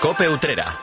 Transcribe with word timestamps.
Cope 0.00 0.26
Utrera. 0.30 0.78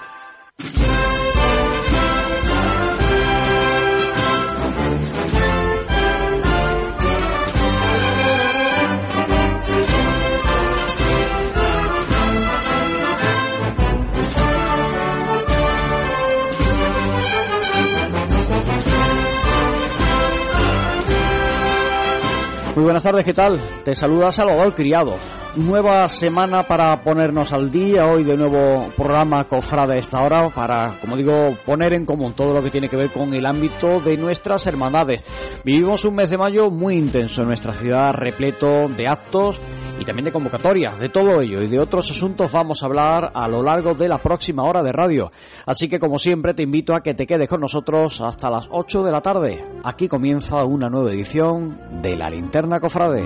Muy 22.76 22.84
buenas 22.84 23.02
tardes, 23.02 23.26
¿qué 23.26 23.34
tal? 23.34 23.60
Te 23.84 23.96
saluda 23.96 24.32
Salvador 24.32 24.76
Criado. 24.76 25.37
Nueva 25.58 26.08
semana 26.08 26.68
para 26.68 27.02
ponernos 27.02 27.52
al 27.52 27.72
día, 27.72 28.06
hoy 28.06 28.24
de 28.24 28.38
nuevo 28.38 28.92
programa 28.96 29.46
Cofrade 29.46 29.98
esta 29.98 30.22
hora 30.22 30.50
para, 30.50 31.00
como 31.02 31.18
digo, 31.18 31.58
poner 31.66 31.94
en 31.94 32.06
común 32.06 32.34
todo 32.34 32.54
lo 32.54 32.62
que 32.62 32.70
tiene 32.70 32.88
que 32.88 32.96
ver 32.96 33.12
con 33.12 33.34
el 33.34 33.44
ámbito 33.44 34.00
de 34.00 34.18
nuestras 34.18 34.68
hermandades. 34.68 35.24
Vivimos 35.66 36.06
un 36.06 36.14
mes 36.14 36.30
de 36.30 36.38
mayo 36.38 36.70
muy 36.70 36.96
intenso 36.96 37.42
en 37.42 37.48
nuestra 37.48 37.74
ciudad, 37.74 38.14
repleto 38.14 38.88
de 38.88 39.08
actos 39.08 39.60
y 40.00 40.06
también 40.06 40.26
de 40.26 40.32
convocatorias. 40.32 41.00
De 41.00 41.10
todo 41.10 41.42
ello 41.42 41.64
y 41.64 41.68
de 41.68 41.80
otros 41.80 42.12
asuntos 42.12 42.52
vamos 42.52 42.84
a 42.84 42.86
hablar 42.86 43.32
a 43.34 43.48
lo 43.48 43.64
largo 43.64 43.96
de 43.96 44.08
la 44.08 44.20
próxima 44.20 44.62
hora 44.64 44.84
de 44.84 44.92
radio. 44.92 45.32
Así 45.66 45.90
que, 45.90 45.98
como 45.98 46.20
siempre, 46.20 46.54
te 46.54 46.62
invito 46.62 46.94
a 46.94 47.02
que 47.02 47.16
te 47.16 47.26
quedes 47.26 47.50
con 47.50 47.62
nosotros 47.62 48.22
hasta 48.22 48.52
las 48.52 48.68
8 48.70 49.04
de 49.04 49.12
la 49.12 49.22
tarde. 49.22 49.66
Aquí 49.84 50.08
comienza 50.08 50.64
una 50.66 50.88
nueva 50.88 51.12
edición 51.12 51.76
de 52.00 52.16
La 52.16 52.30
Linterna 52.30 52.80
Cofrade. 52.80 53.26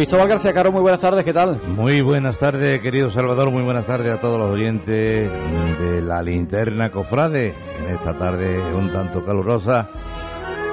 Cristóbal 0.00 0.28
García 0.28 0.54
Caro, 0.54 0.72
muy 0.72 0.80
buenas 0.80 1.02
tardes, 1.02 1.26
¿qué 1.26 1.32
tal? 1.34 1.60
Muy 1.76 2.00
buenas 2.00 2.38
tardes, 2.38 2.80
querido 2.80 3.10
Salvador, 3.10 3.50
muy 3.50 3.62
buenas 3.62 3.84
tardes 3.84 4.10
a 4.10 4.18
todos 4.18 4.38
los 4.38 4.48
oyentes 4.48 5.30
de 5.78 6.00
la 6.00 6.22
linterna 6.22 6.90
Cofrade, 6.90 7.52
en 7.82 7.90
esta 7.90 8.16
tarde 8.16 8.74
un 8.74 8.90
tanto 8.90 9.22
calurosa, 9.22 9.90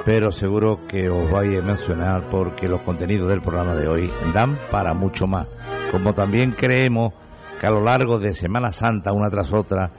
pero 0.06 0.32
seguro 0.32 0.88
que 0.88 1.10
os 1.10 1.30
vais 1.30 1.60
a 1.60 1.62
mencionar 1.62 2.30
porque 2.30 2.70
los 2.70 2.80
contenidos 2.84 3.28
del 3.28 3.42
programa 3.42 3.76
de 3.76 3.90
hoy 3.90 4.10
dan 4.34 4.58
para 4.72 4.94
mucho 4.94 5.28
más, 5.28 5.46
como 5.92 6.14
también 6.14 6.52
creemos 6.52 7.12
que 7.60 7.68
a 7.68 7.72
lo 7.72 7.84
largo 7.84 8.20
de 8.20 8.34
Semana 8.34 8.72
Santa, 8.72 9.12
una 9.12 9.30
tras 9.30 9.52
otra, 9.52 9.92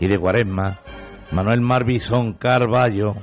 y 0.00 0.08
de 0.08 0.18
Cuaresma, 0.18 0.80
Manuel 1.30 1.60
Marbizón 1.60 2.32
Carballo 2.32 3.14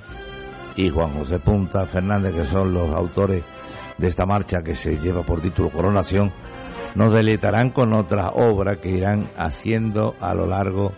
y 0.77 0.87
Juan 0.87 1.15
José 1.15 1.37
Punta 1.39 1.85
Fernández, 1.85 2.33
que 2.33 2.45
son 2.45 2.73
los 2.73 2.95
autores 2.95 3.43
de 4.00 4.08
esta 4.08 4.25
marcha 4.25 4.61
que 4.64 4.75
se 4.75 4.97
lleva 4.97 5.23
por 5.23 5.42
título 5.42 5.69
Coronación, 5.69 6.31
nos 6.95 7.14
deleitarán 7.14 7.69
con 7.69 7.94
otras 7.94 8.31
obras 8.33 8.78
que 8.78 8.89
irán 8.89 9.30
haciendo 9.38 10.16
a 10.19 10.33
lo 10.33 10.47
largo 10.47 10.94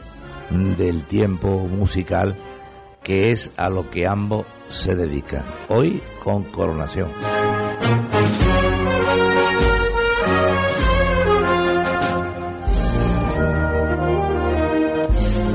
del 0.77 1.05
tiempo 1.05 1.67
musical, 1.67 2.35
que 3.03 3.29
es 3.31 3.51
a 3.57 3.69
lo 3.69 3.89
que 3.89 4.07
ambos 4.07 4.45
se 4.69 4.95
dedican. 4.95 5.43
Hoy 5.69 6.01
con 6.23 6.43
Coronación. 6.45 7.11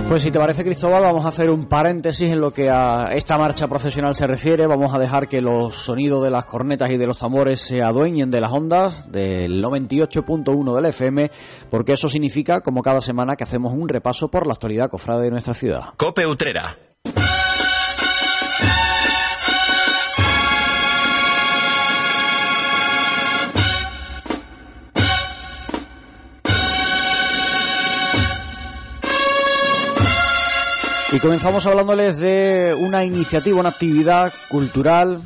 Pues 0.09 0.23
si 0.23 0.31
te 0.31 0.39
parece, 0.39 0.65
Cristóbal, 0.65 1.03
vamos 1.03 1.25
a 1.25 1.29
hacer 1.29 1.51
un 1.51 1.67
paréntesis 1.67 2.33
en 2.33 2.41
lo 2.41 2.53
que 2.53 2.71
a 2.71 3.09
esta 3.13 3.37
marcha 3.37 3.67
profesional 3.67 4.15
se 4.15 4.27
refiere. 4.27 4.67
Vamos 4.67 4.95
a 4.95 5.01
dejar 5.01 5.27
que 5.27 5.43
los 5.43 5.75
sonidos 5.75 6.23
de 6.23 6.31
las 6.31 6.45
cornetas 6.45 6.91
y 6.91 6.97
de 6.97 7.09
los 7.09 7.19
tambores 7.19 7.61
se 7.61 7.83
adueñen 7.83 8.31
de 8.31 8.41
las 8.41 8.53
ondas 8.53 9.11
del 9.11 9.63
98.1 9.63 10.75
del 10.77 10.85
FM, 10.87 11.31
porque 11.71 11.95
eso 11.95 12.09
significa, 12.09 12.61
como 12.61 12.83
cada 12.83 13.01
semana, 13.01 13.35
que 13.35 13.45
hacemos 13.45 13.75
un 13.75 13.89
repaso 13.89 14.29
por 14.29 14.47
la 14.47 14.53
actualidad 14.53 14.89
cofrade 14.89 15.25
de 15.25 15.31
nuestra 15.33 15.55
ciudad. 15.55 15.87
Cope 15.97 16.25
Utrera. 16.25 16.86
Y 31.17 31.19
comenzamos 31.19 31.65
hablándoles 31.65 32.19
de 32.19 32.77
una 32.79 33.03
iniciativa, 33.03 33.59
una 33.59 33.71
actividad 33.71 34.35
cultural, 34.51 35.23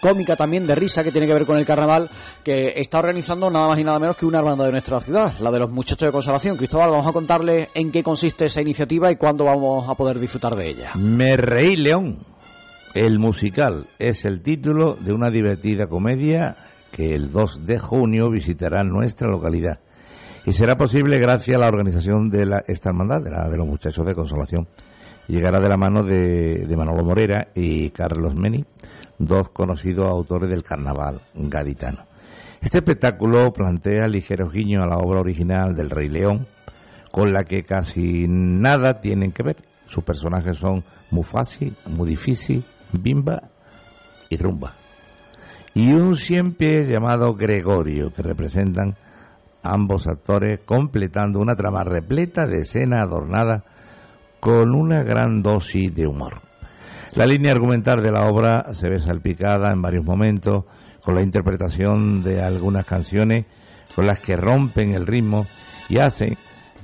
cómica 0.00 0.36
también, 0.36 0.68
de 0.68 0.76
risa, 0.76 1.02
que 1.02 1.10
tiene 1.10 1.26
que 1.26 1.32
ver 1.32 1.46
con 1.46 1.58
el 1.58 1.64
carnaval, 1.64 2.08
que 2.44 2.74
está 2.76 3.00
organizando 3.00 3.50
nada 3.50 3.66
más 3.66 3.80
y 3.80 3.82
nada 3.82 3.98
menos 3.98 4.16
que 4.16 4.24
una 4.24 4.38
hermandad 4.38 4.66
de 4.66 4.70
nuestra 4.70 5.00
ciudad, 5.00 5.32
la 5.40 5.50
de 5.50 5.58
los 5.58 5.68
muchachos 5.68 6.06
de 6.06 6.12
conservación. 6.12 6.56
Cristóbal, 6.56 6.90
vamos 6.90 7.08
a 7.08 7.12
contarles 7.12 7.70
en 7.74 7.90
qué 7.90 8.04
consiste 8.04 8.44
esa 8.44 8.62
iniciativa 8.62 9.10
y 9.10 9.16
cuándo 9.16 9.46
vamos 9.46 9.90
a 9.90 9.96
poder 9.96 10.20
disfrutar 10.20 10.54
de 10.54 10.68
ella. 10.68 10.92
Me 10.94 11.36
reí 11.36 11.74
León. 11.74 12.24
El 12.94 13.18
musical 13.18 13.88
es 13.98 14.24
el 14.24 14.42
título 14.42 14.94
de 14.94 15.12
una 15.12 15.28
divertida 15.30 15.88
comedia 15.88 16.54
que 16.92 17.16
el 17.16 17.32
2 17.32 17.66
de 17.66 17.80
junio 17.80 18.30
visitará 18.30 18.84
nuestra 18.84 19.28
localidad. 19.28 19.80
Y 20.46 20.52
será 20.52 20.76
posible 20.76 21.18
gracias 21.18 21.56
a 21.56 21.60
la 21.60 21.66
organización 21.66 22.30
de 22.30 22.46
la, 22.46 22.62
esta 22.68 22.90
hermandad, 22.90 23.22
de, 23.22 23.30
la, 23.30 23.48
de 23.48 23.56
los 23.56 23.66
muchachos 23.66 24.06
de 24.06 24.14
consolación 24.14 24.68
llegará 25.28 25.60
de 25.60 25.68
la 25.68 25.76
mano 25.76 26.02
de, 26.02 26.66
Manolo 26.76 27.04
Morera 27.04 27.48
y 27.54 27.90
Carlos 27.90 28.34
Meni, 28.34 28.64
dos 29.18 29.50
conocidos 29.50 30.10
autores 30.10 30.48
del 30.48 30.62
carnaval 30.62 31.20
gaditano. 31.34 32.04
Este 32.60 32.78
espectáculo 32.78 33.52
plantea 33.52 34.06
ligero 34.06 34.48
guiño 34.48 34.82
a 34.82 34.86
la 34.86 34.98
obra 34.98 35.20
original 35.20 35.74
del 35.74 35.90
Rey 35.90 36.08
León, 36.08 36.46
con 37.10 37.32
la 37.32 37.44
que 37.44 37.64
casi 37.64 38.26
nada 38.28 39.00
tienen 39.00 39.32
que 39.32 39.42
ver. 39.42 39.56
Sus 39.86 40.04
personajes 40.04 40.56
son 40.56 40.84
muy 41.10 41.24
fácil, 41.24 41.76
muy 41.86 42.08
difícil, 42.08 42.64
bimba 42.92 43.42
y 44.28 44.36
rumba. 44.36 44.74
Y 45.74 45.92
un 45.92 46.16
siempre 46.16 46.86
llamado 46.86 47.34
Gregorio, 47.34 48.12
que 48.12 48.22
representan 48.22 48.96
ambos 49.62 50.06
actores, 50.06 50.60
completando 50.64 51.40
una 51.40 51.56
trama 51.56 51.82
repleta 51.84 52.46
de 52.46 52.60
escena 52.60 53.02
adornada 53.02 53.64
con 54.42 54.74
una 54.74 55.04
gran 55.04 55.40
dosis 55.40 55.94
de 55.94 56.04
humor. 56.04 56.42
La 57.14 57.26
línea 57.26 57.52
argumental 57.52 58.02
de 58.02 58.10
la 58.10 58.26
obra 58.26 58.74
se 58.74 58.88
ve 58.88 58.98
salpicada 58.98 59.70
en 59.70 59.80
varios 59.80 60.04
momentos 60.04 60.64
con 61.00 61.14
la 61.14 61.22
interpretación 61.22 62.24
de 62.24 62.42
algunas 62.42 62.84
canciones 62.84 63.46
con 63.94 64.04
las 64.04 64.18
que 64.18 64.34
rompen 64.34 64.94
el 64.94 65.06
ritmo 65.06 65.46
y 65.88 65.98
hacen 65.98 66.36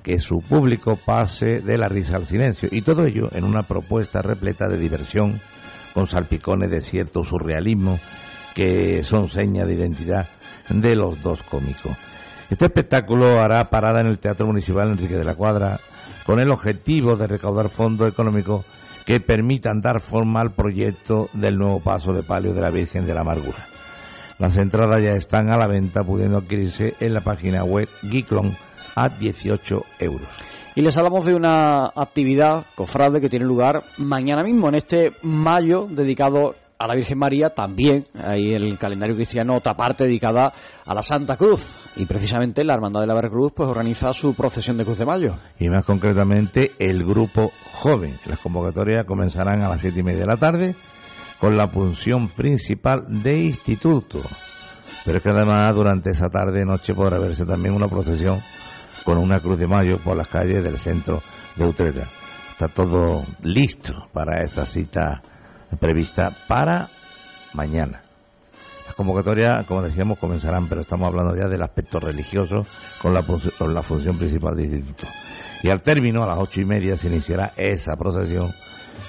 que 0.05 0.21
su 0.21 0.39
público 0.39 1.01
pase 1.05 1.61
de 1.61 1.77
la 1.77 1.89
risa 1.89 2.15
al 2.15 2.27
silencio. 2.27 2.69
Y 2.71 2.83
todo 2.83 3.05
ello 3.05 3.29
en 3.33 3.43
una 3.43 3.65
propuesta 3.65 4.23
repleta 4.23 4.69
de 4.69 4.79
diversión, 4.79 5.41
con 5.95 6.07
salpicones 6.07 6.71
de 6.71 6.81
cierto 6.81 7.25
surrealismo 7.25 7.99
que 8.55 9.03
son 9.03 9.29
seña 9.29 9.65
de 9.65 9.75
identidad 9.75 10.29
de 10.69 10.95
los 10.95 11.21
dos 11.25 11.43
cómicos. 11.43 11.97
Este 12.51 12.67
espectáculo 12.67 13.41
hará 13.41 13.69
parada 13.69 14.01
en 14.01 14.07
el 14.07 14.21
Teatro 14.21 14.47
Municipal 14.47 14.93
Enrique 14.93 15.17
de 15.17 15.25
la 15.25 15.35
Cuadra 15.35 15.81
con 16.29 16.41
el 16.41 16.51
objetivo 16.51 17.17
de 17.17 17.27
recaudar 17.27 17.71
fondos 17.71 18.07
económicos 18.07 18.63
que 19.07 19.19
permitan 19.19 19.81
dar 19.81 20.03
forma 20.03 20.43
al 20.43 20.53
proyecto 20.53 21.31
del 21.33 21.57
nuevo 21.57 21.81
paso 21.81 22.13
de 22.13 22.23
palio 22.23 22.53
de 22.53 22.61
la 22.61 22.69
Virgen 22.69 23.07
de 23.07 23.15
la 23.15 23.23
Amargura. 23.23 23.67
Las 24.39 24.59
entradas 24.59 25.03
ya 25.03 25.13
están 25.13 25.49
a 25.49 25.57
la 25.57 25.67
venta, 25.67 26.05
pudiendo 26.05 26.37
adquirirse 26.37 26.97
en 27.01 27.15
la 27.15 27.23
página 27.23 27.65
web 27.65 27.89
Geeklon 28.03 28.55
a 28.95 29.09
18 29.09 29.85
euros. 30.01 30.29
Y 30.75 30.83
les 30.83 30.99
hablamos 30.99 31.25
de 31.25 31.35
una 31.35 31.87
actividad 31.97 32.67
cofrade 32.75 33.23
que 33.23 33.31
tiene 33.31 33.47
lugar 33.47 33.85
mañana 33.97 34.43
mismo, 34.43 34.69
en 34.69 34.75
este 34.75 35.15
mayo, 35.23 35.89
dedicado 35.91 36.57
a 36.79 36.87
la 36.87 36.95
Virgen 36.95 37.19
María, 37.19 37.51
también 37.51 38.07
hay 38.25 38.53
el 38.53 38.79
calendario 38.79 39.17
cristiano 39.17 39.57
otra 39.57 39.75
parte 39.75 40.05
dedicada 40.05 40.53
a 40.85 40.95
la 40.95 41.03
Santa 41.03 41.37
Cruz. 41.37 41.77
Y 41.97 42.07
precisamente 42.07 42.63
la 42.63 42.75
Hermandad 42.75 43.01
de 43.01 43.09
la 43.09 43.15
Veracruz 43.15 43.53
pues 43.55 43.69
organiza 43.69 44.13
su 44.13 44.35
procesión 44.35 44.77
de 44.77 44.85
Cruz 44.85 44.99
de 44.99 45.05
Mayo. 45.05 45.35
Y 45.59 45.69
más 45.69 45.85
concretamente 45.85 46.73
el 46.79 47.05
grupo 47.05 47.51
joven. 47.73 48.17
Las 48.27 48.39
convocatorias 48.39 49.05
comenzarán 49.05 49.61
a 49.63 49.69
las 49.69 49.81
siete 49.81 50.01
y 50.01 50.03
media 50.05 50.21
de 50.21 50.27
la 50.27 50.37
tarde 50.37 50.77
con 51.41 51.57
la 51.57 51.67
función 51.67 52.29
principal 52.29 53.05
de 53.09 53.41
instituto. 53.41 54.21
Pero 55.05 55.19
es 55.19 55.23
que 55.23 55.31
además 55.31 55.75
durante 55.75 56.11
esa 56.11 56.29
tarde 56.29 56.65
noche 56.65 56.95
podrá 56.95 57.19
verse 57.19 57.45
también 57.45 57.75
una 57.75 57.89
procesión 57.89 58.41
con 59.03 59.19
una 59.19 59.41
Cruz 59.41 59.59
de 59.59 59.67
Mayo 59.67 59.99
por 59.99 60.17
las 60.17 60.29
calles 60.29 60.63
del 60.63 60.79
centro 60.79 61.23
de 61.57 61.67
Utrera. 61.67 62.07
Está 62.53 62.69
todo 62.69 63.25
listo 63.43 64.09
para 64.13 64.43
esa 64.43 64.65
cita 64.65 65.23
prevista 65.77 66.33
para 66.47 66.89
mañana. 67.53 68.03
Las 68.87 68.95
convocatorias, 68.95 69.67
como 69.67 69.83
decíamos, 69.83 70.19
comenzarán, 70.19 70.69
pero 70.69 70.81
estamos 70.81 71.09
hablando 71.09 71.37
ya 71.37 71.47
del 71.47 71.63
aspecto 71.63 72.01
religioso 72.01 72.67
con 73.03 73.13
la, 73.13 73.23
función 73.83 74.17
principal 74.17 74.57
del 74.57 74.67
instituto. 74.67 75.07
Y 75.63 75.69
al 75.69 75.83
término, 75.83 76.23
a 76.23 76.27
las 76.27 76.39
ocho 76.39 76.61
y 76.61 76.65
media, 76.65 76.97
se 76.97 77.09
iniciará 77.09 77.53
esa 77.57 77.97
procesión 77.97 78.53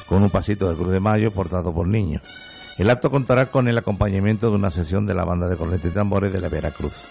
con 0.07 0.21
un 0.23 0.29
pasito 0.29 0.69
de 0.69 0.75
Cruz 0.75 0.91
de 0.91 0.99
Mayo 0.99 1.31
portado 1.31 1.73
por 1.73 1.87
niños. 1.87 2.21
El 2.77 2.89
acto 2.89 3.11
contará 3.11 3.47
con 3.47 3.67
el 3.67 3.77
acompañamiento 3.77 4.49
de 4.49 4.55
una 4.55 4.69
sesión 4.69 5.05
de 5.05 5.13
la 5.13 5.23
banda 5.23 5.47
de 5.47 5.55
cornetas 5.55 5.91
y 5.91 5.93
tambores 5.93 6.33
de 6.33 6.41
la 6.41 6.49
Veracruz. 6.49 7.05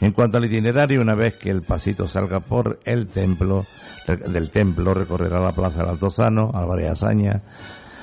En 0.00 0.12
cuanto 0.12 0.36
al 0.36 0.44
itinerario, 0.44 1.00
una 1.00 1.16
vez 1.16 1.34
que 1.34 1.50
el 1.50 1.62
pasito 1.62 2.06
salga 2.06 2.40
por 2.40 2.78
el 2.84 3.08
templo, 3.08 3.66
del 4.06 4.50
templo 4.50 4.94
recorrerá 4.94 5.40
la 5.40 5.52
Plaza 5.52 5.80
del 5.80 5.90
Altozano, 5.90 6.52
Álvarez 6.54 6.90
Azaña, 6.90 7.42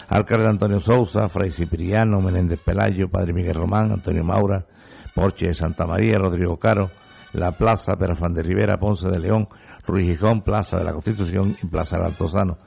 Alcalde 0.07 0.47
Antonio 0.47 0.79
Sousa, 0.79 1.29
Fray 1.29 1.51
Cipriano, 1.51 2.21
Menéndez 2.21 2.59
Pelayo, 2.59 3.09
Padre 3.09 3.33
Miguel 3.33 3.55
Román, 3.55 3.91
Antonio 3.91 4.23
Maura, 4.23 4.65
Porche 5.13 5.47
de 5.47 5.53
Santa 5.53 5.85
María, 5.85 6.17
Rodrigo 6.17 6.57
Caro, 6.57 6.91
la 7.33 7.51
Plaza 7.51 7.95
Perafán 7.95 8.33
de 8.33 8.43
Rivera, 8.43 8.77
Ponce 8.77 9.09
de 9.09 9.19
León, 9.19 9.47
Ruiz 9.85 10.05
Gijón, 10.05 10.41
Plaza 10.41 10.77
de 10.77 10.83
la 10.83 10.93
Constitución 10.93 11.55
y 11.61 11.67
Plaza 11.67 11.97
del 11.97 12.07
Altozano, 12.07 12.57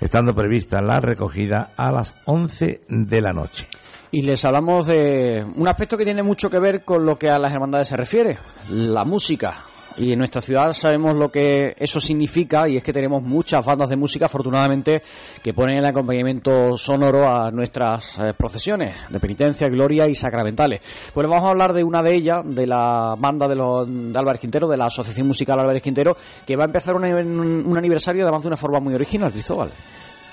estando 0.00 0.34
prevista 0.34 0.80
la 0.80 1.00
recogida 1.00 1.72
a 1.76 1.92
las 1.92 2.14
11 2.24 2.80
de 2.88 3.20
la 3.20 3.32
noche 3.32 3.68
y 4.12 4.22
les 4.22 4.44
hablamos 4.44 4.86
de 4.86 5.46
un 5.56 5.68
aspecto 5.68 5.96
que 5.96 6.04
tiene 6.04 6.22
mucho 6.22 6.50
que 6.50 6.58
ver 6.58 6.84
con 6.84 7.06
lo 7.06 7.18
que 7.18 7.30
a 7.30 7.38
las 7.38 7.52
hermandades 7.52 7.88
se 7.88 7.96
refiere, 7.96 8.38
la 8.68 9.04
música. 9.04 9.69
Y 9.96 10.12
en 10.12 10.18
nuestra 10.18 10.40
ciudad 10.40 10.72
sabemos 10.72 11.16
lo 11.16 11.30
que 11.30 11.74
eso 11.78 12.00
significa 12.00 12.68
y 12.68 12.76
es 12.76 12.82
que 12.82 12.92
tenemos 12.92 13.22
muchas 13.22 13.64
bandas 13.64 13.88
de 13.88 13.96
música, 13.96 14.26
afortunadamente, 14.26 15.02
que 15.42 15.52
ponen 15.52 15.78
el 15.78 15.84
acompañamiento 15.84 16.76
sonoro 16.76 17.28
a 17.28 17.50
nuestras 17.50 18.18
eh, 18.18 18.32
procesiones 18.36 18.94
de 19.08 19.20
penitencia, 19.20 19.68
gloria 19.68 20.06
y 20.08 20.14
sacramentales. 20.14 20.80
Pues 21.12 21.28
vamos 21.28 21.44
a 21.44 21.50
hablar 21.50 21.72
de 21.72 21.84
una 21.84 22.02
de 22.02 22.14
ellas, 22.14 22.42
de 22.44 22.66
la 22.66 23.14
banda 23.18 23.48
de, 23.48 23.56
los, 23.56 23.86
de 23.88 24.18
Álvarez 24.18 24.40
Quintero, 24.40 24.68
de 24.68 24.76
la 24.76 24.86
Asociación 24.86 25.26
Musical 25.26 25.60
Álvarez 25.60 25.82
Quintero, 25.82 26.16
que 26.46 26.56
va 26.56 26.64
a 26.64 26.66
empezar 26.66 26.94
un, 26.94 27.04
un 27.04 27.78
aniversario 27.78 28.22
además 28.22 28.42
de 28.42 28.48
una 28.48 28.56
forma 28.56 28.80
muy 28.80 28.94
original, 28.94 29.32
Cristóbal. 29.32 29.70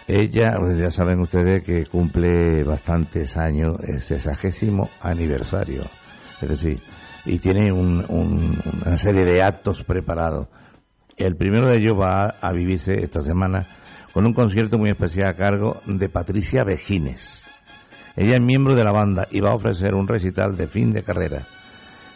Ella, 0.07 0.57
ya 0.77 0.89
saben 0.89 1.19
ustedes 1.19 1.63
que 1.63 1.86
cumple 1.86 2.63
bastantes 2.63 3.36
años, 3.36 3.77
es 3.81 4.06
sesagésimo 4.06 4.89
aniversario. 5.01 5.83
Es 6.42 6.48
decir, 6.48 6.80
y 7.27 7.39
tiene 7.39 7.71
una 7.74 8.97
serie 8.97 9.25
de 9.25 9.44
actos 9.44 9.83
preparados. 9.83 10.47
El 11.18 11.35
primero 11.35 11.68
de 11.68 11.77
ellos 11.77 12.00
va 12.00 12.35
a, 12.39 12.51
vivirse 12.53 13.03
esta 13.03 13.21
semana 13.21 13.68
con 14.13 14.25
un 14.25 14.33
concierto 14.33 14.77
muy 14.77 14.89
especial 14.89 15.27
a 15.27 15.35
cargo 15.35 15.81
de 15.85 16.07
Patricia 16.09 16.63
Vejines. 16.63 17.45
Ella 18.15 18.38
es 18.38 18.41
miembro 18.41 18.75
de 18.75 18.83
la 18.83 18.94
banda 18.94 19.27
y 19.29 19.41
va 19.41 19.51
a 19.51 19.56
ofrecer 19.56 19.94
un 19.94 20.07
recital 20.07 20.56
de 20.56 20.68
fin 20.68 20.94
de 20.94 21.03
carrera. 21.03 21.45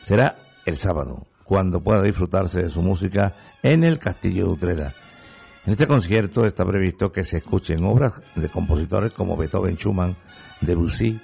Será 0.01 0.37
el 0.65 0.77
sábado, 0.77 1.27
cuando 1.43 1.81
pueda 1.81 2.01
disfrutarse 2.01 2.63
de 2.63 2.69
su 2.69 2.81
música 2.81 3.35
en 3.61 3.83
el 3.83 3.99
Castillo 3.99 4.45
de 4.45 4.51
Utrera. 4.51 4.93
En 5.65 5.73
este 5.73 5.87
concierto 5.87 6.45
está 6.45 6.65
previsto 6.65 7.11
que 7.11 7.23
se 7.23 7.37
escuchen 7.37 7.83
obras 7.83 8.13
de 8.35 8.49
compositores 8.49 9.13
como 9.13 9.35
Beethoven, 9.35 9.75
Schumann, 9.75 10.15
Debussy, 10.61 11.19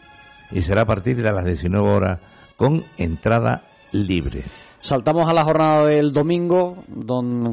y 0.51 0.61
será 0.61 0.81
a 0.81 0.85
partir 0.85 1.17
de 1.17 1.31
las 1.31 1.45
19 1.45 1.89
horas 1.89 2.19
con 2.55 2.83
entrada 2.97 3.63
libre. 3.91 4.43
Saltamos 4.79 5.27
a 5.27 5.33
la 5.33 5.43
jornada 5.43 5.85
del 5.85 6.13
domingo, 6.13 6.83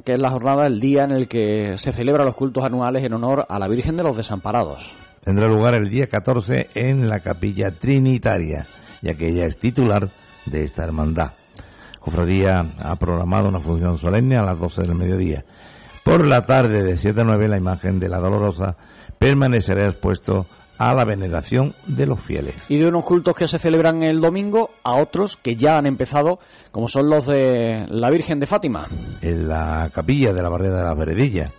que 0.04 0.12
es 0.12 0.20
la 0.20 0.30
jornada 0.30 0.64
del 0.64 0.80
día 0.80 1.04
en 1.04 1.12
el 1.12 1.28
que 1.28 1.78
se 1.78 1.92
celebran 1.92 2.26
los 2.26 2.34
cultos 2.34 2.64
anuales 2.64 3.02
en 3.02 3.14
honor 3.14 3.46
a 3.48 3.58
la 3.58 3.68
Virgen 3.68 3.96
de 3.96 4.02
los 4.02 4.16
Desamparados. 4.16 4.94
Tendrá 5.22 5.48
lugar 5.48 5.74
el 5.74 5.88
día 5.88 6.06
14 6.06 6.68
en 6.74 7.08
la 7.08 7.20
Capilla 7.20 7.70
Trinitaria, 7.70 8.66
ya 9.00 9.14
que 9.14 9.28
ella 9.28 9.46
es 9.46 9.58
titular 9.58 10.10
de 10.44 10.64
esta 10.64 10.84
hermandad. 10.84 11.32
Cofradía 11.98 12.74
ha 12.78 12.96
programado 12.96 13.48
una 13.48 13.60
función 13.60 13.96
solemne 13.96 14.36
a 14.36 14.42
las 14.42 14.58
12 14.58 14.82
del 14.82 14.94
mediodía 14.94 15.44
por 16.04 16.28
la 16.28 16.44
tarde, 16.44 16.82
de 16.82 16.98
7 16.98 17.22
a 17.22 17.24
9, 17.24 17.48
la 17.48 17.56
imagen 17.56 17.98
de 17.98 18.10
la 18.10 18.20
Dolorosa 18.20 18.76
permanecerá 19.18 19.88
expuesto 19.88 20.46
a 20.78 20.92
la 20.94 21.04
veneración 21.04 21.74
de 21.86 22.06
los 22.06 22.20
fieles. 22.20 22.70
Y 22.70 22.78
de 22.78 22.88
unos 22.88 23.04
cultos 23.04 23.36
que 23.36 23.48
se 23.48 23.58
celebran 23.58 24.02
el 24.02 24.20
domingo 24.20 24.70
a 24.82 24.94
otros 24.94 25.36
que 25.36 25.56
ya 25.56 25.78
han 25.78 25.86
empezado, 25.86 26.38
como 26.70 26.88
son 26.88 27.08
los 27.08 27.26
de 27.26 27.86
la 27.88 28.10
Virgen 28.10 28.40
de 28.40 28.46
Fátima. 28.46 28.88
En 29.20 29.48
la 29.48 29.90
capilla 29.92 30.32
de 30.32 30.42
la 30.42 30.48
Barrera 30.48 30.76
de 30.76 30.84
la 30.84 30.94
Veredilla. 30.94 31.52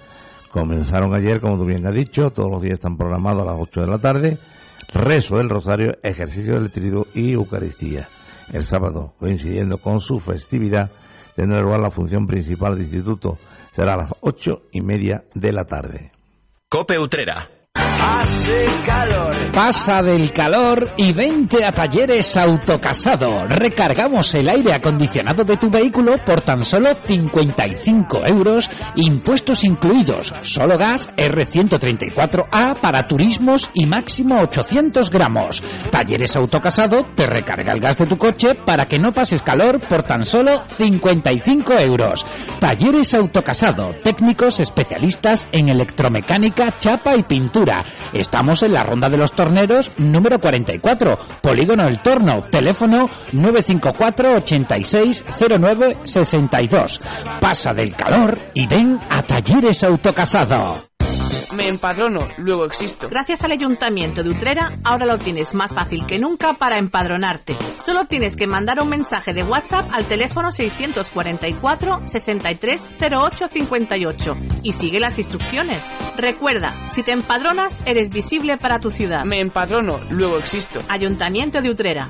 Comenzaron 0.52 1.14
ayer, 1.16 1.42
como 1.42 1.58
tú 1.58 1.66
bien 1.66 1.86
has 1.86 1.94
dicho, 1.94 2.30
todos 2.32 2.50
los 2.50 2.62
días 2.62 2.76
están 2.76 2.98
programados 2.98 3.42
a 3.42 3.52
las 3.52 3.58
8 3.60 3.82
de 3.82 3.88
la 3.88 4.00
tarde, 4.00 4.38
rezo 4.94 5.38
del 5.38 5.50
rosario, 5.50 5.98
ejercicio 6.02 6.54
del 6.54 6.72
trido 6.72 7.08
y 7.14 7.34
Eucaristía. 7.34 8.08
El 8.54 8.64
sábado, 8.64 9.14
coincidiendo 9.20 9.80
con 9.80 10.00
su 10.00 10.20
festividad, 10.20 10.92
tendrá 11.36 11.62
lugar 11.62 11.82
la 11.82 11.92
función 11.92 12.28
principal 12.28 12.76
del 12.76 12.84
instituto 12.84 13.38
será 13.72 13.96
a 13.96 13.98
las 13.98 14.14
ocho 14.22 14.62
y 14.72 14.80
media 14.80 15.26
de 15.34 15.52
la 15.52 15.66
tarde. 15.66 16.12
Cope 16.70 16.98
Utrera 16.98 17.50
Pasa 19.54 20.04
del 20.04 20.34
calor 20.34 20.90
y 20.98 21.14
vente 21.14 21.64
a 21.64 21.72
Talleres 21.72 22.36
Autocasado. 22.36 23.48
Recargamos 23.48 24.34
el 24.36 24.50
aire 24.50 24.74
acondicionado 24.74 25.46
de 25.46 25.56
tu 25.56 25.70
vehículo 25.70 26.18
por 26.18 26.42
tan 26.42 26.66
solo 26.66 26.94
55 26.94 28.26
euros, 28.26 28.70
impuestos 28.96 29.64
incluidos, 29.64 30.34
solo 30.42 30.78
gas 30.78 31.10
R134A 31.16 32.76
para 32.76 33.08
turismos 33.08 33.70
y 33.74 33.86
máximo 33.86 34.42
800 34.42 35.10
gramos. 35.10 35.64
Talleres 35.90 36.36
Autocasado 36.36 37.06
te 37.16 37.26
recarga 37.26 37.74
el 37.74 37.80
gas 37.80 37.98
de 37.98 38.08
tu 38.08 38.18
coche 38.18 38.56
para 38.56 38.88
que 38.88 39.00
no 39.00 39.14
pases 39.14 39.42
calor 39.42 39.80
por 39.80 40.04
tan 40.04 40.26
solo 40.26 40.64
55 40.68 41.74
euros. 41.80 42.26
Talleres 42.60 43.14
Autocasado, 43.14 43.96
técnicos 44.04 44.60
especialistas 44.60 45.48
en 45.54 45.70
electromecánica, 45.70 46.78
chapa 46.80 47.16
y 47.16 47.24
pintura 47.24 47.75
Estamos 48.14 48.64
en 48.64 48.74
la 48.74 48.84
Ronda 48.84 49.10
de 49.10 49.18
los 49.18 49.32
Torneros 49.32 49.92
número 49.98 50.40
44, 50.40 51.18
Polígono 51.42 51.88
El 51.88 52.00
Torno, 52.00 52.44
teléfono 52.44 53.10
954 53.32 54.36
8609 54.36 55.98
62. 56.04 57.02
Pasa 57.42 57.74
del 57.74 57.96
calor 57.96 58.38
y 58.54 58.68
ven 58.68 59.00
a 59.10 59.22
Talleres 59.24 59.84
Autocasado. 59.84 60.95
Me 61.56 61.68
empadrono, 61.68 62.28
luego 62.38 62.66
existo. 62.66 63.10
Gracias 63.10 63.44
al 63.44 63.52
Ayuntamiento 63.52 64.24
de 64.24 64.30
Utrera, 64.30 64.78
ahora 64.84 65.06
lo 65.06 65.18
tienes 65.18 65.54
más 65.54 65.74
fácil 65.74 66.06
que 66.06 66.20
nunca 66.20 66.54
para 66.54 66.78
empadronarte. 66.78 67.56
Solo 67.84 68.06
tienes 68.06 68.36
que 68.36 68.48
mandar 68.48 68.82
un 68.82 68.90
mensaje 68.90 69.34
de 69.34 69.44
WhatsApp 69.44 69.90
al 69.92 70.06
teléfono 70.06 70.52
644 70.52 72.02
630858 72.06 74.38
y 74.64 74.74
sigue 74.74 75.00
las 75.00 75.18
instrucciones. 75.18 75.84
Recuerda, 76.18 76.74
si 76.92 77.04
te 77.04 77.12
empadronas, 77.12 77.80
eres 77.86 78.10
visible 78.10 78.58
para 78.58 78.80
tu 78.80 78.92
ciudad. 78.92 79.24
Me 79.24 79.40
empadrono, 79.40 80.00
luego 80.10 80.38
existo. 80.38 80.82
Ayuntamiento 80.90 81.62
de 81.62 81.70
Utrera. 81.70 82.10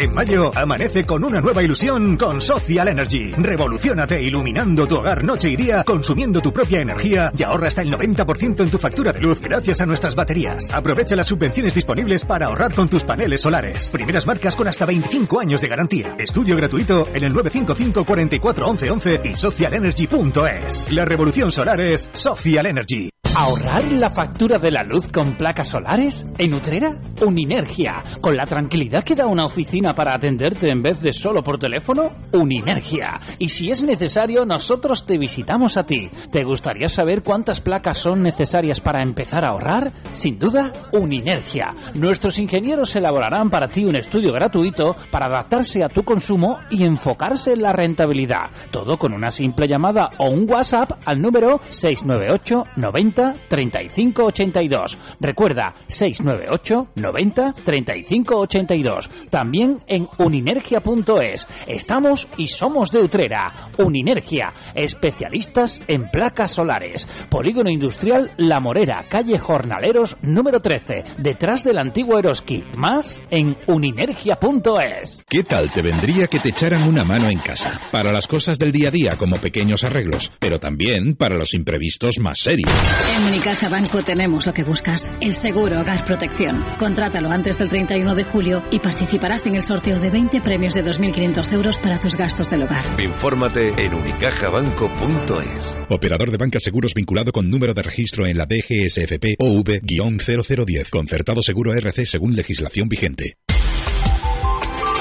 En 0.00 0.14
mayo 0.14 0.50
amanece 0.54 1.04
con 1.04 1.22
una 1.22 1.42
nueva 1.42 1.62
ilusión 1.62 2.16
con 2.16 2.40
Social 2.40 2.88
Energy. 2.88 3.32
Revolucionate 3.32 4.22
iluminando 4.22 4.86
tu 4.86 4.96
hogar 4.96 5.22
noche 5.22 5.50
y 5.50 5.56
día, 5.56 5.84
consumiendo 5.84 6.40
tu 6.40 6.54
propia 6.54 6.80
energía 6.80 7.30
y 7.36 7.42
ahorra 7.42 7.68
hasta 7.68 7.82
el 7.82 7.92
90% 7.92 8.62
en 8.62 8.70
tu 8.70 8.78
factura 8.78 9.12
de 9.12 9.20
luz 9.20 9.40
gracias 9.40 9.82
a 9.82 9.84
nuestras 9.84 10.14
baterías. 10.14 10.70
Aprovecha 10.70 11.16
las 11.16 11.26
subvenciones 11.26 11.74
disponibles 11.74 12.24
para 12.24 12.46
ahorrar 12.46 12.72
con 12.72 12.88
tus 12.88 13.04
paneles 13.04 13.42
solares. 13.42 13.90
Primeras 13.90 14.26
marcas 14.26 14.56
con 14.56 14.68
hasta 14.68 14.86
25 14.86 15.38
años 15.38 15.60
de 15.60 15.68
garantía. 15.68 16.16
Estudio 16.18 16.56
gratuito 16.56 17.06
en 17.12 17.24
el 17.24 17.34
955 17.34 18.06
44 18.06 18.68
11 18.68 19.20
y 19.24 19.36
socialenergy.es. 19.36 20.92
La 20.92 21.04
revolución 21.04 21.50
solar 21.50 21.78
es 21.78 22.08
Social 22.12 22.64
Energy. 22.64 23.10
¿Ahorrar 23.36 23.92
la 23.92 24.10
factura 24.10 24.58
de 24.58 24.72
la 24.72 24.82
luz 24.82 25.06
con 25.08 25.34
placas 25.34 25.68
solares? 25.68 26.26
¿En 26.36 26.52
Utrera? 26.52 26.96
Uninergia. 27.24 28.02
¿Con 28.20 28.36
la 28.36 28.44
tranquilidad 28.44 29.04
que 29.04 29.14
da 29.14 29.26
una 29.26 29.46
oficina 29.46 29.89
para 29.94 30.14
atenderte 30.14 30.68
en 30.68 30.82
vez 30.82 31.02
de 31.02 31.12
solo 31.12 31.42
por 31.42 31.58
teléfono? 31.58 32.12
Uninergia. 32.32 33.20
Y 33.38 33.48
si 33.48 33.70
es 33.70 33.82
necesario, 33.82 34.44
nosotros 34.44 35.06
te 35.06 35.18
visitamos 35.18 35.76
a 35.76 35.84
ti. 35.84 36.10
¿Te 36.30 36.44
gustaría 36.44 36.88
saber 36.88 37.22
cuántas 37.22 37.60
placas 37.60 37.98
son 37.98 38.22
necesarias 38.22 38.80
para 38.80 39.02
empezar 39.02 39.44
a 39.44 39.50
ahorrar? 39.50 39.92
Sin 40.12 40.38
duda, 40.38 40.72
Uninergia. 40.92 41.74
Nuestros 41.94 42.38
ingenieros 42.38 42.94
elaborarán 42.96 43.50
para 43.50 43.68
ti 43.68 43.84
un 43.84 43.96
estudio 43.96 44.32
gratuito 44.32 44.96
para 45.10 45.26
adaptarse 45.26 45.84
a 45.84 45.88
tu 45.88 46.02
consumo 46.02 46.58
y 46.70 46.84
enfocarse 46.84 47.52
en 47.52 47.62
la 47.62 47.72
rentabilidad. 47.72 48.50
Todo 48.70 48.98
con 48.98 49.12
una 49.12 49.30
simple 49.30 49.66
llamada 49.66 50.10
o 50.18 50.28
un 50.30 50.50
WhatsApp 50.50 50.92
al 51.04 51.20
número 51.20 51.60
698 51.68 52.64
90 52.76 53.36
35 53.48 54.24
82. 54.24 54.98
Recuerda 55.20 55.74
698 55.86 56.88
90 56.94 57.52
35 57.64 58.36
82. 58.36 59.10
También 59.30 59.79
en 59.86 60.08
uninergia.es. 60.18 61.46
Estamos 61.66 62.28
y 62.36 62.46
somos 62.46 62.90
de 62.90 63.02
Utrera. 63.02 63.70
Uninergia, 63.78 64.52
especialistas 64.74 65.80
en 65.88 66.08
placas 66.10 66.52
solares. 66.52 67.06
Polígono 67.28 67.70
Industrial 67.70 68.32
La 68.36 68.60
Morera, 68.60 69.04
calle 69.08 69.38
Jornaleros 69.38 70.16
número 70.22 70.60
13, 70.60 71.04
detrás 71.18 71.64
del 71.64 71.78
antiguo 71.78 72.18
Eroski. 72.18 72.64
Más 72.76 73.22
en 73.30 73.56
uninergia.es. 73.66 75.24
¿Qué 75.28 75.44
tal 75.44 75.70
te 75.70 75.82
vendría 75.82 76.26
que 76.26 76.38
te 76.38 76.50
echaran 76.50 76.82
una 76.82 77.04
mano 77.04 77.28
en 77.28 77.38
casa? 77.38 77.80
Para 77.90 78.12
las 78.12 78.26
cosas 78.26 78.58
del 78.58 78.72
día 78.72 78.88
a 78.88 78.92
día 78.92 79.10
como 79.16 79.36
pequeños 79.36 79.84
arreglos, 79.84 80.32
pero 80.38 80.58
también 80.58 81.14
para 81.16 81.36
los 81.36 81.54
imprevistos 81.54 82.18
más 82.18 82.40
serios. 82.40 82.70
En 83.16 83.26
Unicaja 83.28 83.68
Banco 83.68 84.02
tenemos 84.02 84.46
lo 84.46 84.52
que 84.52 84.64
buscas, 84.64 85.10
el 85.20 85.34
seguro 85.34 85.80
Hogar 85.80 86.04
Protección. 86.04 86.64
Contrátalo 86.78 87.30
antes 87.30 87.58
del 87.58 87.68
31 87.68 88.14
de 88.14 88.24
julio 88.24 88.62
y 88.70 88.78
participarás 88.78 89.46
en 89.46 89.56
el 89.56 89.59
sorteo 89.62 89.98
de 89.98 90.10
20 90.10 90.40
premios 90.40 90.74
de 90.74 90.84
2.500 90.84 91.52
euros 91.52 91.78
para 91.78 91.98
tus 92.00 92.16
gastos 92.16 92.50
del 92.50 92.62
hogar. 92.62 92.84
Infórmate 93.00 93.74
en 93.76 93.94
unicajabanco.es. 93.94 95.76
Operador 95.88 96.30
de 96.30 96.36
banca 96.36 96.60
seguros 96.60 96.94
vinculado 96.94 97.32
con 97.32 97.50
número 97.50 97.74
de 97.74 97.82
registro 97.82 98.26
en 98.26 98.38
la 98.38 98.46
DGSFP 98.46 99.36
OV-0010. 99.38 100.90
Concertado 100.90 101.42
Seguro 101.42 101.72
RC 101.74 102.06
según 102.06 102.36
legislación 102.36 102.88
vigente. 102.88 103.36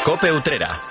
Cope 0.05 0.31
Utrera. 0.31 0.81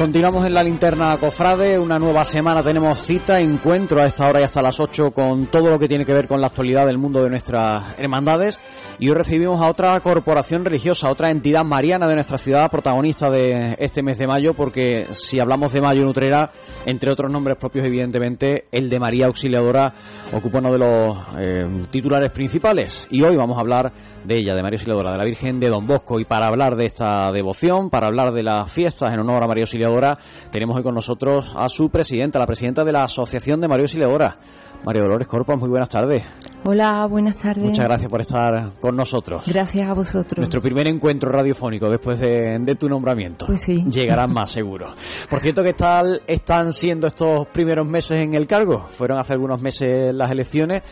Continuamos 0.00 0.46
en 0.46 0.54
la 0.54 0.64
linterna 0.64 1.14
Cofrade, 1.18 1.78
una 1.78 1.98
nueva 1.98 2.24
semana 2.24 2.62
tenemos 2.62 2.98
cita, 3.00 3.38
encuentro 3.38 4.00
a 4.00 4.06
esta 4.06 4.26
hora 4.26 4.40
y 4.40 4.44
hasta 4.44 4.62
las 4.62 4.80
8 4.80 5.10
con 5.10 5.44
todo 5.48 5.68
lo 5.68 5.78
que 5.78 5.88
tiene 5.88 6.06
que 6.06 6.14
ver 6.14 6.26
con 6.26 6.40
la 6.40 6.46
actualidad 6.46 6.86
del 6.86 6.96
mundo 6.96 7.22
de 7.22 7.28
nuestras 7.28 7.98
hermandades 7.98 8.58
y 9.00 9.08
hoy 9.08 9.14
recibimos 9.14 9.62
a 9.62 9.70
otra 9.70 9.98
corporación 10.00 10.62
religiosa, 10.62 11.10
otra 11.10 11.30
entidad 11.30 11.64
mariana 11.64 12.06
de 12.06 12.16
nuestra 12.16 12.36
ciudad, 12.36 12.70
protagonista 12.70 13.30
de 13.30 13.74
este 13.78 14.02
mes 14.02 14.18
de 14.18 14.26
mayo, 14.26 14.52
porque 14.52 15.06
si 15.12 15.40
hablamos 15.40 15.72
de 15.72 15.80
mayo 15.80 16.02
en 16.02 16.08
Utrera, 16.08 16.50
entre 16.84 17.10
otros 17.10 17.32
nombres 17.32 17.56
propios 17.56 17.86
evidentemente, 17.86 18.66
el 18.70 18.90
de 18.90 19.00
María 19.00 19.24
Auxiliadora 19.24 19.94
ocupa 20.34 20.58
uno 20.58 20.72
de 20.72 20.78
los 20.78 21.16
eh, 21.38 21.66
titulares 21.90 22.30
principales. 22.30 23.08
Y 23.10 23.22
hoy 23.22 23.36
vamos 23.36 23.56
a 23.56 23.60
hablar 23.60 23.90
de 24.22 24.36
ella, 24.36 24.54
de 24.54 24.62
María 24.62 24.76
Auxiliadora, 24.76 25.12
de 25.12 25.18
la 25.18 25.24
Virgen 25.24 25.58
de 25.60 25.68
Don 25.68 25.86
Bosco. 25.86 26.20
Y 26.20 26.26
para 26.26 26.48
hablar 26.48 26.76
de 26.76 26.84
esta 26.84 27.32
devoción, 27.32 27.88
para 27.88 28.08
hablar 28.08 28.32
de 28.32 28.42
las 28.42 28.70
fiestas 28.70 29.14
en 29.14 29.20
honor 29.20 29.42
a 29.42 29.46
María 29.46 29.62
Auxiliadora, 29.62 30.18
tenemos 30.50 30.76
hoy 30.76 30.82
con 30.82 30.94
nosotros 30.94 31.54
a 31.56 31.68
su 31.68 31.88
presidenta, 31.88 32.38
la 32.38 32.46
presidenta 32.46 32.84
de 32.84 32.92
la 32.92 33.04
Asociación 33.04 33.62
de 33.62 33.68
María 33.68 33.84
Auxiliadora, 33.84 34.36
María 34.84 35.02
Dolores 35.02 35.26
Corpas. 35.26 35.58
Muy 35.58 35.68
buenas 35.68 35.88
tardes. 35.88 36.22
Hola, 36.64 37.06
buenas 37.06 37.36
tardes. 37.36 37.64
Muchas 37.64 37.86
gracias 37.86 38.10
por 38.10 38.20
estar 38.20 38.72
con 38.80 38.94
nosotros. 38.94 39.44
Gracias 39.46 39.88
a 39.88 39.94
vosotros. 39.94 40.38
Nuestro 40.38 40.60
primer 40.60 40.86
encuentro 40.88 41.30
radiofónico 41.32 41.88
después 41.88 42.20
de, 42.20 42.76
tu 42.78 42.88
nombramiento. 42.88 43.46
Pues 43.46 43.60
sí. 43.60 43.84
Llegarán 43.90 44.32
más 44.32 44.50
seguro. 44.52 44.92
Por 45.28 45.40
cierto, 45.40 45.62
¿qué 45.62 45.72
tal 45.72 46.20
están 46.26 46.72
siendo 46.72 47.06
estos 47.06 47.46
primeros 47.48 47.86
meses 47.86 48.22
en 48.22 48.34
el 48.34 48.46
cargo? 48.46 48.80
Fueron 48.88 49.18
hace 49.18 49.32
algunos 49.32 49.60
meses 49.60 50.14
las 50.14 50.30
elecciones. 50.30 50.82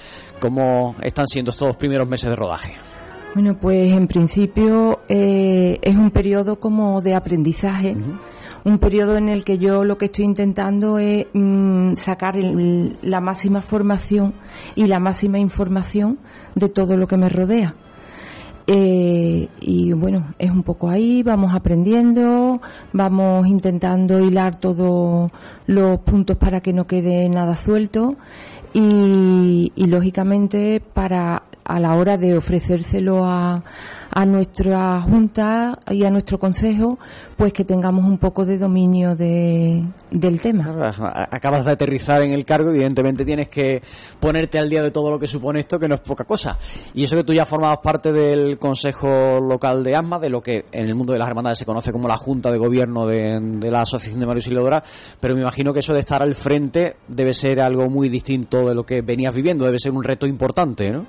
¿Cómo 0.41 0.95
están 1.03 1.27
siendo 1.27 1.51
estos 1.51 1.77
primeros 1.77 2.09
meses 2.09 2.31
de 2.31 2.37
rodaje? 2.37 2.75
Bueno, 3.35 3.59
pues 3.61 3.93
en 3.93 4.09
principio 4.09 5.01
eh, 5.09 5.79
es 5.83 5.97
un 5.97 6.11
periodo 6.11 6.59
como 6.59 7.03
de 7.03 7.15
aprendizaje 7.15 7.95
un 8.65 8.79
periodo 8.79 9.17
en 9.17 9.29
el 9.29 9.45
que 9.45 9.59
yo 9.59 9.85
lo 9.85 9.99
que 9.99 10.07
estoy 10.07 10.25
intentando 10.25 10.99
es 10.99 11.27
mm, 11.33 11.95
sacar 11.95 12.37
la 12.37 13.21
máxima 13.21 13.61
formación 13.61 14.35
y 14.75 14.87
la 14.87 15.01
máxima 15.01 15.39
información 15.39 16.19
de 16.55 16.69
todo 16.69 16.97
lo 16.97 17.07
que 17.07 17.17
me 17.17 17.29
rodea. 17.29 17.75
Eh, 18.71 19.49
y 19.61 19.93
bueno, 19.95 20.35
es 20.39 20.51
un 20.51 20.63
poco 20.63 20.91
ahí, 20.91 21.23
vamos 21.23 21.55
aprendiendo, 21.55 22.61
vamos 22.93 23.47
intentando 23.47 24.21
hilar 24.21 24.61
todos 24.61 25.31
los 25.67 25.99
puntos 26.01 26.37
para 26.37 26.61
que 26.61 26.75
no 26.75 26.87
quede 26.87 27.27
nada 27.31 27.57
suelto 27.57 28.17
y, 28.75 29.73
y 29.75 29.85
lógicamente 29.87 30.81
para 30.81 31.45
a 31.69 31.79
la 31.79 31.95
hora 31.95 32.17
de 32.17 32.37
ofrecérselo 32.37 33.25
a, 33.25 33.63
a 34.19 34.27
nuestra 34.27 35.01
Junta 35.01 35.79
y 35.89 36.03
a 36.03 36.11
nuestro 36.11 36.41
Consejo, 36.41 36.99
pues 37.37 37.53
que 37.53 37.65
tengamos 37.65 38.05
un 38.05 38.19
poco 38.19 38.45
de 38.45 38.59
dominio 38.59 39.15
de, 39.15 39.85
del 40.11 40.41
tema. 40.41 40.93
Acabas 41.31 41.65
de 41.65 41.71
aterrizar 41.71 42.23
en 42.23 42.33
el 42.33 42.45
cargo, 42.45 42.71
evidentemente 42.71 43.25
tienes 43.25 43.49
que 43.49 43.81
ponerte 44.19 44.59
al 44.59 44.69
día 44.69 44.83
de 44.83 44.91
todo 44.91 45.13
lo 45.13 45.21
que 45.21 45.29
supone 45.29 45.61
esto, 45.61 45.79
que 45.79 45.87
no 45.87 45.95
es 45.95 46.01
poca 46.01 46.25
cosa. 46.25 46.59
Y 46.95 47.05
eso 47.05 47.15
que 47.15 47.23
tú 47.23 47.33
ya 47.33 47.45
formabas 47.45 47.79
parte 47.79 48.11
del 48.11 48.59
Consejo 48.59 49.39
Local 49.41 49.85
de 49.85 49.95
ASMA, 49.95 50.19
de 50.19 50.31
lo 50.31 50.41
que 50.41 50.65
en 50.73 50.87
el 50.87 50.97
mundo 50.97 51.13
de 51.13 51.21
las 51.21 51.29
hermandades 51.29 51.59
se 51.59 51.65
conoce 51.65 51.93
como 51.93 52.09
la 52.09 52.17
Junta 52.17 52.51
de 52.51 52.59
Gobierno 52.59 53.07
de, 53.07 53.71
la 53.71 53.83
Asociación 53.83 54.19
de 54.19 54.27
Mario 54.27 54.43
Silodora, 54.43 54.83
pero 55.21 55.37
me 55.37 55.43
imagino 55.43 55.73
que 55.73 55.79
eso 55.79 55.95
de 55.95 56.01
estar 56.01 56.25
al 56.25 56.35
frente 56.35 56.97
debe 57.07 57.33
ser 57.33 57.61
algo 57.61 57.89
muy 57.89 58.09
distinto 58.09 58.67
de 58.67 58.75
lo 58.75 58.83
que 58.83 59.01
venías 59.01 59.33
viviendo, 59.33 59.65
debe 59.65 59.79
ser 59.79 59.93
un 59.93 60.03
reto 60.03 60.27
importante, 60.27 60.91
¿no? 60.91 61.05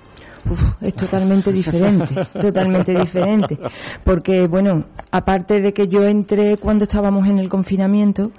Es 0.82 0.94
totalmente 0.94 1.52
diferente, 1.52 2.16
totalmente 2.40 2.98
diferente. 2.98 3.58
Porque, 4.04 4.48
bueno, 4.48 4.86
aparte 5.12 5.62
de 5.62 5.74
que 5.74 5.88
yo 5.88 6.08
entré 6.08 6.58
cuando 6.58 6.84
estábamos 6.84 7.28
en 7.28 7.40
el 7.40 7.50
confinamiento, 7.50 8.32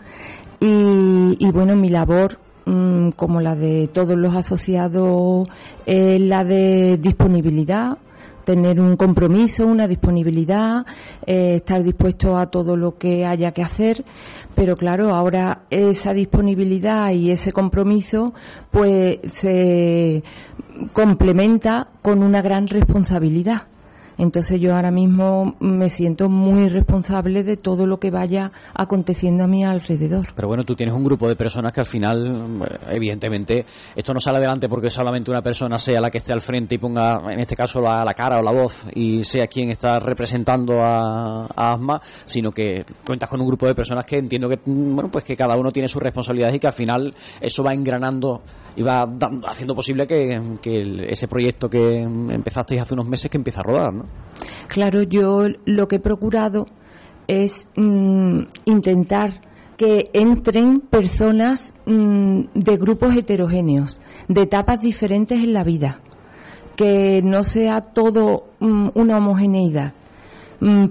y, 0.63 1.51
bueno, 1.53 1.75
mi 1.75 1.89
labor, 1.89 2.39
mm, 2.67 3.11
como 3.11 3.41
la 3.41 3.55
de 3.55 3.89
todos 3.93 4.17
los 4.17 4.35
asociados, 4.35 5.49
es 5.87 6.21
la 6.21 6.45
de 6.45 6.99
disponibilidad, 7.01 7.97
tener 8.51 8.81
un 8.81 8.97
compromiso, 8.97 9.65
una 9.65 9.87
disponibilidad, 9.87 10.85
eh, 11.25 11.55
estar 11.55 11.85
dispuesto 11.85 12.37
a 12.37 12.47
todo 12.47 12.77
lo 12.77 12.99
que 12.99 13.25
haya 13.25 13.53
que 13.53 13.63
hacer, 13.63 14.05
pero 14.57 14.77
claro, 14.77 15.15
ahora 15.15 15.61
esa 15.71 16.13
disponibilidad 16.13 17.13
y 17.13 17.31
ese 17.31 17.53
compromiso 17.53 18.35
pues 18.73 19.21
se 19.23 20.25
complementa 20.93 21.87
con 22.03 22.25
una 22.25 22.43
gran 22.43 22.67
responsabilidad. 22.67 23.70
Entonces 24.21 24.61
yo 24.61 24.75
ahora 24.75 24.91
mismo 24.91 25.57
me 25.61 25.89
siento 25.89 26.29
muy 26.29 26.69
responsable 26.69 27.43
de 27.43 27.57
todo 27.57 27.87
lo 27.87 27.99
que 27.99 28.11
vaya 28.11 28.53
aconteciendo 28.75 29.45
a 29.45 29.47
mi 29.47 29.65
alrededor. 29.65 30.35
Pero 30.37 30.47
bueno, 30.47 30.63
tú 30.63 30.75
tienes 30.75 30.95
un 30.95 31.03
grupo 31.03 31.27
de 31.27 31.37
personas 31.37 31.73
que 31.73 31.81
al 31.81 31.87
final, 31.87 32.69
evidentemente, 32.91 33.65
esto 33.97 34.13
no 34.13 34.21
sale 34.21 34.37
adelante 34.37 34.69
porque 34.69 34.91
solamente 34.91 35.31
una 35.31 35.41
persona 35.41 35.79
sea 35.79 36.03
la 36.03 36.11
que 36.11 36.19
esté 36.19 36.35
al 36.35 36.43
frente 36.43 36.75
y 36.75 36.79
ponga, 36.79 37.33
en 37.33 37.41
este 37.41 37.57
caso, 37.57 37.81
la, 37.81 38.13
cara 38.13 38.41
o 38.41 38.43
la 38.43 38.51
voz 38.51 38.89
y 38.95 39.25
sea 39.25 39.47
quien 39.47 39.71
está 39.71 39.99
representando 39.99 40.83
a, 40.83 41.47
ASMA, 41.57 41.99
sino 42.27 42.51
que 42.51 42.85
cuentas 43.07 43.27
con 43.27 43.41
un 43.41 43.47
grupo 43.47 43.67
de 43.67 43.75
personas 43.75 44.05
que 44.05 44.19
entiendo 44.19 44.51
que, 44.51 44.59
mm, 44.63 44.95
bueno, 44.97 45.11
pues 45.11 45.25
que 45.25 45.35
cada 45.35 45.57
uno 45.57 45.71
tiene 45.71 45.89
sus 45.89 46.03
responsabilidades 46.03 46.57
y 46.57 46.59
que 46.59 46.67
al 46.67 46.75
final 46.75 47.15
eso 47.41 47.65
va 47.65 47.73
engranando 47.73 48.43
y 48.77 48.83
va 48.83 49.09
haciendo 49.49 49.75
posible 49.75 50.07
que, 50.07 50.41
ese 51.09 51.27
proyecto 51.27 51.69
que 51.69 52.03
empezasteis 52.03 52.83
hace 52.83 52.95
unos 52.95 53.07
meses 53.07 53.31
que 53.31 53.37
empiece 53.37 53.61
a 53.61 53.63
rodar, 53.63 53.93
¿no? 53.93 54.05
Claro, 54.69 55.03
yo 55.03 55.49
lo 55.65 55.89
que 55.89 55.97
he 55.97 56.01
procurado 56.01 56.67
es 57.27 57.69
mm, 57.77 58.43
intentar 58.67 59.41
que 59.77 60.11
entren 60.13 60.81
personas 60.81 61.75
mm, 61.87 62.41
de 62.55 62.77
grupos 62.77 63.17
heterogéneos, 63.17 64.01
de 64.29 64.43
etapas 64.43 64.81
diferentes 64.81 65.43
en 65.43 65.53
la 65.53 65.65
vida, 65.65 66.01
que 66.77 67.23
no 67.25 67.45
sea 67.45 67.81
todo 67.81 68.45
mm, 68.61 68.91
una 68.95 69.17
homogeneidad, 69.17 69.95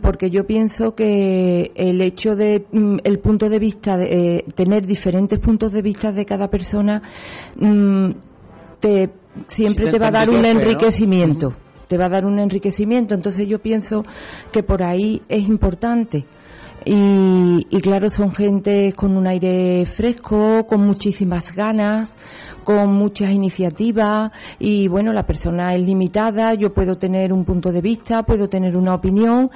porque 0.01 0.31
yo 0.31 0.47
pienso 0.47 0.95
que 0.95 1.71
el 1.75 2.01
hecho 2.01 2.35
de 2.35 2.65
el 3.03 3.19
punto 3.19 3.49
de 3.49 3.59
vista 3.59 3.97
de 3.97 4.37
eh, 4.37 4.45
tener 4.55 4.87
diferentes 4.87 5.37
puntos 5.37 5.71
de 5.71 5.83
vista 5.83 6.11
de 6.11 6.25
cada 6.25 6.49
persona 6.49 7.03
te 8.79 9.09
siempre 9.45 9.91
te, 9.91 9.99
va 9.99 10.07
a 10.07 10.11
dar 10.11 10.29
un 10.31 10.43
enriquecimiento 10.43 11.53
te 11.89 11.97
va 11.97 12.05
a 12.05 12.09
dar 12.09 12.25
un 12.25 12.39
enriquecimiento. 12.39 13.15
Entonces 13.15 13.47
yo 13.47 13.59
pienso 13.59 14.05
que 14.53 14.63
por 14.63 14.83
ahí 14.83 15.21
es 15.27 15.49
importante. 15.49 16.25
Y, 16.85 17.65
claro, 17.81 18.09
son 18.09 18.31
gente 18.31 18.93
con 18.95 19.17
un 19.17 19.27
aire 19.27 19.85
fresco, 19.85 20.65
con 20.65 20.81
muchísimas 20.85 21.53
ganas, 21.53 22.15
con 22.63 22.93
muchas 22.93 23.31
iniciativas 23.31 24.31
y 24.59 24.87
bueno, 24.87 25.11
la 25.11 25.25
persona 25.25 25.75
es 25.75 25.85
limitada, 25.85 26.53
yo 26.53 26.73
puedo 26.73 26.95
tener 26.97 27.33
un 27.33 27.43
punto 27.43 27.71
de 27.71 27.81
vista, 27.81 28.23
puedo 28.23 28.47
tener 28.47 28.77
una 28.77 28.93
opinión 28.93 29.51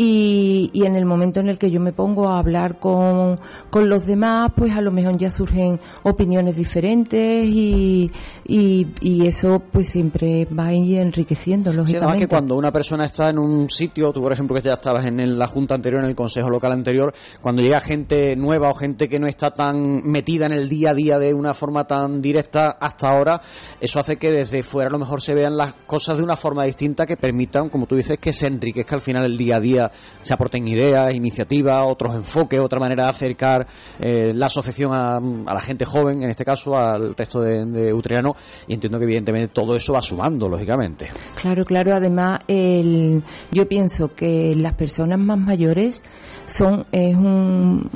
y, 0.00 0.70
y 0.72 0.86
en 0.86 0.94
el 0.94 1.04
momento 1.04 1.40
en 1.40 1.48
el 1.48 1.58
que 1.58 1.72
yo 1.72 1.80
me 1.80 1.92
pongo 1.92 2.28
a 2.28 2.38
hablar 2.38 2.78
con, 2.78 3.36
con, 3.68 3.88
los 3.88 4.06
demás, 4.06 4.52
pues 4.54 4.72
a 4.72 4.80
lo 4.80 4.92
mejor 4.92 5.16
ya 5.16 5.28
surgen 5.28 5.80
opiniones 6.04 6.54
diferentes 6.54 7.44
y, 7.44 8.08
y, 8.46 8.86
y 9.00 9.26
eso 9.26 9.60
pues 9.72 9.88
siempre 9.88 10.44
va 10.56 10.66
a 10.66 10.72
ir 10.72 10.98
enriqueciendo, 11.00 11.72
lógicamente. 11.72 11.90
Sí, 11.90 11.96
además 11.96 12.18
que 12.18 12.28
cuando 12.28 12.54
una 12.54 12.70
persona 12.70 13.06
está 13.06 13.30
en 13.30 13.40
un 13.40 13.68
sitio, 13.68 14.12
tú 14.12 14.22
por 14.22 14.32
ejemplo 14.32 14.54
que 14.54 14.62
ya 14.62 14.74
estabas 14.74 15.04
en 15.04 15.36
la 15.36 15.48
junta 15.48 15.74
anterior, 15.74 16.04
en 16.04 16.10
el 16.10 16.14
consejo 16.14 16.48
local 16.48 16.70
anterior, 16.70 17.12
cuando 17.42 17.60
llega 17.60 17.80
gente 17.80 18.36
nueva 18.36 18.70
o 18.70 18.74
gente 18.74 19.08
que 19.08 19.18
no 19.18 19.26
está 19.26 19.50
tan 19.50 19.96
metida 20.04 20.46
en 20.46 20.52
el 20.52 20.68
día 20.68 20.90
a 20.90 20.94
día 20.94 21.18
de 21.18 21.34
una 21.34 21.54
forma 21.54 21.88
tan 21.88 22.22
directa 22.22 22.76
hasta 22.80 23.08
ahora, 23.08 23.40
eso 23.80 23.98
hace 23.98 24.16
que 24.16 24.30
desde 24.30 24.62
fuera 24.62 24.90
a 24.90 24.92
lo 24.92 25.00
mejor 25.00 25.20
se 25.22 25.34
vean 25.34 25.56
las 25.56 25.74
cosas 25.74 26.18
de 26.18 26.22
una 26.22 26.36
forma 26.36 26.62
distinta 26.62 27.04
que 27.04 27.16
permitan, 27.16 27.68
como 27.68 27.86
tú 27.86 27.96
dices, 27.96 28.18
que 28.20 28.32
se 28.32 28.46
enriquezca 28.46 28.94
al 28.94 29.00
final 29.00 29.24
el 29.24 29.36
día 29.36 29.56
a 29.56 29.60
día, 29.60 29.87
se 30.22 30.34
aporten 30.34 30.66
ideas, 30.68 31.14
iniciativas, 31.14 31.84
otros 31.86 32.14
enfoques, 32.14 32.60
otra 32.60 32.80
manera 32.80 33.04
de 33.04 33.10
acercar 33.10 33.66
eh, 33.98 34.32
la 34.34 34.46
asociación 34.46 34.92
a, 34.94 35.16
a, 35.16 35.54
la 35.54 35.60
gente 35.60 35.84
joven, 35.84 36.22
en 36.22 36.30
este 36.30 36.44
caso 36.44 36.76
al 36.76 37.14
resto 37.14 37.40
de, 37.40 37.64
de 37.66 37.92
Utrerano, 37.92 38.34
y 38.66 38.74
entiendo 38.74 38.98
que 38.98 39.04
evidentemente 39.04 39.48
todo 39.48 39.74
eso 39.76 39.92
va 39.92 40.00
sumando, 40.00 40.48
lógicamente. 40.48 41.08
Claro, 41.40 41.64
claro, 41.64 41.94
además 41.94 42.40
el, 42.48 43.22
yo 43.50 43.68
pienso 43.68 44.14
que 44.14 44.54
las 44.56 44.74
personas 44.74 45.18
más 45.18 45.38
mayores 45.38 46.02
son 46.46 46.86
es 46.92 47.14
un 47.14 47.88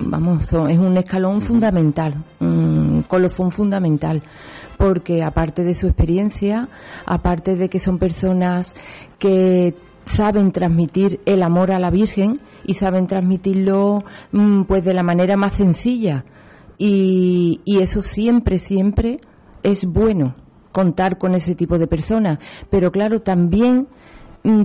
vamos 0.00 0.46
son, 0.46 0.68
es 0.68 0.78
un 0.78 0.96
escalón 0.96 1.40
fundamental 1.40 2.14
un 2.40 3.04
colofón 3.06 3.50
fundamental 3.50 4.22
porque 4.76 5.22
aparte 5.22 5.62
de 5.62 5.74
su 5.74 5.86
experiencia 5.86 6.68
aparte 7.06 7.54
de 7.54 7.68
que 7.68 7.78
son 7.78 7.98
personas 7.98 8.74
que 9.18 9.74
saben 10.10 10.52
transmitir 10.52 11.20
el 11.24 11.42
amor 11.42 11.72
a 11.72 11.78
la 11.78 11.90
Virgen 11.90 12.40
y 12.64 12.74
saben 12.74 13.06
transmitirlo 13.06 13.98
pues 14.66 14.84
de 14.84 14.94
la 14.94 15.02
manera 15.02 15.36
más 15.36 15.54
sencilla. 15.54 16.24
Y, 16.78 17.60
y 17.64 17.78
eso 17.80 18.00
siempre 18.00 18.58
siempre 18.58 19.18
es 19.62 19.86
bueno 19.86 20.34
contar 20.72 21.18
con 21.18 21.34
ese 21.34 21.54
tipo 21.54 21.78
de 21.78 21.86
personas. 21.86 22.38
Pero 22.70 22.90
claro 22.92 23.20
también 23.22 23.88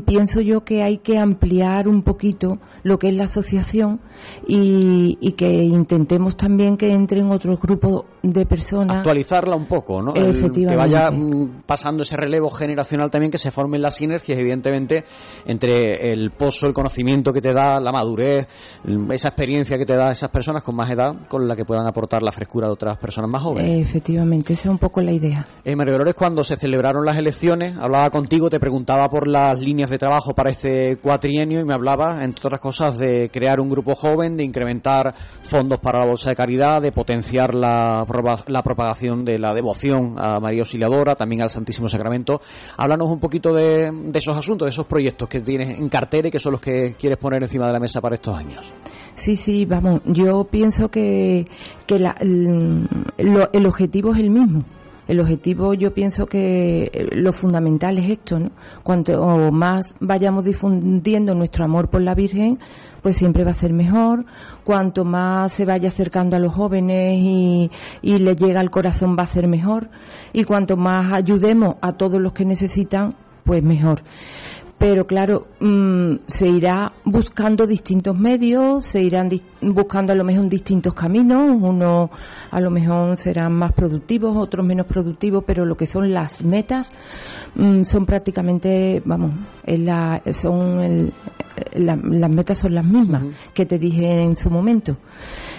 pienso 0.05 0.41
yo 0.41 0.63
que 0.63 0.84
hay 0.84 1.00
que 1.00 1.17
ampliar 1.17 1.88
un 1.88 2.01
poquito 2.01 2.60
lo 2.84 2.98
que 2.98 3.10
es 3.10 3.15
la 3.15 3.25
asociación 3.25 4.00
y, 4.48 5.17
y 5.20 5.34
que 5.34 5.63
intentemos 5.63 6.38
también 6.38 6.77
que 6.77 6.91
entren 6.91 7.29
otros 7.32 7.60
grupos 7.60 8.05
de 8.22 8.46
personas. 8.46 8.98
Actualizarla 8.98 9.55
un 9.55 9.65
poco, 9.65 10.01
¿no? 10.01 10.13
Efectivamente. 10.15 10.70
que 10.70 10.75
vaya 10.75 11.12
pasando 11.65 12.03
ese 12.03 12.17
relevo 12.17 12.50
generacional 12.50 13.10
también, 13.10 13.32
que 13.32 13.38
se 13.38 13.51
formen 13.51 13.82
las 13.82 13.96
sinergias, 13.96 14.38
evidentemente, 14.38 15.03
entre 15.46 16.12
el 16.12 16.32
pozo, 16.32 16.67
el 16.67 16.74
conocimiento 16.74 17.34
que 17.34 17.41
te 17.41 17.53
da, 17.53 17.79
la 17.79 17.91
madurez, 17.91 18.48
esa 19.12 19.27
experiencia 19.29 19.77
que 19.77 19.86
te 19.86 19.96
da 19.96 20.12
esas 20.12 20.29
personas 20.29 20.63
con 20.63 20.75
más 20.75 20.89
edad, 20.89 21.27
con 21.27 21.48
la 21.48 21.55
que 21.55 21.65
puedan 21.65 21.86
aportar 21.86 22.24
la 22.24 22.32
frescura 22.32 22.67
de 22.67 22.74
otras 22.74 22.98
personas 22.98 23.29
más 23.29 23.44
jóvenes. 23.44 23.88
Efectivamente, 23.88 24.53
esa 24.53 24.70
es 24.70 24.72
un 24.72 24.77
poco 24.77 25.01
la 25.01 25.12
idea. 25.12 25.46
Eh, 25.63 25.75
María 25.75 25.94
Dolores, 25.94 26.15
cuando 26.15 26.44
se 26.44 26.55
celebraron 26.55 27.05
las 27.05 27.17
elecciones, 27.17 27.77
hablaba 27.77 28.10
contigo, 28.10 28.50
te 28.50 28.60
preguntaba 28.60 29.10
por 29.10 29.27
las 29.27 29.60
líneas 29.65 29.89
de 29.89 29.98
trabajo 29.98 30.34
para 30.34 30.51
este 30.51 30.98
cuatrienio 30.98 31.60
y 31.60 31.65
me 31.65 31.74
hablaba, 31.74 32.24
entre 32.24 32.48
otras 32.48 32.62
cosas, 32.62 32.98
de 32.98 33.29
crear 33.34 33.60
un 33.60 33.69
grupo 33.69 33.95
joven, 33.95 34.38
de 34.38 34.43
incrementar 34.43 35.13
fondos 35.41 35.79
para 35.79 36.00
la 36.00 36.05
bolsa 36.05 36.29
de 36.29 36.36
caridad, 36.36 36.81
de 36.81 36.91
potenciar 36.91 37.53
la, 37.53 38.05
la 38.48 38.63
propagación 38.63 39.25
de 39.25 39.39
la 39.39 39.53
devoción 39.53 40.15
a 40.17 40.39
María 40.39 40.62
Auxiliadora, 40.62 41.15
también 41.15 41.41
al 41.41 41.50
Santísimo 41.50 41.89
Sacramento. 41.89 42.41
Háblanos 42.77 43.10
un 43.10 43.19
poquito 43.19 43.53
de, 43.53 43.91
de 43.91 44.19
esos 44.19 44.38
asuntos, 44.38 44.65
de 44.65 44.69
esos 44.69 44.86
proyectos 44.86 45.27
que 45.27 45.41
tienes 45.41 45.79
en 45.79 45.89
cartera 45.89 46.27
y 46.27 46.31
que 46.31 46.39
son 46.39 46.53
los 46.53 46.62
que 46.62 46.95
quieres 46.98 47.17
poner 47.17 47.43
encima 47.43 47.67
de 47.67 47.74
la 47.74 47.79
mesa 47.79 48.00
para 48.00 48.15
estos 48.15 48.38
años. 48.38 48.72
Sí, 49.15 49.36
sí, 49.36 49.65
vamos, 49.65 50.01
yo 50.05 50.43
pienso 50.43 50.89
que, 50.89 51.48
que 51.88 52.00
la, 52.00 52.15
lo, 52.22 53.50
el 53.51 53.65
objetivo 53.65 54.13
es 54.13 54.19
el 54.19 54.29
mismo 54.29 54.63
el 55.07 55.19
objetivo 55.19 55.74
yo 55.74 55.93
pienso 55.93 56.25
que 56.25 57.09
lo 57.13 57.31
fundamental 57.31 57.97
es 57.97 58.09
esto, 58.09 58.39
¿no? 58.39 58.51
Cuanto 58.83 59.51
más 59.51 59.95
vayamos 60.00 60.45
difundiendo 60.45 61.35
nuestro 61.35 61.65
amor 61.65 61.89
por 61.89 62.01
la 62.01 62.15
Virgen, 62.15 62.59
pues 63.01 63.17
siempre 63.17 63.43
va 63.43 63.51
a 63.51 63.55
ser 63.55 63.71
mejor. 63.71 64.25
Cuanto 64.63 65.05
más 65.05 65.53
se 65.53 65.65
vaya 65.65 65.89
acercando 65.89 66.35
a 66.35 66.39
los 66.39 66.53
jóvenes 66.53 67.17
y, 67.19 67.69
y 68.01 68.17
le 68.17 68.35
llega 68.35 68.59
al 68.59 68.71
corazón 68.71 69.15
va 69.17 69.24
a 69.24 69.27
ser 69.27 69.47
mejor. 69.47 69.89
Y 70.33 70.43
cuanto 70.43 70.75
más 70.75 71.13
ayudemos 71.13 71.75
a 71.81 71.93
todos 71.93 72.19
los 72.19 72.33
que 72.33 72.45
necesitan, 72.45 73.15
pues 73.43 73.62
mejor 73.62 74.01
pero 74.77 75.08
claro, 75.08 75.48
mmm, 75.62 76.15
se 76.27 76.48
irá 76.50 76.91
buscando 77.05 77.65
distintos 77.65 78.17
medios, 78.17 78.86
se 78.86 79.01
irán 79.01 79.29
buscando 79.62 80.12
a 80.12 80.15
lo 80.15 80.24
mejor 80.24 80.50
distintos 80.50 80.94
caminos, 80.94 81.50
unos 81.50 82.10
a 82.51 82.60
lo 82.60 82.70
mejor 82.70 83.15
serán 83.15 83.53
más 83.53 83.72
productivos, 83.72 84.36
otros 84.36 84.65
menos 84.65 84.86
productivos, 84.86 85.44
pero 85.48 85.65
lo 85.65 85.77
que 85.77 85.86
son 85.86 86.13
las 86.13 86.44
metas 86.44 86.91
mmm, 87.55 87.84
son 87.84 88.05
prácticamente, 88.05 89.01
vamos, 89.05 89.32
la, 89.65 90.22
son 90.34 90.82
el, 90.82 91.13
la, 91.74 91.95
las 91.95 92.29
metas 92.29 92.57
son 92.59 92.74
las 92.75 92.85
mismas 92.85 93.24
uh 93.24 93.27
-huh. 93.27 93.53
que 93.53 93.65
te 93.65 93.77
dije 93.77 94.21
en 94.21 94.35
su 94.35 94.50
momento. 94.50 94.98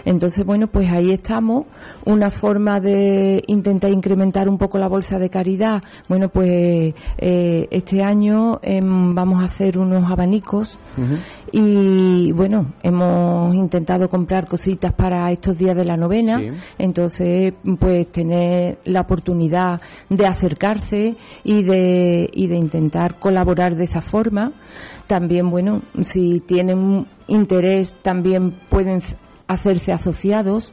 Entonces, 0.04 0.44
bueno, 0.44 0.68
pues 0.68 0.90
ahí 0.92 1.10
estamos. 1.10 1.66
Una 2.04 2.30
forma 2.30 2.80
de 2.80 3.42
intentar 3.48 3.90
incrementar 3.90 4.48
un 4.48 4.56
poco 4.56 4.78
la 4.78 4.88
bolsa 4.88 5.18
de 5.18 5.28
caridad. 5.28 5.82
Bueno, 6.08 6.28
pues 6.28 6.94
eh, 7.18 7.66
este 7.70 8.02
año 8.02 8.60
eh, 8.62 8.80
vamos 8.82 9.42
a 9.42 9.46
hacer 9.46 9.78
unos 9.78 10.08
abanicos 10.10 10.78
uh 10.96 11.00
-huh. 11.00 11.18
Y, 11.52 12.32
bueno, 12.32 12.74
hemos 12.82 13.54
intentado 13.54 14.08
comprar 14.08 14.46
cositas 14.46 14.92
para 14.92 15.30
estos 15.30 15.56
días 15.56 15.76
de 15.76 15.84
la 15.84 15.96
novena. 15.96 16.38
Sí. 16.38 16.48
Entonces, 16.78 17.54
pues 17.78 18.10
tener 18.10 18.78
la 18.84 19.02
oportunidad 19.02 19.80
de 20.08 20.26
acercarse 20.26 21.16
y 21.44 21.62
de, 21.62 22.28
y 22.32 22.46
de 22.48 22.56
intentar 22.56 23.18
colaborar 23.18 23.76
de 23.76 23.84
esa 23.84 24.00
forma. 24.00 24.52
También, 25.06 25.50
bueno, 25.50 25.82
si 26.00 26.40
tienen 26.40 27.06
interés, 27.28 27.96
también 28.02 28.52
pueden 28.68 29.00
hacerse 29.46 29.92
asociados 29.92 30.72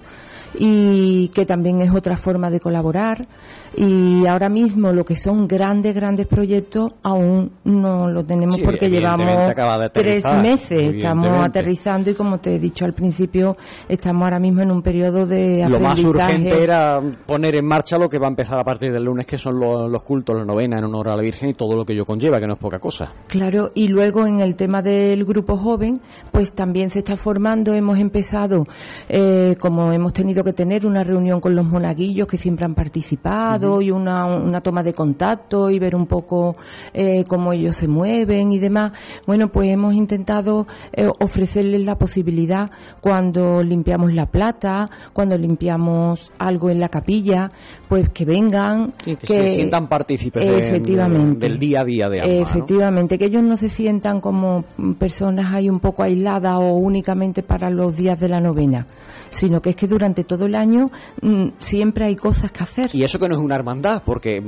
y 0.57 1.29
que 1.29 1.45
también 1.45 1.81
es 1.81 1.93
otra 1.93 2.15
forma 2.15 2.49
de 2.49 2.59
colaborar 2.59 3.27
y 3.75 4.25
ahora 4.27 4.49
mismo 4.49 4.91
lo 4.91 5.03
que 5.03 5.15
son 5.15 5.47
grandes 5.47 5.95
grandes 5.95 6.27
proyectos 6.27 6.93
aún 7.01 7.51
no 7.63 8.09
lo 8.09 8.23
tenemos 8.23 8.55
sí, 8.55 8.61
porque 8.63 8.89
llevamos 8.89 9.53
tres 9.91 10.31
meses 10.33 10.95
estamos 10.95 11.39
aterrizando 11.41 12.11
y 12.11 12.13
como 12.13 12.39
te 12.39 12.55
he 12.55 12.59
dicho 12.59 12.85
al 12.85 12.93
principio 12.93 13.57
estamos 13.89 14.23
ahora 14.23 14.39
mismo 14.39 14.61
en 14.61 14.71
un 14.71 14.81
periodo 14.81 15.25
de 15.25 15.65
lo 15.67 15.79
más 15.79 15.99
urgente 16.03 16.63
era 16.63 17.01
poner 17.25 17.55
en 17.55 17.65
marcha 17.65 17.97
lo 17.97 18.09
que 18.09 18.19
va 18.19 18.27
a 18.27 18.29
empezar 18.29 18.59
a 18.59 18.63
partir 18.63 18.91
del 18.91 19.03
lunes 19.03 19.25
que 19.25 19.37
son 19.37 19.59
los, 19.59 19.89
los 19.89 20.03
cultos 20.03 20.37
la 20.37 20.45
novena 20.45 20.77
en 20.77 20.83
honor 20.83 21.09
a 21.09 21.15
la 21.15 21.21
Virgen 21.23 21.49
y 21.49 21.53
todo 21.55 21.75
lo 21.75 21.85
que 21.85 21.93
ello 21.93 22.05
conlleva 22.05 22.39
que 22.39 22.47
no 22.47 22.53
es 22.53 22.59
poca 22.59 22.79
cosa. 22.79 23.11
Claro 23.27 23.71
y 23.73 23.87
luego 23.87 24.27
en 24.27 24.39
el 24.39 24.55
tema 24.55 24.81
del 24.81 25.25
grupo 25.25 25.57
joven 25.57 25.99
pues 26.31 26.53
también 26.53 26.91
se 26.91 26.99
está 26.99 27.15
formando 27.15 27.73
hemos 27.73 27.97
empezado 27.97 28.65
eh, 29.09 29.55
como 29.59 29.91
hemos 29.91 30.13
tenido 30.13 30.43
que 30.43 30.53
tener 30.53 30.85
una 30.85 31.03
reunión 31.03 31.39
con 31.39 31.55
los 31.55 31.65
monaguillos 31.65 32.27
que 32.27 32.37
siempre 32.37 32.65
han 32.65 32.75
participado 32.75 33.62
uh 33.71 33.79
-huh. 33.79 33.85
y 33.85 33.91
una, 33.91 34.25
una, 34.25 34.61
toma 34.61 34.83
de 34.83 34.93
contacto 34.93 35.69
y 35.69 35.79
ver 35.79 35.95
un 35.95 36.05
poco 36.05 36.55
eh, 36.93 37.23
cómo 37.27 37.53
ellos 37.53 37.75
se 37.75 37.87
mueven 37.87 38.51
y 38.51 38.59
demás. 38.59 38.93
Bueno, 39.25 39.49
pues 39.49 39.69
hemos 39.69 39.93
intentado 39.93 40.67
eh, 40.91 41.09
ofrecerles 41.19 41.81
la 41.81 41.95
posibilidad 41.95 42.71
cuando 43.01 43.63
limpiamos 43.63 44.13
la 44.13 44.25
plata, 44.27 44.89
cuando 45.13 45.37
limpiamos 45.37 46.31
algo 46.37 46.69
en 46.69 46.79
la 46.79 46.89
capilla, 46.89 47.51
pues 47.87 48.09
que 48.09 48.25
vengan. 48.25 48.93
Sí, 49.03 49.15
que, 49.15 49.27
que, 49.27 49.33
se 49.33 49.49
sientan 49.49 49.87
partícipes 49.87 50.47
efectivamente, 50.47 51.47
de, 51.47 51.51
del 51.51 51.59
día 51.59 51.81
a 51.81 51.85
día 51.85 52.09
de 52.09 52.21
alma, 52.21 52.33
Efectivamente, 52.33 53.15
¿no? 53.15 53.19
que 53.19 53.25
ellos 53.25 53.43
no 53.43 53.55
se 53.57 53.69
sientan 53.69 54.21
como 54.21 54.63
personas 54.97 55.53
ahí 55.53 55.69
un 55.69 55.79
poco 55.79 56.03
aisladas 56.03 56.55
o 56.55 56.73
únicamente 56.73 57.43
para 57.43 57.69
los 57.69 57.95
días 57.95 58.19
de 58.19 58.29
la 58.29 58.39
novena 58.39 58.87
sino 59.33 59.61
que 59.61 59.71
es 59.71 59.75
que 59.75 59.87
durante 59.87 60.23
todo 60.23 60.45
el 60.45 60.55
año 60.55 60.89
mmm, 61.21 61.49
siempre 61.57 62.05
hay 62.05 62.15
cosas 62.15 62.51
que 62.51 62.63
hacer. 62.63 62.89
Y 62.93 63.03
eso 63.03 63.19
que 63.19 63.27
no 63.27 63.35
es 63.35 63.41
una 63.41 63.55
hermandad, 63.55 64.03
porque 64.05 64.41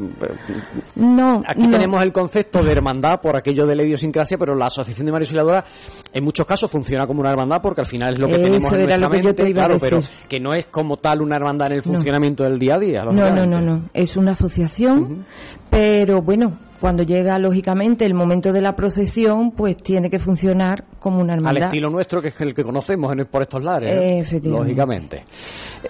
no, 0.95 1.41
aquí 1.45 1.65
no. 1.65 1.71
tenemos 1.71 2.01
el 2.03 2.13
concepto 2.13 2.63
de 2.63 2.71
hermandad 2.71 3.19
por 3.19 3.35
aquello 3.35 3.65
de 3.65 3.75
la 3.75 3.83
idiosincrasia, 3.83 4.37
pero 4.37 4.55
la 4.55 4.67
Asociación 4.67 5.05
de 5.07 5.11
María 5.11 5.23
Auxiliadora 5.23 5.65
en 6.13 6.23
muchos 6.23 6.45
casos 6.45 6.69
funciona 6.69 7.07
como 7.07 7.21
una 7.21 7.31
hermandad 7.31 7.61
porque 7.61 7.81
al 7.81 7.87
final 7.87 8.13
es 8.13 8.19
lo 8.19 8.27
que 8.27 8.33
eso 8.33 8.43
tenemos 8.43 8.71
en 8.71 8.83
nuestra 8.83 9.09
mente, 9.09 9.33
te 9.33 9.53
claro, 9.53 9.75
a 9.75 9.79
pero 9.79 9.99
que 10.29 10.39
no 10.39 10.53
es 10.53 10.67
como 10.67 10.97
tal 10.97 11.21
una 11.21 11.35
hermandad 11.35 11.71
en 11.71 11.77
el 11.77 11.81
funcionamiento 11.81 12.43
no. 12.43 12.49
del 12.49 12.59
día 12.59 12.75
a 12.75 12.79
día. 12.79 13.03
No, 13.03 13.11
no, 13.11 13.45
no, 13.45 13.61
no, 13.61 13.89
es 13.93 14.15
una 14.15 14.31
asociación, 14.31 14.99
uh 14.99 15.07
-huh. 15.07 15.23
pero 15.69 16.21
bueno, 16.21 16.57
cuando 16.79 17.03
llega 17.03 17.37
lógicamente 17.39 18.05
el 18.05 18.13
momento 18.13 18.51
de 18.51 18.61
la 18.61 18.75
procesión, 18.75 19.51
pues 19.51 19.77
tiene 19.77 20.09
que 20.09 20.19
funcionar 20.19 20.85
como 20.99 21.21
una 21.21 21.33
hermandad. 21.33 21.63
Al 21.63 21.67
estilo 21.67 21.89
nuestro, 21.89 22.21
que 22.21 22.29
es 22.29 22.41
el 22.41 22.53
que 22.53 22.63
conocemos 22.63 23.11
en, 23.13 23.25
por 23.25 23.41
estos 23.41 23.63
lares, 23.63 23.91
eh, 23.91 24.19
efectivamente. 24.19 24.63
lógicamente. 24.65 25.25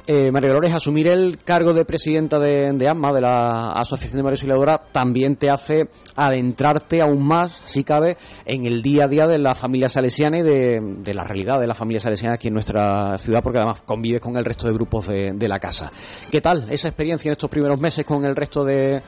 Eh, 0.05 0.31
María 0.31 0.49
Dolores, 0.49 0.73
asumir 0.73 1.07
el 1.07 1.37
cargo 1.37 1.73
de 1.73 1.85
presidenta 1.85 2.39
de, 2.39 2.73
de 2.73 2.87
AMA, 2.87 3.13
de 3.13 3.21
la 3.21 3.71
Asociación 3.71 4.19
de 4.19 4.23
María 4.23 4.35
Auxiliadora, 4.35 4.81
también 4.91 5.37
te 5.37 5.49
hace 5.49 5.89
adentrarte 6.15 7.01
aún 7.01 7.25
más, 7.25 7.61
si 7.65 7.83
cabe, 7.83 8.17
en 8.45 8.65
el 8.65 8.81
día 8.81 9.05
a 9.05 9.07
día 9.07 9.27
de 9.27 9.39
la 9.39 9.55
familia 9.55 9.89
salesiana 9.89 10.39
y 10.39 10.41
de, 10.43 10.79
de 10.81 11.13
la 11.13 11.23
realidad 11.23 11.59
de 11.59 11.67
la 11.67 11.73
familia 11.73 11.99
salesiana 11.99 12.35
aquí 12.35 12.47
en 12.49 12.53
nuestra 12.53 13.17
ciudad, 13.17 13.41
porque 13.41 13.59
además 13.59 13.81
convives 13.81 14.21
con 14.21 14.37
el 14.37 14.45
resto 14.45 14.67
de 14.67 14.73
grupos 14.73 15.07
de, 15.07 15.31
de 15.33 15.47
la 15.47 15.59
casa. 15.59 15.89
¿Qué 16.29 16.41
tal 16.41 16.67
esa 16.69 16.87
experiencia 16.87 17.29
en 17.29 17.33
estos 17.33 17.49
primeros 17.49 17.79
meses 17.81 18.05
con 18.05 18.25
el 18.25 18.35
resto 18.35 18.63
de, 18.63 19.01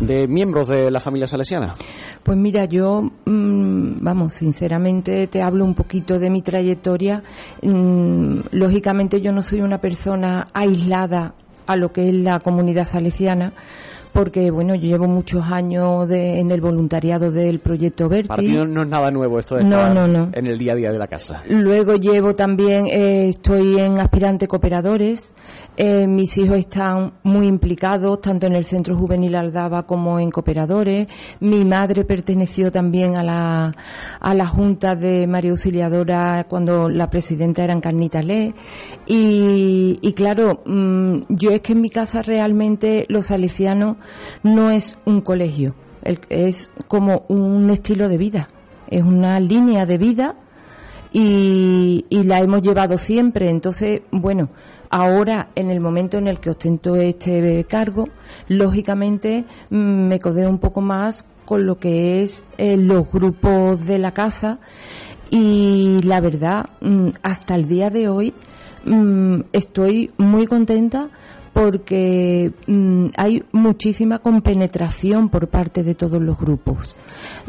de 0.00 0.26
miembros 0.28 0.68
de 0.68 0.90
la 0.90 1.00
familia 1.00 1.11
Pues 2.22 2.38
mira, 2.38 2.64
yo 2.64 3.02
mm, 3.24 3.96
vamos, 4.00 4.34
sinceramente 4.34 5.26
te 5.26 5.42
hablo 5.42 5.64
un 5.64 5.74
poquito 5.74 6.18
de 6.18 6.30
mi 6.30 6.42
trayectoria. 6.42 7.22
Mm, 7.62 8.40
lógicamente 8.52 9.20
yo 9.20 9.32
no 9.32 9.42
soy 9.42 9.60
una 9.60 9.78
persona 9.78 10.46
aislada 10.52 11.34
a 11.66 11.76
lo 11.76 11.92
que 11.92 12.08
es 12.08 12.14
la 12.14 12.40
comunidad 12.40 12.84
salesiana 12.84 13.52
porque 14.12 14.50
bueno, 14.50 14.74
yo 14.74 14.88
llevo 14.88 15.06
muchos 15.06 15.44
años 15.44 16.08
de, 16.08 16.38
en 16.40 16.50
el 16.50 16.60
voluntariado 16.60 17.30
del 17.30 17.60
proyecto 17.60 18.08
Verti. 18.08 18.28
Para 18.28 18.42
ti 18.42 18.52
no, 18.52 18.82
es 18.82 18.88
nada 18.88 19.10
nuevo 19.10 19.38
esto 19.38 19.56
de 19.56 19.64
no, 19.64 19.76
estar 19.76 20.08
no, 20.08 20.30
en 20.32 20.46
el 20.46 20.58
día 20.58 20.72
a 20.72 20.76
día 20.76 20.92
de 20.92 20.98
la 20.98 21.06
casa. 21.06 21.42
Luego 21.48 21.96
llevo 21.96 22.34
también, 22.34 22.86
eh, 22.86 23.28
estoy 23.28 23.78
en 23.78 23.98
aspirante 23.98 24.46
cooperadores. 24.48 25.32
Eh, 25.76 26.06
mis 26.06 26.36
hijos 26.36 26.58
están 26.58 27.14
muy 27.22 27.46
implicados 27.46 28.20
tanto 28.20 28.46
en 28.46 28.54
el 28.54 28.66
Centro 28.66 28.96
Juvenil 28.96 29.34
Aldaba 29.34 29.84
como 29.84 30.18
en 30.18 30.30
cooperadores. 30.30 31.08
Mi 31.40 31.64
madre 31.64 32.04
perteneció 32.04 32.70
también 32.70 33.16
a 33.16 33.22
la, 33.22 33.74
a 34.20 34.34
la 34.34 34.46
Junta 34.46 34.94
de 34.94 35.26
María 35.26 35.50
Auxiliadora 35.50 36.46
cuando 36.48 36.88
la 36.88 37.08
presidenta 37.08 37.64
era 37.64 37.72
Encarnita 37.72 38.20
Le. 38.20 38.54
Y, 39.14 39.98
y 40.00 40.14
claro, 40.14 40.62
mm, 40.64 41.24
yo 41.28 41.50
es 41.50 41.60
que 41.60 41.74
en 41.74 41.82
mi 41.82 41.90
casa 41.90 42.22
realmente 42.22 43.04
los 43.10 43.26
salesianos 43.26 43.98
no 44.42 44.70
es 44.70 44.98
un 45.04 45.20
colegio, 45.20 45.74
es 46.30 46.70
como 46.88 47.26
un 47.28 47.68
estilo 47.68 48.08
de 48.08 48.16
vida, 48.16 48.48
es 48.88 49.02
una 49.02 49.38
línea 49.38 49.84
de 49.84 49.98
vida 49.98 50.36
y, 51.12 52.06
la 52.10 52.40
hemos 52.40 52.62
llevado 52.62 52.96
siempre. 52.96 53.50
Entonces, 53.50 54.00
bueno, 54.12 54.48
ahora 54.88 55.50
en 55.56 55.70
el 55.70 55.78
momento 55.78 56.16
en 56.16 56.26
el 56.26 56.40
que 56.40 56.48
ostento 56.48 56.96
este 56.96 57.66
cargo, 57.68 58.08
lógicamente 58.48 59.44
mm, 59.68 60.08
me 60.08 60.20
codeo 60.20 60.48
un 60.48 60.58
poco 60.58 60.80
más 60.80 61.26
con 61.44 61.66
lo 61.66 61.78
que 61.78 62.22
es 62.22 62.44
eh, 62.56 62.78
los 62.78 63.12
grupos 63.12 63.84
de 63.84 63.98
la 63.98 64.12
casa 64.12 64.58
y 65.28 66.00
la 66.02 66.22
verdad, 66.22 66.64
mm, 66.80 67.08
hasta 67.22 67.56
el 67.56 67.68
día 67.68 67.90
de 67.90 68.08
hoy 68.08 68.32
mm, 68.84 69.40
estoy 69.52 70.10
muy 70.18 70.46
contenta 70.46 71.08
porque 71.52 72.52
mm, 72.66 73.06
hay 73.16 73.42
muchísima 73.52 74.20
compenetración 74.20 75.28
por 75.28 75.48
parte 75.48 75.82
de 75.82 75.94
todos 75.94 76.22
los 76.22 76.38
grupos, 76.38 76.96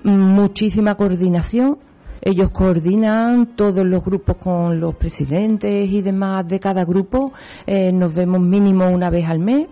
muchísima 0.03 0.95
coordinación. 0.95 1.77
Ellos 2.25 2.51
coordinan 2.51 3.47
todos 3.57 3.85
los 3.85 4.03
grupos 4.03 4.37
con 4.37 4.79
los 4.79 4.95
presidentes 4.95 5.89
y 5.89 6.01
demás 6.01 6.47
de 6.47 6.57
cada 6.57 6.85
grupo. 6.85 7.33
Eh, 7.67 7.91
nos 7.91 8.13
vemos 8.13 8.39
mínimo 8.39 8.85
una 8.85 9.09
vez 9.09 9.27
al 9.27 9.39
mes 9.39 9.67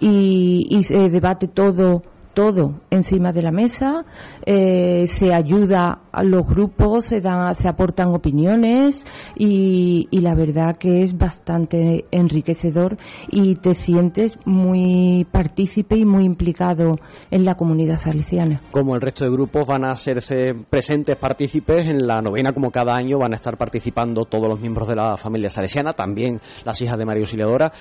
y 0.00 0.80
se 0.82 1.08
debate 1.08 1.46
todo 1.46 2.02
todo 2.38 2.82
encima 2.88 3.32
de 3.32 3.42
la 3.42 3.50
mesa, 3.50 4.04
eh, 4.46 5.08
se 5.08 5.34
ayuda 5.34 6.02
a 6.12 6.22
los 6.22 6.46
grupos, 6.46 7.06
se, 7.06 7.20
dan, 7.20 7.56
se 7.56 7.68
aportan 7.68 8.14
opiniones 8.14 9.08
y, 9.34 10.06
la 10.12 10.36
verdad 10.36 10.76
que 10.76 11.02
es 11.02 11.18
bastante 11.18 12.04
enriquecedor 12.12 12.96
y 13.28 13.56
te 13.56 13.74
sientes 13.74 14.38
muy 14.44 15.26
partícipe 15.32 15.96
y 15.96 16.04
muy 16.04 16.22
implicado 16.22 17.00
en 17.32 17.44
la 17.44 17.56
comunidad 17.56 17.96
salesiana. 17.96 18.60
Como 18.70 18.94
el 18.94 19.00
resto 19.00 19.24
de 19.24 19.30
grupos 19.30 19.66
van 19.66 19.84
a 19.84 19.90
hacerse 19.90 20.54
presentes 20.54 21.16
partícipes 21.16 21.88
en 21.88 22.06
la 22.06 22.22
novena, 22.22 22.52
como 22.52 22.70
cada 22.70 22.94
año 22.94 23.18
van 23.18 23.32
a 23.32 23.36
estar 23.36 23.56
participando 23.56 24.26
todos 24.26 24.48
los 24.48 24.60
miembros 24.60 24.86
de 24.86 24.94
la 24.94 25.16
familia 25.16 25.50
salesiana, 25.50 25.92
también 25.92 26.40
las 26.64 26.80
hijas 26.82 26.98
de 26.98 27.04
María 27.04 27.22
Auxiliadora. 27.22 27.72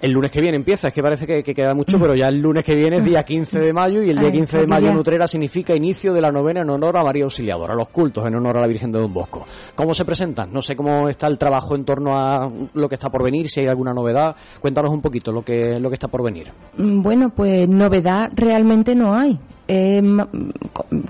El 0.00 0.12
lunes 0.12 0.30
que 0.30 0.40
viene 0.40 0.56
empieza, 0.56 0.86
es 0.86 0.94
que 0.94 1.02
parece 1.02 1.26
que, 1.26 1.42
que 1.42 1.52
queda 1.52 1.74
mucho, 1.74 1.98
pero 1.98 2.14
ya 2.14 2.28
el 2.28 2.38
lunes 2.38 2.62
que 2.62 2.76
viene 2.76 2.98
es 2.98 3.04
día 3.04 3.24
15 3.24 3.58
de 3.58 3.72
mayo 3.72 4.03
y 4.04 4.10
el 4.10 4.18
día 4.18 4.30
15 4.30 4.58
de 4.58 4.66
mayo 4.66 4.88
en 4.88 4.96
Utrera 4.96 5.26
significa 5.26 5.74
inicio 5.74 6.12
de 6.12 6.20
la 6.20 6.30
novena 6.30 6.60
en 6.60 6.70
honor 6.70 6.96
a 6.96 7.04
María 7.04 7.24
Auxiliadora, 7.24 7.74
los 7.74 7.88
cultos 7.88 8.26
en 8.26 8.34
honor 8.34 8.58
a 8.58 8.60
la 8.60 8.66
Virgen 8.66 8.92
de 8.92 9.00
Don 9.00 9.12
Bosco. 9.12 9.46
¿Cómo 9.74 9.94
se 9.94 10.04
presentan? 10.04 10.52
No 10.52 10.60
sé 10.60 10.76
cómo 10.76 11.08
está 11.08 11.26
el 11.26 11.38
trabajo 11.38 11.74
en 11.74 11.84
torno 11.84 12.16
a 12.16 12.50
lo 12.74 12.88
que 12.88 12.94
está 12.94 13.10
por 13.10 13.22
venir, 13.22 13.48
si 13.48 13.60
hay 13.60 13.66
alguna 13.66 13.92
novedad. 13.92 14.36
Cuéntanos 14.60 14.92
un 14.92 15.00
poquito 15.00 15.32
lo 15.32 15.42
que, 15.42 15.78
lo 15.80 15.88
que 15.88 15.94
está 15.94 16.08
por 16.08 16.22
venir. 16.22 16.52
Mm, 16.76 17.02
bueno, 17.02 17.30
pues 17.30 17.68
novedad 17.68 18.30
realmente 18.34 18.94
no 18.94 19.14
hay. 19.14 19.38
Eh, 19.66 20.02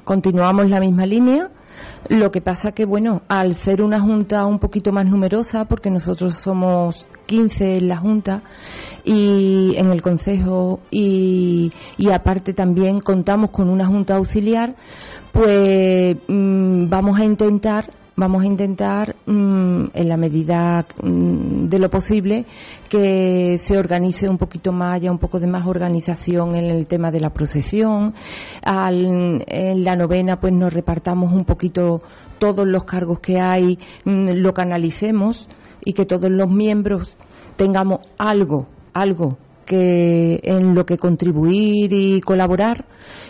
continuamos 0.05 0.71
la 0.71 0.79
misma 0.79 1.07
línea 1.07 1.51
lo 2.09 2.31
que 2.31 2.41
pasa 2.41 2.73
que, 2.73 2.85
bueno, 2.85 3.23
al 3.29 3.55
ser 3.55 3.83
una 3.83 4.01
junta 4.01 4.45
un 4.45 4.59
poquito 4.59 4.93
más 4.93 5.07
numerosa, 5.07 5.65
porque 5.65 5.91
nosotros 5.91 6.35
somos 6.35 7.09
15 7.27 7.79
en 7.79 7.89
la 7.89 7.97
junta 7.97 8.43
y 9.05 9.75
en 9.77 9.91
el 9.91 10.03
consejo 10.03 10.81
y, 10.91 11.73
aparte 12.13 12.55
también 12.55 13.01
contamos 13.01 13.51
con 13.51 13.69
una 13.69 13.87
junta 13.87 14.17
auxiliar, 14.17 14.75
pues 15.33 16.17
mm, 16.29 16.89
vamos 16.89 17.19
a 17.19 17.25
intentar 17.25 17.91
vamos 18.17 18.45
a 18.45 18.47
intentar, 18.47 19.17
mm, 19.27 19.87
en 19.93 20.09
la 20.09 20.17
medida 20.17 20.87
mm, 21.03 21.67
de 21.69 21.79
lo 21.79 21.91
posible, 21.91 22.45
que 22.89 23.57
se 23.59 23.77
organice 23.77 24.29
un 24.29 24.39
poquito 24.39 24.73
más, 24.73 24.95
haya 24.95 25.11
un 25.11 25.19
poco 25.19 25.41
de 25.41 25.49
más 25.49 25.67
organización 25.67 26.55
en 26.55 26.67
el 26.67 26.87
tema 26.87 27.11
de 27.11 27.21
la 27.21 27.31
procesión. 27.31 28.15
en 28.67 29.85
la 29.85 29.97
novena, 29.97 30.41
pues 30.41 30.53
nos 30.53 30.73
repartamos 30.73 31.33
un 31.33 31.45
poquito 31.45 32.03
todos 32.39 32.67
los 32.67 32.85
cargos 32.85 33.21
que 33.21 33.41
hay, 33.41 33.79
mm, 34.05 34.31
lo 34.35 34.55
canalicemos 34.55 35.49
y 35.85 35.93
que 35.93 36.07
todos 36.07 36.31
los 36.31 36.49
miembros 36.49 37.17
tengamos 37.57 38.01
algo, 38.19 38.67
algo 38.95 39.37
que 39.67 40.41
en 40.43 40.75
lo 40.75 40.87
que 40.87 40.97
contribuir 40.97 41.93
y 41.93 42.21
colaborar. 42.21 42.87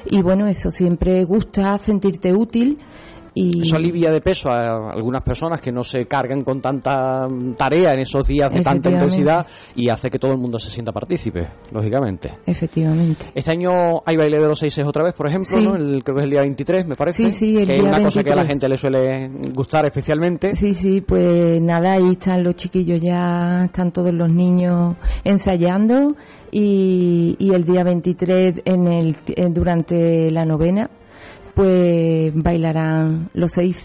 Y 0.07 0.23
bueno 0.23 0.47
eso 0.47 0.71
siempre 0.71 1.25
gusta 1.25 1.77
sentirte 1.79 2.33
útil 2.33 2.79
eso 3.35 3.77
alivia 3.77 4.11
de 4.11 4.21
peso 4.21 4.51
a 4.51 4.93
algunas 4.93 5.23
personas 5.23 5.61
que 5.61 5.73
no 5.73 5.83
se 5.83 6.07
cargan 6.07 6.43
con 6.43 6.61
tanta 6.61 7.27
tarea 7.57 7.93
en 7.93 8.01
esos 8.01 8.27
días 8.27 8.53
de 8.53 8.63
tanta 8.63 8.91
intensidad 8.91 9.47
y 9.75 9.89
hace 9.89 10.11
que 10.11 10.19
todo 10.19 10.33
el 10.33 10.39
mundo 10.39 10.59
se 10.59 10.71
sienta 10.71 10.93
partícipe, 10.93 11.49
lógicamente. 11.73 12.31
Efectivamente. 12.47 13.27
Este 13.35 13.51
año 13.51 14.03
hay 14.07 14.17
baile 14.17 14.39
de 14.39 14.47
los 14.47 14.59
seises 14.59 14.87
otra 14.87 15.05
vez, 15.05 15.15
por 15.15 15.27
ejemplo, 15.27 15.61
¿no? 15.61 15.75
el, 15.75 16.03
creo 16.05 16.17
que 16.17 16.23
es 16.23 16.25
el 16.25 16.31
día 16.31 16.41
23, 16.41 16.87
me 16.87 16.97
parece. 16.97 17.25
Sí, 17.25 17.31
sí, 17.31 17.57
el 17.57 17.67
que 17.67 17.77
es 17.77 17.83
una 17.83 18.03
cosa 18.03 18.23
que 18.23 18.33
a 18.33 18.37
la 18.37 18.45
gente 18.45 18.69
le 18.69 18.77
suele 18.77 19.29
gustar 19.53 19.85
especialmente. 19.87 20.55
Sí, 20.55 20.75
sí, 20.75 21.01
pues 21.01 21.61
nada, 21.61 21.95
ahí 21.95 22.13
están 22.13 22.43
los 22.45 22.55
chiquillos 22.55 23.01
ya, 23.01 23.65
están 23.65 23.91
todos 23.91 24.13
los 24.13 24.31
niños 24.31 24.97
ensayando 25.25 26.15
y, 26.53 27.37
y 27.39 27.53
el 27.53 27.65
día 27.65 27.83
23 27.83 28.63
en 28.65 28.87
el, 28.87 29.17
durante 29.53 30.31
la 30.31 30.45
novena 30.45 30.89
pues 31.55 32.33
bailarán 32.35 33.31
los 33.35 33.53
seis 33.53 33.83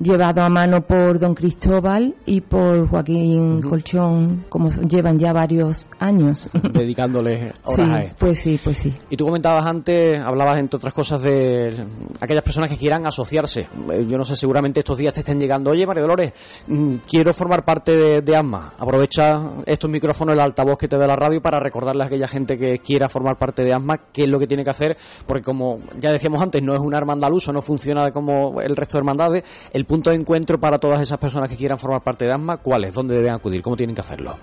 llevado 0.00 0.42
a 0.42 0.48
mano 0.48 0.80
por 0.82 1.18
don 1.18 1.34
Cristóbal 1.34 2.14
y 2.26 2.40
por 2.40 2.88
Joaquín 2.88 3.60
Colchón, 3.62 4.44
como 4.48 4.68
llevan 4.70 5.18
ya 5.18 5.32
varios 5.32 5.86
años. 5.98 6.48
Dedicándoles 6.72 7.52
horas 7.64 7.88
a 7.90 8.02
esto. 8.02 8.26
Pues 8.26 8.38
sí, 8.38 8.58
pues 8.62 8.78
sí. 8.78 8.94
Y 9.10 9.16
tú 9.16 9.24
comentabas 9.24 9.66
antes, 9.66 10.20
hablabas 10.20 10.58
entre 10.58 10.76
otras 10.76 10.92
cosas 10.92 11.22
de 11.22 11.86
aquellas 12.20 12.42
personas 12.42 12.70
que 12.70 12.76
quieran 12.76 13.06
asociarse. 13.06 13.60
Eh, 13.90 14.06
yo 14.08 14.18
no 14.18 14.24
sé, 14.24 14.36
seguramente 14.36 14.80
estos 14.80 14.98
días 14.98 15.14
te 15.14 15.20
estén 15.20 15.38
llegando, 15.38 15.70
oye 15.70 15.86
María 15.86 16.02
Dolores, 16.02 16.32
mm, 16.66 16.96
quiero 17.08 17.32
formar 17.32 17.64
parte 17.64 17.92
de, 17.92 18.20
de 18.20 18.36
ASMA. 18.36 18.74
Aprovecha 18.78 19.34
estos 19.66 19.90
micrófonos, 19.90 20.34
el 20.34 20.40
altavoz 20.40 20.78
que 20.78 20.88
te 20.88 20.96
da 20.96 21.06
la 21.06 21.16
radio 21.16 21.40
para 21.40 21.60
recordarle 21.60 22.02
a 22.02 22.06
aquella 22.06 22.28
gente 22.28 22.58
que 22.58 22.78
quiera 22.78 23.08
formar 23.08 23.38
parte 23.38 23.64
de 23.64 23.72
ASMA 23.72 23.98
qué 24.12 24.24
es 24.24 24.28
lo 24.28 24.38
que 24.38 24.46
tiene 24.46 24.64
que 24.64 24.70
hacer, 24.70 24.96
porque 25.26 25.42
como 25.42 25.78
ya 25.98 26.12
decíamos 26.12 26.42
antes, 26.42 26.62
no 26.62 26.74
es 26.74 26.80
una 26.80 26.98
hermandad 26.98 27.32
uso, 27.32 27.52
no 27.52 27.62
funciona 27.62 28.10
como 28.10 28.60
el 28.60 28.76
resto 28.76 28.98
de 28.98 29.00
hermandades. 29.00 29.44
El 29.72 29.83
el 29.84 29.86
punto 29.86 30.08
de 30.08 30.16
encuentro 30.16 30.58
para 30.58 30.78
todas 30.78 31.02
esas 31.02 31.18
personas 31.18 31.50
que 31.50 31.56
quieran 31.56 31.78
formar 31.78 32.02
parte 32.02 32.24
de 32.24 32.32
ASMA, 32.32 32.56
¿cuál 32.56 32.84
es? 32.84 32.94
¿Dónde 32.94 33.14
deben 33.14 33.34
acudir? 33.34 33.60
¿Cómo 33.60 33.76
tienen 33.76 33.94
que 33.94 34.00
hacerlo? 34.00 34.38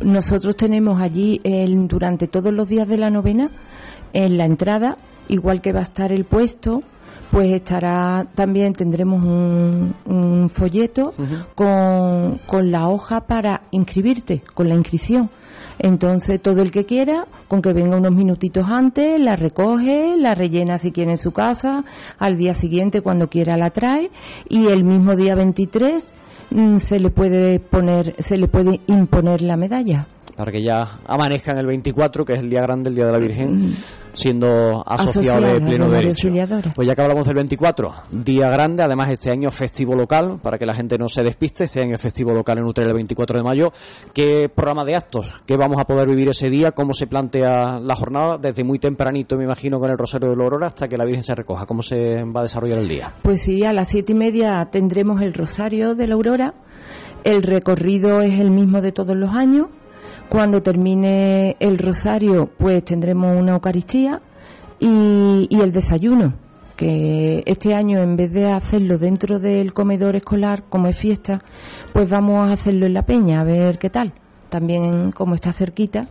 nosotros 0.00 0.56
tenemos 0.56 1.00
allí 1.00 1.38
durante 1.86 2.26
todos 2.28 2.52
los 2.52 2.66
días 2.66 2.88
de 2.88 2.96
la 2.96 3.10
novena, 3.10 3.50
en 4.14 4.38
la 4.38 4.46
entrada, 4.46 4.96
igual 5.28 5.60
que 5.60 5.72
va 5.72 5.80
a 5.80 5.82
estar 5.82 6.12
el 6.12 6.24
puesto, 6.24 6.80
pues 7.30 7.52
estará 7.52 8.26
también 8.34 8.72
tendremos 8.72 9.22
un, 9.22 10.48
folleto 10.48 11.12
con, 11.54 12.40
con 12.46 12.70
la 12.70 12.88
hoja 12.88 13.20
para 13.20 13.62
inscribirte, 13.70 14.42
con 14.54 14.68
la 14.68 14.74
inscripción. 14.74 15.28
Entonces, 15.78 16.40
todo 16.40 16.62
el 16.62 16.70
que 16.70 16.84
quiera, 16.84 17.26
con 17.48 17.62
que 17.62 17.72
venga 17.72 17.96
unos 17.96 18.14
minutitos 18.14 18.66
antes, 18.68 19.20
la 19.20 19.36
recoge, 19.36 20.16
la 20.16 20.34
rellena 20.34 20.78
si 20.78 20.92
quiere 20.92 21.12
en 21.12 21.18
su 21.18 21.32
casa, 21.32 21.84
al 22.18 22.36
día 22.36 22.54
siguiente, 22.54 23.02
cuando 23.02 23.28
quiera, 23.28 23.56
la 23.56 23.70
trae, 23.70 24.10
y 24.48 24.66
el 24.68 24.84
mismo 24.84 25.16
día 25.16 25.34
23 25.34 26.14
mm, 26.50 26.78
se 26.78 27.00
le 27.00 27.10
puede 27.10 27.60
poner, 27.60 28.14
se 28.18 28.36
le 28.36 28.48
puede 28.48 28.80
imponer 28.86 29.42
la 29.42 29.56
medalla. 29.56 30.06
Para 30.36 30.52
que 30.52 30.62
ya 30.62 30.98
amanezca 31.06 31.52
en 31.52 31.58
el 31.58 31.66
24, 31.66 32.24
que 32.24 32.34
es 32.34 32.40
el 32.40 32.50
día 32.50 32.60
grande, 32.60 32.90
el 32.90 32.94
día 32.94 33.06
de 33.06 33.12
la 33.12 33.18
Virgen, 33.18 33.74
siendo 34.16 34.82
asociado 34.86 35.46
de 35.46 35.60
pleno 35.60 35.90
derecho. 35.90 36.28
Pues 36.74 36.88
ya 36.88 36.94
que 36.94 37.02
hablamos 37.02 37.26
del 37.26 37.36
24, 37.36 37.92
día 38.10 38.48
grande, 38.48 38.82
además 38.82 39.10
este 39.10 39.30
año 39.30 39.50
festivo 39.50 39.94
local, 39.94 40.38
para 40.42 40.58
que 40.58 40.64
la 40.64 40.74
gente 40.74 40.96
no 40.98 41.08
se 41.08 41.22
despiste, 41.22 41.64
este 41.64 41.82
año 41.82 41.94
es 41.94 42.00
festivo 42.00 42.32
local 42.32 42.58
en 42.58 42.64
Utrera 42.64 42.88
el 42.88 42.94
24 42.94 43.38
de 43.38 43.44
mayo. 43.44 43.72
¿Qué 44.12 44.48
programa 44.48 44.84
de 44.84 44.96
actos? 44.96 45.42
¿Qué 45.46 45.56
vamos 45.56 45.76
a 45.78 45.84
poder 45.84 46.08
vivir 46.08 46.30
ese 46.30 46.48
día? 46.48 46.72
¿Cómo 46.72 46.94
se 46.94 47.06
plantea 47.06 47.78
la 47.78 47.94
jornada? 47.94 48.38
Desde 48.38 48.64
muy 48.64 48.78
tempranito, 48.78 49.36
me 49.36 49.44
imagino, 49.44 49.78
con 49.78 49.90
el 49.90 49.98
Rosario 49.98 50.30
de 50.30 50.36
la 50.36 50.44
Aurora 50.44 50.68
hasta 50.68 50.88
que 50.88 50.96
la 50.96 51.04
Virgen 51.04 51.22
se 51.22 51.34
recoja. 51.34 51.66
¿Cómo 51.66 51.82
se 51.82 52.24
va 52.24 52.40
a 52.40 52.42
desarrollar 52.44 52.78
el 52.80 52.88
día? 52.88 53.12
Pues 53.22 53.42
sí, 53.42 53.64
a 53.64 53.72
las 53.72 53.88
siete 53.88 54.12
y 54.12 54.14
media 54.14 54.66
tendremos 54.70 55.20
el 55.20 55.34
Rosario 55.34 55.94
de 55.94 56.08
la 56.08 56.14
Aurora. 56.14 56.54
El 57.24 57.42
recorrido 57.42 58.22
es 58.22 58.38
el 58.38 58.50
mismo 58.50 58.80
de 58.80 58.92
todos 58.92 59.16
los 59.16 59.30
años. 59.34 59.66
Cuando 60.28 60.62
termine 60.62 61.56
el 61.60 61.78
Rosario, 61.78 62.50
pues 62.58 62.84
tendremos 62.84 63.36
una 63.36 63.52
Eucaristía 63.52 64.20
y, 64.80 65.46
y 65.50 65.60
el 65.60 65.72
desayuno. 65.72 66.34
Que 66.76 67.42
este 67.46 67.74
año, 67.74 68.00
en 68.00 68.16
vez 68.16 68.32
de 68.34 68.50
hacerlo 68.50 68.98
dentro 68.98 69.38
del 69.38 69.72
comedor 69.72 70.14
escolar, 70.16 70.64
como 70.68 70.88
es 70.88 70.96
fiesta, 70.98 71.40
pues 71.92 72.10
vamos 72.10 72.46
a 72.48 72.52
hacerlo 72.52 72.84
en 72.84 72.92
la 72.92 73.06
peña, 73.06 73.40
a 73.40 73.44
ver 73.44 73.78
qué 73.78 73.88
tal. 73.88 74.12
También, 74.50 75.10
como 75.12 75.34
está 75.34 75.52
cerquita. 75.54 76.06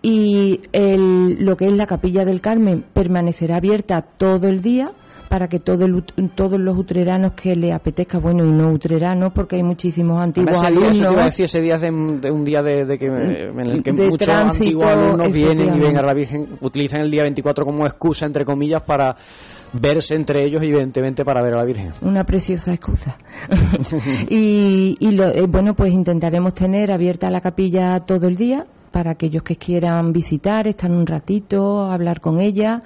Y 0.00 0.60
el- 0.72 1.44
lo 1.44 1.56
que 1.56 1.66
es 1.66 1.72
la 1.72 1.86
capilla 1.86 2.24
del 2.24 2.40
Carmen 2.40 2.84
permanecerá 2.94 3.56
abierta 3.56 4.00
todo 4.02 4.48
el 4.48 4.62
día 4.62 4.92
para 5.32 5.48
que 5.48 5.60
todo 5.60 5.86
el 5.86 6.04
todos 6.34 6.60
los 6.60 6.76
utreranos 6.76 7.32
que 7.32 7.56
le 7.56 7.72
apetezca, 7.72 8.18
bueno, 8.18 8.44
y 8.44 8.50
no 8.52 8.68
utreranos, 8.70 9.32
porque 9.32 9.56
hay 9.56 9.62
muchísimos 9.62 10.20
antiguos 10.20 10.58
ese 10.58 10.70
día, 10.70 10.80
eso 10.80 10.90
te 10.90 10.96
iba 10.98 11.06
a 11.06 11.08
alumnos. 11.08 11.24
decir, 11.24 11.44
ese 11.46 11.60
día 11.62 11.76
es 11.76 11.80
de, 11.80 11.90
de 12.20 12.30
un 12.30 12.44
día 12.44 12.62
de, 12.62 12.84
de 12.84 12.98
que, 12.98 13.06
en 13.06 13.58
el 13.60 13.82
que 13.82 13.94
muchos 13.94 14.18
tránsito, 14.18 14.62
antiguos 14.64 14.84
alumnos 14.88 15.32
vienen 15.32 15.74
y 15.74 15.78
ven 15.80 15.96
a 15.96 16.02
la 16.02 16.12
Virgen, 16.12 16.46
utilizan 16.60 17.00
el 17.00 17.10
día 17.10 17.22
24 17.22 17.64
como 17.64 17.86
excusa, 17.86 18.26
entre 18.26 18.44
comillas, 18.44 18.82
para 18.82 19.16
verse 19.72 20.14
entre 20.16 20.44
ellos 20.44 20.62
y 20.62 20.66
evidentemente 20.66 21.24
para 21.24 21.42
ver 21.42 21.54
a 21.54 21.56
la 21.56 21.64
Virgen. 21.64 21.92
Una 22.02 22.24
preciosa 22.24 22.74
excusa. 22.74 23.16
y 24.28 24.96
y 25.00 25.10
lo- 25.12 25.28
eh, 25.28 25.46
bueno, 25.48 25.74
pues 25.74 25.94
intentaremos 25.94 26.52
tener 26.52 26.90
abierta 26.92 27.30
la 27.30 27.40
capilla 27.40 28.00
todo 28.00 28.28
el 28.28 28.36
día 28.36 28.64
para 28.92 29.12
aquellos 29.12 29.42
que 29.42 29.56
quieran 29.56 30.12
visitar, 30.12 30.66
estar 30.68 30.90
un 30.90 31.06
ratito, 31.06 31.90
hablar 31.90 32.20
con 32.20 32.38
ella. 32.38 32.82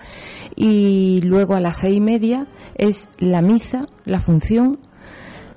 Y 0.55 1.21
luego 1.23 1.55
a 1.55 1.61
las 1.61 1.79
seis 1.79 1.97
y 1.97 2.01
media 2.01 2.47
es 2.77 3.09
la 3.19 3.43
misa, 3.43 3.87
la 4.05 4.21
función. 4.21 4.79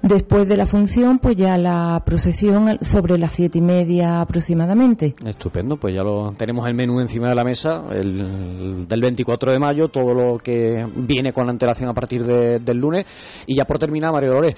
Después 0.02 0.48
de 0.48 0.56
la 0.56 0.66
función, 0.66 1.20
pues 1.20 1.36
ya 1.36 1.58
la 1.58 2.02
procesión 2.06 2.80
sobre 2.84 3.18
las 3.18 3.34
siete 3.34 3.58
y 3.58 3.62
media 3.62 4.22
aproximadamente. 4.22 5.14
Estupendo, 5.26 5.76
pues 5.76 5.94
ya 5.94 6.04
lo 6.04 6.32
tenemos 6.38 6.66
el 6.70 6.74
menú 6.74 7.02
encima 7.02 7.28
de 7.28 7.36
la 7.36 7.44
mesa, 7.44 7.84
el, 7.92 8.88
del 8.88 9.02
24 9.02 9.52
de 9.52 9.60
mayo, 9.60 9.90
todo 9.90 10.14
lo 10.14 10.38
que 10.38 10.88
viene 10.96 11.34
con 11.34 11.50
antelación 11.50 11.90
a 11.90 11.94
partir 11.94 12.24
de- 12.26 12.60
del 12.60 12.78
lunes. 12.78 13.06
Y 13.46 13.58
ya 13.58 13.66
por 13.66 13.78
terminar, 13.78 14.14
Mario 14.14 14.30
Dolores, 14.30 14.56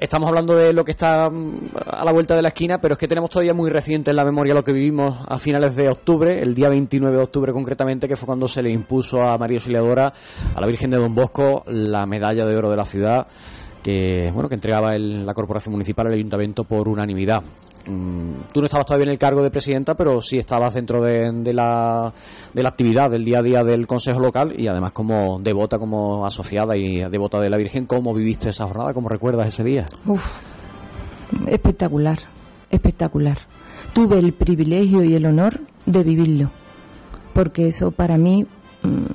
estamos 0.00 0.28
hablando 0.28 0.54
de 0.54 0.72
lo 0.72 0.84
que 0.84 0.92
está 0.92 1.28
mm, 1.30 1.70
a 1.90 2.04
la 2.04 2.12
vuelta 2.12 2.34
de 2.36 2.42
la 2.42 2.48
esquina, 2.48 2.80
pero 2.80 2.94
es 2.94 2.98
que 2.98 3.08
tenemos 3.08 3.30
todavía 3.30 3.54
muy 3.54 3.70
reciente 3.70 4.10
en 4.10 4.16
la 4.16 4.24
memoria 4.24 4.54
lo 4.54 4.62
que 4.64 4.72
vivimos 4.72 5.18
a 5.26 5.38
finales 5.38 5.74
de 5.76 5.88
octubre, 5.88 6.40
el 6.40 6.54
día 6.54 6.68
29 6.68 7.16
de 7.16 7.22
octubre 7.22 7.52
concretamente, 7.52 8.06
que 8.08 8.16
fue 8.16 8.26
cuando 8.26 8.46
se 8.48 8.62
le 8.62 8.70
impuso 8.70 9.22
a 9.22 9.36
María 9.38 9.56
Auxiliadora, 9.56 10.12
a 10.54 10.60
la 10.60 10.66
Virgen 10.66 10.90
de 10.90 10.98
Don 10.98 11.14
Bosco, 11.14 11.64
la 11.66 12.06
medalla 12.06 12.44
de 12.44 12.56
oro 12.56 12.70
de 12.70 12.76
la 12.76 12.84
ciudad 12.84 13.26
que 13.82 14.30
bueno 14.34 14.48
que 14.48 14.56
entregaba 14.56 14.96
el- 14.96 15.24
la 15.24 15.32
corporación 15.34 15.72
municipal 15.72 16.08
al 16.08 16.12
ayuntamiento 16.12 16.64
por 16.64 16.88
unanimidad. 16.88 17.42
Mm, 17.88 18.52
Tú 18.52 18.60
no 18.60 18.66
estabas 18.66 18.86
todavía 18.86 19.04
en 19.06 19.10
el 19.12 19.18
cargo 19.18 19.42
de 19.42 19.50
presidenta, 19.50 19.94
pero 19.94 20.20
sí 20.20 20.38
estabas 20.38 20.74
dentro 20.74 21.02
de, 21.02 21.52
la, 21.54 22.12
de 22.52 22.62
la 22.62 22.68
actividad 22.68 23.10
del 23.10 23.24
día 23.24 23.38
a 23.38 23.42
día 23.42 23.62
del 23.62 23.86
Consejo 23.86 24.20
Local 24.20 24.52
y 24.58 24.68
además 24.68 24.92
como 24.92 25.38
devota, 25.40 25.78
como 25.78 26.26
asociada 26.26 26.76
y 26.76 27.00
devota 27.10 27.40
de 27.40 27.50
la 27.50 27.56
Virgen. 27.56 27.86
¿Cómo 27.86 28.12
viviste 28.14 28.50
esa 28.50 28.66
jornada? 28.66 28.92
¿Cómo 28.92 29.08
recuerdas 29.08 29.48
ese 29.48 29.64
día? 29.64 29.86
Uf, 30.06 30.38
espectacular, 31.46 32.18
espectacular. 32.70 33.38
Tuve 33.92 34.18
el 34.18 34.32
privilegio 34.34 35.02
y 35.02 35.14
el 35.14 35.24
honor 35.26 35.60
de 35.86 36.02
vivirlo, 36.02 36.50
porque 37.32 37.68
eso 37.68 37.90
para 37.90 38.18
mí 38.18 38.46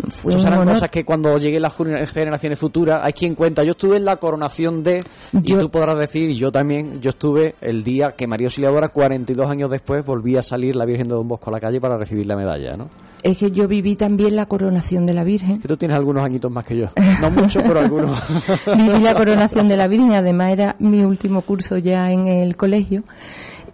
fue 0.09 0.31
Esas 0.33 0.43
un 0.43 0.47
eran 0.49 0.59
honor. 0.62 0.73
cosas 0.75 0.89
que 0.91 1.03
cuando 1.05 1.38
lleguen 1.38 1.62
las 1.62 1.77
gener- 1.77 2.05
generaciones 2.07 2.59
futuras 2.59 3.01
hay 3.03 3.13
quien 3.13 3.36
cuenta. 3.36 3.63
Yo 3.63 3.71
estuve 3.71 3.97
en 3.97 4.05
la 4.05 4.17
coronación 4.17 4.83
de, 4.83 5.03
y 5.33 5.53
tú 5.55 5.69
podrás 5.69 5.97
decir, 5.97 6.29
y 6.29 6.36
yo 6.36 6.51
también, 6.51 7.01
yo 7.01 7.09
estuve 7.09 7.55
el 7.62 7.83
día 7.83 8.12
que 8.12 8.27
María 8.27 8.47
Auxiliadora, 8.47 8.89
42 8.89 9.49
años 9.49 9.69
después, 9.69 10.05
volvía 10.05 10.39
a 10.39 10.43
salir 10.43 10.75
la 10.75 10.86
Virgen 10.86 11.07
de 11.07 11.15
Don 11.15 11.27
Bosco 11.27 11.49
a 11.49 11.53
la 11.53 11.59
calle 11.59 11.79
para 11.81 11.97
recibir 11.97 12.25
la 12.25 12.36
medalla, 12.36 12.73
¿no? 12.77 12.89
Es 13.23 13.38
que 13.38 13.51
yo 13.51 13.69
viví 13.69 13.95
también 13.95 14.36
la 14.36 14.47
coronación 14.47 15.05
de 15.05 15.13
la 15.13 15.23
Virgen. 15.23 15.62
Que 15.62 15.67
tú 15.69 15.77
tienes 15.77 15.95
algunos 15.95 16.25
añitos 16.25 16.51
más 16.51 16.65
que 16.65 16.77
yo. 16.77 16.88
No 17.21 17.31
mucho, 17.31 17.62
pero 17.65 17.79
algunos. 17.79 18.21
Viví 18.65 18.99
la 18.99 19.13
coronación 19.15 19.67
de 19.69 19.77
la 19.77 19.88
Virgen, 19.88 20.13
además 20.13 20.49
era 20.51 20.75
mi 20.79 21.03
último 21.05 21.41
curso 21.41 21.77
ya 21.77 22.12
en 22.12 22.27
el 22.27 22.57
colegio 22.57 23.03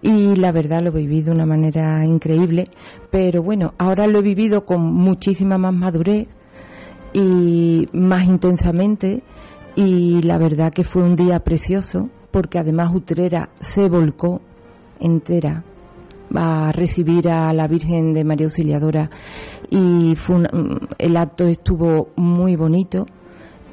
y 0.02 0.36
la 0.36 0.52
verdad 0.52 0.82
lo 0.82 0.92
viví 0.92 1.22
de 1.22 1.32
una 1.32 1.46
manera 1.46 2.06
increíble, 2.06 2.66
pero 3.12 3.44
bueno, 3.44 3.74
ahora 3.78 4.08
lo 4.08 4.20
he 4.20 4.22
vivido 4.22 4.66
con 4.66 4.82
muchísima 4.82 5.58
más 5.58 5.74
madurez 5.74 6.28
y 7.14 7.88
más 7.92 8.26
intensamente 8.26 9.24
y 9.76 10.22
la 10.22 10.38
verdad 10.38 10.72
que 10.72 10.84
fue 10.84 11.04
un 11.04 11.16
día 11.16 11.40
precioso 11.40 12.10
porque 12.32 12.60
además 12.60 12.94
Utrera 12.94 13.50
se 13.60 13.90
volcó 13.90 14.42
entera 15.00 15.64
a 16.36 16.72
recibir 16.72 17.30
a 17.30 17.52
la 17.54 17.68
Virgen 17.68 18.14
de 18.14 18.24
María 18.24 18.46
Auxiliadora 18.46 19.10
y 19.70 20.16
fue 20.16 20.48
el 20.98 21.18
acto 21.18 21.48
estuvo 21.48 22.10
muy 22.16 22.56
bonito 22.56 23.06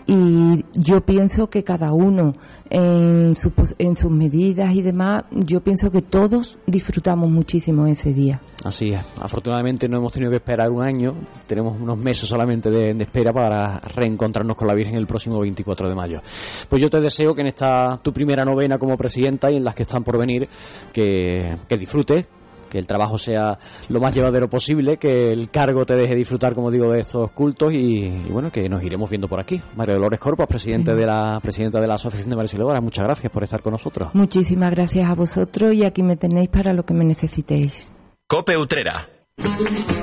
y 0.06 0.64
yo 0.74 1.00
pienso 1.00 1.50
que 1.50 1.64
cada 1.64 1.92
uno 1.92 2.34
en, 2.70 3.34
su 3.34 3.52
en 3.78 3.96
sus 3.96 4.10
medidas 4.10 4.72
y 4.74 4.82
demás, 4.82 5.24
yo 5.32 5.60
pienso 5.60 5.90
que 5.90 6.00
todos 6.00 6.58
disfrutamos 6.66 7.28
muchísimo 7.28 7.86
ese 7.86 8.12
día. 8.12 8.40
Así 8.64 8.90
es. 8.90 9.00
Afortunadamente 9.20 9.88
no 9.88 9.96
hemos 9.96 10.12
tenido 10.12 10.30
que 10.30 10.36
esperar 10.36 10.70
un 10.70 10.82
año. 10.82 11.14
Tenemos 11.46 11.80
unos 11.80 11.98
meses 11.98 12.28
solamente 12.28 12.70
de, 12.70 12.94
de 12.94 13.04
espera 13.04 13.32
para 13.32 13.80
reencontrarnos 13.80 14.56
con 14.56 14.68
la 14.68 14.74
Virgen 14.74 14.94
el 14.94 15.06
próximo 15.06 15.40
24 15.40 15.88
de 15.88 15.94
mayo. 15.94 16.20
Pues 16.68 16.80
yo 16.80 16.88
te 16.88 17.00
deseo 17.00 17.34
que 17.34 17.40
en 17.40 17.48
esta 17.48 17.98
tu 18.00 18.12
primera 18.12 18.44
novena 18.44 18.78
como 18.78 18.96
presidenta 18.96 19.50
y 19.50 19.56
en 19.56 19.64
las 19.64 19.74
que 19.74 19.82
están 19.82 20.04
por 20.04 20.18
venir, 20.18 20.48
que, 20.92 21.56
que 21.68 21.76
disfrutes, 21.76 22.28
que 22.68 22.78
el 22.78 22.86
trabajo 22.86 23.18
sea 23.18 23.58
lo 23.88 24.00
más 24.00 24.14
llevadero 24.14 24.48
posible, 24.48 24.96
que 24.96 25.30
el 25.30 25.50
cargo 25.50 25.84
te 25.84 25.94
deje 25.94 26.14
disfrutar, 26.14 26.54
como 26.54 26.70
digo, 26.70 26.90
de 26.92 27.00
estos 27.00 27.32
cultos 27.32 27.72
y, 27.72 28.04
y 28.06 28.30
bueno, 28.30 28.50
que 28.50 28.68
nos 28.68 28.82
iremos 28.82 29.08
viendo 29.10 29.28
por 29.28 29.40
aquí. 29.40 29.60
Mario 29.76 29.94
Dolores 29.94 30.20
Corpus, 30.20 30.46
presidente 30.46 30.94
de 30.94 31.06
la 31.06 31.38
presidenta 31.42 31.80
de 31.80 31.86
la 31.86 31.94
Asociación 31.94 32.30
de 32.30 32.36
María 32.36 32.46
Auxiliadora, 32.46 32.80
muchas 32.80 33.04
gracias 33.04 33.32
por 33.32 33.44
estar 33.44 33.62
con 33.62 33.72
nosotros. 33.72 34.10
Muchísimas 34.14 34.70
gracias 34.70 35.08
a 35.08 35.14
vosotros 35.14 35.74
y 35.74 35.84
aquí 35.84 36.02
me 36.02 36.16
tenéis 36.16 36.48
para 36.48 36.72
lo 36.72 36.84
que 36.84 36.94
me 36.94 37.04
necesitéis. 37.04 37.92
Cope 38.28 38.56
Utrera. 38.56 39.15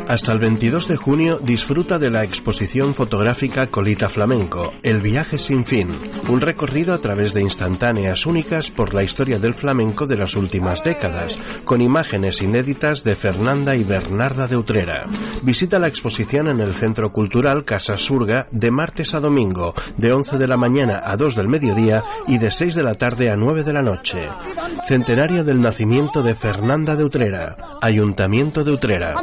Hasta 0.07 0.31
el 0.31 0.39
22 0.39 0.87
de 0.87 0.97
junio 0.97 1.39
disfruta 1.39 1.97
de 1.97 2.09
la 2.09 2.23
exposición 2.23 2.93
fotográfica 2.93 3.67
Colita 3.67 4.09
Flamenco, 4.09 4.73
El 4.83 5.01
viaje 5.01 5.39
sin 5.39 5.65
fin, 5.65 5.89
un 6.27 6.41
recorrido 6.41 6.93
a 6.93 6.99
través 6.99 7.33
de 7.33 7.41
instantáneas 7.41 8.25
únicas 8.25 8.69
por 8.69 8.93
la 8.93 9.03
historia 9.03 9.39
del 9.39 9.55
flamenco 9.55 10.05
de 10.05 10.17
las 10.17 10.35
últimas 10.35 10.83
décadas, 10.83 11.39
con 11.65 11.81
imágenes 11.81 12.41
inéditas 12.41 13.03
de 13.03 13.15
Fernanda 13.15 13.75
y 13.75 13.83
Bernarda 13.83 14.47
de 14.47 14.57
Utrera. 14.57 15.05
Visita 15.41 15.79
la 15.79 15.87
exposición 15.87 16.47
en 16.47 16.59
el 16.59 16.73
Centro 16.73 17.11
Cultural 17.11 17.63
Casa 17.63 17.97
Surga 17.97 18.47
de 18.51 18.71
martes 18.71 19.13
a 19.13 19.19
domingo, 19.19 19.73
de 19.97 20.13
11 20.13 20.37
de 20.37 20.47
la 20.47 20.57
mañana 20.57 21.01
a 21.03 21.15
2 21.15 21.35
del 21.35 21.47
mediodía 21.47 22.03
y 22.27 22.37
de 22.37 22.51
6 22.51 22.75
de 22.75 22.83
la 22.83 22.95
tarde 22.95 23.29
a 23.31 23.35
9 23.35 23.63
de 23.63 23.73
la 23.73 23.81
noche. 23.81 24.29
Centenario 24.87 25.43
del 25.43 25.61
nacimiento 25.61 26.21
de 26.21 26.35
Fernanda 26.35 26.95
de 26.95 27.05
Utrera, 27.05 27.57
Ayuntamiento 27.81 28.63
de 28.63 28.71
Utrera. 28.71 29.22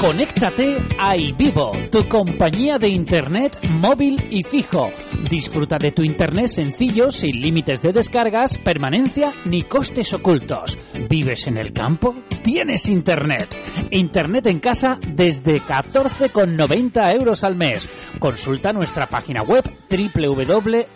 Conéctate 0.00 0.76
a 0.98 1.14
iVivo, 1.14 1.72
tu 1.92 2.08
compañía 2.08 2.78
de 2.78 2.88
internet 2.88 3.58
móvil 3.80 4.18
y 4.30 4.42
fijo. 4.44 4.90
Disfruta 5.28 5.76
de 5.78 5.92
tu 5.92 6.02
internet 6.02 6.46
sencillo, 6.46 7.12
sin 7.12 7.40
límites 7.42 7.82
de 7.82 7.92
descargas, 7.92 8.56
permanencia 8.56 9.34
ni 9.44 9.62
costes 9.62 10.14
ocultos. 10.14 10.78
¿Vives 11.08 11.46
en 11.48 11.58
el 11.58 11.74
campo? 11.74 12.14
Tienes 12.42 12.88
internet. 12.88 13.54
Internet 13.90 14.46
en 14.46 14.58
casa 14.58 14.98
desde 15.06 15.60
14,90 15.60 17.14
euros 17.14 17.44
al 17.44 17.56
mes. 17.56 17.86
Consulta 18.18 18.72
nuestra 18.72 19.06
página 19.06 19.42
web 19.42 19.64
www.ivivo.es 19.90 20.88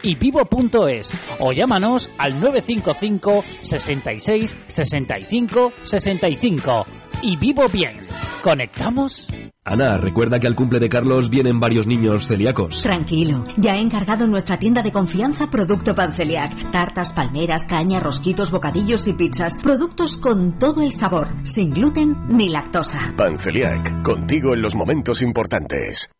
o 1.40 1.52
llámanos 1.52 2.10
al 2.16 2.40
955 2.40 3.44
66 3.60 4.56
65 4.66 5.72
65 5.82 6.86
y 7.22 7.36
vivo 7.36 7.66
bien. 7.68 8.00
¿Conectamos? 8.42 9.28
Ana, 9.64 9.96
recuerda 9.96 10.38
que 10.38 10.46
al 10.46 10.54
cumple 10.54 10.78
de 10.78 10.90
Carlos 10.90 11.30
vienen 11.30 11.58
varios 11.58 11.86
niños 11.86 12.26
celíacos. 12.26 12.82
Tranquilo, 12.82 13.44
ya 13.56 13.76
he 13.76 13.80
encargado 13.80 14.24
en 14.24 14.30
nuestra 14.30 14.58
tienda 14.58 14.82
de 14.82 14.92
confianza 14.92 15.50
producto 15.50 15.94
Panceliac. 15.94 16.70
Tartas, 16.70 17.14
palmeras, 17.14 17.64
caña, 17.64 18.00
rosquitos, 18.00 18.50
bocadillos 18.50 19.08
y 19.08 19.14
pizzas. 19.14 19.58
Productos 19.62 20.18
con 20.18 20.58
todo 20.58 20.82
el 20.82 20.92
sabor, 20.92 21.28
sin 21.44 21.70
gluten 21.70 22.14
ni 22.28 22.50
lactosa. 22.50 23.14
Panceliac, 23.16 24.02
contigo 24.02 24.52
en 24.52 24.60
los 24.60 24.74
momentos 24.74 25.22
importantes. 25.22 26.10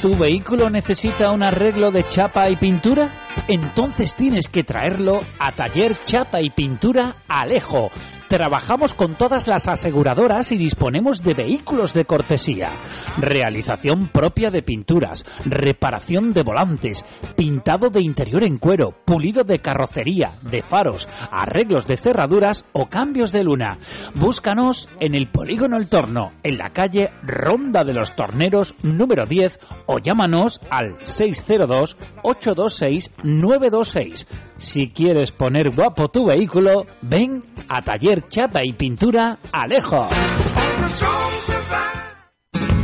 ¿Tu 0.00 0.14
vehículo 0.16 0.70
necesita 0.70 1.30
un 1.30 1.42
arreglo 1.42 1.90
de 1.90 2.08
chapa 2.08 2.48
y 2.48 2.56
pintura? 2.56 3.10
Entonces 3.48 4.14
tienes 4.14 4.48
que 4.48 4.64
traerlo 4.64 5.20
a 5.38 5.52
Taller 5.52 5.94
Chapa 6.04 6.40
y 6.40 6.50
Pintura 6.50 7.16
Alejo. 7.28 7.90
Trabajamos 8.34 8.94
con 8.94 9.14
todas 9.14 9.46
las 9.46 9.68
aseguradoras 9.68 10.50
y 10.50 10.56
disponemos 10.56 11.22
de 11.22 11.34
vehículos 11.34 11.94
de 11.94 12.04
cortesía. 12.04 12.68
Realización 13.16 14.08
propia 14.08 14.50
de 14.50 14.60
pinturas, 14.60 15.24
reparación 15.44 16.32
de 16.32 16.42
volantes, 16.42 17.04
pintado 17.36 17.90
de 17.90 18.00
interior 18.00 18.42
en 18.42 18.58
cuero, 18.58 18.92
pulido 19.04 19.44
de 19.44 19.60
carrocería, 19.60 20.32
de 20.42 20.62
faros, 20.62 21.08
arreglos 21.30 21.86
de 21.86 21.96
cerraduras 21.96 22.64
o 22.72 22.86
cambios 22.86 23.30
de 23.30 23.44
luna. 23.44 23.78
Búscanos 24.16 24.88
en 24.98 25.14
el 25.14 25.28
Polígono 25.28 25.76
El 25.76 25.88
Torno, 25.88 26.32
en 26.42 26.58
la 26.58 26.70
calle 26.70 27.12
Ronda 27.22 27.84
de 27.84 27.94
los 27.94 28.16
Torneros 28.16 28.74
número 28.82 29.26
10 29.26 29.60
o 29.86 30.00
llámanos 30.00 30.60
al 30.70 30.96
602 31.04 31.96
826 32.24 33.12
926. 33.22 34.26
Si 34.58 34.88
quieres 34.88 35.32
poner 35.32 35.70
guapo 35.70 36.08
tu 36.08 36.26
vehículo, 36.26 36.86
ven 37.02 37.42
a 37.68 37.82
Taller 37.82 38.28
Chapa 38.28 38.64
y 38.64 38.72
Pintura 38.72 39.38
Alejo. 39.52 40.08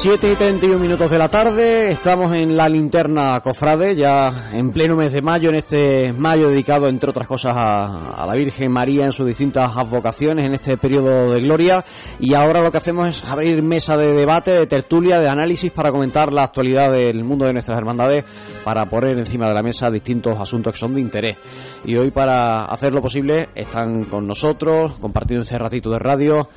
Siete 0.00 0.30
y 0.30 0.36
31 0.36 0.78
minutos 0.78 1.10
de 1.10 1.18
la 1.18 1.26
tarde, 1.26 1.90
estamos 1.90 2.32
en 2.32 2.56
la 2.56 2.68
linterna 2.68 3.40
Cofrade, 3.40 3.96
ya 3.96 4.48
en 4.52 4.70
pleno 4.70 4.94
mes 4.94 5.12
de 5.12 5.22
mayo, 5.22 5.50
en 5.50 5.56
este 5.56 6.12
mayo 6.12 6.50
dedicado, 6.50 6.86
entre 6.86 7.10
otras 7.10 7.26
cosas, 7.26 7.52
a, 7.56 8.12
a, 8.12 8.24
la 8.24 8.34
Virgen 8.34 8.70
María 8.70 9.06
en 9.06 9.12
sus 9.12 9.26
distintas 9.26 9.76
advocaciones, 9.76 10.46
en 10.46 10.54
este 10.54 10.76
periodo 10.76 11.32
de 11.32 11.40
gloria. 11.40 11.84
Y 12.20 12.34
ahora 12.34 12.62
lo 12.62 12.70
que 12.70 12.78
hacemos 12.78 13.08
es 13.08 13.28
abrir 13.28 13.60
mesa 13.60 13.96
de 13.96 14.14
debate, 14.14 14.52
de 14.52 14.68
tertulia, 14.68 15.18
de 15.18 15.28
análisis 15.28 15.72
para 15.72 15.90
comentar 15.90 16.32
la 16.32 16.44
actualidad 16.44 16.92
del 16.92 17.24
mundo 17.24 17.46
de 17.46 17.54
nuestras 17.54 17.76
hermandades, 17.76 18.24
para 18.62 18.86
poner 18.86 19.18
encima 19.18 19.48
de 19.48 19.54
la 19.54 19.64
mesa 19.64 19.90
distintos 19.90 20.38
asuntos 20.38 20.74
que 20.74 20.78
son 20.78 20.94
de 20.94 21.00
interés. 21.00 21.36
Y 21.84 21.96
hoy, 21.96 22.12
para 22.12 22.66
hacerlo 22.66 23.02
posible, 23.02 23.48
están 23.52 24.04
con 24.04 24.28
nosotros, 24.28 24.92
compartiendo 25.00 25.42
este 25.42 25.58
ratito 25.58 25.90
de 25.90 25.98
radio. 25.98 26.48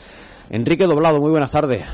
Enrique 0.52 0.86
Doblado, 0.86 1.20
muy 1.20 1.32
buenas 1.32 1.50
tardes. 1.50 1.86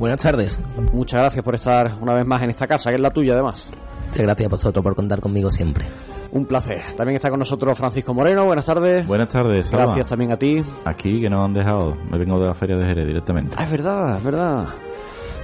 Buenas 0.00 0.22
tardes. 0.22 0.58
Muchas 0.94 1.20
gracias 1.20 1.44
por 1.44 1.54
estar 1.54 1.92
una 2.00 2.14
vez 2.14 2.24
más 2.24 2.40
en 2.40 2.48
esta 2.48 2.66
casa, 2.66 2.88
que 2.88 2.94
es 2.94 3.02
la 3.02 3.10
tuya 3.10 3.34
además. 3.34 3.70
Muchas 4.06 4.22
gracias 4.22 4.46
a 4.46 4.48
vosotros 4.48 4.82
por 4.82 4.96
contar 4.96 5.20
conmigo 5.20 5.50
siempre. 5.50 5.84
Un 6.32 6.46
placer. 6.46 6.80
También 6.96 7.16
está 7.16 7.28
con 7.28 7.38
nosotros 7.38 7.76
Francisco 7.76 8.14
Moreno. 8.14 8.46
Buenas 8.46 8.64
tardes. 8.64 9.06
Buenas 9.06 9.28
tardes. 9.28 9.66
Salva. 9.66 9.84
Gracias 9.84 10.06
también 10.06 10.32
a 10.32 10.38
ti. 10.38 10.64
Aquí 10.86 11.20
que 11.20 11.28
nos 11.28 11.44
han 11.44 11.52
dejado. 11.52 11.98
Me 12.10 12.16
vengo 12.16 12.40
de 12.40 12.46
la 12.46 12.54
feria 12.54 12.78
de 12.78 12.86
Jerez 12.86 13.06
directamente. 13.06 13.56
Ah, 13.58 13.64
es 13.64 13.70
verdad, 13.70 14.16
es 14.16 14.24
verdad. 14.24 14.68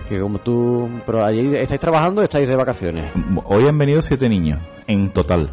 Que 0.09 0.21
como 0.21 0.38
tú... 0.38 0.88
Pero 1.05 1.23
allí 1.23 1.55
estáis 1.55 1.81
trabajando 1.81 2.23
o 2.23 2.25
estáis 2.25 2.49
de 2.49 2.57
vacaciones. 2.57 3.12
Hoy 3.45 3.66
han 3.69 3.77
venido 3.77 4.01
siete 4.01 4.27
niños, 4.27 4.59
en 4.87 5.11
total. 5.11 5.51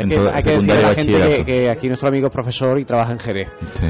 En 0.00 0.08
que, 0.08 0.18
hay 0.18 0.42
que 0.42 0.50
decir 0.50 0.72
a 0.72 0.80
la 0.80 0.94
gente 0.94 1.22
que, 1.22 1.44
que, 1.44 1.70
aquí 1.70 1.88
nuestro 1.88 2.08
amigo 2.08 2.28
es 2.28 2.32
profesor 2.32 2.78
y 2.78 2.84
trabaja 2.84 3.12
en 3.12 3.18
Jerez. 3.18 3.48
Sí. 3.74 3.86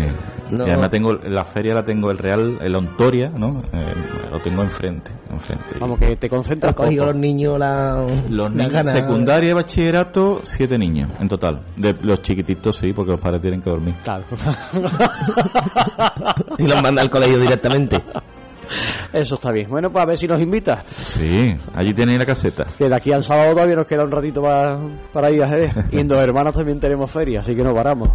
No. 0.51 0.67
Y 0.67 0.71
además 0.71 0.91
tengo 0.91 1.13
la 1.13 1.45
feria 1.45 1.75
la 1.75 1.85
tengo 1.85 2.11
el 2.11 2.19
Real, 2.19 2.59
el 2.61 2.75
Ontoria, 2.75 3.29
¿no? 3.29 3.63
Eh, 3.73 3.95
lo 4.31 4.41
tengo 4.41 4.63
enfrente, 4.63 5.13
enfrente. 5.31 5.79
Vamos 5.79 5.99
que 5.99 6.17
te 6.17 6.29
concentras. 6.29 6.75
cogido 6.75 7.07
los 7.07 7.15
niños 7.15 7.57
la 7.59 8.05
los 8.29 8.53
niños 8.53 8.73
la 8.73 8.85
secundaria 8.85 9.51
y 9.51 9.53
bachillerato 9.53 10.41
siete 10.43 10.77
niños 10.77 11.09
en 11.21 11.29
total. 11.29 11.61
De 11.77 11.95
los 12.03 12.21
chiquititos 12.23 12.77
sí, 12.77 12.93
porque 12.93 13.13
los 13.13 13.21
padres 13.21 13.41
tienen 13.41 13.63
que 13.63 13.71
dormir. 13.71 13.95
Claro. 14.03 14.25
y 16.59 16.67
los 16.67 16.83
manda 16.83 17.03
al 17.03 17.11
colegio 17.11 17.39
directamente. 17.39 17.99
Eso 19.13 19.35
está 19.35 19.51
bien. 19.53 19.69
Bueno, 19.69 19.91
pues 19.91 20.03
a 20.03 20.07
ver 20.07 20.19
si 20.19 20.27
nos 20.27 20.41
invita. 20.41 20.83
Sí, 21.05 21.55
allí 21.75 21.93
tenéis 21.93 22.19
la 22.19 22.27
caseta. 22.27 22.65
Que 22.77 22.89
de 22.89 22.95
aquí 22.95 23.13
al 23.13 23.23
sábado 23.23 23.53
todavía 23.53 23.77
nos 23.77 23.87
queda 23.87 24.05
un 24.05 24.11
ratito 24.11 24.43
para, 24.43 24.79
para 25.13 25.31
ir 25.31 25.43
a 25.43 25.49
Jerez. 25.49 25.75
Y 25.91 25.99
en 25.99 26.09
Dos 26.09 26.19
Hermanos 26.19 26.55
también 26.55 26.81
tenemos 26.81 27.11
feria, 27.11 27.41
así 27.41 27.55
que 27.55 27.63
no 27.63 27.75
paramos. 27.75 28.11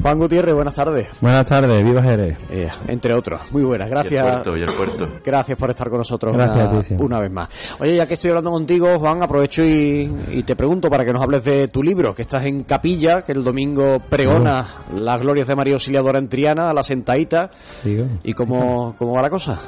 Juan 0.00 0.18
Gutiérrez, 0.18 0.54
buenas 0.54 0.74
tardes. 0.74 1.08
Buenas 1.20 1.44
tardes, 1.46 1.84
viva 1.84 2.02
Jerez. 2.02 2.38
Eh, 2.50 2.68
entre 2.88 3.14
otros, 3.14 3.40
muy 3.52 3.62
buenas, 3.62 3.90
gracias. 3.90 4.12
Y 4.12 4.16
el 4.16 4.32
puerto, 4.32 4.56
y 4.56 4.62
el 4.62 4.72
puerto. 4.72 5.08
Gracias 5.24 5.58
por 5.58 5.70
estar 5.70 5.88
con 5.88 5.98
nosotros 5.98 6.34
gracias, 6.34 6.90
una, 6.92 7.04
una, 7.04 7.20
vez 7.20 7.30
más. 7.30 7.48
Oye, 7.80 7.96
ya 7.96 8.06
que 8.06 8.14
estoy 8.14 8.30
hablando 8.30 8.50
contigo, 8.50 8.98
Juan, 8.98 9.22
aprovecho 9.22 9.62
y, 9.62 10.10
y, 10.30 10.42
te 10.42 10.56
pregunto 10.56 10.88
para 10.88 11.04
que 11.04 11.12
nos 11.12 11.22
hables 11.22 11.44
de 11.44 11.68
tu 11.68 11.82
libro, 11.82 12.14
que 12.14 12.22
estás 12.22 12.44
en 12.44 12.64
Capilla, 12.64 13.22
que 13.22 13.32
el 13.32 13.44
domingo 13.44 14.00
pregona 14.08 14.66
oh. 14.90 14.98
las 14.98 15.20
glorias 15.20 15.46
de 15.46 15.54
María 15.54 15.74
Auxiliadora 15.74 16.18
en 16.18 16.28
Triana, 16.28 16.70
a 16.70 16.74
la 16.74 16.82
sentadita. 16.82 17.50
Digo. 17.84 18.06
¿Y 18.22 18.32
cómo, 18.32 18.94
cómo 18.98 19.14
va 19.14 19.22
la 19.22 19.30
cosa? 19.30 19.60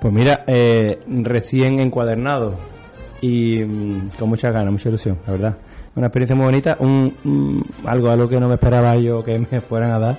Pues 0.00 0.12
mira, 0.12 0.44
eh, 0.46 1.00
recién 1.06 1.78
encuadernado 1.80 2.54
y 3.20 3.62
mm, 3.62 4.10
con 4.18 4.28
mucha 4.28 4.50
ganas, 4.50 4.72
mucha 4.72 4.88
ilusión, 4.88 5.18
la 5.26 5.32
verdad. 5.32 5.56
Una 5.94 6.06
experiencia 6.06 6.34
muy 6.34 6.46
bonita, 6.46 6.76
un, 6.80 7.14
un, 7.24 7.64
algo 7.84 8.10
a 8.10 8.16
lo 8.16 8.28
que 8.28 8.40
no 8.40 8.48
me 8.48 8.54
esperaba 8.54 8.96
yo 8.96 9.22
que 9.22 9.38
me 9.38 9.60
fueran 9.60 9.90
a 9.92 9.98
dar 9.98 10.18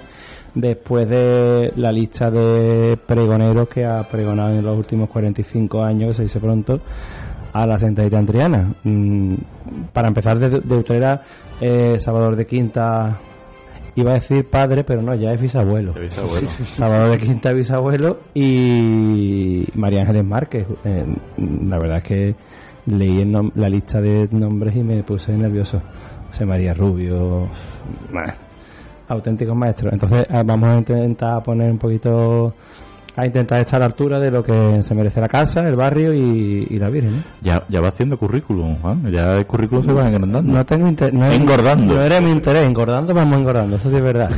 después 0.55 1.09
de 1.09 1.73
la 1.75 1.91
lista 1.91 2.29
de 2.29 2.97
pregoneros 2.97 3.67
que 3.69 3.85
ha 3.85 4.03
pregonado 4.03 4.55
en 4.55 4.63
los 4.63 4.77
últimos 4.77 5.09
45 5.09 5.83
años, 5.83 6.09
que 6.09 6.13
se 6.13 6.23
dice 6.23 6.39
pronto, 6.39 6.79
a 7.53 7.65
la 7.65 7.77
sentadita 7.77 8.17
antriana. 8.17 8.73
Mm, 8.83 9.35
para 9.91 10.07
empezar, 10.07 10.37
de, 10.39 10.59
de 10.59 10.75
Utrera, 10.75 11.21
eh, 11.59 11.95
Salvador 11.99 12.35
de 12.35 12.45
Quinta, 12.45 13.17
iba 13.95 14.11
a 14.11 14.15
decir 14.15 14.49
padre, 14.49 14.83
pero 14.83 15.01
no, 15.01 15.15
ya 15.15 15.33
es 15.33 15.41
bisabuelo. 15.41 15.93
bisabuelo. 15.93 16.47
Salvador 16.65 17.11
de 17.11 17.25
Quinta 17.25 17.51
bisabuelo 17.51 18.19
y 18.33 19.65
María 19.75 20.01
Ángeles 20.01 20.25
Márquez. 20.25 20.67
Eh, 20.83 21.05
la 21.37 21.77
verdad 21.77 21.97
es 21.97 22.03
que 22.03 22.35
leí 22.85 23.25
la 23.55 23.69
lista 23.69 24.01
de 24.01 24.27
nombres 24.31 24.75
y 24.75 24.83
me 24.83 25.03
puse 25.03 25.35
nervioso. 25.37 25.81
José 26.29 26.45
María 26.45 26.73
Rubio, 26.73 27.47
auténticos 29.07 29.55
maestros. 29.55 29.93
Entonces 29.93 30.25
ah, 30.29 30.41
vamos 30.43 30.69
a 30.69 30.77
intentar 30.77 31.43
poner 31.43 31.71
un 31.71 31.77
poquito 31.77 32.55
a 33.15 33.25
intentar 33.27 33.59
estar 33.59 33.77
a 33.77 33.81
la 33.81 33.85
altura 33.85 34.19
de 34.19 34.31
lo 34.31 34.43
que 34.43 34.81
se 34.81 34.95
merece 34.95 35.21
la 35.21 35.27
casa, 35.27 35.67
el 35.67 35.75
barrio 35.75 36.11
y, 36.11 36.65
y 36.69 36.79
la 36.79 36.89
Virgen. 36.89 37.17
¿eh? 37.17 37.23
Ya, 37.41 37.63
ya 37.69 37.79
va 37.79 37.89
haciendo 37.89 38.17
currículum, 38.17 38.77
Juan. 38.81 39.11
Ya 39.11 39.33
el 39.33 39.45
currículum 39.45 39.83
se 39.83 39.93
va 39.93 40.07
engrandando. 40.07 40.51
No 40.51 40.65
tengo 40.65 40.87
interés. 40.87 41.13
No 41.13 41.27
engordando. 41.27 41.93
No 41.93 42.01
era 42.01 42.19
mi 42.19 42.31
interés, 42.31 42.65
engordando 42.65 43.13
vamos 43.13 43.39
engordando, 43.39 43.75
eso 43.75 43.89
sí 43.89 43.95
es 43.97 44.03
verdad. 44.03 44.31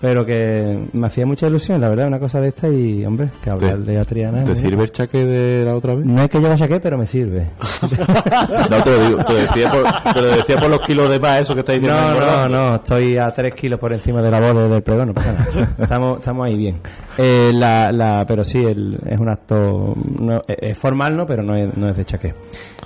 Pero 0.00 0.24
que 0.24 0.88
me 0.94 1.06
hacía 1.06 1.26
mucha 1.26 1.46
ilusión, 1.46 1.78
la 1.78 1.90
verdad, 1.90 2.06
una 2.06 2.18
cosa 2.18 2.40
de 2.40 2.48
esta 2.48 2.68
y, 2.68 3.04
hombre, 3.04 3.28
que 3.44 3.50
hablarle 3.50 3.98
a 3.98 4.04
Triana. 4.04 4.44
¿Te 4.44 4.54
sirve 4.56 4.84
el 4.84 5.26
de 5.26 5.64
la 5.66 5.74
otra 5.76 5.94
vez? 5.94 6.06
No 6.06 6.22
es 6.22 6.28
que 6.30 6.40
lo 6.40 6.56
saqué, 6.56 6.80
pero 6.80 6.96
me 6.96 7.06
sirve. 7.06 7.48
No, 8.70 8.82
te 8.82 8.90
lo 8.90 8.98
digo, 9.06 9.24
te 9.24 9.32
lo 9.32 9.38
decía 9.40 9.70
por, 9.70 10.12
te 10.14 10.22
lo 10.22 10.28
decía 10.36 10.56
por 10.56 10.70
los 10.70 10.80
kilos 10.80 11.10
de 11.10 11.18
más, 11.20 11.40
eso 11.40 11.54
que 11.54 11.60
estáis 11.60 11.80
diciendo. 11.80 12.18
No, 12.20 12.48
no, 12.48 12.68
no, 12.70 12.76
estoy 12.76 13.16
a 13.18 13.26
3 13.28 13.54
kilos 13.54 13.78
por 13.78 13.92
encima 13.92 14.22
de 14.22 14.30
la 14.30 14.40
bola 14.40 14.68
del 14.68 14.82
pregón, 14.82 15.08
no 15.08 15.14
pasa 15.14 15.32
nada. 15.32 15.74
Estamos, 15.78 16.18
estamos 16.18 16.46
ahí 16.46 16.56
bien. 16.56 16.76
Eh, 17.18 17.52
la, 17.52 17.90
la, 17.92 18.24
pero 18.26 18.42
sí, 18.44 18.58
el- 18.58 18.98
es 19.06 19.18
un 19.18 19.28
acto, 19.28 19.94
no, 20.18 20.40
es 20.46 20.78
formal, 20.78 21.16
¿no? 21.16 21.26
Pero 21.26 21.42
no 21.42 21.54
es, 21.56 21.76
no 21.76 21.88
es 21.90 21.96
de 21.96 22.04
chaqué. 22.04 22.34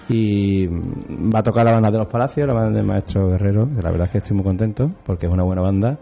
Y 0.09 0.67
va 0.67 1.39
a 1.39 1.43
tocar 1.43 1.65
la 1.65 1.75
banda 1.75 1.91
de 1.91 1.99
los 1.99 2.09
Palacios, 2.09 2.47
la 2.47 2.55
banda 2.55 2.77
del 2.79 2.87
Maestro 2.87 3.29
Guerrero, 3.29 3.69
que 3.75 3.83
la 3.83 3.91
verdad 3.91 4.07
es 4.07 4.11
que 4.13 4.19
estoy 4.19 4.37
muy 4.37 4.45
contento, 4.45 4.91
porque 5.07 5.27
es 5.27 5.33
una 5.33 5.45
buena 5.45 5.63
banda, 5.63 5.97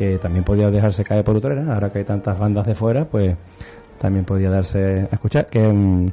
que 0.00 0.16
también 0.16 0.44
podía 0.44 0.70
dejarse 0.70 1.04
caer 1.04 1.22
por 1.22 1.36
Utrera, 1.36 1.74
ahora 1.74 1.90
que 1.92 1.98
hay 1.98 2.04
tantas 2.06 2.38
bandas 2.38 2.66
de 2.66 2.74
fuera, 2.74 3.04
pues 3.04 3.36
también 4.00 4.24
podía 4.24 4.48
darse 4.48 5.00
a 5.02 5.14
escuchar, 5.14 5.44
que 5.46 5.60
mm, 5.60 6.06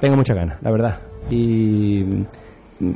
tengo 0.00 0.14
muchas 0.14 0.36
ganas, 0.36 0.62
la 0.62 0.70
verdad. 0.70 1.00
Y 1.30 2.04
mm, 2.80 2.90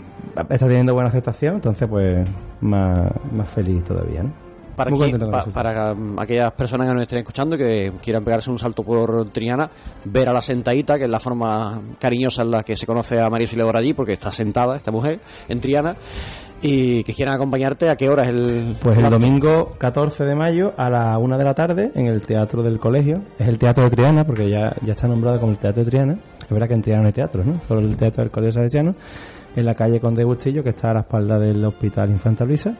está 0.48 0.68
teniendo 0.68 0.94
buena 0.94 1.08
aceptación, 1.08 1.56
entonces 1.56 1.88
pues 1.88 2.28
más, 2.60 3.10
más 3.32 3.48
feliz 3.50 3.82
todavía, 3.82 4.22
¿no? 4.22 4.30
Para, 4.76 4.90
aquí- 4.90 5.10
pa- 5.32 5.44
para 5.52 5.94
aquellas 6.18 6.52
personas 6.52 6.86
que 6.86 6.92
nos 6.94 7.02
estén 7.02 7.18
escuchando 7.18 7.56
y 7.56 7.58
que 7.58 7.92
quieran 8.00 8.22
pegarse 8.22 8.48
un 8.48 8.60
salto 8.60 8.84
por 8.84 9.28
Triana, 9.30 9.68
ver 10.04 10.28
a 10.28 10.32
la 10.32 10.40
sentadita, 10.40 10.96
que 10.96 11.02
es 11.04 11.10
la 11.10 11.18
forma 11.18 11.80
cariñosa 11.98 12.42
en 12.42 12.52
la 12.52 12.62
que 12.62 12.76
se 12.76 12.86
conoce 12.86 13.18
a 13.18 13.28
María 13.28 13.46
Auxiliadora 13.46 13.80
allí, 13.80 13.92
porque 13.92 14.12
está 14.12 14.30
sentada 14.30 14.76
esta 14.76 14.92
mujer 14.92 15.18
en 15.48 15.60
Triana, 15.60 15.96
y 16.60 17.04
que 17.04 17.12
quieran 17.12 17.36
acompañarte, 17.36 17.88
¿a 17.88 17.96
qué 17.96 18.08
hora 18.08 18.24
es 18.24 18.30
el...? 18.30 18.76
Pues 18.82 18.98
el 18.98 19.10
domingo 19.10 19.74
14 19.78 20.24
de 20.24 20.34
mayo 20.34 20.72
a 20.76 20.90
la 20.90 21.18
una 21.18 21.38
de 21.38 21.44
la 21.44 21.54
tarde 21.54 21.92
en 21.94 22.06
el 22.06 22.22
Teatro 22.22 22.62
del 22.62 22.80
Colegio. 22.80 23.22
Es 23.38 23.46
el 23.46 23.58
Teatro 23.58 23.84
de 23.84 23.90
Triana, 23.90 24.24
porque 24.24 24.50
ya, 24.50 24.74
ya 24.84 24.92
está 24.92 25.06
nombrado 25.06 25.38
como 25.38 25.52
el 25.52 25.58
Teatro 25.58 25.84
de 25.84 25.90
Triana. 25.90 26.18
Es 26.42 26.50
verdad 26.50 26.66
que 26.66 26.74
en 26.74 26.82
Triana 26.82 27.02
no 27.02 27.06
hay 27.08 27.12
teatros, 27.12 27.46
¿no? 27.46 27.60
Solo 27.68 27.80
el 27.80 27.96
Teatro 27.96 28.22
del 28.22 28.32
Colegio 28.32 28.52
Salesiano, 28.52 28.94
en 29.54 29.64
la 29.64 29.74
calle 29.74 30.00
Conde 30.00 30.24
Bustillo, 30.24 30.62
que 30.62 30.70
está 30.70 30.90
a 30.90 30.94
la 30.94 31.00
espalda 31.00 31.38
del 31.38 31.64
Hospital 31.64 32.10
Infanta 32.10 32.44
Luisa, 32.44 32.74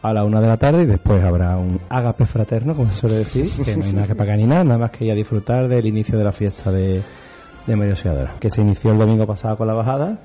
a 0.00 0.12
la 0.12 0.24
una 0.24 0.40
de 0.40 0.46
la 0.46 0.56
tarde 0.56 0.82
y 0.82 0.86
después 0.86 1.22
habrá 1.22 1.56
un 1.56 1.80
ágape 1.88 2.26
fraterno, 2.26 2.74
como 2.74 2.90
se 2.90 2.96
suele 2.96 3.16
decir, 3.16 3.46
que 3.64 3.76
no 3.76 3.84
hay 3.84 3.92
nada 3.92 4.06
que 4.06 4.14
pagar 4.14 4.36
ni 4.36 4.46
nada, 4.46 4.64
nada 4.64 4.78
más 4.78 4.90
que 4.90 5.04
ir 5.04 5.12
a 5.12 5.14
disfrutar 5.14 5.68
del 5.68 5.86
inicio 5.86 6.16
de 6.16 6.24
la 6.24 6.32
fiesta 6.32 6.72
de, 6.72 7.02
de 7.66 7.76
María 7.76 7.94
que 8.40 8.50
se 8.50 8.62
inició 8.62 8.92
el 8.92 8.98
domingo 8.98 9.26
pasado 9.26 9.56
con 9.56 9.66
la 9.68 9.74
bajada 9.74 10.18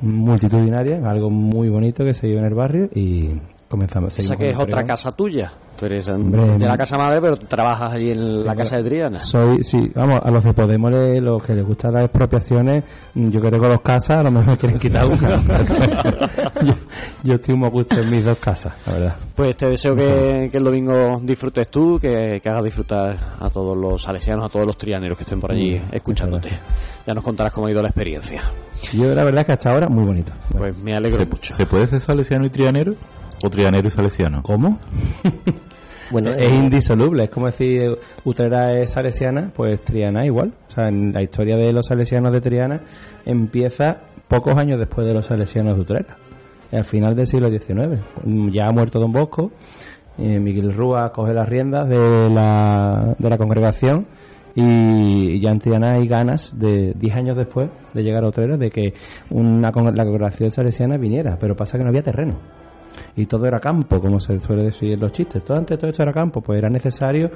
multitudinaria, 0.00 1.08
algo 1.08 1.30
muy 1.30 1.68
bonito 1.68 2.04
que 2.04 2.14
se 2.14 2.26
dio 2.26 2.38
en 2.38 2.44
el 2.44 2.54
barrio 2.54 2.88
y 2.94 3.30
comenzamos. 3.74 4.12
Esa 4.18 4.28
seguimos 4.34 4.38
que 4.40 4.50
es 4.50 4.58
otra 4.58 4.84
casa 4.84 5.12
tuya. 5.12 5.52
Tú 5.78 5.86
eres 5.86 6.06
um, 6.06 6.14
Hombre, 6.14 6.58
de 6.58 6.66
la 6.66 6.76
casa 6.76 6.96
madre, 6.96 7.20
pero 7.20 7.36
trabajas 7.36 7.92
allí 7.94 8.12
en 8.12 8.44
la 8.44 8.54
casa 8.54 8.76
de 8.76 8.84
Triana. 8.84 9.18
Soy, 9.18 9.60
sí, 9.64 9.90
vamos, 9.92 10.20
a 10.22 10.30
los 10.30 10.44
de 10.44 10.52
Podemos, 10.54 10.92
le- 10.92 11.20
los 11.20 11.42
que 11.42 11.52
les 11.52 11.66
gustan 11.66 11.92
las 11.94 12.04
expropiaciones, 12.04 12.84
mm, 13.14 13.28
yo 13.30 13.40
que 13.42 13.50
tengo 13.50 13.66
dos 13.68 13.80
casas, 13.80 14.20
a 14.20 14.22
lo 14.22 14.30
mejor 14.30 14.50
me 14.52 14.56
quieren 14.56 14.78
quitar 14.78 15.04
una. 15.04 15.40
yo, 16.62 16.74
yo 17.24 17.34
estoy 17.34 17.56
muy 17.56 17.66
a 17.66 17.70
gusto 17.70 18.00
en 18.00 18.08
mis 18.10 18.24
dos 18.24 18.38
casas, 18.38 18.72
la 18.86 18.92
verdad. 18.92 19.16
Pues 19.34 19.56
te 19.56 19.66
deseo 19.68 19.96
que, 19.96 20.48
que 20.50 20.58
el 20.58 20.64
domingo 20.64 21.20
disfrutes 21.22 21.68
tú, 21.68 21.98
que, 22.00 22.38
que 22.40 22.48
hagas 22.48 22.62
disfrutar 22.62 23.16
a 23.40 23.50
todos 23.50 23.76
los 23.76 24.00
salesianos, 24.02 24.46
a 24.46 24.48
todos 24.48 24.66
los 24.66 24.76
trianeros 24.78 25.18
que 25.18 25.24
estén 25.24 25.40
por 25.40 25.50
allí 25.50 25.74
Mm, 25.78 25.92
escuchándote. 25.94 26.50
Ya 27.06 27.14
nos 27.14 27.24
contarás 27.24 27.52
cómo 27.52 27.66
ha 27.66 27.70
ido 27.72 27.82
la 27.82 27.88
experiencia. 27.88 28.42
Yo 28.92 29.12
la 29.14 29.24
verdad 29.24 29.40
es 29.40 29.46
que 29.46 29.52
hasta 29.52 29.72
ahora 29.72 29.88
muy 29.88 30.04
bonito. 30.04 30.32
Pues 30.56 30.76
me 30.78 30.94
alegro 30.94 31.18
¿Se, 31.18 31.26
mucho. 31.26 31.52
¿Se 31.54 31.66
puede 31.66 31.86
ser 31.88 32.00
salesiano 32.00 32.44
y 32.46 32.50
trianero? 32.50 32.94
¿O 33.44 33.50
trianero 33.50 33.86
y 33.86 33.90
salesiano? 33.90 34.42
¿Cómo? 34.42 34.78
Bueno, 36.10 36.32
es 36.32 36.52
eh, 36.52 36.54
indisoluble, 36.54 37.24
es 37.24 37.30
como 37.30 37.46
decir 37.46 37.98
Utrera 38.24 38.78
es 38.78 38.90
salesiana, 38.90 39.50
pues 39.56 39.80
Triana 39.80 40.26
igual. 40.26 40.52
O 40.68 40.70
sea, 40.70 40.88
en 40.88 41.14
la 41.14 41.22
historia 41.22 41.56
de 41.56 41.72
los 41.72 41.86
salesianos 41.86 42.30
de 42.30 42.42
Triana 42.42 42.82
empieza 43.24 44.02
pocos 44.28 44.54
años 44.54 44.78
después 44.78 45.06
de 45.06 45.14
los 45.14 45.24
salesianos 45.24 45.76
de 45.76 45.80
Utrera, 45.80 46.18
al 46.70 46.84
final 46.84 47.16
del 47.16 47.26
siglo 47.26 47.48
XIX. 47.48 48.02
Ya 48.52 48.66
ha 48.66 48.70
muerto 48.70 49.00
Don 49.00 49.12
Bosco, 49.12 49.50
eh, 50.18 50.38
Miguel 50.38 50.74
Rúa 50.74 51.10
coge 51.10 51.32
las 51.32 51.48
riendas 51.48 51.88
de 51.88 52.28
la, 52.28 53.14
de 53.18 53.30
la 53.30 53.38
congregación 53.38 54.06
y 54.54 55.40
ya 55.40 55.52
en 55.52 55.58
Triana 55.58 55.94
hay 55.94 56.06
ganas 56.06 56.56
de 56.58 56.92
10 56.94 57.16
años 57.16 57.36
después 57.36 57.70
de 57.94 58.02
llegar 58.02 58.24
a 58.24 58.28
Utrera 58.28 58.58
de 58.58 58.70
que 58.70 58.92
una, 59.30 59.70
la 59.70 60.04
congregación 60.04 60.50
salesiana 60.50 60.98
viniera, 60.98 61.38
pero 61.40 61.56
pasa 61.56 61.78
que 61.78 61.82
no 61.82 61.88
había 61.88 62.02
terreno 62.02 62.63
y 63.16 63.26
todo 63.26 63.46
era 63.46 63.60
campo, 63.60 64.00
como 64.00 64.20
se 64.20 64.38
suele 64.40 64.64
decir 64.64 64.92
en 64.92 65.00
los 65.00 65.12
chistes. 65.12 65.44
Todo 65.44 65.56
antes 65.56 65.78
todo 65.78 65.90
esto 65.90 66.02
era 66.02 66.12
campo, 66.12 66.40
pues 66.40 66.58
era 66.58 66.68
necesario 66.68 67.30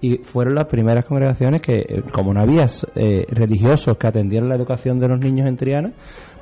y 0.00 0.18
fueron 0.18 0.54
las 0.54 0.66
primeras 0.66 1.04
congregaciones 1.04 1.60
que, 1.60 1.74
eh, 1.76 2.02
como 2.12 2.32
no 2.32 2.40
había 2.40 2.66
eh, 2.94 3.26
religiosos 3.30 3.96
que 3.96 4.06
atendieran 4.06 4.48
la 4.48 4.56
educación 4.56 4.98
de 4.98 5.08
los 5.08 5.20
niños 5.20 5.46
en 5.46 5.56
Triana, 5.56 5.92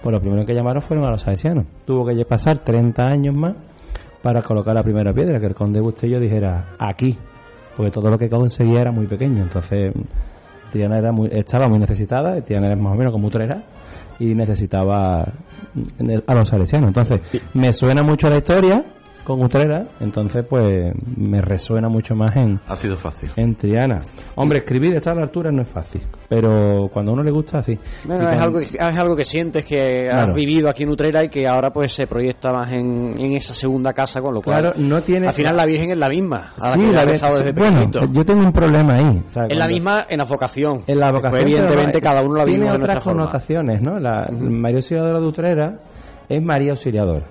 pues 0.01 0.13
lo 0.13 0.21
primero 0.21 0.47
que 0.47 0.55
llamaron 0.55 0.81
fueron 0.81 1.07
a 1.07 1.11
los 1.11 1.23
salesianos. 1.23 1.67
Tuvo 1.85 2.07
que 2.07 2.25
pasar 2.25 2.61
30 2.61 3.03
años 3.03 3.35
más 3.35 3.57
para 4.23 4.43
colocar 4.43 4.75
la 4.75 4.83
primera 4.83 5.13
piedra, 5.13 5.41
que 5.41 5.47
el 5.47 5.55
conde 5.55 5.81
Bustillo 5.81 6.21
dijera 6.21 6.75
aquí, 6.79 7.17
porque 7.77 7.91
todo 7.91 8.11
lo 8.11 8.19
que 8.19 8.29
conseguía 8.29 8.81
era 8.81 8.93
muy 8.93 9.07
pequeño. 9.07 9.43
Entonces, 9.43 9.93
Triana 10.71 10.99
era 10.99 11.13
muy, 11.13 11.29
estaba 11.33 11.69
muy 11.69 11.79
necesitada, 11.79 12.41
Triana 12.43 12.67
era 12.67 12.77
más 12.77 12.93
o 12.93 12.97
menos 12.97 13.13
como 13.13 13.29
Utrera, 13.29 13.63
y 14.19 14.35
necesitaba 14.35 15.23
a 16.27 16.35
los 16.35 16.49
salesianos. 16.49 16.89
Entonces, 16.89 17.21
me 17.55 17.73
suena 17.73 18.03
mucho 18.03 18.29
la 18.29 18.39
historia 18.39 18.85
con 19.29 19.45
Utrera, 19.45 19.87
entonces 20.01 20.45
pues 20.49 20.93
me 21.17 21.41
resuena 21.41 21.89
mucho 21.89 22.17
más 22.17 22.35
en, 22.35 22.59
Ha 22.67 22.75
sido 22.75 22.97
fácil. 22.97 23.31
en 23.37 23.55
Triana. 23.55 24.01
Hombre, 24.35 24.59
escribir 24.59 24.95
estar 24.97 25.13
a 25.13 25.17
la 25.17 25.23
altura 25.23 25.53
no 25.53 25.63
es 25.63 25.69
fácil, 25.69 26.03
pero 26.29 26.89
cuando 26.93 27.13
a 27.13 27.15
uno 27.15 27.23
le 27.23 27.31
gusta, 27.31 27.63
sí. 27.63 27.79
Bueno, 28.05 28.23
es 28.31 28.37
cuando- 28.39 28.45
algo, 28.45 28.59
que- 28.59 28.79
es 28.89 28.99
algo 28.99 29.15
que 29.17 29.25
sientes 29.25 29.65
que 29.65 30.09
has 30.09 30.25
Claro. 30.25 30.35
vivido 30.35 30.69
aquí 30.69 30.83
en 30.83 30.89
Utrera 30.91 31.23
y 31.25 31.29
que 31.29 31.47
ahora 31.47 31.71
pues 31.71 31.93
se 31.93 32.07
proyecta 32.07 32.53
más 32.53 32.73
en, 32.73 33.15
en 33.19 33.33
esa 33.37 33.55
segunda 33.55 33.93
casa, 33.93 34.21
con 34.21 34.35
lo 34.35 34.43
cual 34.43 34.63
Claro, 34.63 34.79
no 34.79 35.01
tiene- 35.03 35.29
al 35.29 35.33
final 35.33 35.57
la 35.57 35.67
Virgen 35.67 35.91
es 35.91 35.99
la 35.99 36.09
misma. 36.09 36.53
Sí, 36.57 36.81
que 36.81 36.93
la 36.93 37.01
has 37.01 37.07
ve- 37.07 37.13
rezado 37.13 37.37
desde 37.39 37.53
bueno, 37.53 37.77
pequeñito. 37.87 38.13
yo 38.13 38.25
tengo 38.25 38.41
un 38.43 38.53
problema 38.53 38.95
ahí. 38.97 39.23
o 39.29 39.31
sea, 39.31 39.45
es 39.47 39.59
la 39.59 39.69
misma 39.69 40.07
en 40.09 40.19
la 40.19 40.25
vocación. 40.25 40.83
En 40.87 40.99
la 40.99 41.07
Después, 41.07 41.23
vocación. 41.23 41.43
evidentemente, 41.49 41.99
pero 42.01 42.11
cada 42.11 42.23
uno 42.23 42.35
la 42.37 42.45
tiene 42.45 42.65
de 42.65 42.71
otras 42.71 42.79
nuestra 42.81 43.01
forma. 43.01 43.21
connotaciones, 43.23 43.83
¿no? 43.83 43.99
La 43.99 44.29
María 44.33 44.77
Auxiliadora 44.79 45.21
de 45.21 45.27
Utrera 45.27 45.79
es 46.29 46.43
María 46.43 46.71
Auxiliador. 46.73 47.23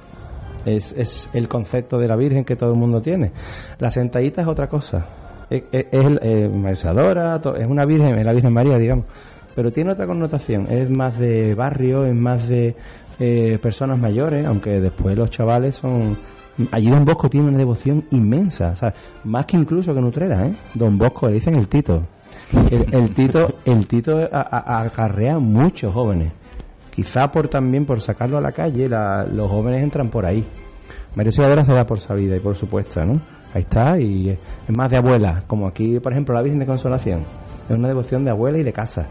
Es, 0.67 0.91
es 0.91 1.29
el 1.33 1.47
concepto 1.47 1.97
de 1.97 2.07
la 2.07 2.15
Virgen 2.15 2.43
que 2.43 2.55
todo 2.55 2.71
el 2.71 2.77
mundo 2.77 3.01
tiene. 3.01 3.31
La 3.79 3.89
sentadita 3.89 4.41
es 4.41 4.47
otra 4.47 4.67
cosa. 4.67 5.05
Es, 5.49 5.63
es, 5.71 5.85
es 5.91 6.05
eh, 6.21 6.51
es 6.71 7.67
una 7.67 7.85
Virgen, 7.85 8.17
es 8.19 8.25
la 8.25 8.33
Virgen 8.33 8.53
María, 8.53 8.77
digamos. 8.77 9.05
Pero 9.55 9.71
tiene 9.71 9.91
otra 9.91 10.05
connotación. 10.05 10.67
Es 10.69 10.89
más 10.89 11.17
de 11.17 11.55
barrio, 11.55 12.05
es 12.05 12.13
más 12.13 12.47
de 12.47 12.75
eh, 13.19 13.57
personas 13.61 13.97
mayores, 13.97 14.45
aunque 14.45 14.79
después 14.79 15.17
los 15.17 15.29
chavales 15.29 15.75
son... 15.77 16.17
Allí 16.71 16.89
Don 16.89 17.05
Bosco 17.05 17.29
tiene 17.29 17.49
una 17.49 17.57
devoción 17.57 18.05
inmensa, 18.11 18.73
más 19.23 19.45
que 19.45 19.57
incluso 19.57 19.93
que 19.93 19.99
en 19.99 20.05
Utrera, 20.05 20.47
¿eh? 20.47 20.55
Don 20.73 20.97
Bosco, 20.97 21.27
le 21.27 21.35
dicen 21.35 21.53
el 21.55 21.67
Tito. 21.67 22.01
El, 22.91 23.13
Tito, 23.13 23.55
el 23.65 23.85
Tito 23.87 24.27
acarrea 24.31 25.37
muchos 25.37 25.93
jóvenes. 25.93 26.31
Quizá 26.97 27.31
por 27.31 27.47
también 27.47 27.85
por 27.85 28.01
sacarlo 28.01 28.39
a 28.39 28.41
la 28.41 28.51
calle, 28.51 28.89
la- 28.89 29.23
los 29.23 29.49
jóvenes 29.51 29.83
entran 29.83 30.09
por 30.09 30.25
ahí. 30.25 30.43
María 31.15 31.29
Auxiliadora 31.29 31.63
se 31.63 31.71
da 31.73 31.85
por 31.85 31.99
sabida 31.99 32.35
y 32.35 32.39
por 32.39 32.55
supuesta, 32.55 33.05
¿no? 33.05 33.21
Ahí 33.53 33.61
está, 33.61 33.99
y 33.99 34.29
es 34.29 34.75
más 34.75 34.89
de 34.89 34.97
abuela, 34.97 35.43
como 35.45 35.67
aquí, 35.67 35.99
por 35.99 36.11
ejemplo, 36.11 36.33
la 36.33 36.41
Virgen 36.41 36.59
de 36.59 36.65
Consolación. 36.65 37.21
Es 37.69 37.75
una 37.77 37.87
devoción 37.87 38.25
de 38.25 38.31
abuela 38.31 38.57
y 38.57 38.63
de 38.63 38.73
casa. 38.73 39.05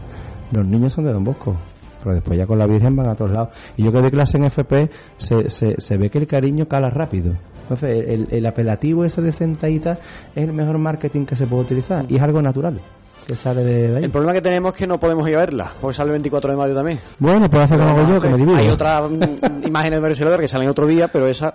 Los 0.51 0.65
niños 0.67 0.91
son 0.91 1.05
de 1.05 1.13
Don 1.13 1.23
Bosco, 1.23 1.55
pero 2.03 2.15
después 2.15 2.37
ya 2.37 2.45
con 2.45 2.59
la 2.59 2.67
Virgen 2.67 2.93
van 2.95 3.07
a 3.07 3.15
todos 3.15 3.31
lados. 3.31 3.49
Y 3.77 3.83
yo 3.83 3.91
que 3.93 4.01
doy 4.01 4.11
clase 4.11 4.37
en 4.37 4.43
FP, 4.45 4.89
se, 5.15 5.49
se, 5.49 5.75
se 5.79 5.97
ve 5.97 6.09
que 6.09 6.17
el 6.19 6.27
cariño 6.27 6.67
cala 6.67 6.89
rápido. 6.89 7.33
Entonces, 7.63 8.05
el, 8.09 8.27
el 8.31 8.45
apelativo 8.45 9.05
ese 9.05 9.21
de 9.21 9.31
sentadita 9.31 9.93
es 10.35 10.43
el 10.43 10.53
mejor 10.53 10.77
marketing 10.77 11.25
que 11.25 11.35
se 11.37 11.47
puede 11.47 11.63
utilizar 11.63 12.05
y 12.09 12.17
es 12.17 12.21
algo 12.21 12.41
natural 12.41 12.79
que 13.27 13.35
sale 13.35 13.63
de, 13.63 13.97
ahí. 13.97 14.03
El 14.05 14.09
problema 14.09 14.33
que 14.33 14.41
tenemos 14.41 14.71
es 14.73 14.79
que 14.79 14.87
no 14.87 14.99
podemos 14.99 15.27
ir 15.29 15.35
a 15.35 15.39
verla, 15.39 15.71
porque 15.81 15.93
sale 15.95 16.07
el 16.07 16.11
24 16.13 16.51
de 16.51 16.57
mayo 16.57 16.73
también. 16.73 16.97
Bueno, 17.19 17.49
pues 17.49 17.63
hacer 17.65 17.77
como 17.77 17.91
hago 17.91 18.07
yo, 18.07 18.21
que 18.21 18.29
me 18.29 18.37
divido. 18.37 18.55
Hay 18.57 18.69
otras 18.69 19.11
mm, 19.11 19.67
imágenes 19.67 20.01
de 20.01 20.07
Auxiliadora 20.07 20.41
que 20.41 20.47
salen 20.47 20.69
otro 20.69 20.87
día, 20.87 21.09
pero 21.09 21.27
esa 21.27 21.53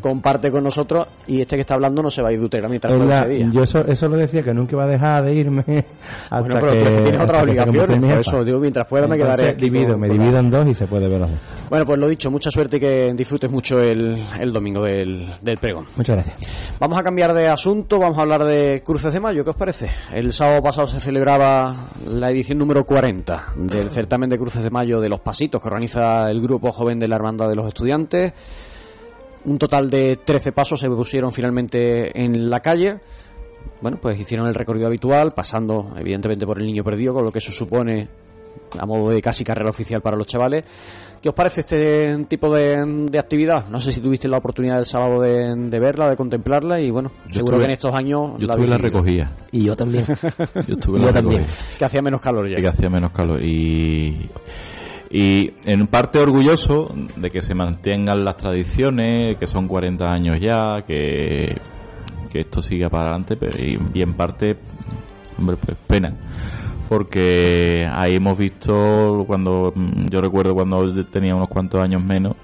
comparte 0.00 0.50
con 0.50 0.64
nosotros 0.64 1.06
y 1.26 1.40
este 1.42 1.56
que 1.56 1.60
está 1.60 1.74
hablando 1.74 2.02
no 2.02 2.10
se 2.10 2.22
va 2.22 2.30
a 2.30 2.32
ir 2.32 2.40
de 2.40 2.46
Utrera 2.46 2.68
mientras 2.68 2.94
Es 2.94 2.98
no 2.98 3.04
la- 3.04 3.18
ese 3.20 3.28
día. 3.28 3.50
yo 3.52 3.62
eso, 3.62 3.84
eso 3.86 4.08
lo 4.08 4.16
decía, 4.16 4.42
que 4.42 4.54
nunca 4.54 4.72
iba 4.72 4.84
a 4.84 4.88
dejar 4.88 5.24
de 5.24 5.34
irme 5.34 5.62
hasta 6.24 6.40
Bueno, 6.40 6.56
pero 6.60 6.72
que, 6.72 6.78
tienes 7.02 7.20
otras 7.20 7.42
obligaciones, 7.42 7.98
por 7.98 8.18
eso 8.20 8.44
digo, 8.44 8.58
mientras 8.58 8.86
pueda 8.88 9.06
me 9.06 9.16
quedaré 9.18 9.54
divido, 9.54 9.90
con- 9.92 10.00
me 10.00 10.08
divido 10.08 10.38
en 10.38 10.50
dos 10.50 10.66
y 10.68 10.74
se 10.74 10.86
puede 10.86 11.08
ver 11.08 11.20
los 11.20 11.30
dos. 11.30 11.38
Bueno, 11.70 11.86
pues 11.86 12.00
lo 12.00 12.08
dicho, 12.08 12.32
mucha 12.32 12.50
suerte 12.50 12.78
y 12.78 12.80
que 12.80 13.14
disfrutes 13.14 13.48
mucho 13.48 13.78
el, 13.78 14.20
el 14.40 14.52
domingo 14.52 14.82
del, 14.82 15.24
del 15.40 15.56
pregón. 15.56 15.86
Muchas 15.96 16.16
gracias. 16.16 16.76
Vamos 16.80 16.98
a 16.98 17.02
cambiar 17.04 17.32
de 17.32 17.46
asunto, 17.46 18.00
vamos 18.00 18.18
a 18.18 18.22
hablar 18.22 18.42
de 18.42 18.82
Cruces 18.84 19.14
de 19.14 19.20
Mayo, 19.20 19.44
¿qué 19.44 19.50
os 19.50 19.56
parece? 19.56 19.88
El 20.12 20.32
sábado 20.32 20.60
pasado 20.62 20.88
se 20.88 20.98
celebraba 20.98 21.90
la 22.06 22.28
edición 22.32 22.58
número 22.58 22.84
40 22.84 23.52
del 23.54 23.88
certamen 23.90 24.28
de 24.28 24.36
Cruces 24.36 24.64
de 24.64 24.70
Mayo 24.70 25.00
de 25.00 25.08
los 25.08 25.20
Pasitos 25.20 25.62
que 25.62 25.68
organiza 25.68 26.28
el 26.28 26.40
grupo 26.40 26.72
joven 26.72 26.98
de 26.98 27.06
la 27.06 27.14
Hermandad 27.14 27.48
de 27.48 27.54
los 27.54 27.68
Estudiantes. 27.68 28.32
Un 29.44 29.56
total 29.56 29.88
de 29.90 30.18
13 30.24 30.50
pasos 30.50 30.80
se 30.80 30.88
pusieron 30.88 31.30
finalmente 31.30 32.20
en 32.20 32.50
la 32.50 32.58
calle. 32.58 32.98
bueno, 33.80 33.96
pues 34.02 34.18
hicieron 34.18 34.48
el 34.48 34.54
recorrido 34.54 34.88
habitual, 34.88 35.30
pasando 35.30 35.94
evidentemente 35.96 36.44
por 36.44 36.58
el 36.58 36.66
niño 36.66 36.82
perdido, 36.82 37.14
con 37.14 37.24
lo 37.24 37.30
que 37.30 37.38
eso 37.38 37.52
supone 37.52 38.08
a 38.78 38.86
modo 38.86 39.10
de 39.10 39.22
casi 39.22 39.44
carrera 39.44 39.70
oficial 39.70 40.00
para 40.00 40.16
los 40.16 40.26
chavales. 40.26 40.64
¿Qué 41.22 41.28
os 41.28 41.34
parece 41.34 41.60
este 41.60 42.24
tipo 42.28 42.54
de, 42.54 42.82
de 43.10 43.18
actividad? 43.18 43.68
No 43.68 43.78
sé 43.78 43.92
si 43.92 44.00
tuviste 44.00 44.26
la 44.26 44.38
oportunidad 44.38 44.78
el 44.78 44.86
sábado 44.86 45.20
de, 45.20 45.54
de 45.54 45.78
verla, 45.78 46.08
de 46.08 46.16
contemplarla 46.16 46.80
y 46.80 46.90
bueno, 46.90 47.10
Yo 47.28 47.34
seguro 47.34 47.56
estuve- 47.56 47.58
que 47.58 47.64
en 47.66 47.70
estos 47.72 47.94
años 47.94 48.30
Yo 48.38 48.46
estuve 48.48 48.64
en 48.64 48.70
la 48.70 48.78
recogía. 48.78 49.30
Y 49.52 49.64
yo 49.64 49.76
también. 49.76 50.04
Yo 50.66 50.74
estuve 50.74 50.98
Yo 51.00 51.06
la 51.06 51.12
también. 51.12 51.42
recogida. 51.42 51.78
Que 51.78 51.84
hacía 51.84 52.00
menos 52.02 52.20
calor 52.22 52.50
ya. 52.50 52.58
Y 52.58 52.62
que 52.62 52.68
hacía 52.68 52.88
menos 52.88 53.12
calor. 53.12 53.44
Y, 53.44 54.30
y 55.10 55.52
en 55.66 55.86
parte 55.88 56.18
orgulloso 56.20 56.94
de 57.16 57.28
que 57.30 57.42
se 57.42 57.54
mantengan 57.54 58.24
las 58.24 58.36
tradiciones, 58.38 59.36
que 59.36 59.46
son 59.46 59.68
40 59.68 60.06
años 60.10 60.38
ya, 60.40 60.82
que, 60.86 61.54
que 62.32 62.40
esto 62.40 62.62
siga 62.62 62.88
para 62.88 63.10
adelante, 63.10 63.36
pero 63.36 63.58
y, 63.62 63.78
y 63.92 64.02
en 64.02 64.14
parte, 64.14 64.56
hombre, 65.38 65.58
pues 65.62 65.76
pena. 65.86 66.14
Porque 66.90 67.86
ahí 67.88 68.16
hemos 68.16 68.36
visto, 68.36 69.22
cuando 69.24 69.72
mm, 69.74 70.08
yo 70.10 70.20
recuerdo 70.20 70.54
cuando 70.54 70.92
tenía 71.04 71.36
unos 71.36 71.48
cuantos 71.48 71.80
años 71.80 72.02
menos, 72.04 72.34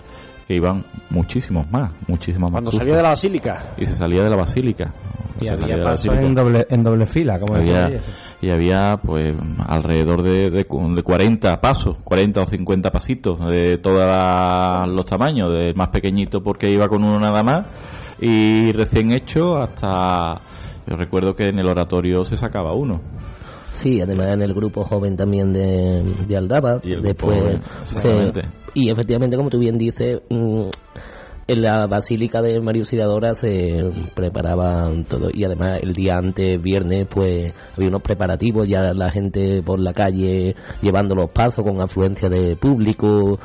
que 0.47 0.55
iban 0.55 0.85
muchísimos 1.11 1.69
más, 1.73 1.91
muchísimas 2.07 2.53
más. 2.53 2.53
Cuando 2.53 2.71
cruces. 2.71 2.79
salía 2.87 2.97
de 2.97 3.03
la 3.03 3.09
basílica. 3.09 3.73
Y 3.77 3.85
se 3.87 3.95
salía 3.95 4.23
de 4.23 4.31
la 4.31 4.37
basílica. 4.37 4.93
Y 5.41 5.49
había 5.49 5.83
pasos 5.83 6.07
basílica. 6.07 6.23
en 6.23 6.35
doble, 6.37 6.67
en 6.71 6.83
doble 6.85 7.07
fila, 7.07 7.41
como 7.41 7.57
Había- 7.57 7.91
y 8.41 8.49
había 8.51 8.97
pues 9.03 9.35
alrededor 9.67 10.23
de, 10.23 10.49
de, 10.51 10.65
cu- 10.65 10.95
de 10.95 11.03
40 11.03 11.61
pasos, 11.61 11.99
40 12.05 12.41
o 12.43 12.47
50 12.47 12.91
pasitos 12.93 13.41
de 13.51 13.79
todos 13.79 13.99
los 14.89 15.05
tamaños, 15.05 15.51
del 15.53 15.75
más 15.75 15.89
pequeñito 15.89 16.41
porque 16.41 16.71
iba 16.71 16.87
con 16.87 17.03
uno 17.03 17.19
nada 17.19 17.43
más 17.43 17.67
y 18.21 18.71
recién 18.73 19.13
hecho 19.13 19.57
hasta 19.59 20.37
yo 20.87 20.95
recuerdo 20.97 21.35
que 21.35 21.49
en 21.49 21.59
el 21.59 21.67
oratorio 21.67 22.25
se 22.25 22.37
sacaba 22.37 22.73
uno. 22.73 23.01
Sí, 23.77 24.01
además 24.01 24.29
en 24.33 24.43
el 24.43 24.55
grupo 24.55 24.85
joven 24.85 25.17
también 25.17 25.53
de, 25.53 26.03
de 26.27 26.37
Aldaba. 26.37 26.81
Y 26.83 26.93
el 26.93 27.03
grupo 27.03 27.07
después 27.09 27.39
joven, 27.41 27.61
se- 27.85 27.95
exactamente. 27.97 28.41
y 28.75 28.89
efectivamente, 28.91 29.37
como 29.37 29.51
tú 29.51 29.59
bien 29.59 29.79
dices, 29.79 30.21
mm, 30.31 30.63
en 31.49 31.63
la 31.63 31.87
Basílica 31.87 32.43
de 32.43 32.61
María 32.61 32.83
Auxiliadora 32.83 33.35
se 33.35 33.93
preparaba 34.15 34.91
todo. 35.09 35.29
Y 35.33 35.45
además 35.45 35.79
el 35.83 35.93
día 35.93 36.17
antes, 36.17 36.61
viernes, 36.61 37.07
pues 37.09 37.55
había 37.77 37.89
unos 37.89 38.03
preparativos, 38.03 38.67
ya 38.67 38.93
la 38.95 39.11
gente 39.11 39.63
por 39.63 39.79
la 39.79 39.93
calle 39.93 40.57
llevando 40.83 41.15
los 41.15 41.31
pasos 41.31 41.65
con 41.65 41.81
afluencia 41.81 42.29
de 42.29 42.57
público. 42.57 43.39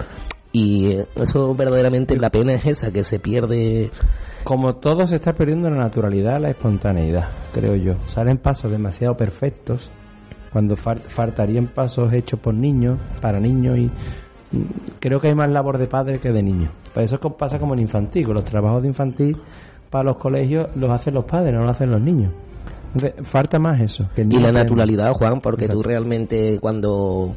Y 0.53 0.97
eso 1.15 1.53
verdaderamente 1.53 2.17
la 2.17 2.29
pena 2.29 2.53
es 2.53 2.65
esa, 2.65 2.91
que 2.91 3.03
se 3.05 3.19
pierde 3.19 3.89
Como 4.43 4.75
todo 4.77 5.05
se 5.07 5.15
está 5.15 5.33
perdiendo 5.33 5.69
la 5.69 5.77
naturalidad, 5.77 6.41
la 6.41 6.49
espontaneidad, 6.49 7.29
creo 7.53 7.75
yo. 7.75 7.93
Salen 8.07 8.37
pasos 8.39 8.71
demasiado 8.71 9.15
perfectos 9.15 9.91
cuando 10.51 10.75
fal- 10.75 10.99
faltarían 11.01 11.67
pasos 11.67 12.11
hechos 12.13 12.39
por 12.39 12.53
niños, 12.53 12.99
para 13.21 13.39
niños 13.39 13.77
y 13.79 13.89
creo 14.99 15.19
que 15.19 15.29
hay 15.29 15.35
más 15.35 15.49
labor 15.49 15.77
de 15.77 15.87
padre 15.87 16.19
que 16.19 16.31
de 16.31 16.43
niños. 16.43 16.71
Por 16.93 17.03
eso 17.03 17.15
es 17.15 17.21
como- 17.21 17.37
pasa 17.37 17.57
como 17.59 17.73
en 17.73 17.79
infantil, 17.79 18.25
con 18.25 18.35
los 18.35 18.43
trabajos 18.43 18.81
de 18.81 18.89
infantil 18.89 19.37
para 19.89 20.03
los 20.03 20.17
colegios 20.17 20.67
los 20.75 20.89
hacen 20.91 21.13
los 21.13 21.25
padres, 21.25 21.53
no 21.53 21.61
los 21.65 21.71
hacen 21.75 21.91
los 21.91 22.01
niños. 22.01 22.31
Entonces, 22.93 23.13
falta 23.27 23.57
más 23.59 23.79
eso. 23.79 24.09
que 24.15 24.23
Y 24.23 24.25
niño 24.25 24.41
la 24.41 24.51
naturalidad, 24.51 25.13
Juan, 25.13 25.39
porque 25.39 25.65
tú 25.65 25.73
Exacto. 25.73 25.87
realmente 25.89 26.59
cuando 26.59 27.33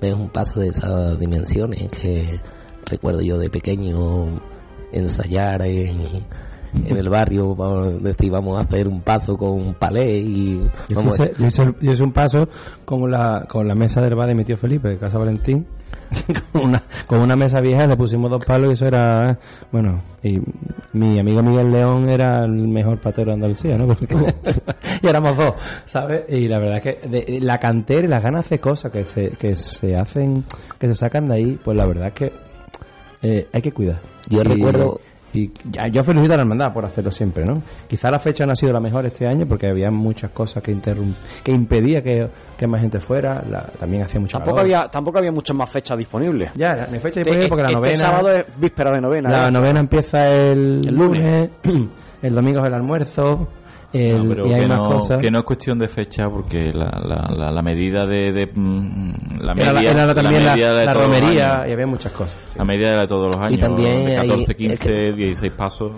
ves 0.00 0.14
un 0.14 0.28
paso 0.28 0.60
de 0.60 0.68
esas 0.68 1.18
dimensiones, 1.18 1.88
que 1.88 2.38
recuerdo 2.84 3.22
yo 3.22 3.38
de 3.38 3.48
pequeño 3.48 4.26
ensayar 4.92 5.62
en, 5.62 6.22
en 6.74 6.96
el 6.96 7.08
barrio, 7.08 7.54
vamos, 7.54 8.02
decir, 8.02 8.30
vamos 8.30 8.58
a 8.58 8.62
hacer 8.62 8.86
un 8.88 9.00
paso 9.02 9.36
con 9.36 9.50
un 9.50 9.74
palé 9.74 10.18
y 10.18 10.60
Yo 10.88 10.96
vamos 10.96 11.18
hice, 11.18 11.32
yo 11.38 11.46
hice- 11.46 11.74
yo 11.80 11.92
hice 11.92 12.02
un 12.02 12.12
paso 12.12 12.48
con 12.84 13.10
la, 13.10 13.46
con 13.48 13.66
la 13.66 13.74
mesa 13.74 14.00
del 14.00 14.14
bar 14.14 14.28
de 14.28 14.34
mi 14.34 14.44
tío 14.44 14.56
Felipe, 14.56 14.88
de 14.88 14.98
Casa 14.98 15.18
Valentín. 15.18 15.66
con, 16.52 16.62
una, 16.68 16.82
con 17.06 17.20
una 17.20 17.36
mesa 17.36 17.60
vieja 17.60 17.86
le 17.86 17.96
pusimos 17.96 18.30
dos 18.30 18.44
palos 18.44 18.70
y 18.70 18.72
eso 18.74 18.86
era. 18.86 19.38
Bueno, 19.70 20.02
y 20.22 20.36
mi 20.94 21.18
amigo 21.18 21.42
Miguel 21.42 21.70
León 21.70 22.08
era 22.08 22.44
el 22.44 22.66
mejor 22.68 22.98
patero 22.98 23.26
de 23.28 23.34
Andalucía, 23.34 23.76
¿no? 23.76 23.86
Porque, 23.86 24.06
y 25.02 25.06
éramos 25.06 25.36
dos, 25.36 25.52
¿sabes? 25.86 26.24
Y 26.28 26.48
la 26.48 26.58
verdad 26.58 26.78
es 26.78 26.82
que 26.82 27.08
de- 27.08 27.40
la 27.40 27.58
cantera 27.58 28.06
y 28.06 28.08
las 28.10 28.22
ganas 28.22 28.48
de 28.48 28.58
cosas 28.58 28.90
que 28.92 29.04
se, 29.04 29.30
que 29.30 29.54
se 29.56 29.96
hacen, 29.96 30.44
que 30.78 30.88
se 30.88 30.94
sacan 30.94 31.26
de 31.26 31.34
ahí, 31.34 31.58
pues 31.62 31.76
la 31.76 31.86
verdad 31.86 32.08
es 32.08 32.14
que 32.14 32.32
eh, 33.22 33.46
hay 33.52 33.62
que 33.62 33.72
cuidar. 33.72 34.00
Yo 34.28 34.42
recuerdo- 34.42 35.00
Y 35.34 35.50
ya- 35.70 35.88
yo 35.88 36.02
felicito 36.04 36.32
a 36.32 36.36
la 36.36 36.42
hermandad 36.42 36.72
por 36.72 36.84
hacerlo 36.86 37.10
siempre, 37.10 37.44
¿no? 37.44 37.62
Quizá 37.86 38.10
la 38.10 38.18
fecha 38.18 38.46
no 38.46 38.52
ha 38.52 38.56
sido 38.56 38.72
la 38.72 38.80
mejor 38.80 39.04
este 39.04 39.26
año 39.26 39.46
porque 39.46 39.68
había 39.68 39.90
muchas 39.90 40.30
cosas 40.30 40.62
que 40.62 40.74
que 41.44 41.52
impedía 41.52 42.02
que, 42.02 42.28
que 42.56 42.66
más 42.66 42.80
gente 42.80 42.98
fuera. 42.98 43.42
La- 43.48 43.66
también 43.78 44.02
hacía 44.04 44.20
mucho 44.20 44.38
Tampoco 44.38 44.56
calor. 44.56 44.64
había, 44.74 44.88
tampoco 44.90 45.18
había 45.18 45.32
muchas 45.32 45.54
más 45.56 45.68
fechas 45.70 45.98
disponibles. 45.98 46.50
Ya, 46.54 46.74
la- 46.74 46.86
mi 46.86 46.98
fecha 46.98 47.20
Este- 47.20 47.30
disponible 47.30 47.48
porque 47.48 47.62
la 47.62 47.68
este 47.68 47.78
novena. 47.80 47.98
sábado 47.98 48.32
es 48.32 48.46
víspera 48.58 48.90
de 48.92 49.00
novena. 49.02 49.30
La 49.30 49.44
¿eh? 49.48 49.50
novena 49.50 49.80
empieza 49.80 50.28
el, 50.34 50.80
El 50.88 50.94
lunes, 50.94 51.50
el 52.22 52.34
domingo 52.34 52.60
es 52.60 52.66
el 52.66 52.74
almuerzo, 52.74 53.48
el- 53.92 54.18
No, 54.22 54.28
pero 54.28 54.46
y 54.46 54.52
hay 54.54 54.60
que, 54.60 54.68
más 54.68 54.78
no, 54.78 54.88
cosas. 54.90 55.20
que 55.20 55.30
no 55.30 55.38
es 55.38 55.44
cuestión 55.44 55.78
de 55.78 55.88
fecha 55.88 56.28
porque 56.28 56.72
la, 56.72 56.90
la, 57.04 57.34
la, 57.36 57.50
la 57.52 57.62
medida 57.62 58.04
de, 58.06 58.32
de, 58.32 58.46
mm, 58.54 59.12
la 59.40 59.52
Era 59.52 59.72
la- 59.72 59.80
media, 59.80 59.90
era 59.90 60.14
también 60.14 60.44
la- 60.44 60.52
media 60.54 60.70
de 60.70 60.84
la 60.84 60.92
romería 60.94 61.64
y 61.68 61.72
había 61.72 61.86
muchas 61.86 62.12
cosas. 62.12 62.36
La 62.56 62.64
media 62.64 62.94
de 63.00 63.06
todos 63.06 63.34
los 63.34 63.36
años. 63.44 63.58
también 63.60 64.04
de 64.06 64.18
hay- 64.18 64.28
14, 64.28 64.52
es 64.52 64.58
15, 64.58 64.78
que- 64.78 65.12
16 65.14 65.52
pasos. 65.56 65.92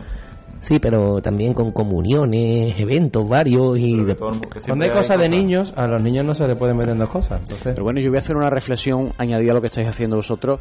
Sí, 0.60 0.78
pero 0.78 1.22
también 1.22 1.54
con 1.54 1.72
comuniones, 1.72 2.78
eventos 2.78 3.26
varios 3.26 3.78
y 3.78 4.04
de- 4.04 4.14
Cuando 4.14 4.84
hay 4.84 4.90
cosas 4.90 5.18
de 5.18 5.28
niños, 5.28 5.72
a 5.74 5.86
los 5.86 6.02
niños 6.02 6.24
no 6.26 6.34
se 6.34 6.46
les 6.46 6.56
pueden 6.58 6.76
meter 6.76 6.96
dos 6.98 7.08
cosas. 7.08 7.40
Entonces, 7.40 7.72
Pero 7.72 7.82
bueno, 7.84 7.98
yo 8.00 8.10
voy 8.10 8.18
a 8.18 8.20
hacer 8.20 8.36
una 8.36 8.50
reflexión 8.50 9.10
añadida 9.16 9.52
a 9.52 9.54
lo 9.54 9.60
que 9.62 9.68
estáis 9.68 9.88
haciendo 9.88 10.16
vosotros. 10.16 10.60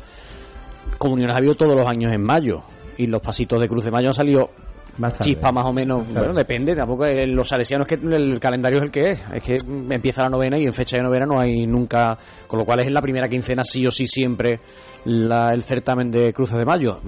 Comuniones 0.98 1.36
ha 1.36 1.40
habido 1.40 1.56
todos 1.56 1.76
los 1.76 1.86
años 1.86 2.12
en 2.14 2.22
mayo. 2.24 2.62
Y 2.98 3.08
los 3.08 3.22
pasitos 3.22 3.62
de 3.62 3.68
Cruz 3.70 3.86
de 3.86 3.92
Mayo 3.92 4.08
han 4.08 4.14
salido 4.14 4.50
tarde. 4.98 5.18
chispa 5.24 5.52
más 5.52 5.66
o 5.66 5.74
menos. 5.74 6.04
Claro. 6.06 6.20
Bueno, 6.28 6.34
depende. 6.34 6.76
Tampoco 6.76 7.06
los 7.08 7.48
salesianos 7.48 7.88
que 7.88 7.96
el 7.96 8.40
calendario 8.40 8.78
es 8.80 8.84
el 8.84 8.92
que 8.92 9.12
es. 9.12 9.22
Es 9.34 9.44
que 9.44 9.58
empieza 9.94 10.24
la 10.24 10.30
novena 10.30 10.58
y 10.58 10.66
en 10.66 10.74
fecha 10.74 10.98
de 10.98 11.04
novena 11.04 11.26
no 11.26 11.40
hay 11.40 11.66
nunca. 11.66 12.18
Con 12.48 12.60
lo 12.60 12.66
cual 12.66 12.80
es 12.82 12.88
en 12.88 12.94
la 12.94 13.02
primera 13.02 13.28
quincena 13.30 13.64
sí 13.64 13.86
o 13.88 13.92
sí 13.92 14.08
siempre 14.08 14.60
la- 15.06 15.54
el 15.54 15.64
certamen 15.64 16.12
de 16.12 16.34
Cruces 16.34 16.58
de 16.58 16.66
Mayo. 16.66 17.00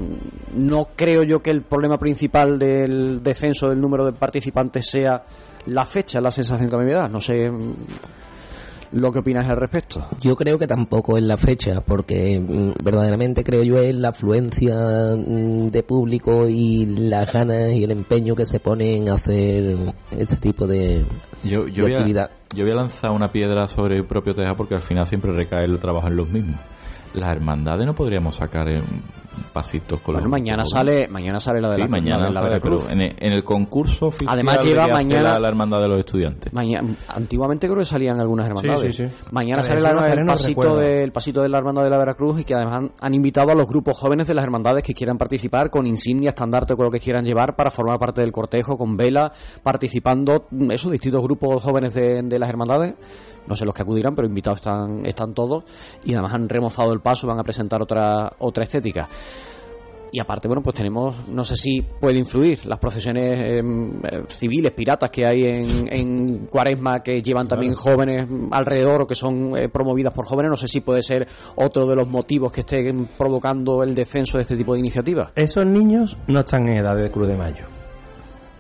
No 0.56 0.90
creo 0.96 1.24
yo 1.24 1.42
que 1.42 1.52
el 1.52 1.62
problema 1.64 1.98
principal 1.98 2.58
del 2.58 3.22
descenso 3.22 3.70
del 3.70 3.82
número 3.82 4.06
de 4.06 4.14
participantes 4.14 4.86
sea 4.90 5.24
la 5.66 5.86
fecha, 5.86 6.20
la 6.22 6.32
sensación 6.32 6.70
que 6.70 6.76
a 6.76 6.80
mí 6.80 6.86
me 6.86 6.94
da. 6.94 7.08
No 7.08 7.20
sé 7.22 7.52
lo 8.92 9.12
que 9.12 9.20
opinas 9.20 9.50
al 9.50 9.58
respecto. 9.58 10.06
Yo 10.22 10.36
creo 10.36 10.58
que 10.60 10.68
tampoco 10.68 11.18
es 11.18 11.24
la 11.24 11.38
fecha, 11.38 11.82
porque 11.82 12.40
mm, 12.40 12.84
verdaderamente 12.84 13.44
creo 13.44 13.64
yo 13.64 13.78
es 13.78 13.96
la 13.96 14.10
afluencia 14.10 14.76
mm, 15.16 15.70
de 15.70 15.84
público 15.84 16.48
y 16.48 16.86
las 16.86 17.32
ganas 17.32 17.72
y 17.72 17.84
el 17.84 17.92
empeño 17.92 18.36
que 18.36 18.46
se 18.46 18.60
pone 18.60 18.96
en 18.98 19.10
hacer 19.10 19.78
este 20.12 20.36
tipo 20.38 20.68
de, 20.68 21.06
Yo, 21.44 21.68
yo, 21.68 21.84
de 21.86 21.90
voy 21.90 21.94
a, 21.94 21.98
actividad. 21.98 22.32
yo 22.56 22.64
voy 22.64 22.72
a 22.74 22.76
lanzar 22.76 23.12
una 23.12 23.32
piedra 23.32 23.68
sobre 23.68 23.98
el 23.98 24.06
propio 24.06 24.34
Teja 24.34 24.56
porque 24.56 24.76
al 24.76 24.82
final 24.82 25.06
siempre 25.06 25.32
recae 25.32 25.66
el 25.66 25.80
trabajo 25.80 26.08
en 26.08 26.16
los 26.18 26.30
mismos. 26.30 26.60
Las 27.14 27.30
hermandades 27.32 27.86
no 27.86 27.94
podríamos 27.94 28.36
sacar 28.36 28.68
en 28.70 28.84
pasitos 29.54 30.00
con 30.02 30.14
Bueno, 30.16 30.28
los 30.28 30.32
mañana 30.32 30.64
sale, 30.66 31.08
mañana 31.08 31.40
sale 31.40 31.62
la 31.62 31.70
de 31.70 31.76
Sí, 31.76 31.82
la, 31.82 31.88
mañana 31.88 32.18
la 32.18 32.24
de 32.24 32.28
la 32.30 32.34
sale, 32.34 32.48
Veracruz. 32.50 32.84
pero 32.84 32.94
en 32.94 33.02
el, 33.02 33.16
en 33.20 33.34
el 33.34 33.44
concurso 33.44 34.08
oficial 34.08 34.30
Además 34.34 34.64
lleva 34.64 34.88
mañana- 34.88 35.40
la, 35.40 35.48
hermandad 35.48 35.80
de 35.80 35.88
los 35.88 36.00
estudiantes. 36.00 36.54
Mañana, 36.54 36.90
antiguamente 37.10 37.68
creo 37.68 37.80
que 37.80 37.86
salían 37.86 38.20
algunas 38.20 38.48
hermandades. 38.48 38.82
Sí, 38.82 38.92
sí, 38.94 39.10
sí. 39.10 39.16
Mañana 39.32 39.62
de 39.62 39.68
sale 39.68 39.82
la- 39.82 39.90
el, 40.14 40.26
pasito 40.26 40.48
recuerdo. 40.62 40.78
del 40.78 41.12
pasito 41.12 41.42
de 41.42 41.50
la 41.50 41.58
hermandad 41.58 41.84
de 41.84 41.90
la 41.90 41.98
Veracruz 41.98 42.42
y 42.42 42.44
que 42.44 42.56
además 42.56 42.76
han, 42.78 42.92
han 43.02 43.14
invitado 43.14 43.52
a 43.52 43.56
los 43.56 43.68
grupos 43.68 43.98
jóvenes 43.98 44.28
de 44.28 44.34
las 44.34 44.44
hermandades 44.44 44.84
que 44.84 44.94
quieran 44.94 45.18
participar 45.18 45.70
con 45.70 45.86
insignia, 45.88 46.30
estandarte 46.30 46.74
o 46.74 46.78
con 46.78 46.86
lo 46.86 46.92
que 46.92 47.00
quieran 47.00 47.24
llevar 47.26 47.56
para 47.56 47.72
formar 47.72 48.00
parte 48.00 48.22
del 48.22 48.32
cortejo 48.32 48.78
con 48.78 48.96
vela, 48.98 49.32
participando 49.64 50.48
mm, 50.52 50.72
esos 50.72 50.92
distintos 50.92 51.24
grupos 51.24 51.64
jóvenes 51.64 51.94
de, 51.94 52.22
de 52.24 52.40
las 52.40 52.50
hermandades. 52.50 52.96
No 53.48 53.56
sé 53.56 53.66
los 53.66 53.74
que 53.74 53.82
acudirán, 53.82 54.16
pero 54.16 54.28
invitados 54.28 54.60
están, 54.60 55.06
están 55.06 55.34
todos 55.34 55.64
y 56.04 56.14
además 56.14 56.34
han 56.34 56.48
remozado 56.48 56.94
el 56.94 57.02
paso, 57.02 57.28
van 57.28 57.40
a 57.40 57.44
presentar 57.44 57.82
otra 57.82 58.32
otra 58.40 58.64
estética. 58.64 59.10
Y 60.14 60.20
aparte, 60.20 60.50
bueno, 60.50 60.62
pues 60.62 60.76
tenemos, 60.76 61.16
no 61.30 61.44
sé 61.46 61.56
si 61.56 61.82
puede 61.82 62.18
influir 62.18 62.66
las 62.66 62.80
procesiones 62.80 63.40
em, 63.40 63.94
eh, 64.04 64.24
civiles, 64.28 64.74
piratas 64.74 65.10
que 65.10 65.26
hay 65.26 65.44
en, 65.44 65.88
en 65.90 66.48
Cuaresma, 66.48 67.02
que 67.02 67.22
llevan 67.22 67.48
también 67.48 67.74
jóvenes 67.76 68.28
alrededor 68.52 69.04
o 69.04 69.08
que 69.08 69.16
son 69.16 69.58
eh, 69.58 69.70
promovidas 69.70 70.14
por 70.14 70.26
jóvenes. 70.26 70.50
No 70.50 70.58
sé 70.58 70.68
si 70.68 70.82
puede 70.82 71.02
ser 71.02 71.26
otro 71.56 71.86
de 71.86 71.96
los 71.96 72.10
motivos 72.10 72.52
que 72.52 72.60
estén 72.60 73.08
provocando 73.18 73.84
el 73.84 73.96
descenso 73.96 74.38
de 74.38 74.42
este 74.42 74.58
tipo 74.58 74.74
de 74.74 74.80
iniciativas. 74.80 75.32
Esos 75.34 75.66
niños 75.66 76.18
no 76.28 76.42
están 76.42 76.68
en 76.68 76.80
edad 76.80 76.98
de 76.98 77.10
Cruz 77.10 77.30
de 77.30 77.38
Mayo. 77.38 77.64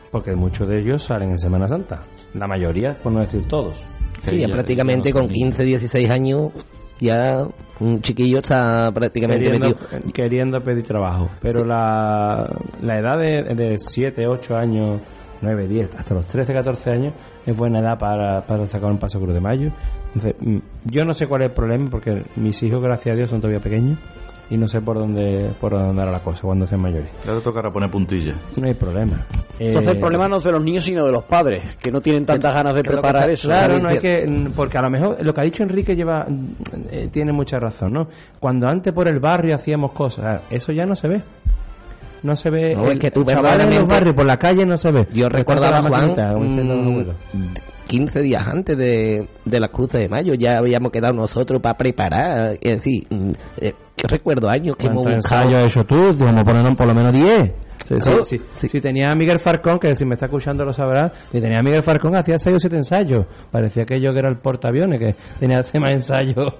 Porque 0.09 0.35
muchos 0.35 0.69
de 0.69 0.79
ellos 0.79 1.03
salen 1.03 1.31
en 1.31 1.39
Semana 1.39 1.67
Santa. 1.67 1.99
La 2.33 2.47
mayoría, 2.47 2.97
por 2.97 3.11
no 3.11 3.19
decir 3.19 3.45
todos. 3.47 3.77
Sí, 4.23 4.37
ya 4.39 4.47
prácticamente 4.47 5.11
con 5.11 5.27
15, 5.27 5.63
16 5.63 6.09
años 6.09 6.51
ya 6.99 7.43
un 7.79 8.01
chiquillo 8.01 8.39
está 8.39 8.91
prácticamente 8.93 9.45
queriendo, 9.45 9.69
metido. 9.69 10.13
queriendo 10.13 10.61
pedir 10.63 10.85
trabajo. 10.85 11.29
Pero 11.41 11.61
Sí. 11.61 11.65
la, 11.67 12.47
la 12.83 12.99
edad 12.99 13.17
de, 13.17 13.43
de 13.55 13.79
7, 13.79 14.27
8 14.27 14.55
años, 14.55 15.01
9, 15.41 15.67
10, 15.67 15.95
hasta 15.97 16.13
los 16.13 16.27
13, 16.27 16.53
14 16.53 16.91
años 16.91 17.13
es 17.47 17.57
buena 17.57 17.79
edad 17.79 17.97
para, 17.97 18.41
para 18.45 18.67
sacar 18.67 18.91
un 18.91 18.99
paso 18.99 19.19
Cruz 19.19 19.33
de 19.33 19.41
Mayo. 19.41 19.71
Entonces, 20.13 20.35
mm, 20.39 20.57
yo 20.85 21.03
no 21.03 21.15
sé 21.15 21.25
cuál 21.25 21.41
es 21.41 21.47
el 21.47 21.53
problema 21.55 21.89
porque 21.89 22.23
mis 22.35 22.61
hijos, 22.61 22.81
gracias 22.83 23.13
a 23.13 23.15
Dios, 23.17 23.29
son 23.31 23.41
todavía 23.41 23.59
pequeños 23.61 23.97
y 24.51 24.57
no 24.57 24.67
sé 24.67 24.81
por 24.81 24.99
dónde 24.99 25.49
por 25.59 25.71
dónde 25.71 25.89
andará 25.89 26.11
la 26.11 26.19
cosa 26.19 26.41
cuando 26.43 26.67
sean 26.67 26.81
mayores. 26.81 27.09
Ya 27.25 27.33
te 27.33 27.41
tocará 27.41 27.71
poner 27.71 27.89
puntilla. 27.89 28.33
No 28.57 28.67
hay 28.67 28.73
problema. 28.75 29.25
Entonces 29.57 29.89
Eh, 29.89 29.93
el 29.93 29.99
problema 29.99 30.27
no 30.27 30.37
es 30.37 30.43
de 30.43 30.51
los 30.51 30.63
niños 30.63 30.83
sino 30.83 31.05
de 31.05 31.11
los 31.11 31.23
padres, 31.23 31.77
que 31.81 31.91
no 31.91 32.01
tienen 32.01 32.25
tantas 32.25 32.53
ganas 32.53 32.73
de 32.75 32.81
es 32.81 32.87
preparar 32.87 33.29
está- 33.29 33.31
eso. 33.31 33.47
Claro, 33.47 33.79
no 33.79 33.87
hay 33.89 33.97
que, 33.99 34.27
mm, 34.27 34.51
porque 34.55 34.77
a 34.77 34.81
lo 34.83 34.89
mejor 34.89 35.17
lo 35.23 35.33
que 35.33 35.41
ha 35.41 35.43
dicho 35.43 35.63
Enrique 35.63 35.95
lleva 35.95 36.25
mm, 36.27 36.45
eh, 36.91 37.09
tiene 37.11 37.31
mucha 37.31 37.57
razón, 37.59 37.93
¿no? 37.93 38.07
Cuando 38.39 38.67
antes 38.67 38.93
por 38.93 39.07
el 39.07 39.19
barrio 39.19 39.55
hacíamos 39.55 39.93
cosas, 39.93 40.43
eso 40.51 40.71
ya 40.71 40.85
no 40.85 40.95
se 40.95 41.07
ve. 41.07 41.21
No 42.23 42.35
se 42.35 42.51
ve. 42.51 42.75
No, 42.75 42.85
es 42.85 42.91
el- 42.91 42.99
que 42.99 43.09
tú 43.09 43.21
en 43.27 43.35
los 43.79 43.87
barrios 43.87 44.13
por 44.13 44.25
la 44.25 44.37
calle 44.37 44.63
no 44.65 44.77
se 44.77 44.91
ve. 44.91 45.07
Yo 45.11 45.27
Juan, 45.29 45.83
maquinita, 45.89 46.33
como 46.33 46.45
dicen 47.91 48.07
los 48.07 48.15
mm, 48.15 48.15
abuelos. 48.15 48.15
15 48.15 48.21
días 48.21 48.47
antes 48.47 48.77
de, 48.77 49.27
de 49.45 49.59
las 49.59 49.69
cruces 49.71 49.99
de 50.01 50.09
mayo 50.09 50.33
ya 50.33 50.57
habíamos 50.57 50.91
quedado 50.91 51.13
nosotros 51.13 51.61
para 51.61 51.77
preparar. 51.77 52.57
Es 52.61 52.71
decir, 52.77 53.05
mm, 53.09 53.31
eh, 53.57 53.73
yo 53.97 54.07
recuerdo 54.07 54.49
años 54.49 54.75
que 54.77 54.87
hemos 54.87 55.03
¿Cuántos 55.03 55.23
buscado... 55.23 55.41
ensayos 55.43 55.65
has 55.65 55.71
hecho 55.77 55.85
tú? 55.85 56.13
Digamos, 56.13 56.43
poner 56.43 56.75
por 56.75 56.87
lo 56.87 56.95
menos 56.95 57.13
10. 57.13 57.51
Sí, 57.85 57.95
sí, 57.99 58.09
Claro. 58.09 58.23
sí. 58.23 58.41
Si 58.53 58.79
tenía 58.79 59.11
a 59.11 59.15
Miguel 59.15 59.39
Farcón, 59.39 59.79
que 59.79 59.95
si 59.95 60.05
me 60.05 60.13
está 60.13 60.27
escuchando 60.27 60.63
lo 60.63 60.71
sabrá, 60.71 61.11
si 61.31 61.41
tenía 61.41 61.59
a 61.59 61.63
Miguel 61.63 61.83
Farcón 61.83 62.15
hacía 62.15 62.37
6 62.37 62.55
o 62.55 62.59
7 62.59 62.75
ensayos. 62.77 63.25
Parecía 63.51 63.85
que 63.85 63.99
yo 63.99 64.13
que 64.13 64.19
era 64.19 64.29
el 64.29 64.37
portaaviones, 64.37 64.99
que 64.99 65.15
tenía 65.39 65.61
seis 65.63 65.81
más 65.81 65.91
ensayos. 65.93 66.53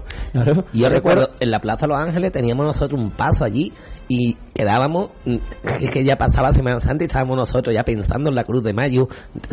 Y 0.74 0.82
yo 0.82 0.90
recuerdo, 0.90 1.30
en 1.40 1.52
la 1.52 1.60
Plaza 1.60 1.88
Los 1.88 1.98
Ángeles 2.00 2.32
teníamos 2.32 2.66
nosotros 2.66 3.00
un 3.00 3.12
paso 3.12 3.46
allí 3.46 3.72
y 4.10 4.36
quedábamos, 4.54 5.10
mm, 5.26 5.36
es 5.82 5.92
que 5.92 6.04
ya 6.04 6.18
pasaba 6.18 6.52
Semana 6.52 6.80
Santa 6.80 7.04
y 7.04 7.08
estábamos 7.08 7.38
nosotros 7.38 7.74
ya 7.74 7.84
pensando 7.84 8.30
en 8.30 8.36
la 8.36 8.44
Cruz 8.44 8.64
de 8.64 8.74
Mayo. 8.74 9.08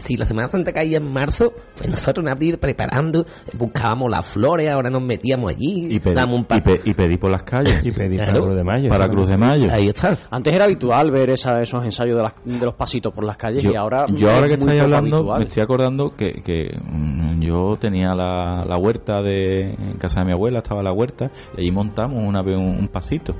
Si 0.04 0.16
la 0.16 0.24
Semana 0.26 0.48
Santa 0.48 0.72
caía 0.72 0.98
en 0.98 1.12
marzo, 1.12 1.52
pues 1.76 1.88
nosotros 1.90 2.24
en 2.24 2.32
abril 2.32 2.58
preparando, 2.58 3.24
buscábamos 3.54 4.10
las 4.10 4.26
flores, 4.26 4.70
ahora 4.70 4.90
nos 4.90 5.02
metíamos 5.02 5.50
allí, 5.50 5.94
Y 5.94 6.00
pedí, 6.00 6.14
damos 6.14 6.36
un 6.36 6.42
y, 6.42 6.44
paso. 6.44 6.62
pe- 6.64 6.80
y 6.84 6.94
pedí 6.94 7.16
por 7.16 7.30
las 7.30 7.42
calles. 7.42 7.80
Y 7.84 7.92
pedí 7.92 8.18
para 8.18 8.32
la 8.32 8.40
Cruz 8.40 8.56
de 8.56 8.64
Mayo. 8.64 8.88
Para 8.88 9.08
Cruz 9.08 9.28
de 9.28 9.36
Mayo. 9.36 9.68
Ahí 9.72 9.88
está. 9.88 10.16
Antes 10.30 10.52
era 10.52 10.64
habitual 10.64 11.10
ver 11.10 11.30
esa- 11.30 11.60
esos 11.62 11.84
ensayos 11.84 12.16
de, 12.16 12.22
las- 12.22 12.34
de 12.44 12.64
los 12.64 12.74
pasitos 12.74 13.12
por 13.12 13.24
las 13.24 13.36
calles 13.36 13.62
Yo, 13.62 13.70
y 13.72 13.76
ahora 13.76 14.06
yo 14.08 14.28
ahora 14.28 14.46
es 14.46 14.54
que 14.54 14.60
estáis 14.60 14.80
hablando, 14.82 15.16
habitual. 15.16 15.38
me 15.40 15.44
estoy 15.46 15.62
acordando 15.62 16.14
que, 16.16 16.32
que 16.44 16.70
mm, 16.82 17.40
yo 17.40 17.76
tenía 17.80 18.14
la, 18.14 18.64
la 18.66 18.76
huerta 18.76 19.22
de 19.22 19.70
en 19.72 19.96
casa 19.98 20.20
de 20.20 20.26
mi 20.26 20.32
abuela, 20.32 20.58
estaba 20.58 20.82
la 20.82 20.92
huerta, 20.92 21.30
y 21.56 21.60
allí 21.60 21.70
montamos 21.70 22.22
una 22.22 22.42
vez 22.42 22.56
un, 22.56 22.76
un 22.78 22.88
pasito. 22.88 23.34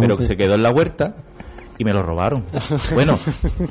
Pero 0.00 0.16
que 0.16 0.24
se 0.24 0.36
quedó 0.36 0.54
en 0.54 0.62
la 0.62 0.70
huerta 0.78 1.14
y 1.80 1.84
me 1.84 1.92
lo 1.92 2.02
robaron. 2.02 2.44
Bueno, 2.92 3.12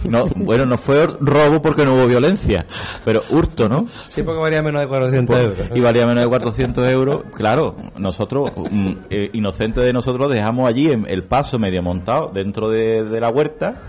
no, 0.10 0.26
bueno, 0.38 0.66
no 0.66 0.78
fue 0.78 1.08
robo 1.20 1.62
porque 1.62 1.84
no 1.84 1.94
hubo 1.96 2.08
violencia, 2.08 2.66
pero 3.04 3.22
hurto, 3.32 3.68
¿no? 3.68 3.86
Sí, 4.06 4.24
porque 4.24 4.40
valía 4.40 4.62
menos 4.62 4.82
de 4.82 4.88
400 4.88 5.36
Pues, 5.36 5.46
euros. 5.60 5.78
Y 5.78 5.82
valía 5.82 6.08
menos 6.08 6.24
de 6.24 6.30
400 6.30 6.88
euros. 6.88 7.24
Claro, 7.36 7.76
nosotros, 7.98 8.52
mm, 8.72 8.92
eh, 9.10 9.30
inocentes 9.34 9.84
de 9.84 9.92
nosotros, 9.92 10.30
dejamos 10.32 10.70
allí 10.70 10.90
en- 10.90 11.06
el 11.10 11.24
paso 11.26 11.60
medio 11.60 11.82
montado 11.84 12.32
dentro 12.34 12.70
de, 12.70 13.04
de 13.04 13.20
la 13.20 13.30
huerta 13.30 13.82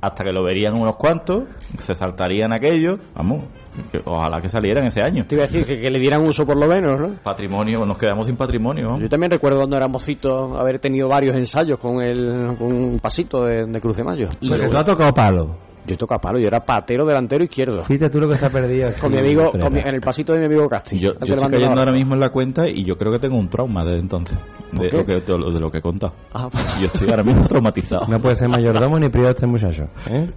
hasta 0.00 0.24
que 0.24 0.32
lo 0.32 0.42
verían 0.42 0.74
unos 0.76 0.96
cuantos, 0.96 1.44
se 1.78 1.94
saltarían 1.94 2.52
aquellos. 2.52 2.98
Vamos, 3.14 3.44
que 3.90 4.00
ojalá 4.04 4.40
que 4.40 4.48
salieran 4.48 4.86
ese 4.86 5.02
año. 5.02 5.24
Te 5.26 5.34
iba 5.34 5.44
a 5.44 5.46
decir 5.46 5.64
que, 5.64 5.80
que 5.80 5.90
le 5.90 5.98
dieran 5.98 6.22
uso 6.22 6.44
por 6.46 6.56
lo 6.56 6.66
menos, 6.66 6.98
¿no? 7.00 7.14
Patrimonio, 7.22 7.84
nos 7.86 7.98
quedamos 7.98 8.26
sin 8.26 8.36
patrimonio. 8.36 8.98
Yo 8.98 9.08
también 9.08 9.30
recuerdo 9.30 9.58
cuando 9.58 9.76
era 9.76 9.88
mocito 9.88 10.58
haber 10.58 10.78
tenido 10.78 11.08
varios 11.08 11.36
ensayos 11.36 11.78
con 11.78 12.02
el 12.02 12.56
con 12.58 12.72
un 12.72 12.98
pasito 12.98 13.44
de, 13.44 13.66
de 13.66 13.80
Cruz 13.80 13.96
de 13.96 14.04
Mayo. 14.04 14.28
Pero 14.40 14.64
tú 14.64 14.76
has 14.76 14.84
tocado 14.84 15.12
palo. 15.12 15.69
Yo 15.86 15.96
toca 15.96 16.18
palo, 16.18 16.38
yo 16.38 16.46
era 16.46 16.60
patero 16.64 17.04
delantero 17.06 17.42
izquierdo. 17.42 17.82
Fíjate 17.82 18.10
tú 18.10 18.20
lo 18.20 18.28
que 18.28 18.36
se 18.36 18.46
ha 18.46 18.50
perdido. 18.50 18.90
Con 19.00 19.10
mi 19.12 19.18
amigo, 19.18 19.50
con 19.50 19.72
mi- 19.72 19.80
en 19.80 19.88
el 19.94 20.00
pasito 20.00 20.32
de 20.34 20.40
mi 20.40 20.44
amigo 20.46 20.68
Casti. 20.68 20.98
Yo, 20.98 21.12
yo 21.14 21.34
estoy 21.34 21.50
cayendo 21.50 21.80
ahora 21.80 21.92
mismo 21.92 22.14
en 22.14 22.20
la 22.20 22.28
cuenta 22.30 22.68
y 22.68 22.84
yo 22.84 22.96
creo 22.96 23.10
que 23.12 23.18
tengo 23.18 23.36
un 23.38 23.48
trauma 23.48 23.84
desde 23.84 24.00
entonces. 24.00 24.38
¿Por 24.72 24.82
De 24.82 24.90
lo, 24.98 25.04
que, 25.06 25.20
de 25.20 25.38
lo- 25.38 25.50
de 25.50 25.58
lo 25.60 25.70
que 25.70 25.78
he 25.78 25.82
contado. 25.82 26.12
Ah. 26.32 26.48
Yo 26.80 26.86
estoy 26.86 27.10
ahora 27.10 27.22
mismo 27.24 27.44
traumatizado. 27.48 28.06
No 28.08 28.20
puede 28.20 28.36
ser 28.36 28.48
mayordomo 28.48 28.98
ni 29.00 29.08
prior 29.08 29.30
este 29.30 29.46
muchacho. 29.46 29.84
¿eh? 30.10 30.28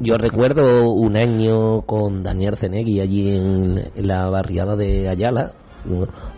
Yo, 0.00 0.16
recuerdo 0.16 0.90
un 0.90 1.16
año 1.16 1.82
con 1.82 2.22
Daniel 2.22 2.56
Cenegui 2.56 3.00
allí 3.00 3.36
en, 3.36 3.90
en 3.94 4.06
la 4.06 4.28
barriada 4.28 4.76
de 4.76 5.08
Ayala. 5.08 5.52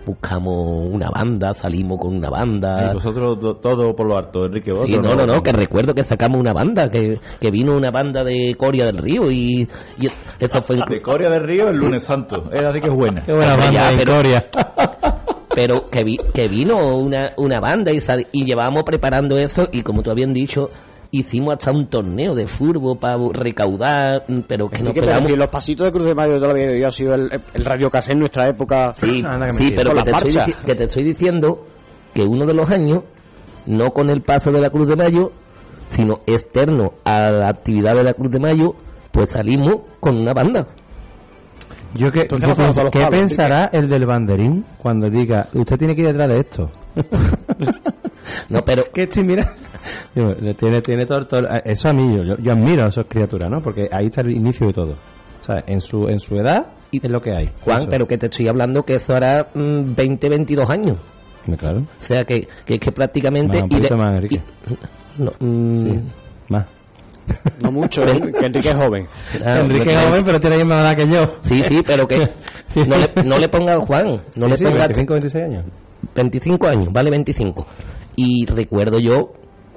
Buscamos 0.06 0.88
una 0.90 1.10
banda, 1.10 1.52
salimos 1.52 1.98
con 2.00 2.16
una 2.16 2.30
banda. 2.30 2.90
Y 2.90 2.94
vosotros 2.94 3.38
do- 3.40 3.56
todo 3.56 3.94
por 3.94 4.06
lo 4.06 4.16
harto, 4.16 4.46
Enrique. 4.46 4.72
Sí, 4.86 4.98
no, 4.98 5.14
no, 5.14 5.26
no, 5.26 5.42
que 5.42 5.52
recuerdo 5.52 5.94
que 5.94 6.02
sacamos 6.04 6.40
una 6.40 6.52
banda, 6.52 6.90
que, 6.90 7.20
que 7.40 7.50
vino 7.50 7.76
una 7.76 7.90
banda 7.90 8.24
de 8.24 8.54
Coria 8.56 8.86
del 8.86 8.98
Río 8.98 9.30
y, 9.30 9.68
y 9.98 10.08
eso 10.38 10.62
fue... 10.62 10.76
De 10.88 11.02
Coria 11.02 11.28
del 11.28 11.44
Río 11.44 11.68
el 11.68 11.78
lunes 11.78 12.02
santo. 12.04 12.50
Es 12.52 12.62
así 12.62 12.80
que 12.80 12.88
es 12.88 12.94
buena. 12.94 13.22
Qué 13.24 13.32
buena 13.32 13.56
banda 13.56 13.90
de 13.92 14.04
Coria. 14.04 14.46
pero 15.54 15.90
que, 15.90 16.04
vi- 16.04 16.20
que 16.32 16.46
vino 16.48 16.96
una, 16.96 17.32
una 17.36 17.60
banda 17.60 17.92
y, 17.92 18.00
sal- 18.00 18.26
y 18.32 18.44
llevábamos 18.44 18.84
preparando 18.84 19.36
eso 19.36 19.68
y 19.72 19.82
como 19.82 20.02
tú 20.02 20.10
habían 20.10 20.32
dicho, 20.32 20.70
hicimos 21.10 21.54
hasta 21.54 21.72
un 21.72 21.88
torneo 21.88 22.34
de 22.34 22.46
fútbol 22.46 22.98
para 22.98 23.16
recaudar, 23.32 24.24
pero 24.46 24.68
que 24.68 24.76
Es 24.76 24.82
nos 24.82 24.92
que, 24.92 25.00
pero 25.00 25.12
pegamos... 25.12 25.30
si 25.30 25.36
los 25.36 25.48
pasitos 25.48 25.86
de 25.86 25.92
Cruz 25.92 26.04
de 26.04 26.14
Mayo 26.14 26.32
de 26.34 26.40
toda 26.40 26.48
la 26.48 26.54
vida 26.54 26.88
ha 26.88 26.90
sido 26.90 27.14
el, 27.14 27.42
el 27.54 27.64
radio 27.64 27.90
casé 27.90 28.12
en 28.12 28.20
nuestra 28.20 28.48
época. 28.48 28.92
Sí, 28.94 29.22
que 29.22 29.28
me 29.28 29.52
sí 29.52 29.72
pero 29.74 29.90
que 29.90 29.96
la 29.96 30.02
te, 30.04 30.28
estoy, 30.28 30.52
que 30.64 30.74
te 30.74 30.84
estoy 30.84 31.04
diciendo 31.04 31.66
que 32.14 32.22
uno 32.22 32.46
de 32.46 32.54
los 32.54 32.68
años, 32.70 33.02
no 33.66 33.90
con 33.92 34.10
el 34.10 34.22
paso 34.22 34.52
de 34.52 34.60
la 34.60 34.70
Cruz 34.70 34.86
de 34.86 34.96
Mayo, 34.96 35.32
sino 35.90 36.20
externo 36.26 36.94
a 37.04 37.30
la 37.30 37.48
actividad 37.48 37.94
de 37.94 38.04
la 38.04 38.14
Cruz 38.14 38.30
de 38.30 38.40
Mayo, 38.40 38.74
pues 39.12 39.30
salimos 39.30 39.76
con 40.00 40.16
una 40.16 40.32
banda. 40.34 40.66
Yo 41.94 42.12
que, 42.12 42.22
Entonces 42.22 42.48
¿qué 42.92 42.98
palos, 43.00 43.10
pensará 43.10 43.70
el 43.72 43.88
del 43.88 44.04
banderín 44.06 44.64
cuando 44.78 45.08
diga, 45.08 45.48
usted 45.54 45.76
tiene 45.78 45.94
que 45.96 46.02
ir 46.02 46.08
detrás 46.08 46.28
de 46.28 46.40
esto? 46.40 46.70
No, 48.50 48.62
pero 48.64 48.84
que 48.92 49.04
estoy 49.04 49.24
mirando. 49.24 49.50
Tiene, 50.58 50.82
tiene 50.82 51.06
todo, 51.06 51.26
todo- 51.26 51.48
eso 51.64 51.88
a 51.88 51.92
mí, 51.94 52.14
yo, 52.14 52.36
yo, 52.36 52.52
admiro 52.52 52.84
a 52.84 52.88
esas 52.88 53.06
criaturas, 53.08 53.50
¿no? 53.50 53.60
Porque 53.62 53.88
ahí 53.90 54.06
está 54.06 54.20
el 54.20 54.32
inicio 54.32 54.66
de 54.66 54.72
todo. 54.74 54.92
O 55.42 55.44
sea, 55.46 55.64
en 55.66 55.80
su, 55.80 56.06
en 56.08 56.20
su 56.20 56.36
edad 56.36 56.66
es 56.92 57.08
lo 57.10 57.22
que 57.22 57.32
hay. 57.34 57.50
Juan, 57.62 57.78
Eso. 57.78 57.88
pero 57.88 58.06
que 58.06 58.18
te 58.18 58.26
estoy 58.26 58.48
hablando 58.48 58.84
que 58.84 58.96
eso 58.96 59.14
hará 59.14 59.48
mm, 59.54 59.94
20, 59.94 60.28
22 60.28 60.68
años. 60.70 60.98
Claro. 61.58 61.78
O 61.78 62.02
sea, 62.02 62.24
que, 62.24 62.46
que, 62.66 62.78
que 62.78 62.92
prácticamente... 62.92 63.62
Más, 63.62 63.70
un 63.70 63.78
y 63.78 63.80
de- 63.80 63.96
más, 63.96 64.14
Enrique. 64.16 64.42
y- 64.68 65.22
no, 65.22 65.32
mm, 65.38 65.80
Sí, 65.82 66.00
más. 66.50 66.66
No 67.62 67.72
mucho, 67.72 68.04
¿eh? 68.06 68.20
que 68.38 68.46
Enrique 68.46 68.70
es 68.70 68.76
joven. 68.76 69.06
claro, 69.36 69.64
Enrique 69.64 69.90
es 69.90 70.04
joven, 70.06 70.24
pero 70.24 70.40
tiene 70.40 70.56
la 70.58 70.64
misma 70.64 70.80
edad 70.80 70.96
que 70.96 71.08
yo. 71.08 71.34
Sí, 71.42 71.60
sí, 71.62 71.82
pero 71.86 72.06
que 72.06 72.18
no 72.86 72.96
le, 72.98 73.24
no 73.24 73.38
le 73.38 73.48
ponga 73.48 73.76
Juan, 73.78 74.22
no 74.34 74.44
Sí, 74.46 74.50
le 74.50 74.56
sí, 74.56 74.64
ponga 74.64 74.78
25, 74.86 75.12
26 75.14 75.44
años. 75.44 75.64
25 76.14 76.66
años, 76.66 76.92
vale 76.92 77.10
25. 77.10 77.66
Y 78.16 78.46
recuerdo 78.46 78.98
yo, 78.98 79.32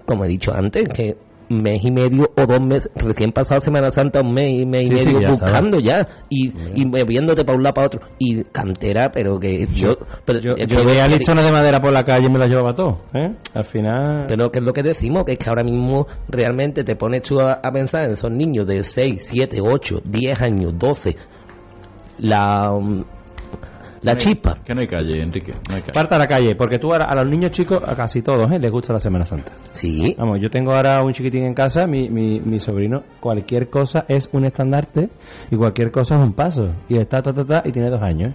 como 0.05 0.25
he 0.25 0.27
dicho 0.27 0.53
antes, 0.53 0.87
que 0.89 1.15
mes 1.51 1.83
y 1.83 1.91
medio 1.91 2.31
o 2.35 2.45
dos 2.45 2.61
meses, 2.61 2.89
recién 2.95 3.31
pasado 3.31 3.61
Semana 3.61 3.91
Santa, 3.91 4.21
un 4.21 4.33
mes 4.33 4.61
y 4.61 4.65
mes 4.65 4.89
y 4.89 4.93
Sí, 4.93 4.99
sí, 4.99 5.05
medio 5.13 5.21
ya 5.21 5.33
está. 5.33 5.45
buscando 5.45 5.79
ya, 5.79 6.07
y, 6.29 6.49
y 6.75 6.85
moviéndote 6.85 7.43
para 7.43 7.57
un 7.57 7.63
lado 7.63 7.73
para 7.73 7.87
otro, 7.87 8.01
y 8.19 8.43
cantera, 8.45 9.11
pero 9.11 9.39
que 9.39 9.65
yo... 9.67 9.95
pero, 10.25 10.39
Yo, 10.39 10.55
yo 10.55 10.85
veía 10.85 11.07
listones 11.07 11.45
de 11.45 11.51
madera 11.51 11.79
por 11.81 11.91
la 11.91 12.03
calle 12.03 12.27
y 12.27 12.29
me 12.31 12.39
las 12.39 12.49
llevaba 12.49 12.73
todo. 12.73 12.99
¿eh? 13.13 13.33
Al 13.53 13.65
final. 13.65 14.25
Pero 14.27 14.51
que 14.51 14.59
es 14.59 14.65
lo 14.65 14.73
que 14.73 14.83
decimos, 14.83 15.23
que 15.25 15.33
es 15.33 15.37
que 15.39 15.49
ahora 15.49 15.63
mismo 15.63 16.07
realmente 16.29 16.83
te 16.83 16.95
pones 16.95 17.21
tú 17.23 17.39
a, 17.39 17.53
a 17.53 17.71
pensar 17.71 18.03
en 18.05 18.11
esos 18.13 18.31
niños 18.31 18.65
de 18.67 18.83
6, 18.83 19.23
7, 19.31 19.59
8, 19.61 20.01
10 20.05 20.41
años, 20.41 20.73
12, 20.77 21.15
la, 22.19 22.71
la 24.01 24.17
chispa. 24.17 24.57
Que 24.63 24.73
no 24.73 24.81
hay 24.81 24.87
calle, 24.87 25.21
Enrique. 25.21 25.53
No 25.69 25.75
hay 25.75 25.81
calle. 25.81 25.93
Parta 25.93 26.15
a 26.15 26.19
la 26.19 26.27
calle, 26.27 26.55
porque 26.55 26.79
tú 26.79 26.91
ahora 26.91 27.05
a 27.05 27.15
los 27.15 27.27
niños 27.27 27.51
chicos, 27.51 27.79
a 27.85 27.95
casi 27.95 28.21
todos, 28.21 28.51
¿eh? 28.51 28.59
les 28.59 28.71
gusta 28.71 28.93
la 28.93 28.99
Semana 28.99 29.25
Santa. 29.25 29.51
Sí. 29.73 30.15
Vamos, 30.17 30.39
yo 30.39 30.49
tengo 30.49 30.71
ahora 30.71 31.03
un 31.03 31.13
chiquitín 31.13 31.45
en 31.45 31.53
casa, 31.53 31.87
mi, 31.87 32.09
mi, 32.09 32.39
mi 32.39 32.59
sobrino, 32.59 33.03
cualquier 33.19 33.69
cosa 33.69 34.05
es 34.07 34.29
un 34.31 34.45
estandarte 34.45 35.09
y 35.49 35.55
cualquier 35.55 35.91
cosa 35.91 36.15
es 36.15 36.21
un 36.21 36.33
paso. 36.33 36.69
Y 36.89 36.97
está, 36.97 37.21
ta, 37.21 37.33
ta, 37.33 37.45
ta, 37.45 37.63
y 37.65 37.71
tiene 37.71 37.89
dos 37.89 38.01
años. 38.01 38.33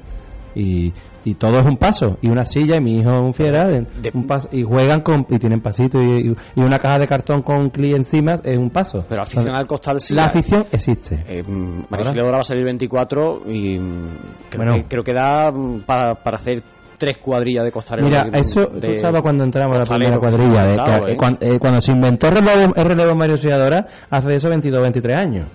Y, 0.58 0.92
y 1.24 1.34
todo 1.34 1.58
es 1.58 1.66
un 1.66 1.76
paso. 1.76 2.16
Y 2.22 2.28
una 2.30 2.44
silla, 2.46 2.76
y 2.76 2.80
mi 2.80 2.98
hijo 2.98 3.10
es 3.10 3.20
un 3.20 3.34
fiera, 3.34 3.68
un 4.14 4.26
paso, 4.26 4.48
y 4.50 4.62
juegan 4.62 5.02
con, 5.02 5.26
y 5.28 5.38
tienen 5.38 5.60
pasito, 5.60 6.00
y, 6.00 6.34
y- 6.56 6.60
una 6.60 6.78
caja 6.78 6.98
de 6.98 7.06
cartón 7.06 7.42
con 7.42 7.68
cli 7.70 7.94
encima 7.94 8.36
es 8.42 8.56
un 8.56 8.70
paso. 8.70 9.04
Pero 9.08 9.22
afición 9.22 9.54
al 9.54 9.66
costal 9.66 10.00
sí. 10.00 10.14
La 10.14 10.24
afición 10.24 10.64
existe. 10.72 11.22
Eh, 11.28 11.42
Marisol 11.90 12.18
ahora 12.20 12.36
va 12.38 12.40
a 12.40 12.44
salir 12.44 12.64
24 12.64 13.42
y 13.46 13.78
mm, 13.78 14.08
creo, 14.50 14.56
Bueno. 14.64 14.74
que, 14.76 14.84
creo 14.88 15.04
que 15.04 15.12
da 15.12 15.52
mm, 15.52 15.80
para, 15.80 16.14
para 16.14 16.36
hacer 16.36 16.62
tres 16.96 17.18
cuadrillas 17.18 17.64
de 17.64 17.70
costaleros. 17.72 18.08
Mira, 18.10 18.24
de- 18.24 18.38
eso 18.40 18.64
de- 18.66 18.94
tú 18.94 19.00
sabes 19.00 19.20
cuando 19.20 19.44
entramos 19.44 19.74
a 19.74 19.78
la 19.80 19.84
primera 19.84 20.18
cuadrilla. 20.18 20.66
de 20.66 20.74
claro, 20.76 21.08
¿eh? 21.08 21.18
eh, 21.40 21.58
cuando, 21.58 21.80
se 21.82 21.92
inventó 21.92 22.28
el 22.28 22.36
relevo, 22.36 22.72
el 22.74 22.84
relevo 22.86 23.14
Mario 23.14 23.34
Auxiliadora, 23.34 23.86
hace 24.08 24.34
eso 24.34 24.48
22, 24.48 24.80
23 24.80 25.22
años. 25.22 25.46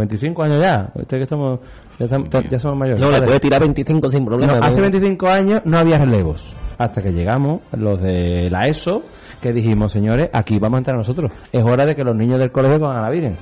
25 0.00 0.42
años 0.42 0.62
ya. 0.62 0.90
Este 0.94 1.16
que 1.16 1.22
estamos, 1.24 1.60
ya, 1.98 2.04
estamos- 2.06 2.28
ya 2.50 2.58
somos 2.58 2.78
mayores. 2.78 3.00
No, 3.00 3.10
le 3.10 3.22
puede 3.22 3.40
tirar 3.40 3.60
25 3.60 4.10
sin 4.10 4.24
problema. 4.24 4.58
Hace 4.58 4.80
25 4.80 5.28
años 5.28 5.60
no 5.64 5.78
había 5.78 5.98
relevos. 5.98 6.54
Hasta 6.78 7.02
que 7.02 7.12
llegamos 7.12 7.62
los 7.72 8.00
de 8.02 8.50
la 8.50 8.66
ESO, 8.66 9.02
que 9.40 9.52
dijimos, 9.52 9.92
señores, 9.92 10.28
aquí 10.32 10.58
vamos 10.58 10.76
a 10.76 10.78
entrar 10.78 10.96
nosotros. 10.96 11.32
Es 11.50 11.64
hora 11.64 11.86
de 11.86 11.96
que 11.96 12.04
los 12.04 12.14
niños 12.14 12.38
del 12.38 12.52
colegio 12.52 12.78
van 12.80 12.98
a 12.98 13.02
la 13.02 13.10
Virgen. 13.10 13.36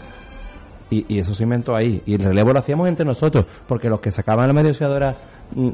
Y, 0.91 1.05
y 1.09 1.19
eso 1.19 1.35
se 1.35 1.43
inventó 1.43 1.75
ahí. 1.75 2.03
Y 2.07 2.15
el 2.15 2.21
relevo 2.21 2.53
lo 2.53 2.59
hacíamos 2.61 2.87
entre 2.89 3.05
nosotros, 3.05 3.47
porque 3.67 3.89
los 3.89 4.01
que 4.01 4.13
sacaban 4.13 4.47
la 4.47 4.53
mediociadora 4.53 5.17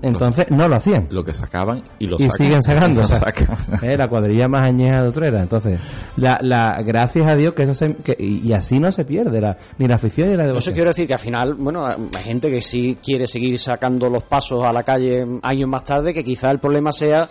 entonces 0.03 0.47
no 0.51 0.69
lo 0.69 0.77
hacían. 0.77 1.09
Lo 1.11 1.25
que 1.25 1.33
sacaban 1.33 1.83
y 1.99 2.07
lo 2.07 2.17
y 2.19 2.29
sacan. 2.29 2.37
siguen 2.37 2.63
sacando. 2.63 3.01
Lo 3.01 3.07
o 3.07 3.09
sea, 3.09 3.19
sacan. 3.21 3.49
eh, 3.83 3.97
la 3.97 4.09
cuadrilla 4.09 4.47
más 4.49 4.69
añeja 4.69 5.03
de 5.03 5.09
Utrera. 5.09 5.41
Entonces, 5.43 5.81
la, 6.17 6.39
la, 6.43 6.83
gracias 6.85 7.27
a 7.27 7.35
Dios 7.35 7.55
que 7.55 7.63
eso 7.63 7.75
se, 7.75 7.95
que, 7.97 8.15
y, 8.19 8.49
y 8.49 8.53
así 8.53 8.79
no 8.79 8.91
se 8.93 9.05
pierde 9.05 9.41
la, 9.41 9.57
ni 9.79 9.87
la 9.89 9.95
afición 9.95 10.29
ni 10.29 10.37
la 10.37 10.43
Eso 10.43 10.49
devoción. 10.53 10.75
quiero 10.75 10.91
decir 10.91 11.07
que 11.07 11.15
al 11.15 11.19
final, 11.19 11.55
bueno, 11.55 11.87
hay 11.87 12.23
gente 12.23 12.51
que 12.51 12.61
sí 12.61 12.99
quiere 13.03 13.27
seguir 13.27 13.59
sacando 13.59 14.09
los 14.11 14.23
pasos 14.25 14.63
a 14.65 14.73
la 14.73 14.83
calle 14.83 15.25
años 15.43 15.69
más 15.69 15.85
tarde, 15.85 16.13
que 16.13 16.23
quizá 16.25 16.51
el 16.51 16.59
problema 16.59 16.93
sea 16.93 17.29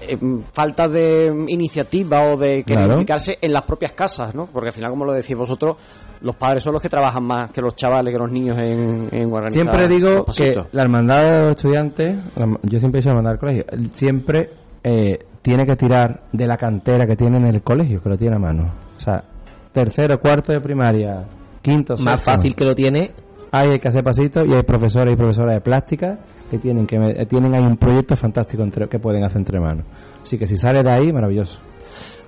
eh, 0.00 0.16
falta 0.52 0.88
de 0.88 1.30
iniciativa 1.48 2.20
o 2.32 2.36
de 2.38 2.62
querer 2.64 2.84
Claro. 2.84 2.92
implicarse 2.92 3.36
en 3.40 3.52
las 3.52 3.62
propias 3.62 3.92
casas, 3.92 4.34
¿no? 4.34 4.46
Porque 4.46 4.68
al 4.68 4.72
final, 4.72 4.90
como 4.90 5.04
lo 5.04 5.12
decís 5.12 5.36
vosotros, 5.36 5.76
los 6.22 6.36
padres 6.36 6.62
son 6.62 6.72
los 6.74 6.82
que 6.82 6.88
trabajan 6.88 7.24
más 7.24 7.50
que 7.50 7.60
los 7.62 7.74
chavales, 7.74 8.12
que 8.12 8.18
los 8.18 8.30
niños 8.30 8.56
en, 8.58 9.08
en 9.10 9.32
organizar 9.32 9.52
Siempre 9.52 9.88
digo 9.88 10.24
que 10.36 10.62
la 10.72 10.82
hermandad 10.82 11.18
de 11.22 11.46
los 11.46 11.56
estudiantes, 11.56 12.16
la- 12.36 12.58
yo 12.62 12.78
siempre 12.78 12.98
he 12.98 13.02
dicho 13.02 13.10
hermandad 13.10 13.30
del 13.32 13.40
colegio, 13.40 13.64
siempre 13.92 14.50
eh, 14.84 15.18
tiene 15.42 15.66
que 15.66 15.76
tirar 15.76 16.22
de 16.32 16.46
la 16.46 16.56
cantera 16.56 17.06
que 17.06 17.16
tiene 17.16 17.38
en 17.38 17.46
el 17.46 17.62
colegio, 17.62 18.02
que 18.02 18.08
lo 18.08 18.16
tiene 18.18 18.36
a 18.36 18.38
mano. 18.38 18.64
O 18.96 19.00
sea, 19.00 19.24
tercero, 19.72 20.20
cuarto 20.20 20.52
de 20.52 20.60
primaria, 20.60 21.24
quinto, 21.62 21.94
Más 21.98 22.14
sexto. 22.22 22.30
fácil 22.32 22.54
que 22.54 22.64
lo 22.64 22.74
tiene. 22.74 23.12
Hay 23.52 23.78
que 23.78 23.88
hacer 23.88 24.04
pasitos 24.04 24.46
y 24.46 24.52
hay 24.52 24.62
profesores 24.62 25.12
y 25.14 25.16
profesoras 25.16 25.54
de 25.54 25.60
plástica 25.60 26.18
que 26.50 26.58
tienen 26.58 26.86
que 26.86 26.98
me- 26.98 27.26
tienen 27.26 27.54
ahí 27.54 27.62
un 27.62 27.76
proyecto 27.76 28.14
fantástico 28.16 28.62
entre- 28.62 28.88
que 28.88 28.98
pueden 28.98 29.24
hacer 29.24 29.38
entre 29.38 29.58
manos. 29.60 29.84
Así 30.22 30.36
que 30.38 30.46
si 30.46 30.56
sale 30.56 30.82
de 30.82 30.90
ahí, 30.92 31.12
maravilloso. 31.12 31.58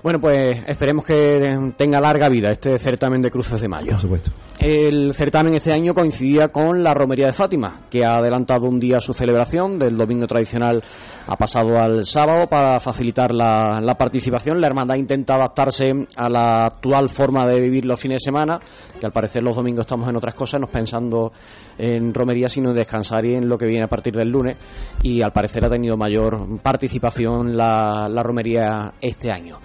Bueno, 0.02 0.20
pues 0.20 0.58
esperemos 0.66 1.04
que 1.04 1.72
tenga 1.76 2.00
larga 2.00 2.28
vida 2.28 2.50
este 2.50 2.76
certamen 2.78 3.22
de 3.22 3.30
cruces 3.30 3.60
de 3.60 3.68
mayo. 3.68 3.92
Por 3.92 4.00
supuesto. 4.00 4.30
El 4.58 5.12
certamen 5.14 5.54
este 5.54 5.72
año 5.72 5.94
coincidía 5.94 6.48
con 6.48 6.82
la 6.82 6.92
Romería 6.92 7.26
de 7.26 7.32
Fátima, 7.32 7.82
que 7.88 8.04
ha 8.04 8.16
adelantado 8.16 8.68
un 8.68 8.80
día 8.80 9.00
su 9.00 9.14
celebración, 9.14 9.78
del 9.78 9.96
domingo 9.96 10.26
tradicional 10.26 10.82
ha 11.26 11.36
pasado 11.36 11.78
al 11.78 12.04
sábado 12.04 12.48
para 12.48 12.80
facilitar 12.80 13.32
la, 13.32 13.80
la 13.80 13.96
participación. 13.96 14.60
La 14.60 14.66
hermandad 14.66 14.96
intenta 14.96 15.36
adaptarse 15.36 15.92
a 16.16 16.28
la 16.28 16.66
actual 16.66 17.08
forma 17.08 17.46
de 17.46 17.60
vivir 17.60 17.86
los 17.86 18.00
fines 18.00 18.16
de 18.16 18.24
semana, 18.24 18.60
que 18.98 19.06
al 19.06 19.12
parecer 19.12 19.42
los 19.42 19.54
domingos 19.54 19.82
estamos 19.82 20.08
en 20.08 20.16
otras 20.16 20.34
cosas, 20.34 20.60
no 20.60 20.66
pensando 20.66 21.32
en 21.78 22.12
romería, 22.12 22.48
sino 22.48 22.70
en 22.70 22.76
descansar 22.76 23.24
y 23.24 23.34
en 23.34 23.48
lo 23.48 23.56
que 23.56 23.66
viene 23.66 23.84
a 23.84 23.88
partir 23.88 24.14
del 24.14 24.28
lunes. 24.28 24.56
Y 25.02 25.22
al 25.22 25.32
parecer 25.32 25.64
ha 25.64 25.70
tenido 25.70 25.96
mayor 25.96 26.60
participación 26.60 27.56
la, 27.56 28.08
la 28.08 28.22
romería 28.22 28.94
este 29.00 29.30
año. 29.30 29.58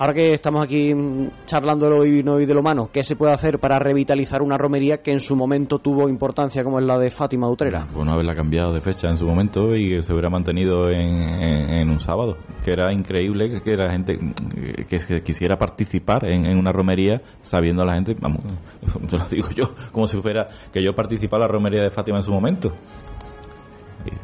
Ahora 0.00 0.14
que 0.14 0.32
estamos 0.32 0.64
aquí 0.64 0.94
mm, 0.94 1.44
charlando 1.44 1.84
de 1.84 1.90
lo 1.90 2.02
divino 2.02 2.40
y 2.40 2.46
de 2.46 2.54
lo 2.54 2.60
humano, 2.60 2.88
¿qué 2.90 3.02
se 3.02 3.16
puede 3.16 3.34
hacer 3.34 3.58
para 3.58 3.78
revitalizar 3.78 4.40
una 4.40 4.56
romería 4.56 5.02
que 5.02 5.10
en 5.10 5.20
su 5.20 5.36
momento 5.36 5.78
tuvo 5.78 6.08
importancia 6.08 6.64
como 6.64 6.78
es 6.78 6.86
la 6.86 6.98
de 6.98 7.10
Fátima 7.10 7.50
Utrera? 7.50 7.86
Bueno, 7.92 8.14
haberla 8.14 8.34
cambiado 8.34 8.72
de 8.72 8.80
fecha 8.80 9.10
en 9.10 9.18
su 9.18 9.26
momento 9.26 9.76
y 9.76 9.96
que 9.96 10.02
se 10.02 10.14
hubiera 10.14 10.30
mantenido 10.30 10.88
en, 10.88 11.90
un 11.90 12.00
sábado, 12.00 12.38
que 12.64 12.72
era 12.72 12.94
increíble 12.94 13.50
que, 13.50 13.60
que 13.60 13.76
la 13.76 13.92
gente 13.92 14.14
eh, 14.14 14.86
que 14.88 14.98
se 14.98 15.20
quisiera 15.20 15.58
participar 15.58 16.24
en, 16.24 16.46
en 16.46 16.58
una 16.58 16.72
romería 16.72 17.20
sabiendo 17.42 17.82
a 17.82 17.84
la 17.84 17.92
gente, 17.92 18.16
vamos, 18.18 18.40
te 19.10 19.18
lo 19.18 19.24
digo 19.26 19.50
yo, 19.50 19.64
como 19.92 20.06
si 20.06 20.16
fuera 20.22 20.48
que 20.72 20.82
yo 20.82 20.94
participara 20.94 21.44
en 21.44 21.48
la 21.48 21.52
romería 21.52 21.82
de 21.82 21.90
Fátima 21.90 22.16
en 22.16 22.24
su 22.24 22.32
momento. 22.32 22.72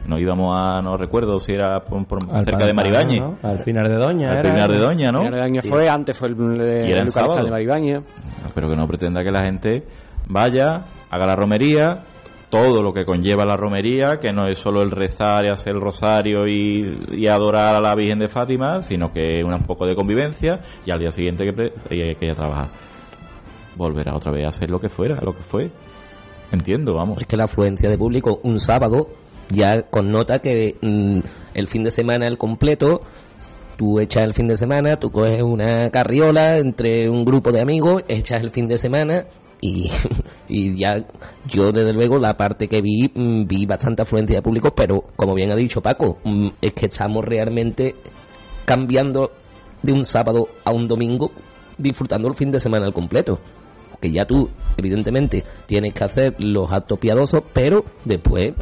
Nos 0.07 0.21
íbamos 0.21 0.55
a, 0.55 0.81
no 0.83 0.97
recuerdo 0.97 1.39
si 1.41 1.53
era 1.53 1.81
por, 1.81 2.07
por 2.07 2.19
Al 2.33 2.45
cerca 2.45 2.65
de 2.67 2.75
pantano, 2.75 2.75
Maribañe. 2.75 3.21
¿no? 3.21 3.37
Al 3.43 3.63
Pinar 3.65 3.89
de 3.89 3.97
Doña. 3.97 4.31
Al 4.31 4.37
era, 4.39 4.55
Pinar 4.55 4.71
de 4.71 4.79
Doña, 4.79 5.11
¿no? 5.13 5.21
El 5.23 5.27
primer 5.29 5.43
año 5.45 5.61
Sí. 5.63 5.69
fue, 5.69 5.89
antes 5.89 6.19
fue 6.19 6.29
el, 6.29 6.61
el, 6.61 7.09
sábado. 7.09 7.45
de 7.45 7.51
Maribaña. 7.51 8.03
pero 8.55 8.69
que 8.69 8.77
no 8.77 8.87
pretenda 8.87 9.23
que 9.25 9.31
la 9.31 9.43
gente 9.43 9.85
vaya, 10.29 10.85
haga 11.11 11.27
la 11.27 11.35
romería, 11.37 12.03
todo 12.49 12.81
lo 12.83 12.93
que 12.93 13.05
conlleva 13.05 13.45
la 13.45 13.57
romería, 13.57 14.19
que 14.21 14.33
no 14.33 14.47
es 14.47 14.59
solo 14.59 14.81
el 14.83 14.91
rezar 14.93 15.45
y 15.45 15.49
hacer 15.51 15.75
el 15.75 15.81
rosario 15.81 16.47
y, 16.47 17.09
y 17.13 17.27
adorar 17.27 17.75
a 17.75 17.81
la 17.81 17.95
Virgen 17.97 18.19
de 18.21 18.29
Fátima, 18.29 18.83
sino 18.83 19.11
que 19.13 19.43
una- 19.45 19.57
un 19.57 19.65
poco 19.65 19.85
de 19.87 19.97
convivencia 19.97 20.61
y 20.87 20.91
al 20.93 21.01
día 21.01 21.11
siguiente 21.11 21.45
que, 21.45 21.53
pre- 21.53 21.73
hay 21.91 22.15
que 22.15 22.25
ir 22.27 22.31
a 22.31 22.35
trabajar. 22.35 22.69
Volverá 23.77 24.15
otra 24.15 24.33
vez 24.33 24.45
a 24.45 24.49
hacer 24.49 24.71
lo 24.71 24.79
que 24.79 24.89
fuera, 24.89 25.17
lo 25.21 25.33
que 25.35 25.43
fue. 25.43 25.71
Entiendo, 26.53 26.95
vamos. 26.95 27.19
Es 27.21 27.27
que 27.27 27.37
la 27.37 27.45
afluencia 27.45 27.91
de 27.91 27.99
público 27.99 28.39
un 28.45 28.61
sábado 28.61 29.09
ya 29.51 29.83
connota 29.83 30.41
que 30.41 30.77
mm, 30.81 31.21
el 31.55 31.69
fin 31.69 31.85
de 31.85 31.91
semana 31.91 32.27
el 32.27 32.39
completo, 32.39 33.03
tú 33.77 34.01
echas 34.01 34.25
el 34.25 34.35
fin 34.35 34.49
de 34.49 34.57
semana, 34.57 34.99
tú 34.99 35.11
coges 35.11 35.43
una 35.43 35.91
carriola 35.91 36.59
entre 36.59 37.09
un 37.09 37.25
grupo 37.25 37.53
de 37.53 37.61
amigos, 37.61 38.03
echas 38.09 38.43
el 38.43 38.51
fin 38.51 38.67
de 38.67 38.79
semana 38.79 39.27
y, 39.61 39.91
y 40.49 40.77
ya 40.77 41.05
yo 41.47 41.73
desde 41.73 41.93
luego 41.93 42.19
la 42.19 42.37
parte 42.37 42.69
que 42.69 42.83
vi, 42.83 43.11
mm, 43.15 43.47
vi 43.47 43.67
bastante 43.67 44.03
afluencia 44.03 44.37
de 44.37 44.43
público, 44.43 44.75
pero 44.75 45.05
como 45.17 45.35
bien 45.35 45.53
ha 45.53 45.57
dicho 45.57 45.81
Paco, 45.81 46.19
mm, 46.25 46.49
es 46.61 46.73
que 46.73 46.87
estamos 46.87 47.25
realmente 47.25 47.95
cambiando 48.65 49.31
de 49.83 49.93
un 49.93 50.05
sábado 50.05 50.49
a 50.65 50.73
un 50.73 50.89
domingo 50.89 51.31
disfrutando 51.79 52.29
el 52.29 52.35
fin 52.35 52.51
de 52.51 52.61
semana 52.61 52.87
al 52.87 52.93
completo. 52.93 53.39
Que 54.01 54.13
ya 54.13 54.27
tú, 54.27 54.51
evidentemente, 54.77 55.45
tienes 55.67 55.95
que 55.95 56.05
hacer 56.05 56.35
los 56.39 56.71
actos 56.71 56.99
piadosos, 56.99 57.43
pero 57.55 57.85
después 58.05 58.53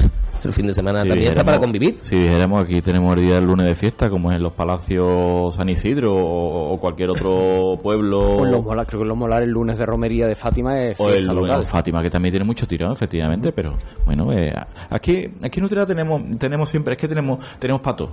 el 0.45 0.53
fin 0.53 0.67
de 0.67 0.75
semana 0.75 1.01
Si 1.03 1.09
también 1.09 1.31
está 1.31 1.45
para 1.45 1.59
convivir. 1.59 1.99
Si 2.03 2.17
dijéramos 2.17 2.63
aquí 2.65 2.81
tenemos 2.81 3.17
el 3.17 3.23
día 3.23 3.35
del 3.37 3.45
lunes 3.45 3.67
de 3.67 3.75
fiesta, 3.75 4.09
como 4.11 4.31
es 4.31 4.37
en 4.37 4.43
los 4.43 4.53
palacios 4.53 5.55
San 5.55 5.69
Isidro 5.69 6.15
o, 6.15 6.73
o 6.75 6.79
cualquier 6.79 7.11
otro 7.11 7.77
pueblo. 7.83 8.37
Pues 8.39 8.51
los 8.51 8.63
molar, 8.65 8.87
creo 8.87 9.01
que 9.01 9.07
los 9.07 9.17
molar 9.17 9.43
el 9.43 9.51
lunes 9.51 9.79
de 9.79 9.87
romería 9.87 10.27
de 10.27 10.35
Fátima 10.35 10.79
es 10.81 11.01
O 11.01 11.09
el 11.09 11.15
fiesta 11.17 11.33
lunes 11.33 11.49
local. 11.49 11.61
de 11.65 11.69
Fátima, 11.71 12.03
que 12.03 12.11
también 12.11 12.33
tiene 12.33 12.45
mucho 12.45 12.67
tirón, 12.67 12.93
efectivamente, 12.93 13.53
pero 13.53 13.75
bueno, 14.05 14.33
eh, 14.33 14.53
aquí, 14.91 15.29
aquí 15.43 15.61
en 15.61 15.65
Utrera 15.65 15.87
tenemos, 15.87 16.23
tenemos 16.39 16.69
siempre, 16.69 16.95
es 16.95 17.01
que 17.01 17.09
tenemos, 17.09 17.59
tenemos 17.59 17.81
pato. 17.81 18.11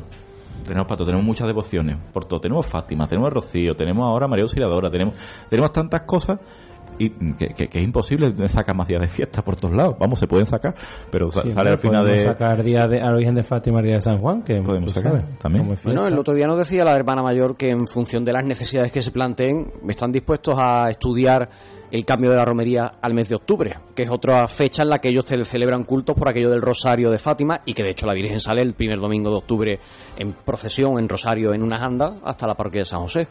Tenemos 0.66 0.88
pato, 0.88 1.04
tenemos 1.04 1.26
muchas 1.26 1.48
devociones 1.48 1.98
por 2.14 2.24
todo. 2.26 2.40
Tenemos 2.40 2.66
Fátima, 2.68 3.08
tenemos 3.08 3.34
Rocío, 3.34 3.76
tenemos 3.76 4.06
ahora 4.06 4.28
María 4.28 4.44
Auxiliadora, 4.44 4.92
tenemos, 4.92 5.16
tenemos 5.50 5.74
tantas 5.74 6.04
cosas 6.04 6.40
y 7.06 7.10
que, 7.36 7.47
que- 7.56 7.68
que 7.68 7.78
es 7.80 7.84
imposible 7.84 8.34
sacar 8.47 8.76
más 8.76 8.88
días 8.88 9.02
de 9.02 9.08
fiesta 9.08 9.41
por 9.41 9.56
todos 9.56 9.76
lados. 9.76 9.95
Vamos, 9.99 10.20
se 10.20 10.28
pueden 10.28 10.45
sacar, 10.45 10.76
pero 11.12 11.30
Sí, 11.30 11.52
sale 11.52 11.70
al 11.72 11.78
final 11.78 12.06
de... 12.06 12.20
sacar 12.20 12.62
día 12.64 12.88
de, 12.88 13.02
a 13.02 13.12
la 13.12 13.18
Virgen 13.18 13.36
de 13.36 13.43
Fátima 13.43 13.80
y 13.82 13.86
día 13.86 13.95
de 13.95 14.02
San 14.02 14.18
Juan, 14.20 14.43
que 14.43 14.62
Podemos 14.62 14.93
tú 14.93 14.99
sacar, 14.99 15.20
sabes, 15.22 15.38
también. 15.39 15.68
Bueno, 15.84 16.06
el 16.08 16.18
otro 16.18 16.34
día 16.34 16.47
nos 16.47 16.58
decía 16.58 16.84
la 16.86 16.95
hermana 16.95 17.22
mayor 17.24 17.56
que 17.56 17.70
en 17.70 17.88
función 17.88 18.24
de 18.24 18.34
las 18.34 18.45
necesidades 18.45 18.91
que 18.91 19.02
se 19.02 19.12
planteen, 19.12 19.72
están 19.88 20.12
dispuestos 20.12 20.56
a 20.60 20.89
estudiar 20.89 21.49
el 21.91 22.06
cambio 22.06 22.30
de 22.32 22.38
la 22.38 22.45
romería 22.45 22.89
al 23.02 23.14
mes 23.14 23.28
de 23.28 23.36
octubre, 23.36 23.76
que 23.93 24.04
es 24.04 24.10
otra 24.10 24.47
fecha 24.47 24.84
en 24.84 24.89
la 24.89 24.99
que 24.99 25.10
ellos 25.10 25.26
te- 25.26 25.43
celebran 25.43 25.84
cultos 25.84 26.16
por 26.16 26.30
aquello 26.30 26.49
del 26.49 26.62
Rosario 26.62 27.12
de 27.12 27.18
Fátima 27.18 27.60
y 27.66 27.74
que 27.74 27.84
de 27.84 27.89
hecho 27.89 28.06
la 28.08 28.14
Virgen 28.14 28.39
sale 28.39 28.62
el 28.62 28.74
primer 28.76 28.97
domingo 28.97 29.30
de 29.30 29.36
octubre 29.36 29.80
en 30.16 30.32
procesión, 30.32 30.97
en 30.99 31.10
Rosario, 31.10 31.54
en 31.54 31.62
unas 31.62 31.82
andas, 31.82 32.14
hasta 32.24 32.47
la 32.47 32.56
parroquia 32.56 32.80
de 32.82 32.86
San 32.86 33.02
José. 33.02 33.28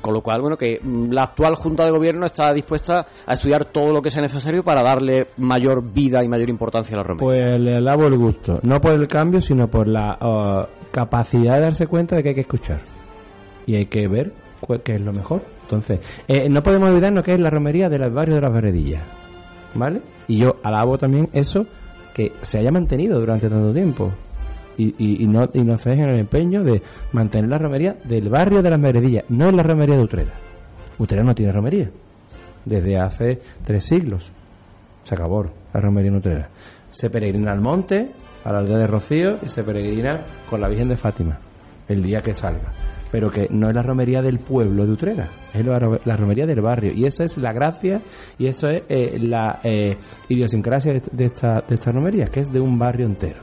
Con 0.00 0.14
lo 0.14 0.20
cual, 0.20 0.40
bueno, 0.40 0.56
que 0.56 0.78
mm, 0.80 1.10
la 1.10 1.24
actual 1.24 1.54
Junta 1.56 1.84
de 1.84 1.90
Gobierno 1.90 2.26
está 2.26 2.52
dispuesta 2.52 3.06
a 3.26 3.32
estudiar 3.32 3.66
todo 3.66 3.92
lo 3.92 4.02
que 4.02 4.10
sea 4.10 4.22
necesario 4.22 4.62
para 4.62 4.82
darle 4.82 5.28
mayor 5.38 5.82
vida 5.82 6.22
y 6.22 6.28
mayor 6.28 6.48
importancia 6.48 6.94
a 6.94 6.98
la 6.98 7.02
romería. 7.02 7.26
Pues 7.26 7.60
le 7.60 7.76
alabo 7.76 8.06
el 8.06 8.16
gusto, 8.16 8.60
no 8.62 8.80
por 8.80 8.92
el 8.92 9.08
cambio, 9.08 9.40
sino 9.40 9.68
por 9.68 9.88
la 9.88 10.18
uh, 10.20 10.90
capacidad 10.92 11.54
de 11.56 11.60
darse 11.62 11.86
cuenta 11.86 12.16
de 12.16 12.22
que 12.22 12.28
hay 12.30 12.34
que 12.34 12.40
escuchar 12.42 12.80
y 13.66 13.74
hay 13.74 13.86
que 13.86 14.06
ver 14.06 14.32
qué 14.84 14.94
es 14.94 15.00
lo 15.00 15.12
mejor. 15.12 15.42
Entonces, 15.62 16.00
eh, 16.28 16.48
no 16.48 16.62
podemos 16.62 16.88
olvidarnos 16.88 17.24
que 17.24 17.34
es 17.34 17.40
la 17.40 17.50
romería 17.50 17.88
del 17.88 18.08
barrio 18.10 18.36
de 18.36 18.40
las 18.40 18.52
Veredillas, 18.52 19.02
¿vale? 19.74 20.00
Y 20.28 20.38
yo 20.38 20.56
alabo 20.62 20.98
también 20.98 21.28
eso 21.32 21.66
que 22.14 22.32
se 22.40 22.58
haya 22.58 22.70
mantenido 22.70 23.18
durante 23.18 23.48
tanto 23.48 23.72
tiempo 23.72 24.12
y, 24.78 25.22
y, 25.22 25.26
no 25.26 25.48
y 25.52 25.62
no 25.62 25.76
se 25.78 25.90
dejen 25.90 26.08
el 26.10 26.20
empeño 26.20 26.62
de 26.64 26.82
mantener 27.12 27.50
la 27.50 27.58
romería 27.58 27.96
del 28.04 28.28
barrio 28.28 28.62
de 28.62 28.70
las 28.70 28.80
Veredillas, 28.80 29.24
no 29.28 29.48
en 29.48 29.56
la 29.56 29.62
romería 29.62 29.96
de 29.96 30.02
Utrera. 30.02 30.32
Utrera 30.98 31.22
no 31.24 31.34
tiene 31.34 31.52
romería 31.52 31.90
desde 32.64 32.98
hace 32.98 33.40
tres 33.64 33.84
siglos. 33.84 34.30
Se 35.04 35.14
acabó 35.14 35.44
la 35.72 35.80
romería 35.80 36.10
en 36.10 36.16
Utrera. 36.16 36.48
Se 36.90 37.10
peregrina 37.10 37.52
al 37.52 37.60
monte, 37.60 38.10
a 38.44 38.52
la 38.52 38.58
aldea 38.58 38.78
de 38.78 38.86
Rocío, 38.86 39.38
y 39.44 39.48
se 39.48 39.62
peregrina 39.62 40.20
con 40.48 40.60
la 40.60 40.68
Virgen 40.68 40.88
de 40.88 40.96
Fátima, 40.96 41.38
el 41.88 42.02
día 42.02 42.20
que 42.22 42.34
salga. 42.34 42.72
Pero 43.12 43.30
que 43.30 43.46
no 43.50 43.68
es 43.68 43.74
la 43.74 43.82
romería 43.82 44.20
del 44.20 44.38
pueblo 44.40 44.84
de 44.84 44.92
Utrera, 44.92 45.28
es 45.54 45.64
la, 45.64 45.78
ro- 45.78 46.00
la 46.04 46.16
romería 46.16 46.44
del 46.44 46.60
barrio. 46.60 46.92
Y 46.92 47.04
esa 47.06 47.22
es 47.24 47.38
la 47.38 47.52
gracia 47.52 48.00
y 48.38 48.46
eso 48.46 48.68
es 48.68 48.82
eh, 48.88 49.16
la 49.20 49.60
eh, 49.62 49.96
idiosincrasia 50.28 51.00
de 51.12 51.24
esta, 51.24 51.62
de 51.68 51.74
esta 51.74 51.92
romería, 51.92 52.26
que 52.26 52.40
es 52.40 52.52
de 52.52 52.58
un 52.60 52.78
barrio 52.78 53.06
entero. 53.06 53.38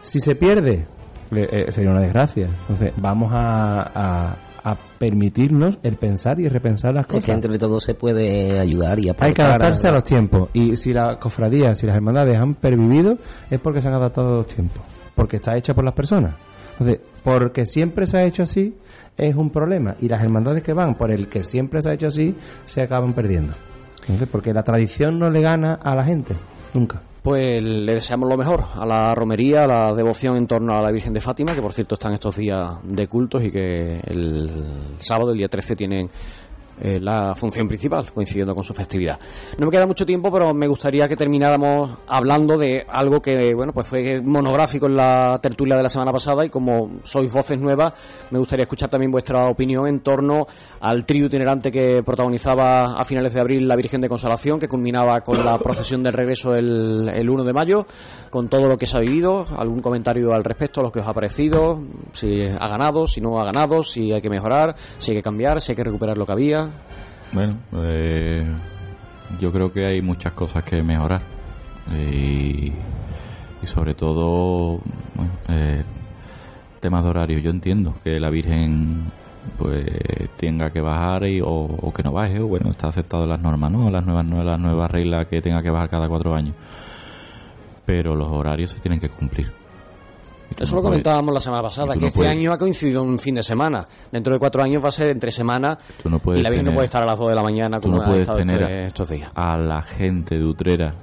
Si 0.00 0.20
se 0.20 0.34
pierde, 0.34 0.86
eh, 1.32 1.66
sería 1.70 1.90
una 1.90 2.00
desgracia. 2.00 2.46
Entonces, 2.62 2.92
vamos 2.96 3.30
a, 3.32 3.82
a- 3.94 4.36
a 4.62 4.76
permitirnos 4.98 5.78
el 5.82 5.96
pensar 5.96 6.38
y 6.38 6.46
repensar 6.48 6.92
las 6.92 7.06
Es 7.06 7.12
cosas. 7.12 7.24
que 7.24 7.32
entre 7.32 7.58
todos 7.58 7.82
se 7.82 7.94
puede 7.94 8.58
ayudar 8.60 8.98
y 8.98 9.08
aportar. 9.08 9.28
Hay 9.28 9.32
que 9.34 9.40
adaptarse 9.42 9.88
a 9.88 9.92
los 9.92 10.04
tiempos. 10.04 10.50
Y 10.52 10.76
si 10.76 10.92
las 10.92 11.16
cofradías, 11.16 11.78
si 11.78 11.86
las 11.86 11.96
hermandades 11.96 12.36
han 12.36 12.54
pervivido, 12.56 13.16
es 13.50 13.58
porque 13.58 13.80
se 13.80 13.88
han 13.88 13.94
adaptado 13.94 14.28
a 14.28 14.36
los 14.38 14.46
tiempos. 14.48 14.82
Porque 15.14 15.36
está 15.36 15.56
hecha 15.56 15.72
por 15.72 15.82
las 15.84 15.94
personas. 15.94 16.34
Entonces, 16.72 17.00
porque 17.24 17.64
siempre 17.64 18.06
se 18.06 18.18
ha 18.18 18.24
hecho 18.24 18.42
así, 18.42 18.74
es 19.16 19.34
un 19.34 19.48
problema. 19.48 19.96
Y 20.00 20.08
las 20.08 20.22
hermandades 20.22 20.62
que 20.62 20.74
van 20.74 20.94
por 20.94 21.10
el 21.10 21.28
que 21.28 21.42
siempre 21.42 21.80
se 21.80 21.88
ha 21.88 21.94
hecho 21.94 22.08
así, 22.08 22.34
se 22.66 22.82
acaban 22.82 23.14
perdiendo. 23.14 23.54
Entonces, 24.02 24.28
porque 24.30 24.52
la 24.52 24.62
tradición 24.62 25.18
no 25.18 25.30
le 25.30 25.40
gana 25.40 25.74
a 25.82 25.94
la 25.94 26.04
gente, 26.04 26.34
nunca. 26.74 27.00
Pues 27.22 27.62
le 27.62 27.94
deseamos 27.94 28.28
lo 28.30 28.38
mejor 28.38 28.64
a 28.74 28.86
la 28.86 29.14
romería, 29.14 29.64
a 29.64 29.66
la 29.66 29.92
devoción 29.94 30.36
en 30.36 30.46
torno 30.46 30.74
a 30.74 30.80
la 30.80 30.90
Virgen 30.90 31.12
de 31.12 31.20
Fátima, 31.20 31.54
que 31.54 31.60
por 31.60 31.72
cierto 31.72 31.94
están 31.94 32.14
estos 32.14 32.36
días 32.36 32.78
de 32.82 33.06
cultos 33.08 33.44
y 33.44 33.50
que 33.50 34.00
el 34.00 34.94
sábado, 34.98 35.32
el 35.32 35.38
día 35.38 35.48
13, 35.48 35.76
tienen 35.76 36.10
eh, 36.80 36.98
la 37.00 37.34
función 37.34 37.68
principal, 37.68 38.10
coincidiendo 38.12 38.54
con 38.54 38.64
su 38.64 38.72
festividad. 38.72 39.18
No 39.58 39.66
me 39.66 39.72
queda 39.72 39.86
mucho 39.86 40.06
tiempo, 40.06 40.30
pero 40.32 40.54
me 40.54 40.66
gustaría 40.66 41.08
que 41.08 41.16
termináramos 41.16 41.98
hablando 42.06 42.56
de 42.56 42.84
algo 42.88 43.20
que, 43.20 43.54
bueno, 43.54 43.72
pues 43.72 43.86
fue 43.86 44.20
monográfico 44.22 44.86
en 44.86 44.96
la 44.96 45.38
tertulia 45.42 45.76
de 45.76 45.82
la 45.82 45.88
semana 45.88 46.12
pasada 46.12 46.44
y 46.44 46.50
como 46.50 47.00
sois 47.02 47.32
voces 47.32 47.60
nuevas, 47.60 47.92
me 48.30 48.38
gustaría 48.38 48.62
escuchar 48.62 48.88
también 48.88 49.10
vuestra 49.10 49.46
opinión 49.48 49.86
en 49.86 50.00
torno 50.00 50.46
al 50.80 51.04
trío 51.04 51.26
itinerante 51.26 51.70
que 51.70 52.02
protagonizaba 52.02 52.98
a 52.98 53.04
finales 53.04 53.34
de 53.34 53.40
abril 53.40 53.68
la 53.68 53.76
Virgen 53.76 54.00
de 54.00 54.08
Consolación, 54.08 54.58
que 54.58 54.68
culminaba 54.68 55.20
con 55.20 55.44
la 55.44 55.58
procesión 55.58 56.02
del 56.02 56.14
regreso 56.14 56.54
el, 56.54 57.08
el 57.12 57.28
1 57.28 57.44
de 57.44 57.52
mayo, 57.52 57.86
con 58.30 58.48
todo 58.48 58.68
lo 58.68 58.78
que 58.78 58.86
se 58.86 58.96
ha 58.96 59.00
vivido, 59.00 59.44
algún 59.56 59.80
comentario 59.80 60.32
al 60.32 60.44
respecto, 60.44 60.82
lo 60.82 60.90
que 60.90 61.00
os 61.00 61.08
ha 61.08 61.12
parecido, 61.12 61.82
si 62.12 62.42
ha 62.42 62.68
ganado, 62.68 63.06
si 63.06 63.20
no 63.20 63.38
ha 63.38 63.44
ganado, 63.44 63.82
si 63.82 64.12
hay 64.12 64.22
que 64.22 64.30
mejorar, 64.30 64.74
si 64.98 65.12
hay 65.12 65.18
que 65.18 65.22
cambiar, 65.22 65.60
si 65.60 65.72
hay 65.72 65.76
que 65.76 65.84
recuperar 65.84 66.16
lo 66.16 66.26
que 66.26 66.32
había. 66.32 66.69
Bueno, 67.32 67.58
eh, 67.74 68.44
yo 69.40 69.52
creo 69.52 69.72
que 69.72 69.86
hay 69.86 70.02
muchas 70.02 70.32
cosas 70.32 70.64
que 70.64 70.82
mejorar 70.82 71.22
y, 71.92 72.72
y 73.62 73.66
sobre 73.66 73.94
todo 73.94 74.80
bueno, 75.14 75.32
eh, 75.48 75.82
temas 76.80 77.04
de 77.04 77.10
horario. 77.10 77.38
Yo 77.38 77.50
entiendo 77.50 77.94
que 78.02 78.18
la 78.18 78.30
Virgen 78.30 79.12
pues 79.56 79.86
tenga 80.36 80.70
que 80.70 80.80
bajar 80.80 81.24
y, 81.26 81.40
o, 81.40 81.48
o 81.48 81.92
que 81.92 82.02
no 82.02 82.12
baje, 82.12 82.40
o 82.40 82.48
bueno, 82.48 82.70
está 82.70 82.88
aceptado 82.88 83.26
las 83.26 83.40
normas, 83.40 83.70
¿no? 83.70 83.90
Las 83.90 84.04
nuevas, 84.04 84.26
las 84.26 84.58
nuevas 84.58 84.90
reglas 84.90 85.28
que 85.28 85.40
tenga 85.40 85.62
que 85.62 85.70
bajar 85.70 85.88
cada 85.88 86.08
cuatro 86.08 86.34
años. 86.34 86.54
Pero 87.86 88.16
los 88.16 88.28
horarios 88.28 88.70
se 88.70 88.80
tienen 88.80 89.00
que 89.00 89.08
cumplir. 89.08 89.59
Eso 90.58 90.74
no 90.74 90.82
lo 90.82 90.88
comentábamos 90.88 91.32
la 91.32 91.40
semana 91.40 91.62
pasada, 91.62 91.94
que 91.94 92.00
no 92.00 92.06
este 92.08 92.18
puedes- 92.18 92.32
año 92.36 92.52
ha 92.52 92.58
coincidido 92.58 93.02
un 93.02 93.18
fin 93.18 93.34
de 93.36 93.42
semana. 93.42 93.84
Dentro 94.12 94.32
de 94.32 94.38
cuatro 94.38 94.62
años 94.62 94.82
va 94.84 94.88
a 94.88 94.92
ser 94.92 95.10
entre 95.10 95.30
semana 95.30 95.78
no 96.04 96.18
puedes 96.18 96.40
y 96.40 96.44
la 96.44 96.50
Virgen 96.50 96.66
no 96.66 96.72
puede 96.74 96.86
estar 96.86 97.02
a 97.02 97.06
las 97.06 97.18
dos 97.18 97.28
de 97.28 97.34
la 97.34 97.42
mañana 97.42 97.80
como 97.80 97.96
no 97.98 98.02
ha 98.02 98.16
estado 98.16 98.38
tener 98.38 98.60
este- 98.62 98.86
estos 98.86 99.08
días. 99.08 99.30
a 99.34 99.56
la 99.56 99.80
gente 99.82 100.36
de 100.36 100.44
Utrera 100.44 100.94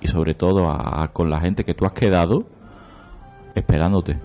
y 0.00 0.08
sobre 0.08 0.34
todo 0.34 0.68
a, 0.68 1.04
a- 1.04 1.08
con 1.08 1.30
la 1.30 1.40
gente 1.40 1.64
que 1.64 1.74
tú 1.74 1.84
has 1.86 1.92
quedado 1.92 2.44
esperándote 3.54 4.18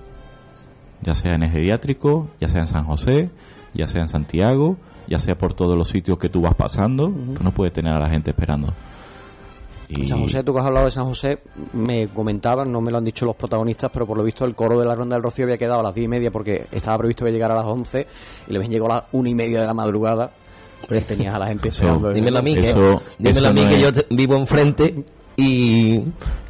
ya 1.02 1.14
sea 1.14 1.36
en 1.36 1.44
el 1.44 1.52
geriátrico 1.52 2.30
ya 2.42 2.48
sea 2.48 2.62
en 2.62 2.68
San 2.68 2.86
José 2.86 3.30
ya 3.74 3.86
sea 3.88 4.02
en 4.02 4.08
Santiago 4.08 4.78
ya 5.08 5.20
sea 5.20 5.36
por 5.36 5.54
todos 5.54 5.76
los 5.76 5.88
sitios 5.90 6.18
que 6.18 6.30
tú 6.30 6.42
vas 6.42 6.56
pasando 6.56 7.08
tú 7.10 7.44
no 7.44 7.52
puedes 7.52 7.74
tener 7.74 7.94
a 7.94 8.00
la 8.00 8.10
gente 8.10 8.32
esperando 8.32 8.74
y 9.90 10.06
San 10.06 10.20
José, 10.22 10.44
tú 10.44 10.54
que 10.54 10.60
has 10.60 10.66
hablado 10.66 10.86
de 10.86 10.92
San 10.92 11.06
José, 11.06 11.40
me 11.74 12.08
comentaban, 12.10 12.72
no 12.72 12.82
me 12.82 12.92
lo 12.92 12.98
han 12.98 13.06
dicho 13.06 13.26
los 13.26 13.36
protagonistas, 13.36 13.90
pero 13.92 14.06
por 14.06 14.18
lo 14.18 14.24
visto 14.24 14.44
el 14.46 14.54
coro 14.56 14.78
de 14.80 14.86
la 14.86 14.96
Ronda 14.96 15.16
del 15.16 15.24
Rocío 15.24 15.46
había 15.46 15.58
quedado 15.58 15.80
a 15.80 15.84
las 15.84 15.94
diez 15.96 16.06
y 16.06 16.10
media 16.10 16.30
porque 16.32 16.66
estaba 16.72 16.98
previsto 16.98 17.24
que 17.26 17.32
llegara 17.32 17.54
a 17.54 17.58
las 17.58 17.66
once 17.68 18.06
y 18.48 18.52
le 18.52 18.58
habían 18.58 18.72
llegado 18.72 18.92
a 18.92 18.96
las 18.96 19.04
una 19.14 19.30
y 19.30 19.36
media 19.36 19.62
de 19.62 19.68
la 19.68 19.74
madrugada. 19.74 20.32
Pues 20.88 21.08
tenías 21.08 21.34
a 21.34 21.40
la 21.40 21.48
gente 21.48 21.70
esperando. 21.70 22.12
Dímelo 22.12 22.40
a 22.40 22.42
mí, 22.42 22.54
que, 22.56 22.70
Eso- 22.70 23.02
dímelo 23.18 23.48
a 23.48 23.54
mí 23.54 23.62
no 23.64 23.70
que 23.70 23.76
es- 23.78 23.82
yo 23.84 23.92
vivo 24.12 24.36
enfrente 24.36 25.04
y, 25.36 26.02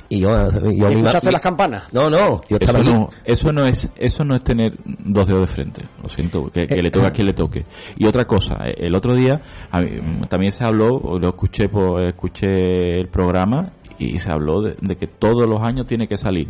y 0.10 0.20
yo, 0.22 0.30
yo 0.50 0.72
¿Y 0.72 0.94
¿Escuchaste 0.96 1.32
las 1.32 1.42
campanas? 1.42 1.92
No, 1.94 2.10
no, 2.10 2.38
yo 2.50 2.58
eso 2.60 2.78
no, 2.84 3.10
eso 3.26 3.52
no 3.52 3.66
es 3.66 3.90
eso 3.98 4.24
no 4.24 4.36
es 4.36 4.44
tener 4.44 4.74
dos 4.86 5.28
dedos 5.28 5.42
de 5.42 5.54
frente 5.54 5.84
lo 6.02 6.08
siento 6.10 6.46
que, 6.50 6.66
que 6.68 6.76
Eh, 6.76 6.82
le 6.82 6.92
toque 6.92 7.08
a 7.08 7.12
quien 7.12 7.28
le 7.28 7.34
toque 7.34 7.66
y 7.98 8.06
otra 8.08 8.26
cosa 8.26 8.56
eh, 8.68 8.76
el 8.78 8.96
otro 8.96 9.14
día 9.16 9.42
a 9.70 9.82
mí, 9.82 9.90
mm, 10.02 10.28
también 10.30 10.52
se 10.52 10.64
habló 10.64 11.18
lo 11.20 11.28
escuché 11.30 11.68
por, 11.70 12.02
escuché 12.04 13.00
el 13.02 13.10
programa 13.10 13.72
y 14.00 14.18
se 14.20 14.32
habló 14.32 14.62
de, 14.62 14.76
de 14.80 14.96
que 14.96 15.08
todos 15.08 15.46
los 15.48 15.62
años 15.62 15.86
tiene 15.88 16.08
que 16.08 16.18
salir 16.18 16.48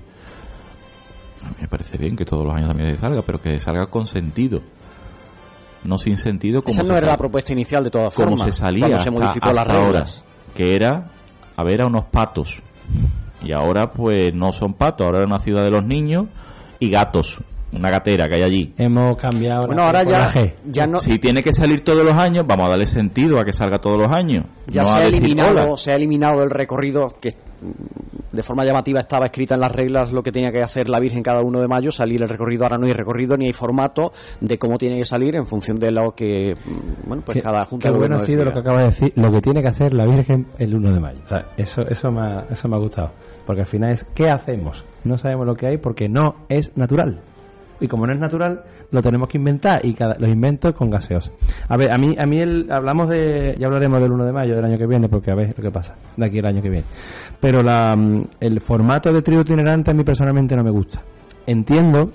a 1.46 1.50
mí 1.50 1.56
me 1.62 1.68
parece 1.68 1.98
bien 1.98 2.16
que 2.16 2.26
todos 2.26 2.46
los 2.46 2.54
años 2.56 2.68
también 2.70 2.96
salga 2.98 3.22
pero 3.24 3.40
que 3.42 3.58
salga 3.60 3.88
con 3.88 4.06
sentido 4.06 4.62
no 5.84 5.98
sin 5.98 6.18
sentido 6.18 6.62
como 6.62 6.74
Esa 6.74 6.84
no 6.84 6.90
se 6.94 6.98
era 7.00 7.08
la 7.08 7.18
propuesta 7.18 7.54
inicial 7.54 7.84
de 7.84 7.90
todas 7.90 8.14
como 8.14 8.36
formas. 8.38 8.54
se 8.54 8.60
salía 8.60 8.82
cuando 8.88 8.98
se 8.98 9.10
hasta- 9.10 9.12
modificó 9.22 9.48
las 9.48 9.58
hasta 9.60 9.74
ahora, 9.74 9.88
reglas. 10.00 10.24
que 10.56 10.76
era 10.76 11.12
a 11.56 11.64
ver 11.64 11.82
a 11.82 11.86
unos 11.88 12.06
patos 12.06 12.62
y 13.42 13.52
ahora 13.52 13.92
pues 13.92 14.34
no 14.34 14.52
son 14.52 14.74
patos. 14.74 15.06
Ahora 15.06 15.20
es 15.20 15.28
una 15.28 15.40
ciudad 15.40 15.64
de 15.64 15.72
los 15.72 15.86
niños 15.86 16.26
y 16.80 16.90
gatos. 16.90 17.38
Una 17.72 17.92
gatera 17.92 18.30
que 18.30 18.36
hay 18.36 18.44
allí. 18.44 18.74
Hemos 18.78 19.18
cambiado 19.18 19.68
Bueno, 19.68 19.84
ahora 19.84 20.04
ya, 20.04 20.32
ya 20.66 20.88
no, 20.88 21.02
si 21.02 21.20
tiene 21.20 21.44
que 21.44 21.52
salir 21.52 21.84
todos 21.84 22.04
los 22.04 22.14
años 22.14 22.48
vamos 22.48 22.66
a 22.66 22.70
darle 22.70 22.86
sentido 22.86 23.40
a 23.40 23.44
que 23.44 23.52
salga 23.52 23.80
todos 23.80 23.98
los 23.98 24.12
años. 24.12 24.46
Ya 24.68 24.84
no 24.84 24.94
se 24.94 25.00
ha 25.00 25.06
eliminado, 25.06 25.78
se 25.78 25.92
ha 25.92 25.96
eliminado 25.96 26.44
el 26.44 26.50
recorrido 26.50 27.14
que 27.20 27.34
de 28.38 28.44
forma 28.44 28.64
llamativa 28.64 29.00
estaba 29.00 29.26
escrita 29.26 29.56
en 29.56 29.62
las 29.62 29.72
reglas 29.72 30.14
lo 30.14 30.22
que 30.22 30.32
tenía 30.32 30.52
que 30.52 30.62
hacer 30.62 30.90
la 30.90 31.00
Virgen 31.00 31.24
cada 31.24 31.42
uno 31.42 31.60
de 31.60 31.68
mayo, 31.68 31.92
salir 31.92 32.22
el 32.22 32.30
recorrido, 32.30 32.64
ahora 32.64 32.78
no 32.78 32.86
hay 32.86 32.94
recorrido 32.94 33.36
ni 33.36 33.48
hay 33.48 33.54
formato 33.54 34.14
de 34.40 34.60
cómo 34.60 34.78
tiene 34.78 34.98
que 34.98 35.06
salir 35.06 35.36
en 35.36 35.48
función 35.48 35.80
de 35.80 35.92
lo 35.92 36.12
que 36.12 36.54
mm, 36.54 37.08
bueno 37.10 37.24
pues 37.26 37.44
cada 37.44 37.66
junta 37.66 37.90
qué 37.90 37.94
de 37.94 37.98
bueno 38.00 38.18
ha 38.18 38.20
sido 38.20 38.46
lo 38.46 38.54
que 38.54 38.60
acaba 38.60 38.82
de 38.82 38.86
decir, 38.86 39.12
lo 39.16 39.32
que 39.32 39.42
tiene 39.42 39.62
que 39.64 39.70
hacer 39.70 39.96
la 39.96 40.06
Virgen 40.06 40.46
el 40.60 40.76
1 40.76 40.94
de 40.94 41.00
mayo. 41.00 41.20
O 41.26 41.28
sea, 41.28 41.48
eso, 41.58 41.82
eso, 41.82 42.12
me 42.12 42.22
ha, 42.22 42.46
eso 42.52 42.68
me 42.68 42.76
ha 42.76 42.80
gustado. 42.80 43.12
Porque 43.46 43.62
al 43.62 43.68
final 43.68 43.92
es, 43.92 44.04
¿qué 44.04 44.30
hacemos? 44.30 44.86
No 45.04 45.18
sabemos 45.18 45.48
lo 45.48 45.56
que 45.56 45.68
hay 45.68 45.78
porque 45.78 46.08
no 46.08 46.36
es 46.48 46.78
natural. 46.78 47.22
Y 47.80 47.88
como 47.88 48.06
no 48.06 48.14
es 48.14 48.20
natural, 48.20 48.62
lo 48.92 49.02
tenemos 49.02 49.28
que 49.28 49.38
inventar 49.38 49.86
y 49.86 49.94
cada, 49.94 50.18
los 50.18 50.30
inventos 50.30 50.74
con 50.74 50.90
gaseos. 50.90 51.32
A 51.68 51.78
ver, 51.78 51.92
a 51.92 51.98
mí, 51.98 52.16
a 52.18 52.26
mí 52.26 52.40
el, 52.40 52.68
hablamos 52.72 53.10
de, 53.10 53.56
ya 53.58 53.68
hablaremos 53.68 54.02
del 54.02 54.12
1 54.12 54.26
de 54.26 54.32
mayo 54.32 54.56
del 54.56 54.66
año 54.66 54.78
que 54.78 54.88
viene, 54.88 55.10
porque 55.10 55.32
a 55.32 55.36
ver 55.36 55.54
lo 55.58 55.64
que 55.64 55.72
pasa 55.72 55.96
de 56.16 56.26
aquí 56.26 56.40
el 56.40 56.46
año 56.46 56.62
que 56.62 56.70
viene. 56.70 56.86
Pero 57.40 57.62
la, 57.62 57.96
mm, 57.96 58.28
el 58.40 58.60
formato 58.62 59.12
de 59.12 59.22
trío 59.22 59.42
itinerante 59.42 59.92
a 59.92 59.94
mí 59.94 60.04
personalmente 60.04 60.56
no 60.56 60.64
me 60.64 60.72
gusta. 60.72 61.02
Entiendo 61.46 62.12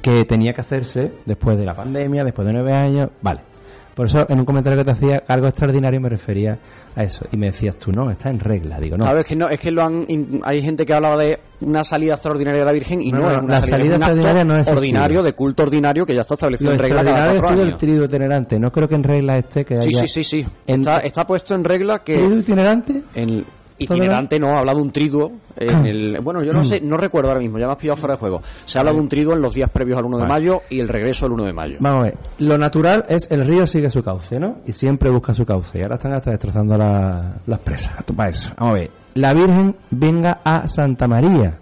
que 0.00 0.24
tenía 0.24 0.52
que 0.52 0.60
hacerse 0.60 1.12
después 1.24 1.56
de 1.58 1.64
la 1.64 1.74
pandemia, 1.74 2.24
después 2.24 2.46
de 2.46 2.52
nueve 2.52 2.72
años, 2.72 3.10
vale. 3.22 3.53
Por 3.94 4.06
eso 4.06 4.26
en 4.28 4.40
un 4.40 4.44
comentario 4.44 4.78
que 4.78 4.84
te 4.84 4.90
hacía 4.90 5.22
algo 5.28 5.46
extraordinario 5.46 6.00
me 6.00 6.08
refería 6.08 6.58
a 6.96 7.02
eso 7.04 7.26
y 7.30 7.36
me 7.36 7.46
decías 7.46 7.76
tú 7.76 7.92
no, 7.92 8.10
está 8.10 8.28
en 8.30 8.40
regla, 8.40 8.80
digo 8.80 8.96
no. 8.96 9.04
Claro, 9.04 9.20
es 9.20 9.26
que 9.26 9.36
no, 9.36 9.48
es 9.48 9.60
que 9.60 9.70
lo 9.70 9.82
han, 9.82 10.04
hay 10.44 10.60
gente 10.62 10.84
que 10.84 10.92
hablaba 10.92 11.16
de 11.22 11.38
una 11.60 11.84
salida 11.84 12.14
extraordinaria 12.14 12.60
de 12.60 12.66
la 12.66 12.72
Virgen 12.72 13.00
y 13.00 13.12
No, 13.12 13.20
no, 13.20 13.24
no, 13.28 13.32
es 13.36 13.42
una 13.42 13.52
la 13.54 13.58
salida, 13.60 13.76
salida 13.76 13.94
es 13.94 13.96
un 13.96 14.02
acto 14.02 14.12
extraordinaria 14.12 14.44
no 14.44 14.56
es 14.60 14.68
ordinario, 14.68 15.22
de 15.22 15.32
culto 15.32 15.62
ordinario 15.62 16.04
que 16.06 16.14
ya 16.14 16.22
está 16.22 16.34
establecido 16.34 16.70
Lo 16.70 16.74
en 16.76 16.80
regla 16.82 16.96
cada 17.04 17.10
extraordinario 17.10 17.38
ha 17.38 17.40
cuatro 17.40 17.78
sido 17.86 18.02
el 18.02 18.04
itinerante, 18.10 18.58
no 18.58 18.70
creo 18.72 18.88
que 18.88 18.94
en 18.96 19.02
regla 19.04 19.38
esté 19.38 19.64
que 19.64 19.76
Sí, 19.76 19.88
haya 19.90 20.00
sí, 20.00 20.08
sí, 20.08 20.24
sí. 20.24 20.46
En- 20.66 20.80
Está, 20.80 20.98
está 20.98 21.26
puesto 21.26 21.54
en 21.54 21.64
regla 21.64 22.00
que 22.00 22.14
¿Trío 22.16 22.36
itinerante? 22.38 23.02
en 23.14 23.44
itinerante 23.84 24.38
no, 24.38 24.56
habla 24.56 24.72
de 24.74 24.80
un 24.80 24.90
triduo 24.90 25.32
en 25.56 25.86
el, 25.86 26.20
bueno, 26.20 26.42
yo 26.42 26.52
no 26.52 26.64
sé, 26.64 26.80
no 26.80 26.96
recuerdo 26.96 27.28
ahora 27.30 27.40
mismo, 27.40 27.58
ya 27.58 27.66
me 27.66 27.72
has 27.72 27.78
pillado 27.78 27.96
fuera 27.96 28.14
de 28.14 28.18
juego. 28.20 28.40
Se 28.64 28.78
habla 28.78 28.92
de 28.92 28.98
un 28.98 29.08
triduo 29.08 29.34
en 29.34 29.40
los 29.42 29.54
días 29.54 29.70
previos 29.70 29.98
al 29.98 30.04
1 30.06 30.18
de 30.18 30.26
mayo 30.26 30.62
y 30.70 30.80
el 30.80 30.88
regreso 30.88 31.26
al 31.26 31.32
1 31.32 31.44
de 31.44 31.52
mayo. 31.52 31.76
Vamos 31.80 32.00
a 32.00 32.02
ver, 32.04 32.18
lo 32.38 32.58
natural 32.58 33.04
es 33.08 33.26
el 33.30 33.44
río 33.46 33.66
sigue 33.66 33.88
su 33.90 34.02
cauce, 34.02 34.38
¿no? 34.38 34.58
Y 34.66 34.72
siempre 34.72 35.10
busca 35.10 35.32
su 35.34 35.44
cauce. 35.46 35.78
Y 35.78 35.82
ahora 35.82 35.94
están 35.96 36.12
hasta 36.12 36.30
destrozando 36.30 36.76
la- 36.76 37.36
las 37.46 37.60
presas. 37.60 37.94
Para 38.16 38.30
eso. 38.30 38.52
Vamos 38.58 38.74
a 38.74 38.78
ver. 38.78 38.90
La 39.14 39.32
Virgen 39.32 39.76
venga 39.90 40.40
a 40.44 40.66
Santa 40.66 41.06
María. 41.06 41.58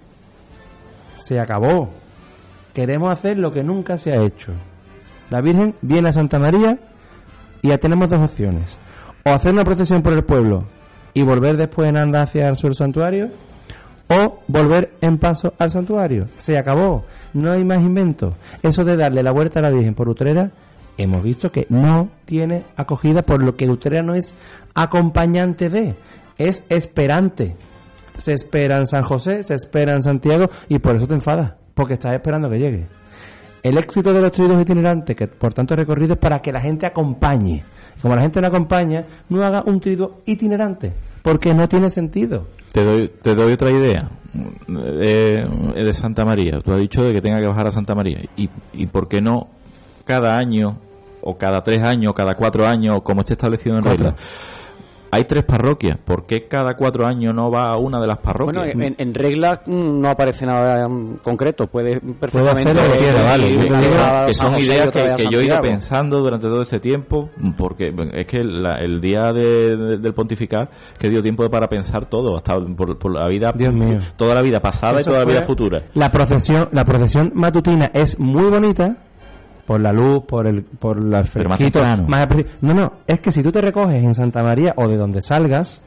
Se 1.15 1.39
acabó. 1.39 1.91
Queremos 2.73 3.13
hacer 3.13 3.39
lo 3.39 3.53
que 3.53 3.63
nunca 3.63 3.97
se 3.99 4.13
ha 4.13 4.23
hecho. 4.23 4.53
La 5.31 5.41
Virgen 5.41 5.75
viene 5.83 6.09
a 6.09 6.13
Santa 6.13 6.39
María 6.39 6.79
y 7.61 7.69
ya 7.69 7.79
tenemos 7.79 8.09
dos 8.11 8.21
opciones. 8.21 8.79
O 9.25 9.31
hacer 9.31 9.53
una 9.53 9.65
procesión 9.65 10.03
por 10.03 10.15
el 10.15 10.25
pueblo 10.25 10.65
y 11.15 11.23
volver 11.23 11.57
después 11.57 11.89
en 11.89 11.97
anda 11.97 12.23
hacia 12.23 12.49
el 12.49 12.57
sur 12.57 12.75
santuario, 12.75 13.31
o 14.09 14.41
volver 14.49 14.95
en 15.01 15.19
paso 15.19 15.55
al 15.59 15.71
santuario. 15.71 16.27
Se 16.35 16.59
acabó. 16.59 17.05
No 17.33 17.53
hay 17.53 17.65
más 17.65 17.83
inventos. 17.83 18.35
Eso 18.63 18.85
de 18.85 18.97
darle 18.97 19.23
la 19.23 19.33
vuelta 19.33 19.61
a 19.61 19.63
la 19.63 19.71
Virgen 19.71 19.95
por 19.95 20.09
Utrera, 20.09 20.51
hemos 20.99 21.23
visto 21.23 21.51
que 21.51 21.67
no 21.71 22.11
tiene 22.25 22.65
acogida, 22.77 23.23
por 23.23 23.43
lo 23.43 23.57
que 23.57 23.69
Utrera 23.69 24.03
no 24.03 24.15
es 24.15 24.35
acompañante 24.75 25.69
de, 25.69 25.97
es 26.39 26.65
esperante. 26.69 27.57
Se 28.19 28.33
espera 28.33 28.79
en 28.79 28.87
San 28.87 29.03
José, 29.03 29.43
se 29.43 29.55
espera 29.55 29.95
en 29.95 30.03
Santiago 30.03 30.47
y 30.69 30.79
por 30.79 30.97
eso 30.97 31.07
te 31.07 31.15
enfadas, 31.15 31.55
porque 31.75 31.95
estás 31.95 32.15
esperando 32.15 32.51
que 32.51 32.59
llegue. 32.59 33.02
El 33.63 33.79
éxito 33.79 34.13
de 34.13 34.21
los 34.21 34.33
tridos 34.33 34.61
itinerantes, 34.61 35.17
que 35.17 35.29
por 35.29 35.55
tanto 35.55 35.77
recorrido, 35.77 36.15
es 36.15 36.19
para 36.19 36.41
que 36.41 36.53
la 36.53 36.61
gente 36.61 36.87
acompañe. 36.87 37.65
Como 38.01 38.17
la 38.17 38.23
gente 38.23 38.41
no 38.41 38.49
acompaña, 38.49 39.07
no 39.29 39.43
haga 39.43 39.63
un 39.65 39.79
trido 39.81 40.23
itinerante, 40.27 40.93
porque 41.23 41.55
no 41.55 41.69
tiene 41.69 41.89
sentido. 41.89 42.49
Te 42.73 42.83
doy, 42.83 43.09
te 43.23 43.35
doy 43.35 43.53
otra 43.53 43.71
idea. 43.71 44.11
Eh, 44.35 45.45
de 45.75 45.93
Santa 45.93 46.25
María. 46.25 46.61
Tú 46.65 46.73
has 46.73 46.81
dicho 46.81 47.03
de 47.03 47.13
que 47.13 47.21
tenga 47.21 47.39
que 47.39 47.47
bajar 47.47 47.67
a 47.67 47.71
Santa 47.71 47.95
María. 47.95 48.19
¿Y, 48.37 48.49
y 48.73 48.87
por 48.87 49.07
qué 49.07 49.21
no 49.21 49.49
cada 50.05 50.37
año, 50.37 50.79
o 51.21 51.37
cada 51.37 51.63
tres 51.63 51.83
años, 51.83 52.11
o 52.11 52.15
cada 52.15 52.35
cuatro 52.35 52.67
años, 52.67 53.03
como 53.03 53.21
esté 53.21 53.35
establecido 53.35 53.77
en 53.77 53.85
regla, 53.85 54.15
hay 55.15 55.25
tres 55.25 55.45
parroquias. 55.45 55.99
¿Por 55.99 56.25
qué 56.27 56.49
cada 56.49 56.75
cuatro 56.75 57.07
años 57.07 57.35
no 57.35 57.51
va 57.51 57.65
a 57.73 57.77
una 57.77 58.01
de 58.01 58.07
las 58.07 58.19
parroquias? 58.19 58.75
Bueno, 58.75 58.85
en, 58.87 58.95
en 58.99 59.15
reglas 59.15 59.61
mm, 59.67 60.01
no 60.01 60.09
aparece 60.09 60.47
nada 60.47 60.89
mm, 60.89 61.19
concreto. 61.23 61.67
Puede 61.67 62.01
perfectamente. 62.01 62.71
hacer 62.73 62.89
lo 62.89 62.93
que 62.95 62.99
quiera, 62.99 63.25
vale. 63.25 63.49
ir 63.51 63.61
Que- 63.67 63.75
a 63.75 64.27
que 64.27 64.33
San 64.35 64.53
son 64.53 64.61
ideas 64.61 64.91
que, 64.91 65.25
yo 65.31 65.41
he 65.41 65.45
ido 65.45 65.61
pensando 65.61 66.19
durante 66.21 66.47
todo 66.47 66.63
este 66.63 66.81
tiempo, 66.81 67.29
porque 67.59 67.93
es 68.15 68.27
que 68.27 68.43
la- 68.43 68.79
el 68.79 69.01
día 69.03 69.33
de- 69.35 69.77
de- 69.77 69.99
del 69.99 70.15
pontificar 70.15 70.71
que 70.99 71.11
dio 71.11 71.23
tiempo 71.23 71.49
para 71.51 71.69
pensar 71.69 72.07
todo, 72.07 72.35
hasta 72.35 72.55
por, 72.75 72.99
por 72.99 73.13
la 73.15 73.29
vida, 73.29 73.53
mío. 73.53 73.99
toda 74.17 74.35
la 74.35 74.41
vida 74.41 74.61
pasada 74.61 75.01
Eso 75.01 75.11
y 75.11 75.13
toda 75.13 75.19
la 75.27 75.31
vida 75.31 75.43
futura. 75.43 75.83
La 75.95 76.11
procesión, 76.11 76.71
la 76.73 76.85
procesión 76.85 77.33
matutina 77.35 77.91
es 77.93 78.19
muy 78.19 78.49
bonita 78.49 78.97
por 79.73 79.81
la 79.81 79.93
luz, 79.93 80.25
por 80.29 80.47
el, 80.47 80.63
por 80.65 81.03
la 81.03 81.23
Pero 81.33 81.49
más 81.49 81.59
más 82.07 82.29
No, 82.61 82.75
no, 82.75 82.93
es 83.07 83.21
que 83.21 83.33
si 83.33 83.43
tú 83.43 83.51
te 83.51 83.63
recoges 83.63 84.03
en 84.05 84.13
Santa 84.15 84.43
María 84.43 84.75
o 84.77 84.87
de 84.87 84.99
donde 84.99 85.23
salgas, 85.23 85.81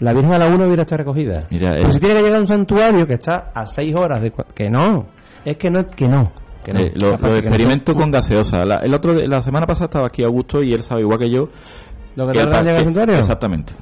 la 0.00 0.12
Virgen 0.12 0.34
a 0.34 0.38
la 0.38 0.48
una 0.48 0.66
hubiera 0.66 0.82
estado 0.82 0.98
recogida. 0.98 1.44
Mira, 1.50 1.70
Pero 1.74 1.88
eh, 1.88 1.92
si 1.92 1.98
tiene 1.98 2.14
que 2.16 2.20
llegar 2.22 2.36
a 2.36 2.40
un 2.40 2.46
santuario 2.46 3.06
que 3.06 3.14
está 3.14 3.50
a 3.54 3.64
seis 3.64 3.94
horas 3.94 4.20
de 4.20 4.32
que 4.54 4.68
no, 4.68 5.06
es 5.46 5.56
que 5.56 5.70
no, 5.70 5.88
que 5.88 6.06
no. 6.06 6.30
Que 6.62 6.72
no. 6.74 6.80
Eh, 6.80 6.92
lo, 7.02 7.16
no. 7.16 7.36
experimento 7.36 7.94
con 7.94 8.10
gaseosa. 8.10 8.64
La, 8.66 8.74
el 8.82 8.92
otro, 8.92 9.14
de- 9.14 9.26
la 9.26 9.40
semana 9.40 9.64
pasada 9.66 9.86
estaba 9.86 10.06
aquí 10.08 10.22
Augusto 10.22 10.62
y 10.62 10.74
él 10.74 10.82
sabe 10.82 11.00
igual 11.00 11.18
que 11.18 11.30
yo. 11.30 11.48
¿Lo 12.16 12.26
que 12.26 12.34
tarda 12.38 12.58
en 12.58 12.64
llegar 12.64 12.78
al 12.80 12.84
santuario? 12.84 13.14
Exactamente. 13.14 13.72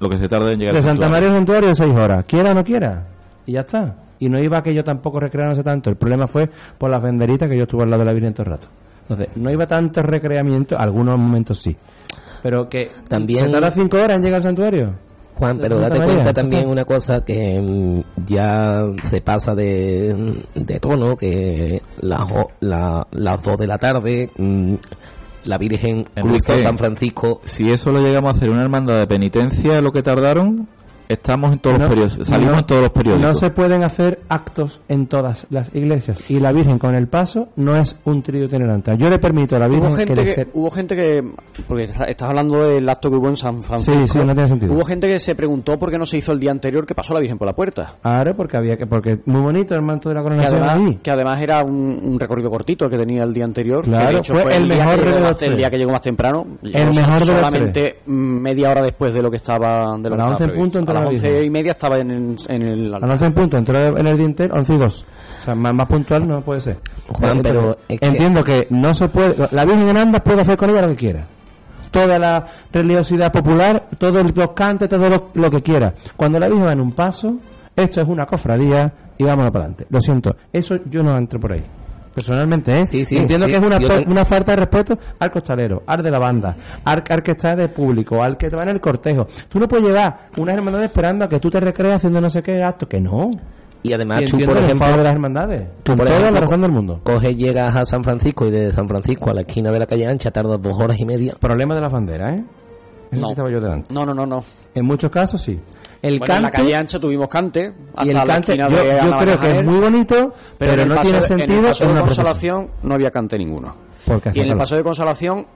Lo 0.00 0.08
que 0.08 0.16
se 0.18 0.28
tarda 0.28 0.52
en 0.52 0.58
llegar 0.60 0.74
de 0.74 0.78
al 0.78 0.84
Santa 0.84 1.02
santuario. 1.02 1.12
María 1.12 1.28
al 1.30 1.34
santuario 1.36 1.74
seis 1.74 1.94
horas, 1.94 2.24
quiera 2.26 2.52
o 2.52 2.54
no 2.54 2.62
quiera, 2.62 3.06
y 3.46 3.52
ya 3.54 3.60
está. 3.60 3.96
Y 4.18 4.28
no 4.28 4.38
iba 4.38 4.62
que 4.62 4.74
yo 4.74 4.82
tampoco 4.84 5.20
recreándose 5.20 5.62
tanto. 5.62 5.90
El 5.90 5.96
problema 5.96 6.26
fue 6.26 6.48
por 6.78 6.90
las 6.90 7.02
venderitas 7.02 7.48
que 7.48 7.56
yo 7.56 7.62
estuve 7.62 7.84
al 7.84 7.90
lado 7.90 8.00
de 8.02 8.06
la 8.06 8.12
Virgen 8.12 8.34
todo 8.34 8.44
el 8.46 8.50
rato. 8.52 8.68
Entonces, 9.02 9.28
no 9.36 9.50
iba 9.50 9.66
tanto 9.66 10.02
recreamiento, 10.02 10.78
algunos 10.78 11.18
momentos 11.18 11.58
sí. 11.58 11.76
Pero 12.42 12.68
que 12.68 12.90
También- 13.08 13.46
se 13.46 13.50
tarda 13.50 13.70
cinco 13.70 13.96
horas 13.96 14.16
en 14.16 14.22
llegar 14.22 14.36
al 14.36 14.42
santuario. 14.42 14.92
Juan, 15.34 15.56
pero 15.58 15.78
date 15.78 15.98
María, 16.00 16.14
cuenta 16.14 16.32
también 16.32 16.68
una 16.68 16.84
cosa 16.84 17.24
que 17.24 17.60
mm, 17.60 18.24
ya 18.26 18.82
se 19.04 19.20
pasa 19.20 19.54
de, 19.54 20.42
de 20.54 20.80
tono, 20.80 21.16
que 21.16 21.80
las 22.00 22.24
la, 22.58 23.06
las 23.12 23.42
dos 23.44 23.56
de 23.56 23.66
la 23.68 23.78
tarde, 23.78 24.30
mm, 24.36 24.74
la 25.44 25.56
Virgen 25.58 26.02
cruzó 26.02 26.26
Enrique, 26.26 26.58
San 26.60 26.76
Francisco. 26.76 27.40
Si 27.44 27.70
eso 27.70 27.92
lo 27.92 28.00
llegamos 28.00 28.34
a 28.34 28.36
hacer 28.36 28.50
una 28.50 28.62
hermandad 28.62 28.98
de 28.98 29.06
penitencia, 29.06 29.80
lo 29.80 29.92
que 29.92 30.02
tardaron, 30.02 30.66
estamos 31.08 31.52
en 31.52 31.58
todos 31.60 31.74
No, 31.78 31.84
los 31.84 31.88
periodos, 31.90 32.18
salimos 32.26 32.52
no, 32.52 32.58
en 32.60 32.66
todos 32.66 32.82
los 32.82 32.90
periódicos. 32.90 33.28
No 33.28 33.34
se 33.34 33.50
pueden 33.50 33.84
hacer 33.84 34.20
actos 34.28 34.80
en 34.88 35.06
todas 35.06 35.46
las 35.50 35.74
iglesias. 35.74 36.30
Y 36.30 36.40
la 36.40 36.52
Virgen 36.52 36.78
con 36.78 36.94
el 36.94 37.06
paso 37.08 37.48
no 37.56 37.76
es 37.76 37.98
un 38.04 38.22
trío 38.22 38.44
itinerante. 38.44 38.96
Yo 38.98 39.08
le 39.10 39.18
permito 39.18 39.56
a 39.56 39.58
la 39.60 39.68
Virgen 39.68 39.88
Hubo 39.88 39.96
gente, 39.96 40.14
que, 40.14 40.20
que, 40.24 40.28
se- 40.28 40.46
hubo 40.52 40.70
gente 40.70 40.96
que, 40.96 41.32
porque 41.66 41.84
está- 41.84 42.04
estás 42.04 42.28
hablando 42.28 42.68
del 42.68 42.88
acto 42.88 43.10
que 43.10 43.16
hubo 43.16 43.28
en 43.28 43.36
San 43.36 43.62
Francisco. 43.62 43.98
Sí, 44.00 44.08
sí, 44.08 44.18
no 44.18 44.32
tiene 44.34 44.48
sentido. 44.48 44.72
Hubo 44.74 44.84
gente 44.84 45.08
que 45.08 45.18
se 45.18 45.34
preguntó 45.34 45.78
por 45.78 45.90
qué 45.90 45.98
no 45.98 46.06
se 46.06 46.16
hizo 46.18 46.32
el 46.32 46.40
día 46.40 46.50
anterior 46.50 46.84
que 46.86 46.94
pasó 46.94 47.14
la 47.14 47.20
Virgen 47.20 47.38
por 47.38 47.46
la 47.46 47.54
puerta. 47.54 47.94
Claro, 48.02 48.34
porque 48.34 48.56
había 48.56 48.76
que, 48.76 48.86
porque 48.86 49.18
muy 49.26 49.40
bonito 49.40 49.74
el 49.74 49.82
manto 49.82 50.08
de 50.08 50.14
la 50.14 50.20
Que 50.20 50.24
coronación 50.24 50.62
además, 50.62 50.78
ahí. 50.90 50.98
que 51.02 51.10
además 51.10 51.40
era 51.40 51.62
un, 51.64 52.00
un 52.02 52.18
recorrido 52.20 52.50
cortito 52.50 52.84
el 52.84 52.90
que 52.90 52.98
tenía 52.98 53.22
el 53.24 53.32
día 53.32 53.44
anterior. 53.44 53.82
que 53.84 53.90
Claro, 53.90 54.08
de 54.10 54.18
hecho 54.18 54.34
fue 54.34 54.42
fue, 54.42 54.56
el 54.56 54.62
el, 54.62 54.68
día 54.68 54.84
mejor 54.84 54.98
que 54.98 55.04
de 55.06 55.10
los 55.12 55.22
más, 55.22 55.42
el 55.42 55.56
día 55.56 55.70
que 55.70 55.78
llegó 55.78 55.90
más 55.92 56.02
temprano. 56.02 56.46
El 56.62 56.72
Llegó 56.72 56.92
mejor 56.92 57.20
de 57.20 57.26
solamente 57.26 57.98
mm, 58.06 58.12
media 58.12 58.70
hora 58.70 58.82
después 58.82 59.14
de 59.14 59.22
lo 59.22 59.30
que 59.30 59.36
estaba 59.36 59.96
de 59.98 60.10
lo 60.10 60.14
A 60.14 60.18
que 60.18 60.22
estaba 60.22 60.28
11 60.30 60.44
en 60.44 60.48
previsto. 60.50 60.58
punto 60.64 60.78
las 60.98 61.04
la 61.04 61.10
11 61.10 61.26
Virgen. 61.28 61.44
y 61.46 61.50
media 61.50 61.70
estaba 61.72 61.98
en, 61.98 62.10
el- 62.10 62.36
en 62.48 62.62
el 62.62 62.94
A 62.94 62.98
las 63.00 63.10
11 63.10 63.26
en 63.26 63.32
punto, 63.34 63.56
entró 63.56 63.78
en 63.98 64.06
el 64.06 64.16
dintel 64.18 64.50
11 64.52 64.74
y 64.74 64.78
2. 64.78 65.06
O 65.40 65.44
sea, 65.44 65.54
más, 65.54 65.74
más 65.74 65.86
puntual 65.88 66.26
no 66.28 66.40
puede 66.42 66.60
ser. 66.60 66.78
Juan, 67.08 67.40
pero 67.42 67.76
es 67.88 67.98
que- 68.00 68.06
Entiendo 68.06 68.42
que 68.44 68.66
no 68.70 68.92
se 68.94 69.08
puede... 69.08 69.36
La 69.52 69.64
Virgen 69.64 69.88
en 69.90 69.96
Andas 69.96 70.20
puede 70.22 70.40
hacer 70.40 70.56
con 70.56 70.70
ella 70.70 70.82
lo 70.82 70.88
que 70.88 70.96
quiera. 70.96 71.26
Toda 71.90 72.18
la 72.18 72.44
religiosidad 72.72 73.32
popular, 73.32 73.86
todos 73.96 74.22
los 74.36 74.50
cantes, 74.52 74.88
todo 74.88 75.08
lo, 75.08 75.28
lo 75.34 75.50
que 75.50 75.62
quiera. 75.62 75.94
Cuando 76.16 76.38
la 76.38 76.48
Virgen 76.48 76.66
va 76.66 76.72
en 76.72 76.80
un 76.80 76.92
paso, 76.92 77.36
esto 77.74 78.00
es 78.02 78.08
una 78.08 78.26
cofradía 78.26 78.92
y 79.16 79.24
vámonos 79.24 79.50
para 79.50 79.64
adelante. 79.64 79.86
Lo 79.88 80.00
siento, 80.00 80.36
eso 80.52 80.76
yo 80.90 81.02
no 81.02 81.16
entro 81.16 81.40
por 81.40 81.52
ahí. 81.52 81.64
Personalmente, 82.18 82.72
¿eh? 82.80 82.84
Sí, 82.86 83.04
sí, 83.04 83.16
Entiendo 83.16 83.46
sí. 83.46 83.52
que 83.52 83.58
es 83.58 83.64
una, 83.64 83.78
una 84.10 84.24
falta 84.24 84.52
de 84.52 84.56
respeto 84.56 84.98
al 85.18 85.30
costalero, 85.30 85.82
al 85.86 86.02
de 86.02 86.10
la 86.10 86.18
banda, 86.18 86.56
al, 86.84 87.02
al 87.08 87.22
que 87.22 87.32
está 87.32 87.54
de 87.56 87.68
público, 87.68 88.22
al 88.22 88.36
que 88.36 88.50
te 88.50 88.56
va 88.56 88.62
en 88.64 88.70
el 88.70 88.80
cortejo. 88.80 89.26
Tú 89.48 89.58
no 89.58 89.68
puedes 89.68 89.86
llevar 89.86 90.28
unas 90.36 90.56
hermandades 90.56 90.88
esperando 90.88 91.24
a 91.24 91.28
que 91.28 91.38
tú 91.40 91.50
te 91.50 91.60
recrees 91.60 91.96
haciendo 91.96 92.20
no 92.20 92.30
sé 92.30 92.42
qué 92.42 92.62
acto, 92.62 92.86
que 92.88 93.00
no. 93.00 93.30
Y 93.82 93.92
además, 93.92 94.22
Y 94.22 94.24
tú, 94.26 94.38
por 94.44 94.56
ejemplo, 94.58 94.88
de 94.88 95.04
las 95.04 95.12
hermandades. 95.12 95.62
tú, 95.84 95.94
por 95.94 96.06
toda 96.06 96.10
la 96.18 96.26
ejemplo, 96.26 96.40
razón 96.40 96.60
del 96.62 96.72
mundo. 96.72 97.00
coges, 97.04 97.36
llegas 97.36 97.76
a 97.76 97.84
San 97.84 98.02
Francisco 98.02 98.46
y 98.46 98.50
de 98.50 98.72
San 98.72 98.88
Francisco 98.88 99.30
a 99.30 99.34
la 99.34 99.42
esquina 99.42 99.70
de 99.70 99.78
la 99.78 99.86
calle 99.86 100.06
Ancha 100.06 100.30
tardas 100.32 100.60
dos 100.60 100.74
horas 100.80 100.98
y 100.98 101.04
media. 101.06 101.34
Problema 101.38 101.74
de 101.76 101.80
las 101.82 101.92
banderas, 101.92 102.40
¿eh? 102.40 102.44
Eso 103.12 103.20
No. 103.22 103.28
sí 103.28 103.32
estaba 103.32 103.50
yo 103.50 103.60
delante. 103.60 103.94
No, 103.94 104.04
no, 104.04 104.12
no, 104.12 104.26
no. 104.26 104.42
En 104.74 104.84
muchos 104.84 105.10
casos 105.10 105.40
sí. 105.40 105.58
El 106.00 106.18
Bueno, 106.18 106.36
en 106.36 106.42
la 106.42 106.50
cante, 106.50 106.64
calle 106.64 106.76
ancha 106.76 106.98
tuvimos 107.00 107.28
cante 107.28 107.72
hasta 107.94 108.04
y 108.06 108.10
el 108.14 108.22
cante, 108.26 108.56
yo, 108.56 108.68
de 108.68 108.84
yo 108.84 109.02
Ana 109.02 109.16
creo 109.16 109.40
que 109.40 109.58
es 109.58 109.64
muy 109.64 109.78
bonito, 109.80 110.32
pero, 110.56 110.72
en 110.82 110.88
no 110.88 110.94
paso 110.94 111.10
tiene 111.10 111.22
sentido 111.22 111.58
En 111.58 111.64
el 111.64 111.68
paso 111.70 111.84
en 111.84 111.94
de 111.94 112.00
consolación 112.00 112.70
no 112.84 112.94
había 112.94 113.10
cante 113.10 113.36
ninguno. 113.38 113.74
Porque 114.06 114.30
Y 114.34 114.40
en 114.40 114.50
el 114.50 114.56
paso 114.56 114.76
de 114.76 114.82
consolación, 114.84 115.46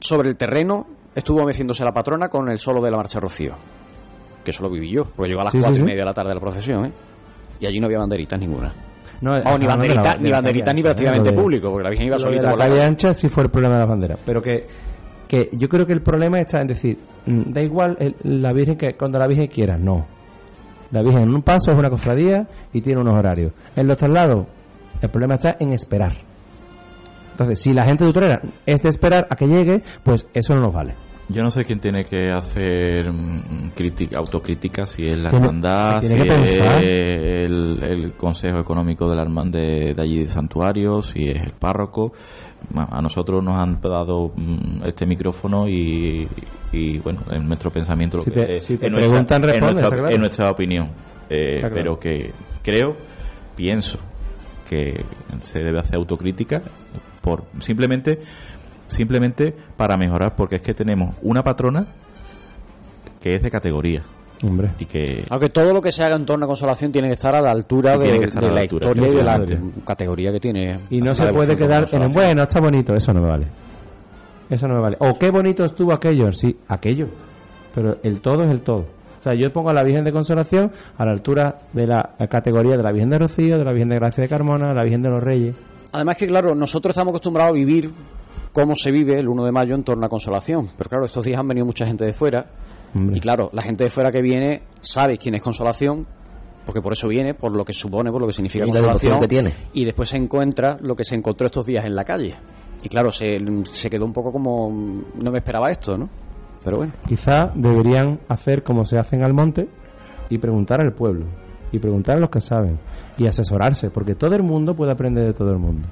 sobre 0.00 0.28
el 0.28 0.36
terreno, 0.36 0.86
estuvo 1.14 1.44
meciéndose 1.44 1.84
la 1.84 1.92
patrona 1.92 2.28
con 2.28 2.48
el 2.50 2.58
solo 2.58 2.80
de 2.82 2.90
la 2.90 2.96
marcha 2.98 3.18
Rocío. 3.18 3.54
Que 4.44 4.50
eso 4.50 4.62
lo 4.62 4.70
viví 4.70 4.90
yo, 4.90 5.04
porque 5.04 5.30
llegó 5.30 5.40
a 5.40 5.44
las 5.44 5.52
Sí, 5.52 5.58
cuatro 5.58 5.74
sí. 5.76 5.80
y 5.82 5.84
media 5.84 6.00
de 6.00 6.04
la 6.06 6.12
tarde 6.14 6.28
de 6.30 6.34
la 6.34 6.40
procesión, 6.40 6.84
¿eh? 6.86 6.92
Y 7.60 7.66
allí 7.66 7.80
no 7.80 7.86
había 7.86 7.98
banderitas 7.98 8.38
ninguna. 8.38 8.72
No, 9.20 9.32
Vamos, 9.42 9.60
ni 9.60 9.66
banderitas, 9.66 10.16
de 10.16 10.22
ni 10.22 10.30
calle 10.30 10.74
ni 10.74 10.80
¿eh? 10.80 10.82
prácticamente 10.84 11.32
público, 11.32 11.70
porque 11.70 11.82
la 11.82 11.90
Virgen 11.90 12.06
iba 12.06 12.18
solita 12.18 12.42
la 12.44 12.50
por 12.50 12.58
la 12.60 12.64
calle 12.66 12.76
calle. 12.76 12.88
ancha 12.88 13.14
sí 13.14 13.28
fue 13.28 13.42
el 13.44 13.50
problema 13.50 13.74
de 13.74 13.80
las 13.80 13.88
banderas, 13.88 14.20
pero 14.24 14.40
que, 14.40 14.64
que 15.28 15.50
yo 15.52 15.68
creo 15.68 15.86
que 15.86 15.92
el 15.92 16.00
problema 16.02 16.40
está 16.40 16.60
en 16.60 16.66
decir, 16.68 16.98
mm, 17.26 17.52
da 17.52 17.60
igual 17.62 17.96
el- 18.00 18.16
la 18.42 18.52
Virgen 18.52 18.76
que 18.76 18.94
cuando 18.94 19.18
la 19.18 19.26
Virgen 19.26 19.46
quiera, 19.48 19.76
no. 19.76 20.06
La 20.90 21.02
Virgen 21.02 21.22
en 21.24 21.34
un 21.34 21.42
paso 21.42 21.70
es 21.70 21.78
una 21.78 21.90
cofradía 21.90 22.46
y 22.72 22.80
tiene 22.80 23.00
unos 23.00 23.14
horarios. 23.14 23.52
En 23.76 23.86
los 23.86 23.96
traslados, 23.98 24.46
el 25.02 25.10
problema 25.10 25.34
está 25.34 25.56
en 25.60 25.72
esperar. 25.72 26.12
Entonces, 27.32 27.60
si 27.60 27.72
la 27.72 27.84
gente 27.84 28.04
de 28.04 28.10
Utrera 28.10 28.40
es 28.66 28.82
de 28.82 28.88
esperar 28.88 29.26
a 29.30 29.36
que 29.36 29.46
llegue, 29.46 29.82
pues 30.02 30.26
eso 30.34 30.54
no 30.54 30.62
nos 30.62 30.74
vale. 30.74 30.94
Yo 31.30 31.42
no 31.42 31.50
sé 31.50 31.62
quién 31.64 31.78
tiene 31.78 32.04
que 32.04 32.30
hacer 32.30 33.12
mm, 33.12 33.72
crítica, 33.74 34.16
autocrítica, 34.18 34.86
si 34.86 35.06
es 35.06 35.18
la 35.18 35.28
hermandad, 35.28 36.00
si 36.00 36.14
es 36.16 36.56
el, 36.56 37.82
el 37.82 38.14
Consejo 38.14 38.58
Económico 38.60 39.08
de 39.10 39.16
la 39.16 39.22
hermandad 39.22 39.60
de, 39.60 39.92
de 39.94 40.02
allí 40.02 40.20
de 40.20 40.28
Santuario, 40.28 41.02
si 41.02 41.24
es 41.28 41.42
el 41.42 41.52
párroco. 41.52 42.12
A 42.74 43.00
nosotros 43.00 43.42
nos 43.44 43.54
han 43.56 43.80
dado 43.80 44.32
mm, 44.34 44.84
este 44.86 45.06
micrófono 45.06 45.68
y, 45.68 46.26
y, 46.72 46.98
bueno, 46.98 47.20
en 47.30 47.46
nuestro 47.46 47.70
pensamiento 47.70 48.16
lo 48.18 48.22
Si 48.24 48.30
que 48.30 48.40
te- 48.40 48.56
es- 48.56 48.64
si 48.64 48.76
te 48.78 48.86
en 48.86 48.92
nuestra- 48.92 49.08
preguntan, 49.10 49.42
en 49.42 49.48
responde, 49.48 49.72
nuestra, 49.74 49.86
está 49.86 49.96
claro. 49.98 50.14
en 50.14 50.20
nuestra 50.20 50.50
opinión. 50.50 50.88
Eh, 51.30 51.56
claro. 51.60 51.74
Pero 51.74 51.98
que 52.00 52.32
creo, 52.62 52.96
pienso 53.54 53.98
que 54.68 55.04
se 55.40 55.60
debe 55.60 55.78
hacer 55.78 55.96
autocrítica 55.96 56.62
por 57.22 57.44
simplemente 57.60 58.18
simplemente 58.88 59.54
para 59.76 59.96
mejorar 59.96 60.34
porque 60.34 60.56
es 60.56 60.62
que 60.62 60.74
tenemos 60.74 61.14
una 61.22 61.42
patrona 61.42 61.86
que 63.20 63.36
es 63.36 63.42
de 63.42 63.50
categoría 63.50 64.02
Hombre. 64.42 64.70
y 64.78 64.86
que 64.86 65.24
Aunque 65.30 65.50
todo 65.50 65.72
lo 65.72 65.80
que 65.80 65.92
se 65.92 66.02
haga 66.04 66.16
en 66.16 66.24
torno 66.24 66.44
a 66.44 66.48
consolación 66.48 66.92
tiene 66.92 67.08
que 67.08 67.14
estar 67.14 67.34
a 67.34 67.40
la 67.40 67.50
altura 67.50 67.96
de, 67.96 68.04
tiene 68.04 68.18
que 68.20 68.24
estar 68.26 68.42
de 68.42 68.48
a 68.48 68.50
la 68.50 68.54
la 68.56 68.60
altura, 68.62 68.86
historia 68.86 69.12
y 69.12 69.16
de 69.16 69.24
la 69.24 69.84
categoría 69.84 70.32
que 70.32 70.40
tiene. 70.40 70.80
Y 70.90 71.00
no 71.00 71.14
se 71.14 71.26
puede 71.28 71.56
quedar 71.56 71.86
en 71.92 72.02
el 72.02 72.08
bueno, 72.08 72.42
está 72.42 72.60
bonito, 72.60 72.94
eso 72.94 73.12
no 73.12 73.20
me 73.20 73.28
vale. 73.28 73.46
Eso 74.48 74.66
no 74.66 74.74
me 74.74 74.80
vale. 74.80 74.96
O 75.00 75.18
qué 75.18 75.30
bonito 75.30 75.64
estuvo 75.64 75.92
aquello, 75.92 76.32
sí, 76.32 76.56
aquello. 76.68 77.08
Pero 77.74 77.98
el 78.02 78.20
todo 78.20 78.44
es 78.44 78.50
el 78.50 78.62
todo. 78.62 78.86
O 79.18 79.22
sea, 79.22 79.34
yo 79.34 79.52
pongo 79.52 79.70
a 79.70 79.74
la 79.74 79.82
Virgen 79.82 80.04
de 80.04 80.12
Consolación 80.12 80.70
a 80.96 81.04
la 81.04 81.10
altura 81.10 81.62
de 81.72 81.86
la 81.86 82.14
categoría 82.30 82.76
de 82.76 82.82
la 82.82 82.92
Virgen 82.92 83.10
de 83.10 83.18
Rocío, 83.18 83.58
de 83.58 83.64
la 83.64 83.72
Virgen 83.72 83.88
de 83.88 83.96
Gracia 83.96 84.22
de 84.22 84.28
Carmona, 84.28 84.68
de 84.68 84.74
la 84.74 84.82
Virgen 84.84 85.02
de 85.02 85.10
los 85.10 85.22
Reyes. 85.22 85.56
Además 85.92 86.16
que, 86.16 86.26
claro, 86.28 86.54
nosotros 86.54 86.92
estamos 86.92 87.10
acostumbrados 87.12 87.50
a 87.52 87.54
vivir 87.54 87.90
cómo 88.52 88.74
se 88.74 88.90
vive 88.90 89.18
el 89.18 89.28
1 89.28 89.44
de 89.44 89.52
mayo 89.52 89.74
en 89.74 89.84
torno 89.84 90.06
a 90.06 90.08
consolación. 90.08 90.70
Pero 90.76 90.90
claro, 90.90 91.04
estos 91.04 91.24
días 91.24 91.38
han 91.38 91.48
venido 91.48 91.66
mucha 91.66 91.86
gente 91.86 92.04
de 92.04 92.12
fuera. 92.12 92.46
Y 92.94 93.20
claro, 93.20 93.50
la 93.52 93.60
gente 93.62 93.84
de 93.84 93.90
fuera 93.90 94.10
que 94.10 94.22
viene 94.22 94.62
sabe 94.80 95.18
quién 95.18 95.34
es 95.34 95.42
consolación, 95.42 96.06
porque 96.64 96.80
por 96.80 96.92
eso 96.94 97.06
viene, 97.08 97.34
por 97.34 97.54
lo 97.54 97.64
que 97.64 97.72
supone, 97.74 98.10
por 98.10 98.20
lo 98.20 98.26
que 98.26 98.32
significa 98.32 98.64
Y 98.64 98.68
la 98.68 98.80
consolación. 98.80 99.20
que 99.20 99.28
tiene. 99.28 99.52
Y 99.74 99.84
después 99.84 100.08
se 100.08 100.16
encuentra 100.16 100.78
lo 100.80 100.96
que 100.96 101.04
se 101.04 101.14
encontró 101.14 101.46
estos 101.46 101.66
días 101.66 101.84
en 101.84 101.94
la 101.94 102.04
calle. 102.04 102.34
Y 102.82 102.88
claro, 102.88 103.10
se, 103.10 103.36
se 103.70 103.90
quedó 103.90 104.04
un 104.04 104.12
poco 104.12 104.32
como. 104.32 104.70
No 105.22 105.30
me 105.30 105.38
esperaba 105.38 105.70
esto, 105.70 105.98
¿no? 105.98 106.08
Pero 106.64 106.78
bueno. 106.78 106.92
Quizá 107.06 107.50
deberían 107.54 108.20
hacer 108.28 108.62
como 108.62 108.84
se 108.84 108.98
hace 108.98 109.16
en 109.16 109.22
Almonte 109.22 109.68
y 110.30 110.38
preguntar 110.38 110.80
al 110.80 110.92
pueblo. 110.92 111.26
Y 111.72 111.78
preguntar 111.78 112.16
a 112.16 112.20
los 112.20 112.30
que 112.30 112.40
saben. 112.40 112.78
Y 113.18 113.26
asesorarse, 113.26 113.90
porque 113.90 114.14
todo 114.14 114.34
el 114.34 114.42
mundo 114.42 114.74
puede 114.74 114.92
aprender 114.92 115.26
de 115.26 115.34
todo 115.34 115.50
el 115.50 115.58
mundo. 115.58 115.86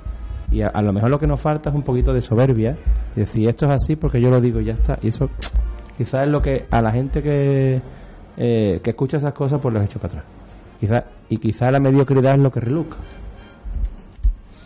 Y 0.51 0.63
a, 0.63 0.69
a 0.69 0.83
lo 0.83 0.93
mejor 0.93 1.11
lo 1.11 1.19
que 1.19 1.27
nos 1.27 1.41
falta 1.41 1.71
es 1.71 1.77
un 1.77 1.83
poquito 1.83 2.13
de 2.13 2.21
soberbia. 2.21 2.77
Y 3.15 3.21
decir, 3.21 3.49
esto 3.49 3.67
es 3.67 3.73
así 3.73 3.97
porque 3.97 4.21
yo 4.21 4.31
lo 4.31 4.41
digo 4.41 4.61
y 4.61 4.67
ya 4.67 4.75
está. 4.75 4.99
Y 5.03 5.09
eso 5.09 5.29
quizás 5.97 6.27
es 6.27 6.29
lo 6.29 6.41
que 6.41 6.67
a 6.71 6.83
la 6.83 6.93
gente 6.93 7.23
que, 7.23 7.81
eh, 8.37 8.81
que 8.83 8.91
escucha 8.91 9.17
esas 9.17 9.33
cosas 9.33 9.61
pues 9.61 9.75
los 9.75 9.85
echo 9.85 9.99
para 9.99 10.15
atrás. 10.15 10.25
Quizá, 10.81 11.05
y 11.29 11.39
quizá 11.39 11.71
la 11.71 11.81
mediocridad 11.81 12.35
es 12.35 12.41
lo 12.41 12.51
que 12.51 12.61
reluca. 12.61 12.97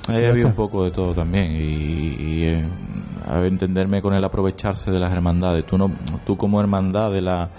Ahí 0.09 0.25
había 0.25 0.47
un 0.47 0.55
poco 0.55 0.85
de 0.85 0.91
todo 0.91 1.13
también 1.13 1.53
y, 1.53 2.17
y, 2.19 2.45
eh, 2.45 2.65
a 3.27 3.39
ver, 3.39 3.53
entenderme 3.53 4.01
con 4.01 4.15
el 4.15 4.25
aprovecharse 4.25 4.91
de 4.91 4.99
las 4.99 5.13
hermandades. 5.13 5.65
Tú 5.67 5.79
no, 5.79 5.91
tú 6.25 6.37
como 6.37 6.61
hermandad 6.61 7.13
de 7.13 7.21
la 7.21 7.51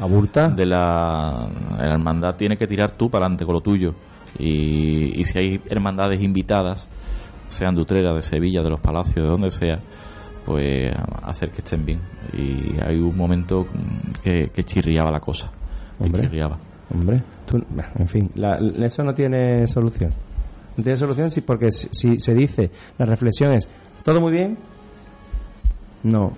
de 0.56 0.66
la, 0.66 1.48
la 1.78 1.94
hermandad 1.94 2.36
tienes 2.36 2.58
que 2.58 2.68
tirar 2.68 2.92
tú 2.92 3.10
para 3.10 3.26
adelante 3.26 3.46
con 3.46 3.54
lo 3.54 3.62
tuyo 3.62 3.94
y, 4.40 5.20
y 5.20 5.24
si 5.24 5.40
hay 5.40 5.62
hermandades 5.70 6.22
invitadas, 6.22 6.90
sean 7.52 7.76
de 7.76 7.82
Utrera, 7.82 8.14
de 8.14 8.22
Sevilla, 8.22 8.62
de 8.62 8.70
los 8.70 8.80
Palacios, 8.80 9.24
de 9.26 9.30
donde 9.30 9.52
sea, 9.52 9.80
pues 10.45 10.91
hacer 11.24 11.52
que 11.52 11.60
estén 11.60 11.86
bien. 11.86 11.99
Y 12.34 12.76
hay 12.84 12.97
un 12.99 13.16
momento 13.16 13.68
que, 14.24 14.49
que 14.54 14.64
chirriaba 14.64 15.12
la 15.12 15.20
cosa, 15.20 15.52
que 15.97 16.06
Hombre. 16.06 16.22
chirriaba. 16.22 16.58
Hombre, 16.93 17.22
tú- 17.45 17.64
en 17.99 18.08
fin, 18.08 18.32
la- 18.36 18.58
eso 18.86 19.04
no 19.04 19.14
tiene 19.14 19.66
solución. 19.68 20.12
No 20.78 20.84
tiene 20.84 20.97
solución 20.97 21.30
si, 21.30 21.41
porque 21.41 21.72
si, 21.72 21.88
si 21.91 22.20
se 22.20 22.34
dice, 22.34 22.72
la 22.97 23.06
reflexión 23.06 23.52
es, 23.54 23.68
¿todo 24.04 24.20
muy 24.22 24.32
bien? 24.32 24.58
No. 26.04 26.32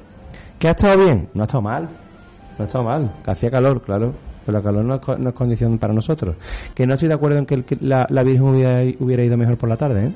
¿Que 0.59 0.67
ha 0.67 0.71
estado 0.71 1.05
bien? 1.05 1.29
No 1.33 1.43
ha 1.43 1.45
estado 1.45 1.61
mal. 1.61 1.83
No 2.57 2.63
ha 2.63 2.67
estado 2.67 2.83
mal. 2.83 3.13
Que 3.23 3.31
hacía 3.31 3.49
calor, 3.49 3.81
claro. 3.81 4.13
Pero 4.45 4.57
la 4.57 4.63
calor 4.63 4.83
no 4.85 4.95
es, 4.95 5.01
no 5.19 5.29
es 5.29 5.35
condición 5.35 5.77
para 5.77 5.93
nosotros. 5.93 6.35
Que 6.75 6.85
no 6.85 6.93
estoy 6.95 7.07
de 7.07 7.15
acuerdo 7.15 7.37
en 7.39 7.45
que, 7.45 7.55
el- 7.55 7.63
que 7.65 7.77
la, 7.79 8.05
la 8.09 8.23
Virgen 8.23 8.43
hubiera, 8.43 8.81
hubiera 8.99 9.23
ido 9.23 9.37
mejor 9.37 9.57
por 9.57 9.69
la 9.69 9.77
tarde, 9.77 10.07
¿eh? 10.07 10.11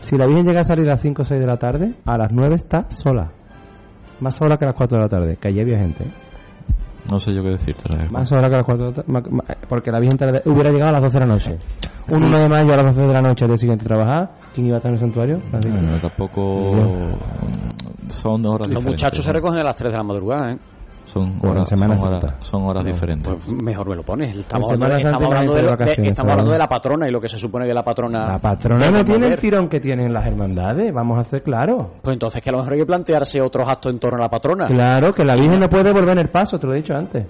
Si 0.00 0.16
la 0.16 0.26
Virgen 0.26 0.46
llega 0.46 0.60
a 0.60 0.64
salir 0.64 0.86
a 0.86 0.92
las 0.92 1.00
5 1.00 1.22
o 1.22 1.24
6 1.24 1.40
de 1.40 1.46
la 1.46 1.56
tarde, 1.56 1.94
a 2.06 2.16
las 2.18 2.32
9 2.32 2.54
está 2.54 2.90
sola. 2.90 3.30
Más 4.20 4.34
sola 4.34 4.56
que 4.56 4.64
a 4.64 4.68
las 4.68 4.74
4 4.76 4.96
de 4.98 5.02
la 5.04 5.08
tarde, 5.08 5.36
que 5.40 5.48
allí 5.48 5.60
había 5.60 5.78
gente. 5.78 6.04
¿eh? 6.04 6.10
No 7.10 7.18
sé 7.18 7.32
yo 7.34 7.42
qué 7.42 7.50
decirte. 7.50 7.82
verdad. 7.88 8.10
Más 8.10 8.30
ahora 8.32 8.48
que 8.48 8.54
a 8.54 8.58
las 8.58 8.66
4 8.66 8.84
de 8.92 8.96
la 8.96 9.22
tarde, 9.22 9.56
porque 9.68 9.90
la 9.90 9.98
Virgen 10.00 10.18
tarde- 10.18 10.42
hubiera 10.44 10.70
llegado 10.70 10.90
a 10.90 10.92
las 10.92 11.02
12 11.02 11.18
de 11.18 11.26
la 11.26 11.32
noche. 11.32 11.58
Un 12.08 12.18
Sí. 12.18 12.24
1 12.24 12.38
de 12.38 12.48
mayo 12.48 12.74
a 12.74 12.76
las 12.76 12.96
12 12.96 13.06
de 13.08 13.12
la 13.14 13.22
noche 13.22 13.44
al 13.44 13.50
día 13.50 13.56
siguiente 13.56 13.84
trabajar. 13.84 14.30
¿Quién 14.54 14.66
iba 14.66 14.76
a 14.76 14.78
estar 14.78 14.90
en 14.90 14.94
el 14.94 15.00
santuario? 15.00 15.40
Bueno, 15.50 15.98
tampoco 16.00 16.72
son 18.08 18.44
horas 18.46 18.66
Los 18.66 18.68
diferentes. 18.68 18.84
muchachos 18.84 19.24
se 19.24 19.32
recogen 19.32 19.60
a 19.60 19.64
las 19.64 19.76
3 19.76 19.92
de 19.92 19.98
la 19.98 20.04
madrugada, 20.04 20.52
¿eh? 20.52 20.58
Son 21.12 21.38
Bueno, 21.38 21.56
horas, 21.56 21.68
Semana 21.68 21.96
son 21.98 22.08
horas, 22.08 22.20
Santa. 22.20 22.36
son 22.44 22.62
horas 22.64 22.84
No, 22.84 22.92
diferentes. 22.92 23.32
pues 23.32 23.48
mejor 23.48 23.88
me 23.88 23.96
lo 23.96 24.02
pones. 24.02 24.36
Estamos 24.36 24.70
hablando, 24.70 25.54
de, 25.54 26.58
la 26.58 26.68
patrona 26.68 27.08
y 27.08 27.10
lo 27.10 27.20
que 27.20 27.28
se 27.28 27.38
supone 27.38 27.66
que 27.66 27.74
la 27.74 27.82
patrona. 27.82 28.26
La 28.26 28.38
patrona 28.38 28.90
no 28.90 29.04
tiene 29.04 29.26
el 29.28 29.38
tirón 29.38 29.68
que 29.68 29.80
tienen 29.80 30.12
las 30.12 30.26
hermandades, 30.26 30.92
vamos 30.92 31.18
a 31.18 31.22
hacer 31.22 31.42
claro. 31.42 31.94
Pues 32.02 32.12
entonces 32.14 32.40
que 32.40 32.50
a 32.50 32.52
lo 32.52 32.58
mejor 32.58 32.74
hay 32.74 32.78
que 32.80 32.86
plantearse 32.86 33.40
otros 33.40 33.68
actos 33.68 33.92
en 33.92 33.98
torno 33.98 34.18
a 34.18 34.22
la 34.22 34.28
patrona. 34.30 34.66
Claro, 34.66 35.12
que 35.12 35.24
la 35.24 35.34
Virgen 35.34 35.58
no 35.60 35.68
puede 35.68 35.92
volver 35.92 36.10
en 36.10 36.18
el 36.18 36.28
paso, 36.28 36.58
te 36.58 36.66
lo 36.66 36.74
he 36.74 36.76
dicho 36.76 36.94
antes. 36.94 37.26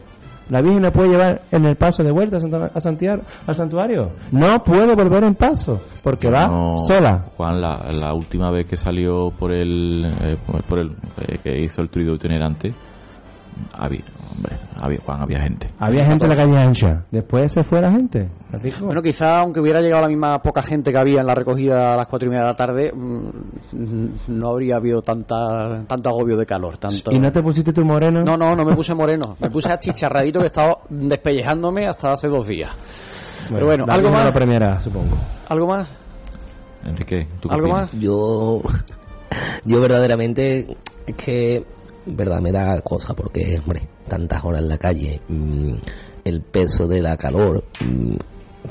La 0.51 0.61
Virgen 0.61 0.83
no 0.83 0.91
puede 0.93 1.11
llevar 1.11 1.43
en 1.53 1.65
el 1.65 1.77
paso 1.77 2.03
de 2.03 2.11
vuelta 2.11 2.37
a, 2.39 2.81
Santiago, 2.81 3.23
al 3.47 3.55
santuario. 3.55 4.11
No 4.33 4.63
puede 4.65 4.95
volver 4.97 5.23
en 5.23 5.37
paso, 5.37 5.81
porque 6.03 6.29
va 6.29 6.49
No, 6.49 6.77
sola. 6.77 7.25
Juan, 7.37 7.61
la, 7.61 7.89
la 7.93 8.13
última 8.13 8.51
vez 8.51 8.67
que 8.67 8.77
salió 8.77 9.31
por 9.31 9.53
el, 9.53 10.05
eh, 10.21 10.37
por 10.45 10.63
por 10.65 10.79
el 10.81 10.91
eh, 11.21 11.39
que 11.43 11.57
hizo 11.63 11.81
el 11.83 11.89
truido 11.89 12.15
itinerante, 12.17 12.75
había, 13.73 14.01
hombre, 14.35 14.57
había, 14.81 14.99
Juan, 15.05 15.23
había 15.23 15.41
gente. 15.41 15.69
Había 15.79 16.05
gente 16.05 16.25
en 16.25 16.31
la 16.31 16.37
calle 16.37 16.59
ancha. 16.59 17.05
Después 17.11 17.53
se 17.53 17.63
fue 17.63 17.81
la 17.81 17.91
gente. 17.91 18.29
Bueno, 18.81 19.03
quizá 19.03 19.41
aunque 19.41 19.61
hubiera 19.61 19.81
llegado 19.81 20.03
la 20.03 20.09
misma 20.09 20.43
poca 20.43 20.63
gente 20.63 20.93
que 20.93 20.99
había 20.99 21.21
en 21.21 21.27
la 21.27 21.35
recogida 21.35 21.95
a 21.95 21.97
las 21.97 22.09
cuatro 22.09 22.27
y 22.27 22.31
media 22.31 22.43
de 22.43 22.49
la 22.49 22.57
tarde, 22.57 22.93
mm, 22.93 24.09
no 24.29 24.49
habría 24.51 24.77
habido 24.77 25.01
tanta 25.01 25.85
tanto 25.87 26.09
agobio 26.09 26.37
de 26.37 26.47
calor. 26.47 26.77
Tanto... 26.79 27.13
¿Y 27.13 27.19
no 27.19 27.31
te 27.31 27.43
pusiste 27.43 27.73
tu 27.73 27.85
moreno? 27.85 28.23
No, 28.23 28.37
no, 28.37 28.55
no 28.57 28.65
me 28.65 28.75
puse 28.75 28.95
moreno. 28.95 29.37
Me 29.41 29.51
puse 29.51 29.73
achicharradito 29.73 30.41
que 30.41 30.47
estaba 30.47 30.79
despellejándome 30.89 31.87
hasta 31.87 32.13
hace 32.13 32.29
dos 32.29 32.47
días. 32.47 32.71
Pero 33.53 33.67
bueno, 33.67 33.85
¿algo 33.89 34.11
más? 34.11 34.25
la 34.25 34.33
premiará, 34.33 34.81
supongo. 34.81 35.17
¿Algo 35.49 35.67
más? 35.67 35.89
Enrique, 36.85 37.27
¿tú 37.41 37.49
qué 37.49 37.55
¿Algo 37.55 37.67
opinas? 37.67 37.93
más? 37.93 38.01
Yo, 38.01 38.63
yo 39.65 39.81
verdaderamente 39.81 40.77
es 41.07 41.17
que, 41.17 41.65
verdad, 42.17 42.41
me 42.41 42.53
da 42.53 42.81
cosa 42.83 43.15
porque, 43.15 43.59
hombre, 43.59 43.89
tantas 44.09 44.45
horas 44.45 44.63
en 44.63 44.69
la 44.69 44.79
calle, 44.79 45.21
mm, 45.29 45.75
el 46.25 46.43
peso 46.43 46.87
de 46.87 47.03
la 47.03 47.17
calor, 47.17 47.65
mm, 47.81 48.17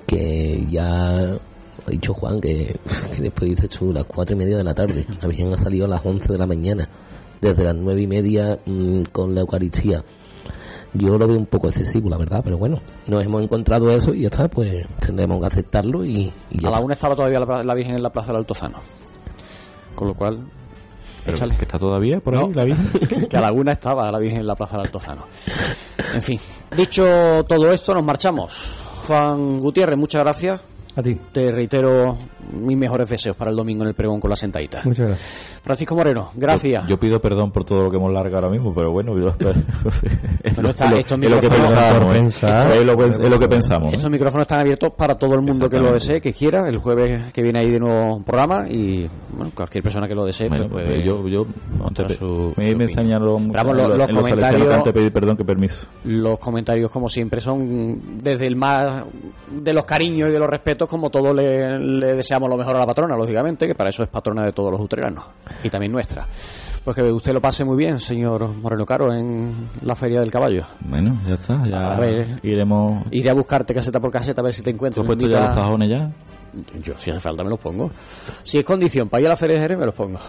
que 0.06 0.66
ya 0.70 1.20
ha 1.20 1.90
dicho 1.90 2.14
Juan 2.14 2.40
que, 2.40 2.80
que 3.16 3.22
después 3.22 3.50
dices 3.50 3.70
tú 3.70 3.92
las 3.92 4.06
cuatro 4.06 4.36
y 4.36 4.40
media 4.40 4.58
de 4.58 4.64
la 4.64 4.74
tarde, 4.74 5.06
la 5.22 5.28
Virgen 5.28 5.54
ha 5.54 5.58
salido 5.58 5.86
a 5.86 5.90
las 5.90 6.06
once 6.06 6.32
de 6.32 6.38
la 6.38 6.46
mañana, 6.46 6.88
desde 7.42 7.64
las 7.64 7.76
nueve 7.76 8.02
y 8.02 8.08
media 8.08 8.60
mm, 8.66 9.04
con 9.12 9.34
la 9.34 9.42
Eucaristía. 9.42 10.04
Yo 10.94 11.20
lo 11.20 11.28
veo 11.28 11.38
un 11.38 11.46
poco 11.46 11.68
excesivo, 11.68 12.10
la 12.10 12.18
verdad, 12.18 12.42
pero 12.44 12.58
bueno, 12.58 12.82
nos 13.06 13.24
hemos 13.24 13.44
encontrado 13.44 13.92
eso 13.92 14.14
y 14.14 14.22
ya 14.22 14.28
está, 14.28 14.48
pues 14.48 14.88
tendremos 15.00 15.40
que 15.40 15.46
aceptarlo 15.46 16.04
y, 16.04 16.34
y 16.50 16.62
ya 16.62 16.70
A 16.70 16.72
la 16.72 16.80
una 16.80 16.94
estaba 16.94 17.16
todavía 17.16 17.40
la, 17.40 17.64
la 17.64 17.76
Virgen 17.76 17.96
en 17.96 18.04
la 18.04 18.10
Plaza 18.10 18.28
del 18.28 18.38
Altozano. 18.38 18.80
Con 19.94 20.08
lo 20.08 20.16
cual, 20.16 20.50
Pero 21.32 21.38
échale. 21.38 21.58
¿Que 21.58 21.64
está 21.66 21.78
todavía 21.78 22.20
por 22.20 22.36
ahí 22.36 22.42
No, 22.42 22.54
la 22.54 22.66
Virgen? 22.66 23.28
que 23.30 23.38
a 23.38 23.42
la 23.42 23.52
una 23.52 23.72
estaba 23.72 24.12
la 24.12 24.20
Virgen 24.20 24.42
en 24.42 24.48
la 24.48 24.56
Plaza 24.56 24.78
del 24.78 24.88
Altozano. 24.88 25.26
En 26.14 26.22
fin, 26.22 26.40
dicho 26.76 27.44
todo 27.48 27.72
esto, 27.72 27.94
nos 27.94 28.04
marchamos. 28.04 28.76
Juan 29.08 29.60
Gutiérrez, 29.60 29.98
muchas 29.98 30.24
gracias. 30.24 30.64
A 30.96 31.02
ti. 31.02 31.18
Te 31.32 31.52
reitero 31.52 32.18
mis 32.52 32.78
mejores 32.78 33.10
deseos 33.10 33.36
para 33.36 33.52
el 33.52 33.58
domingo 33.58 33.84
en 33.84 33.90
el 33.90 33.96
pregón 33.96 34.20
con 34.20 34.30
la 34.30 34.36
sentadita. 34.36 34.82
Muchas 34.86 35.08
gracias. 35.08 35.60
Francisco 35.64 35.96
Moreno, 35.96 36.32
gracias. 36.36 36.84
Yo, 36.84 36.90
yo 36.96 37.00
pido 37.00 37.20
perdón 37.20 37.52
por 37.52 37.64
todo 37.66 37.84
lo 37.84 37.92
que 37.92 37.98
hemos 37.98 38.12
largado 38.12 38.38
ahora 38.46 38.50
mismo, 38.50 38.74
pero 38.74 38.92
bueno, 38.92 39.14
yo- 39.20 39.28
es, 39.30 40.54
Pero 40.56 40.70
está- 40.70 40.86
es 40.86 40.92
lo- 40.92 40.98
estos 40.98 41.20
es 41.22 41.30
lo 41.30 41.40
que 41.40 41.50
pensamos. 41.50 42.16
¿eh? 42.16 42.20
pensar. 42.20 42.78
Es 42.78 42.86
lo, 42.86 42.98
que- 42.98 43.06
es 43.06 43.30
lo 43.30 43.40
que 43.40 43.48
pensamos. 43.48 43.94
¿eh? 43.94 43.96
Estos 43.98 44.12
micrófonos 44.12 44.44
están 44.46 44.60
abiertos 44.62 44.92
para 44.98 45.16
todo 45.16 45.36
el 45.36 45.42
mundo 45.42 45.70
que 45.70 45.80
lo 45.80 45.92
desee, 45.94 46.22
que 46.22 46.32
quiera. 46.34 46.68
El 46.68 46.78
jueves 46.78 47.32
que 47.34 47.42
viene 47.42 47.60
ahí 47.60 47.72
de 47.72 47.80
nuevo 47.80 48.16
un 48.16 48.24
programa 48.24 48.66
y 48.70 49.10
bueno, 49.34 49.52
cualquier 49.56 49.84
persona 49.84 50.08
que 50.08 50.16
lo 50.16 50.26
desee 50.26 50.48
Bueno, 50.50 50.68
pues, 50.70 50.86
pues 50.86 51.04
puede 51.04 51.06
yo, 51.06 51.28
yo 51.28 51.46
su- 52.10 52.54
me, 52.58 52.66
su 52.66 52.78
me 52.78 52.88
Vamos, 53.54 53.76
los 53.76 54.10
en 54.10 54.16
comentarios- 54.16 54.74
antes 54.74 54.94
pedir 54.94 55.12
perdón 55.12 55.38
que 55.38 55.44
permiso. 55.46 55.88
Los 56.06 56.40
comentarios, 56.40 56.90
como 56.92 57.10
siempre, 57.10 57.40
son 57.42 58.18
desde 58.22 58.48
el 58.48 58.56
más 58.56 59.04
de 59.52 59.74
los 59.74 59.86
cariños 59.86 60.30
y 60.30 60.32
de 60.32 60.40
los 60.40 60.50
respetos, 60.50 60.88
como 60.88 61.10
todos 61.10 61.36
le, 61.36 61.78
le 61.80 62.16
deseamos 62.16 62.39
lo 62.48 62.58
mejor 62.58 62.76
a 62.76 62.80
la 62.80 62.86
patrona, 62.86 63.16
lógicamente, 63.18 63.68
que 63.68 63.76
para 63.76 63.90
eso 63.90 64.04
es 64.04 64.10
patrona 64.10 64.44
de 64.44 64.52
todos 64.54 64.72
los 64.72 64.80
utreranos 64.80 65.26
y 65.64 65.70
también 65.70 65.92
nuestra. 65.92 66.26
Pues 66.84 66.96
que 66.96 67.04
usted 67.04 67.34
lo 67.34 67.42
pase 67.42 67.66
muy 67.66 67.76
bien, 67.78 68.00
señor 68.00 68.48
Moreno 68.48 68.86
Caro, 68.86 69.14
en 69.14 69.70
la 69.84 69.96
Feria 69.96 70.22
del 70.22 70.32
Caballo. 70.32 70.64
Bueno, 70.80 71.18
ya 71.28 71.34
está, 71.34 71.66
ya 71.68 71.94
A 71.96 72.00
ver. 72.00 72.40
iremos. 72.42 73.04
Iré 73.12 73.30
a 73.30 73.34
buscarte 73.34 73.74
caseta 73.74 74.00
por 74.00 74.12
caseta 74.12 74.42
a 74.42 74.46
ver 74.46 74.54
si 74.54 74.62
te 74.64 74.70
encuentro. 74.72 75.04
¿Tú 75.04 75.12
has 75.12 75.18
puesto 75.18 75.30
ya 75.30 75.46
los 75.48 75.56
tajones 75.56 75.90
ya? 75.90 76.10
Yo, 76.82 76.94
si 76.98 77.12
hace 77.12 77.20
falta, 77.20 77.44
me 77.44 77.50
los 77.50 77.60
pongo. 77.60 77.92
Si 78.44 78.60
es 78.60 78.66
condición 78.66 79.10
para 79.10 79.22
ir 79.22 79.28
a 79.28 79.30
la 79.30 79.36
Feria 79.36 79.56
de 79.56 79.62
Jerez, 79.62 79.78
me 79.78 79.86
los 79.86 79.96
pongo. 79.96 80.20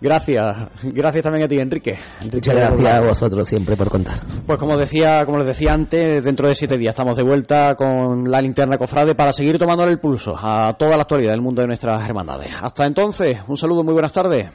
Gracias. 0.00 0.68
Gracias 0.82 1.22
también 1.22 1.44
a 1.44 1.48
ti, 1.48 1.58
Enrique. 1.58 1.98
Enrique 2.20 2.50
Muchas 2.50 2.54
gracias 2.54 2.94
a 2.94 3.00
vosotros 3.00 3.48
siempre 3.48 3.76
por 3.76 3.88
contar. 3.88 4.20
Pues 4.46 4.58
como 4.58 4.76
decía, 4.76 5.24
como 5.24 5.38
les 5.38 5.46
decía 5.46 5.72
antes, 5.72 6.24
dentro 6.24 6.48
de 6.48 6.54
siete 6.54 6.76
días 6.78 6.92
estamos 6.92 7.16
de 7.16 7.22
vuelta 7.22 7.74
con 7.76 8.30
la 8.30 8.40
linterna 8.40 8.78
cofrade 8.78 9.14
para 9.14 9.32
seguir 9.32 9.58
tomándole 9.58 9.92
el 9.92 9.98
pulso 9.98 10.34
a 10.36 10.74
toda 10.78 10.96
la 10.96 11.02
actualidad 11.02 11.32
del 11.32 11.42
mundo 11.42 11.62
de 11.62 11.68
nuestras 11.68 12.06
hermandades. 12.08 12.50
Hasta 12.60 12.86
entonces, 12.86 13.38
un 13.46 13.56
saludo, 13.56 13.84
muy 13.84 13.94
buenas 13.94 14.12
tardes. 14.12 14.48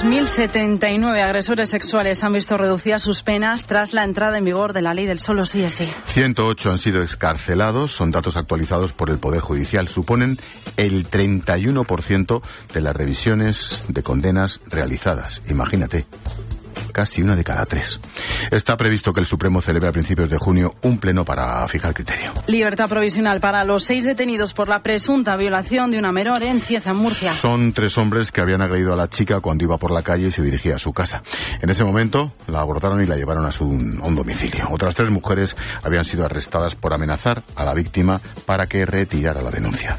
Al 0.00 0.08
menos 0.08 0.38
1.079 0.38 1.22
agresores 1.22 1.68
sexuales 1.68 2.24
han 2.24 2.32
visto 2.32 2.56
reducidas 2.56 3.02
sus 3.02 3.22
penas 3.22 3.66
tras 3.66 3.92
la 3.92 4.04
entrada 4.04 4.38
en 4.38 4.44
vigor 4.44 4.72
de 4.72 4.80
la 4.82 4.94
ley 4.94 5.04
del 5.04 5.18
solo 5.18 5.44
sí 5.44 5.62
es 5.62 5.74
sí. 5.74 5.92
108 6.08 6.70
han 6.70 6.78
sido 6.78 7.02
excarcelados, 7.02 7.92
son 7.92 8.10
datos 8.10 8.36
actualizados 8.36 8.92
por 8.92 9.10
el 9.10 9.18
Poder 9.18 9.40
Judicial, 9.40 9.88
suponen 9.88 10.38
el 10.76 11.08
31% 11.08 12.42
de 12.72 12.80
las 12.80 12.96
revisiones 12.96 13.84
de 13.88 14.02
condenas 14.02 14.60
realizadas. 14.66 15.42
Imagínate, 15.48 16.06
casi 16.90 17.22
una 17.22 17.36
de 17.36 17.44
cada 17.44 17.66
tres. 17.66 18.00
Está 18.50 18.76
previsto 18.76 19.12
que 19.12 19.20
el 19.20 19.26
Supremo 19.26 19.60
celebre 19.60 19.88
a 19.88 19.92
principios 19.92 20.30
de 20.30 20.38
junio 20.38 20.74
un 20.82 20.98
pleno 20.98 21.24
para 21.24 21.66
fijar 21.68 21.94
criterio. 21.94 22.32
Libertad 22.46 22.88
provisional 22.88 23.40
para 23.40 23.64
los 23.64 23.84
seis 23.84 24.04
detenidos 24.04 24.54
por 24.54 24.68
la 24.68 24.82
presunta 24.82 25.36
violación 25.36 25.90
de 25.90 25.98
una 25.98 26.12
menor 26.12 26.42
en 26.42 26.60
Cieza, 26.60 26.94
Murcia. 26.94 27.32
Son 27.32 27.72
tres 27.72 27.96
hombres 27.98 28.32
que 28.32 28.40
habían 28.40 28.62
agredido 28.62 28.92
a 28.92 28.96
la 28.96 29.08
chica 29.08 29.40
cuando 29.40 29.64
iba 29.64 29.78
por 29.78 29.90
la 29.90 30.02
calle 30.02 30.28
y 30.28 30.32
se 30.32 30.42
dirigía 30.42 30.76
a 30.76 30.78
su 30.78 30.92
casa. 30.92 31.22
En 31.60 31.70
ese 31.70 31.84
momento 31.84 32.32
la 32.46 32.60
abordaron 32.60 33.02
y 33.02 33.06
la 33.06 33.16
llevaron 33.16 33.46
a, 33.46 33.52
su, 33.52 33.64
a 33.64 34.06
un 34.06 34.14
domicilio. 34.14 34.68
Otras 34.70 34.94
tres 34.94 35.10
mujeres 35.10 35.56
habían 35.82 36.04
sido 36.04 36.24
arrestadas 36.24 36.74
por 36.74 36.92
amenazar 36.92 37.42
a 37.56 37.64
la 37.64 37.74
víctima 37.74 38.20
para 38.46 38.66
que 38.66 38.84
retirara 38.84 39.42
la 39.42 39.50
denuncia. 39.50 39.98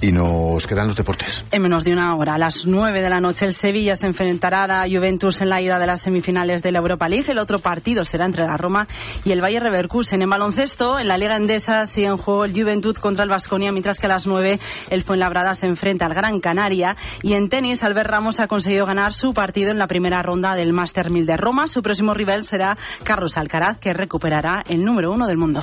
Y 0.00 0.12
nos 0.12 0.66
quedan 0.66 0.86
los 0.86 0.96
deportes. 0.96 1.44
En 1.50 1.62
menos 1.62 1.84
de 1.84 1.92
una 1.92 2.14
hora, 2.14 2.34
a 2.34 2.38
las 2.38 2.66
9 2.66 3.02
de 3.02 3.10
la 3.10 3.20
noche, 3.20 3.46
el 3.46 3.52
Sevilla 3.52 3.96
se 3.96 4.06
enfrentará 4.06 4.82
a 4.82 4.88
Juventus 4.88 5.40
en 5.40 5.48
la 5.48 5.60
ida 5.60 5.78
de 5.78 5.86
las 5.86 6.02
semifinales 6.02 6.62
de 6.62 6.72
la 6.72 6.78
Europa 6.78 7.08
League. 7.08 7.30
El 7.30 7.38
otro 7.38 7.58
partido 7.58 8.04
será 8.04 8.24
entre 8.24 8.46
la 8.46 8.56
Roma 8.56 8.86
y 9.24 9.32
el 9.32 9.40
Bayer 9.40 9.62
Leverkusen. 9.62 10.22
En 10.22 10.30
baloncesto, 10.30 10.98
en 10.98 11.08
la 11.08 11.18
Liga 11.18 11.36
Endesa 11.36 11.86
sigue 11.86 12.06
en 12.06 12.16
juego 12.16 12.44
el 12.44 12.52
Juventud 12.52 12.96
contra 12.96 13.24
el 13.24 13.30
Vasconia, 13.30 13.72
mientras 13.72 13.98
que 13.98 14.06
a 14.06 14.10
las 14.10 14.26
9 14.26 14.60
el 14.90 15.02
Fuenlabrada 15.02 15.54
se 15.54 15.66
enfrenta 15.66 16.06
al 16.06 16.14
Gran 16.14 16.40
Canaria. 16.40 16.96
Y 17.22 17.34
en 17.34 17.48
tenis, 17.48 17.82
Albert 17.82 18.10
Ramos 18.10 18.40
ha 18.40 18.46
conseguido 18.46 18.86
ganar 18.86 19.14
su 19.14 19.34
partido 19.34 19.70
en 19.70 19.78
la 19.78 19.86
primera 19.86 20.22
ronda 20.22 20.54
del 20.54 20.72
Master 20.72 21.10
1000 21.10 21.26
de 21.26 21.36
Roma. 21.36 21.68
Su 21.68 21.82
próximo 21.82 22.14
rival 22.14 22.44
será 22.44 22.78
Carlos 23.02 23.36
Alcaraz, 23.36 23.78
que 23.78 23.92
recuperará 23.94 24.64
el 24.68 24.84
número 24.84 25.10
uno 25.10 25.26
del 25.26 25.38
mundo. 25.38 25.62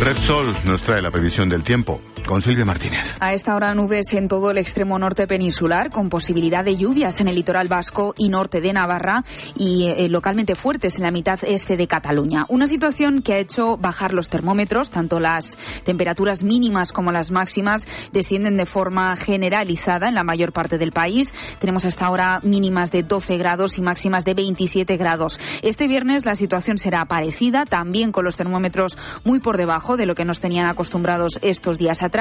Repsol 0.00 0.56
nos 0.64 0.80
trae 0.82 1.02
la 1.02 1.10
previsión 1.10 1.48
del 1.48 1.62
tiempo 1.62 2.00
con 2.28 2.42
Silvia 2.42 2.66
Martínez. 2.66 3.16
A 3.20 3.32
esta 3.32 3.56
hora 3.56 3.74
nubes 3.74 4.12
en 4.12 4.28
todo 4.28 4.50
el 4.50 4.58
extremo 4.58 4.98
norte 4.98 5.26
peninsular, 5.26 5.90
con 5.90 6.10
posibilidad 6.10 6.62
de 6.62 6.76
lluvias 6.76 7.20
en 7.20 7.28
el 7.28 7.34
litoral 7.34 7.68
vasco 7.68 8.14
y 8.18 8.28
norte 8.28 8.60
de 8.60 8.74
Navarra 8.74 9.24
y 9.56 9.86
eh, 9.86 10.10
localmente 10.10 10.54
fuertes 10.54 10.98
en 10.98 11.04
la 11.04 11.10
mitad 11.10 11.40
este 11.42 11.78
de 11.78 11.86
Cataluña. 11.86 12.44
Una 12.50 12.66
situación 12.66 13.22
que 13.22 13.32
ha 13.32 13.38
hecho 13.38 13.78
bajar 13.78 14.12
los 14.12 14.28
termómetros, 14.28 14.90
tanto 14.90 15.20
las 15.20 15.58
temperaturas 15.84 16.42
mínimas 16.42 16.92
como 16.92 17.12
las 17.12 17.30
máximas 17.30 17.88
descienden 18.12 18.58
de 18.58 18.66
forma 18.66 19.16
generalizada 19.16 20.08
en 20.08 20.14
la 20.14 20.22
mayor 20.22 20.52
parte 20.52 20.76
del 20.76 20.92
país. 20.92 21.32
Tenemos 21.60 21.86
hasta 21.86 22.04
ahora 22.04 22.40
mínimas 22.42 22.90
de 22.90 23.04
12 23.04 23.38
grados 23.38 23.78
y 23.78 23.80
máximas 23.80 24.26
de 24.26 24.34
27 24.34 24.98
grados. 24.98 25.40
Este 25.62 25.88
viernes 25.88 26.26
la 26.26 26.34
situación 26.34 26.76
será 26.76 27.06
parecida, 27.06 27.64
también 27.64 28.12
con 28.12 28.26
los 28.26 28.36
termómetros 28.36 28.98
muy 29.24 29.40
por 29.40 29.56
debajo 29.56 29.96
de 29.96 30.04
lo 30.04 30.14
que 30.14 30.26
nos 30.26 30.40
tenían 30.40 30.66
acostumbrados 30.66 31.38
estos 31.40 31.78
días 31.78 32.02
atrás 32.02 32.17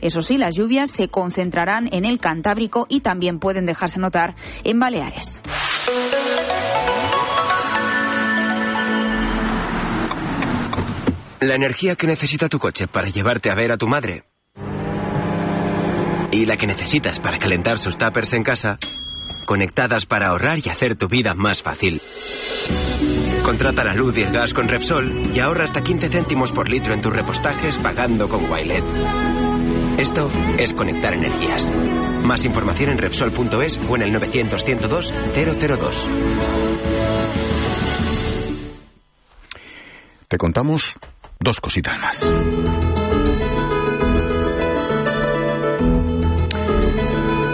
eso 0.00 0.22
sí, 0.22 0.38
las 0.38 0.54
lluvias 0.54 0.90
se 0.90 1.08
concentrarán 1.08 1.88
en 1.92 2.04
el 2.04 2.18
Cantábrico 2.18 2.86
y 2.88 3.00
también 3.00 3.38
pueden 3.38 3.66
dejarse 3.66 4.00
notar 4.00 4.34
en 4.64 4.78
Baleares. 4.80 5.42
La 11.40 11.54
energía 11.54 11.96
que 11.96 12.06
necesita 12.06 12.48
tu 12.48 12.58
coche 12.58 12.88
para 12.88 13.08
llevarte 13.08 13.50
a 13.50 13.54
ver 13.54 13.70
a 13.70 13.76
tu 13.76 13.86
madre 13.86 14.24
y 16.32 16.46
la 16.46 16.56
que 16.56 16.66
necesitas 16.66 17.20
para 17.20 17.38
calentar 17.38 17.78
sus 17.78 17.96
tuppers 17.96 18.32
en 18.32 18.42
casa, 18.42 18.78
conectadas 19.46 20.06
para 20.06 20.28
ahorrar 20.28 20.58
y 20.58 20.68
hacer 20.68 20.96
tu 20.96 21.08
vida 21.08 21.34
más 21.34 21.62
fácil. 21.62 22.02
Contrata 23.46 23.84
la 23.84 23.94
luz 23.94 24.18
y 24.18 24.22
el 24.22 24.32
gas 24.32 24.52
con 24.52 24.66
Repsol 24.66 25.30
y 25.32 25.38
ahorra 25.38 25.62
hasta 25.62 25.80
15 25.80 26.08
céntimos 26.08 26.50
por 26.50 26.68
litro 26.68 26.92
en 26.92 27.00
tus 27.00 27.12
repostajes 27.12 27.78
pagando 27.78 28.28
con 28.28 28.50
Wilet. 28.50 28.82
Esto 29.98 30.28
es 30.58 30.74
conectar 30.74 31.14
energías. 31.14 31.70
Más 32.24 32.44
información 32.44 32.90
en 32.90 32.98
Repsol.es 32.98 33.80
o 33.88 33.94
en 33.94 34.02
el 34.02 34.12
900 34.12 34.64
102 34.64 35.14
002. 35.32 36.08
Te 40.26 40.38
contamos 40.38 40.96
dos 41.38 41.60
cositas 41.60 42.00
más. 42.00 42.28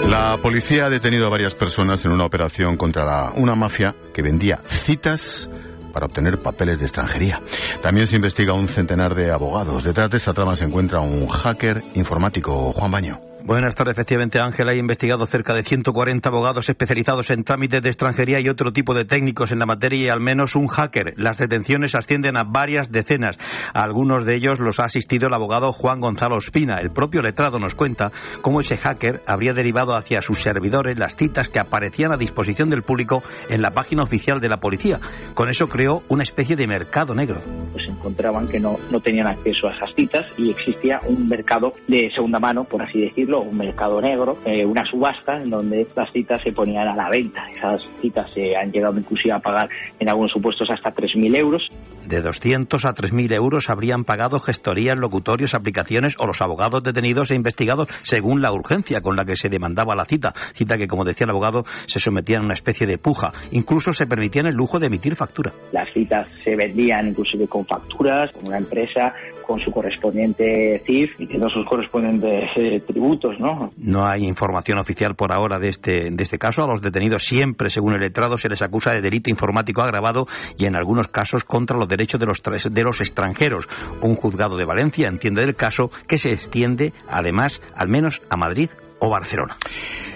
La 0.09 0.39
policía 0.39 0.86
ha 0.86 0.90
detenido 0.90 1.27
a 1.27 1.31
varias 1.31 1.55
personas 1.55 2.02
en 2.06 2.12
una 2.12 2.24
operación 2.24 2.78
contra 2.78 3.32
una 3.32 3.55
mafia 3.55 3.94
que 4.14 4.23
vendía 4.23 4.56
citas 4.64 5.51
para 5.93 6.06
obtener 6.06 6.39
papeles 6.39 6.78
de 6.78 6.86
extranjería. 6.86 7.40
También 7.82 8.06
se 8.06 8.16
investiga 8.16 8.52
un 8.52 8.69
centenar 8.69 9.14
de 9.14 9.31
abogados. 9.31 9.85
Detrás 9.85 10.10
de 10.10 10.16
esta 10.16 10.35
trama 10.35 10.56
se 10.56 10.64
encuentra 10.64 11.01
un 11.01 11.28
hacker 11.28 11.82
informático, 11.94 12.73
Juan 12.73 12.90
Baño. 12.90 13.31
Buenas 13.44 13.74
tardes, 13.74 13.94
efectivamente, 13.94 14.39
Ángel. 14.40 14.69
Ha 14.69 14.74
investigado 14.74 15.27
cerca 15.27 15.52
de 15.52 15.64
140 15.64 16.28
abogados 16.28 16.69
especializados 16.69 17.28
en 17.31 17.43
trámites 17.43 17.82
de 17.82 17.89
extranjería 17.89 18.39
y 18.39 18.48
otro 18.48 18.73
tipo 18.73 18.94
de 18.94 19.05
técnicos 19.05 19.51
en 19.51 19.59
la 19.59 19.66
materia 19.66 20.05
y 20.05 20.09
al 20.09 20.20
menos 20.20 20.55
un 20.55 20.69
hacker. 20.69 21.14
Las 21.16 21.39
detenciones 21.39 21.97
ascienden 21.97 22.36
a 22.36 22.44
varias 22.44 22.93
decenas. 22.93 23.36
A 23.74 23.82
algunos 23.82 24.24
de 24.24 24.36
ellos 24.36 24.60
los 24.60 24.78
ha 24.78 24.85
asistido 24.85 25.27
el 25.27 25.35
abogado 25.35 25.73
Juan 25.73 25.98
Gonzalo 25.98 26.39
Espina. 26.39 26.78
El 26.81 26.90
propio 26.90 27.20
letrado 27.20 27.59
nos 27.59 27.74
cuenta 27.74 28.12
cómo 28.43 28.60
ese 28.60 28.77
hacker 28.77 29.23
habría 29.27 29.55
derivado 29.55 29.97
hacia 29.97 30.20
sus 30.20 30.39
servidores 30.39 30.97
las 30.97 31.16
citas 31.16 31.48
que 31.48 31.59
aparecían 31.59 32.12
a 32.12 32.16
disposición 32.16 32.70
del 32.70 32.82
público 32.82 33.24
en 33.48 33.60
la 33.60 33.73
página 33.73 34.05
oficial 34.05 34.40
de 34.40 34.51
la 34.51 34.60
policía. 34.60 35.01
Con 35.35 35.48
eso 35.48 35.69
creó 35.69 36.05
una 36.09 36.23
especie 36.23 36.55
de 36.55 36.69
mercado 36.69 37.12
negro. 37.12 37.40
pues 37.73 37.89
encontraban 37.89 38.47
que 38.47 38.60
no, 38.60 38.77
no 38.90 39.01
tenían 39.01 39.27
acceso 39.27 39.69
a 39.69 39.74
esas 39.74 39.94
citas 39.94 40.32
y 40.39 40.51
existía 40.51 41.01
un 41.09 41.28
mercado 41.28 41.73
de 41.89 42.10
segunda 42.14 42.39
mano, 42.39 42.64
por 42.64 42.82
así 42.82 43.01
decirlo, 43.01 43.31
un 43.40 43.56
mercado 43.56 44.00
negro, 44.00 44.38
eh, 44.44 44.64
una 44.64 44.84
subasta 44.84 45.42
en 45.42 45.50
donde 45.50 45.86
las 45.96 46.12
citas 46.12 46.40
se 46.42 46.52
ponían 46.52 46.88
a 46.88 46.94
la 46.94 47.09
venta. 47.09 47.50
Esas 47.50 47.82
citas 48.00 48.30
se 48.32 48.56
han 48.56 48.70
llegado 48.70 48.98
inclusive 48.98 49.32
a 49.32 49.38
pagar 49.38 49.68
en 49.98 50.09
algunos 50.09 50.32
supuestos 50.32 50.70
hasta 50.70 50.94
3.000 50.94 51.36
euros. 51.36 51.68
De 52.12 52.20
200 52.20 52.84
a 52.84 52.93
3.000 52.93 53.34
euros 53.34 53.70
habrían 53.70 54.05
pagado 54.05 54.39
gestorías, 54.39 54.98
locutorios, 54.98 55.55
aplicaciones 55.55 56.14
o 56.18 56.26
los 56.26 56.43
abogados 56.43 56.82
detenidos 56.82 57.30
e 57.30 57.34
investigados 57.34 57.89
según 58.02 58.43
la 58.43 58.52
urgencia 58.52 59.01
con 59.01 59.16
la 59.16 59.24
que 59.24 59.34
se 59.34 59.48
demandaba 59.48 59.97
la 59.97 60.05
cita. 60.05 60.34
Cita 60.52 60.76
que, 60.76 60.86
como 60.86 61.06
decía 61.06 61.24
el 61.24 61.30
abogado, 61.30 61.64
se 61.86 62.01
sometía 62.01 62.36
a 62.36 62.43
una 62.43 62.52
especie 62.52 62.86
de 62.86 62.98
puja. 62.98 63.32
Incluso 63.51 63.94
se 63.94 64.06
permitían 64.06 64.44
el 64.44 64.55
lujo 64.55 64.78
de 64.78 64.89
emitir 64.89 65.16
factura. 65.16 65.52
Las 65.72 65.90
citas 65.94 66.28
se 66.44 66.55
vendían 66.55 67.09
inclusive 67.09 67.48
con 67.48 67.64
facturas, 67.64 68.30
con 68.32 68.48
una 68.48 68.59
empresa, 68.59 69.14
con 69.47 69.59
su 69.59 69.72
correspondiente 69.72 70.82
CIF 70.84 71.18
y 71.18 71.26
tiene 71.26 71.47
sus 71.48 71.64
correspondientes 71.64 72.51
eh, 72.56 72.80
tributos, 72.86 73.40
¿no? 73.40 73.72
No 73.78 74.06
hay 74.06 74.24
información 74.24 74.76
oficial 74.76 75.14
por 75.14 75.32
ahora 75.32 75.59
de 75.59 75.68
este, 75.68 76.10
de 76.10 76.22
este 76.22 76.39
caso. 76.39 76.62
A 76.62 76.66
los 76.66 76.82
detenidos 76.82 77.24
siempre, 77.24 77.70
según 77.70 77.94
el 77.94 78.01
letrado, 78.01 78.36
se 78.36 78.51
les 78.51 78.60
acusa 78.60 78.93
de 78.93 79.01
delito 79.01 79.30
informático 79.30 79.80
agravado 79.80 80.26
y 80.59 80.66
en 80.66 80.76
algunos 80.76 81.09
casos 81.09 81.44
contra 81.44 81.78
los 81.78 81.89
derechos 81.89 82.02
de 82.19 82.27
los, 82.27 82.43
de 82.43 82.83
los 82.83 83.01
extranjeros. 83.01 83.69
Un 84.01 84.16
juzgado 84.16 84.57
de 84.57 84.65
Valencia 84.65 85.09
entiende 85.09 85.45
del 85.45 85.57
caso 85.57 85.91
que 86.07 86.19
se 86.19 86.33
extiende 86.33 86.93
además 87.09 87.61
al 87.74 87.89
menos 87.89 88.23
a 88.29 88.37
Madrid 88.37 88.70
o 88.99 89.11
Barcelona. 89.11 89.57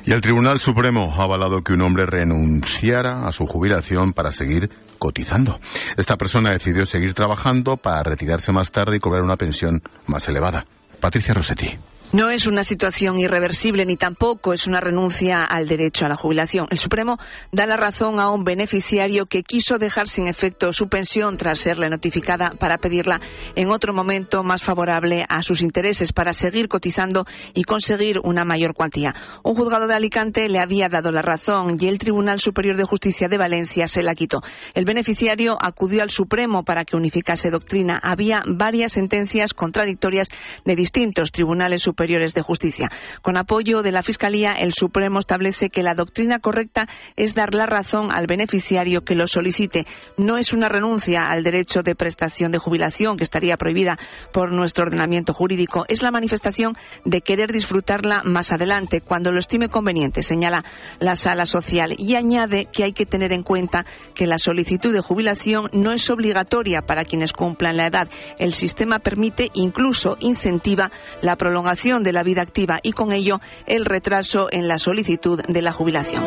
Y 0.05 0.13
el 0.13 0.21
Tribunal 0.21 0.61
Supremo 0.61 1.13
ha 1.17 1.25
avalado 1.25 1.63
que 1.63 1.73
un 1.73 1.83
hombre 1.83 2.07
renunciara 2.07 3.27
a 3.27 3.33
su 3.33 3.47
jubilación 3.47 4.13
para 4.13 4.31
seguir 4.31 4.71
cotizando. 4.99 5.59
Esta 5.97 6.17
persona 6.17 6.51
decidió 6.51 6.87
seguir 6.87 7.13
trabajando 7.13 7.77
para 7.77 8.03
retirarse 8.05 8.53
más 8.53 8.71
tarde 8.71 8.97
y 8.97 9.01
cobrar 9.01 9.23
una 9.23 9.37
pensión 9.37 9.83
más 10.07 10.29
elevada. 10.29 10.65
Patricia 11.01 11.35
Rossetti. 11.35 11.77
No 12.13 12.31
es 12.31 12.47
una 12.47 12.63
situación 12.63 13.19
irreversible 13.19 13.85
ni 13.85 13.97
tampoco 13.97 14.53
es 14.53 14.69
una 14.69 14.81
renuncia 14.81 15.43
al 15.43 15.67
derecho 15.67 16.07
a 16.07 16.09
la 16.09 16.15
jubilación. 16.15 16.69
El 16.71 16.79
Supremo 16.79 17.19
da 17.51 17.67
la 17.67 17.77
razón 17.77 18.21
a 18.21 18.31
un 18.31 18.45
beneficiario 18.45 19.27
que 19.27 19.43
quiso 19.43 19.79
dejar 19.79 20.09
sin 20.09 20.29
efecto 20.29 20.73
su 20.73 20.89
pensión 20.89 21.37
tras 21.37 21.59
serle 21.59 21.91
notificada 21.91 22.51
para 22.51 22.79
pedirla 22.79 23.21
en 23.57 23.71
otro 23.71 23.93
momento 23.93 24.45
más 24.45 24.63
favorable 24.63 25.27
a 25.29 25.43
sus 25.43 25.63
intereses 25.63 26.13
para 26.13 26.33
seguir 26.33 26.69
cotizando 26.69 27.27
y 27.55 27.65
conseguir 27.65 28.21
una 28.23 28.45
mayor 28.45 28.75
cuantía. 28.75 29.15
Un 29.43 29.57
juzgado 29.57 29.89
de 29.89 29.95
Alicante 29.95 30.49
le 30.49 30.61
había 30.61 30.89
dado 30.89 31.11
la 31.11 31.23
razón 31.23 31.77
y 31.79 31.89
el 31.89 31.99
Tribunal 31.99 32.39
Superior 32.39 32.77
de 32.77 32.85
Justicia 32.85 33.29
de 33.29 33.37
Valencia 33.37 33.89
se 33.89 34.05
la 34.05 34.15
quitó. 34.15 34.43
El 34.75 34.85
beneficiario 34.85 35.59
acudió 35.61 36.05
al 36.05 36.11
Supremo 36.11 36.65
para 36.65 36.85
que 36.85 36.97
unificase 36.97 37.51
doctrina. 37.51 37.99
Había 38.01 38.45
varias 38.47 38.93
sentencias 38.93 39.55
contradictorias 39.55 40.29
de 40.65 40.77
distintos 40.77 41.33
tribunales 41.33 41.83
superiores 41.83 41.96
de 41.97 42.43
justicia. 42.43 42.91
Con 43.23 43.37
apoyo 43.37 43.83
de 43.83 43.91
la 43.91 44.03
Fiscalía, 44.03 44.53
el 44.53 44.73
Supremo 44.75 45.19
establece 45.19 45.71
que 45.71 45.83
la 45.83 45.95
doctrina 45.95 46.39
correcta 46.39 46.89
es 47.17 47.35
dar 47.35 47.55
la 47.55 47.67
razón 47.67 48.13
al 48.13 48.27
beneficiario 48.27 49.03
que 49.03 49.15
lo 49.15 49.27
solicite. 49.27 49.87
No 50.17 50.37
es 50.37 50.53
una 50.53 50.69
renuncia 50.69 51.29
al 51.31 51.43
derecho 51.43 51.83
de 51.83 51.95
prestación 51.95 52.53
de 52.53 52.59
jubilación, 52.59 53.17
que 53.17 53.25
estaría 53.25 53.57
prohibida 53.57 53.99
por 54.33 54.53
nuestro 54.53 54.85
ordenamiento 54.85 55.33
jurídico. 55.33 55.85
Es 55.89 56.03
la 56.03 56.11
manifestación 56.11 56.77
de 57.05 57.23
querer 57.23 57.53
disfrutarla 57.53 58.23
más 58.23 58.53
adelante, 58.53 59.01
cuando 59.01 59.33
lo 59.33 59.39
estime 59.39 59.69
conveniente, 59.69 60.23
señala 60.23 60.65
la 61.01 61.17
sala 61.17 61.47
social. 61.47 61.95
Y 61.99 62.15
añade 62.15 62.67
que 62.67 62.85
hay 62.85 62.93
que 62.93 63.07
tener 63.07 63.33
en 63.33 63.43
cuenta 63.43 63.87
que 64.15 64.27
la 64.27 64.39
solicitud 64.39 64.93
de 64.93 65.01
jubilación 65.01 65.71
no 65.73 65.93
es 65.93 66.09
obligatoria 66.11 66.83
para 66.83 67.05
quienes 67.05 67.33
cumplan 67.33 67.79
la 67.79 67.87
edad. 67.87 68.09
El 68.39 68.53
sistema 68.53 68.99
permite, 68.99 69.51
incluso 69.55 70.17
incentiva, 70.21 70.91
la 71.23 71.37
prolongación 71.37 71.86
de 71.87 72.13
la 72.13 72.25
vida 72.25 72.43
activa 72.43 72.81
y 72.83 72.91
con 72.91 73.13
ello 73.13 73.41
el 73.67 73.85
retraso 73.85 74.49
en 74.51 74.67
la 74.67 74.77
solicitud 74.77 75.41
de 75.47 75.63
la 75.63 75.73
jubilación. 75.73 76.25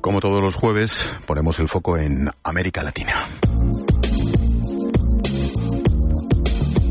Como 0.00 0.20
todos 0.20 0.42
los 0.42 0.54
jueves, 0.54 1.06
ponemos 1.26 1.58
el 1.58 1.68
foco 1.68 1.98
en 1.98 2.30
América 2.42 2.82
Latina. 2.82 3.14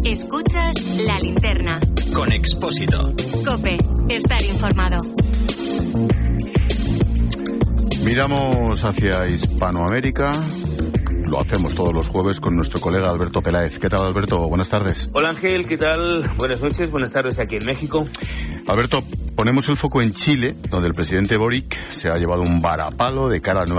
Escuchas 0.06 0.98
la 0.99 1.20
linterna. 1.20 1.80
Con 2.14 2.32
Expósito. 2.32 3.02
Cope, 3.44 3.78
estar 4.10 4.44
informado. 4.44 4.99
Miramos 8.06 8.84
hacia 8.84 9.28
Hispanoamérica 9.28 10.34
lo 11.34 11.41
hacemos 11.41 11.73
todos 11.73 11.95
los 11.95 12.07
jueves 12.10 12.39
con 12.39 12.55
nuestro 12.55 12.80
colega 12.80 13.10
Alberto 13.10 13.41
Peláez. 13.41 13.80
¿Qué 13.80 13.89
tal, 13.89 14.05
Alberto? 14.05 14.47
Buenas 14.49 14.69
tardes. 14.69 15.10
Hola 15.15 15.30
Ángel, 15.30 15.65
¿qué 15.68 15.77
tal? 15.77 16.30
Buenas 16.38 16.61
noches, 16.61 16.91
buenas 16.91 17.11
tardes 17.11 17.39
aquí 17.39 17.55
en 17.55 17.65
México. 17.65 18.05
Alberto, 18.68 19.03
ponemos 19.35 19.68
el 19.68 19.76
foco 19.76 20.03
en 20.03 20.14
Chile, 20.14 20.55
donde 20.69 20.89
el 20.89 20.93
presidente 20.93 21.35
Boric 21.35 21.76
se 21.91 22.10
ha 22.10 22.19
llevado 22.19 22.43
un 22.43 22.61
varapalo 22.61 23.30
de 23.30 23.41
cara 23.41 23.61
a 23.61 23.65
nueva 23.65 23.72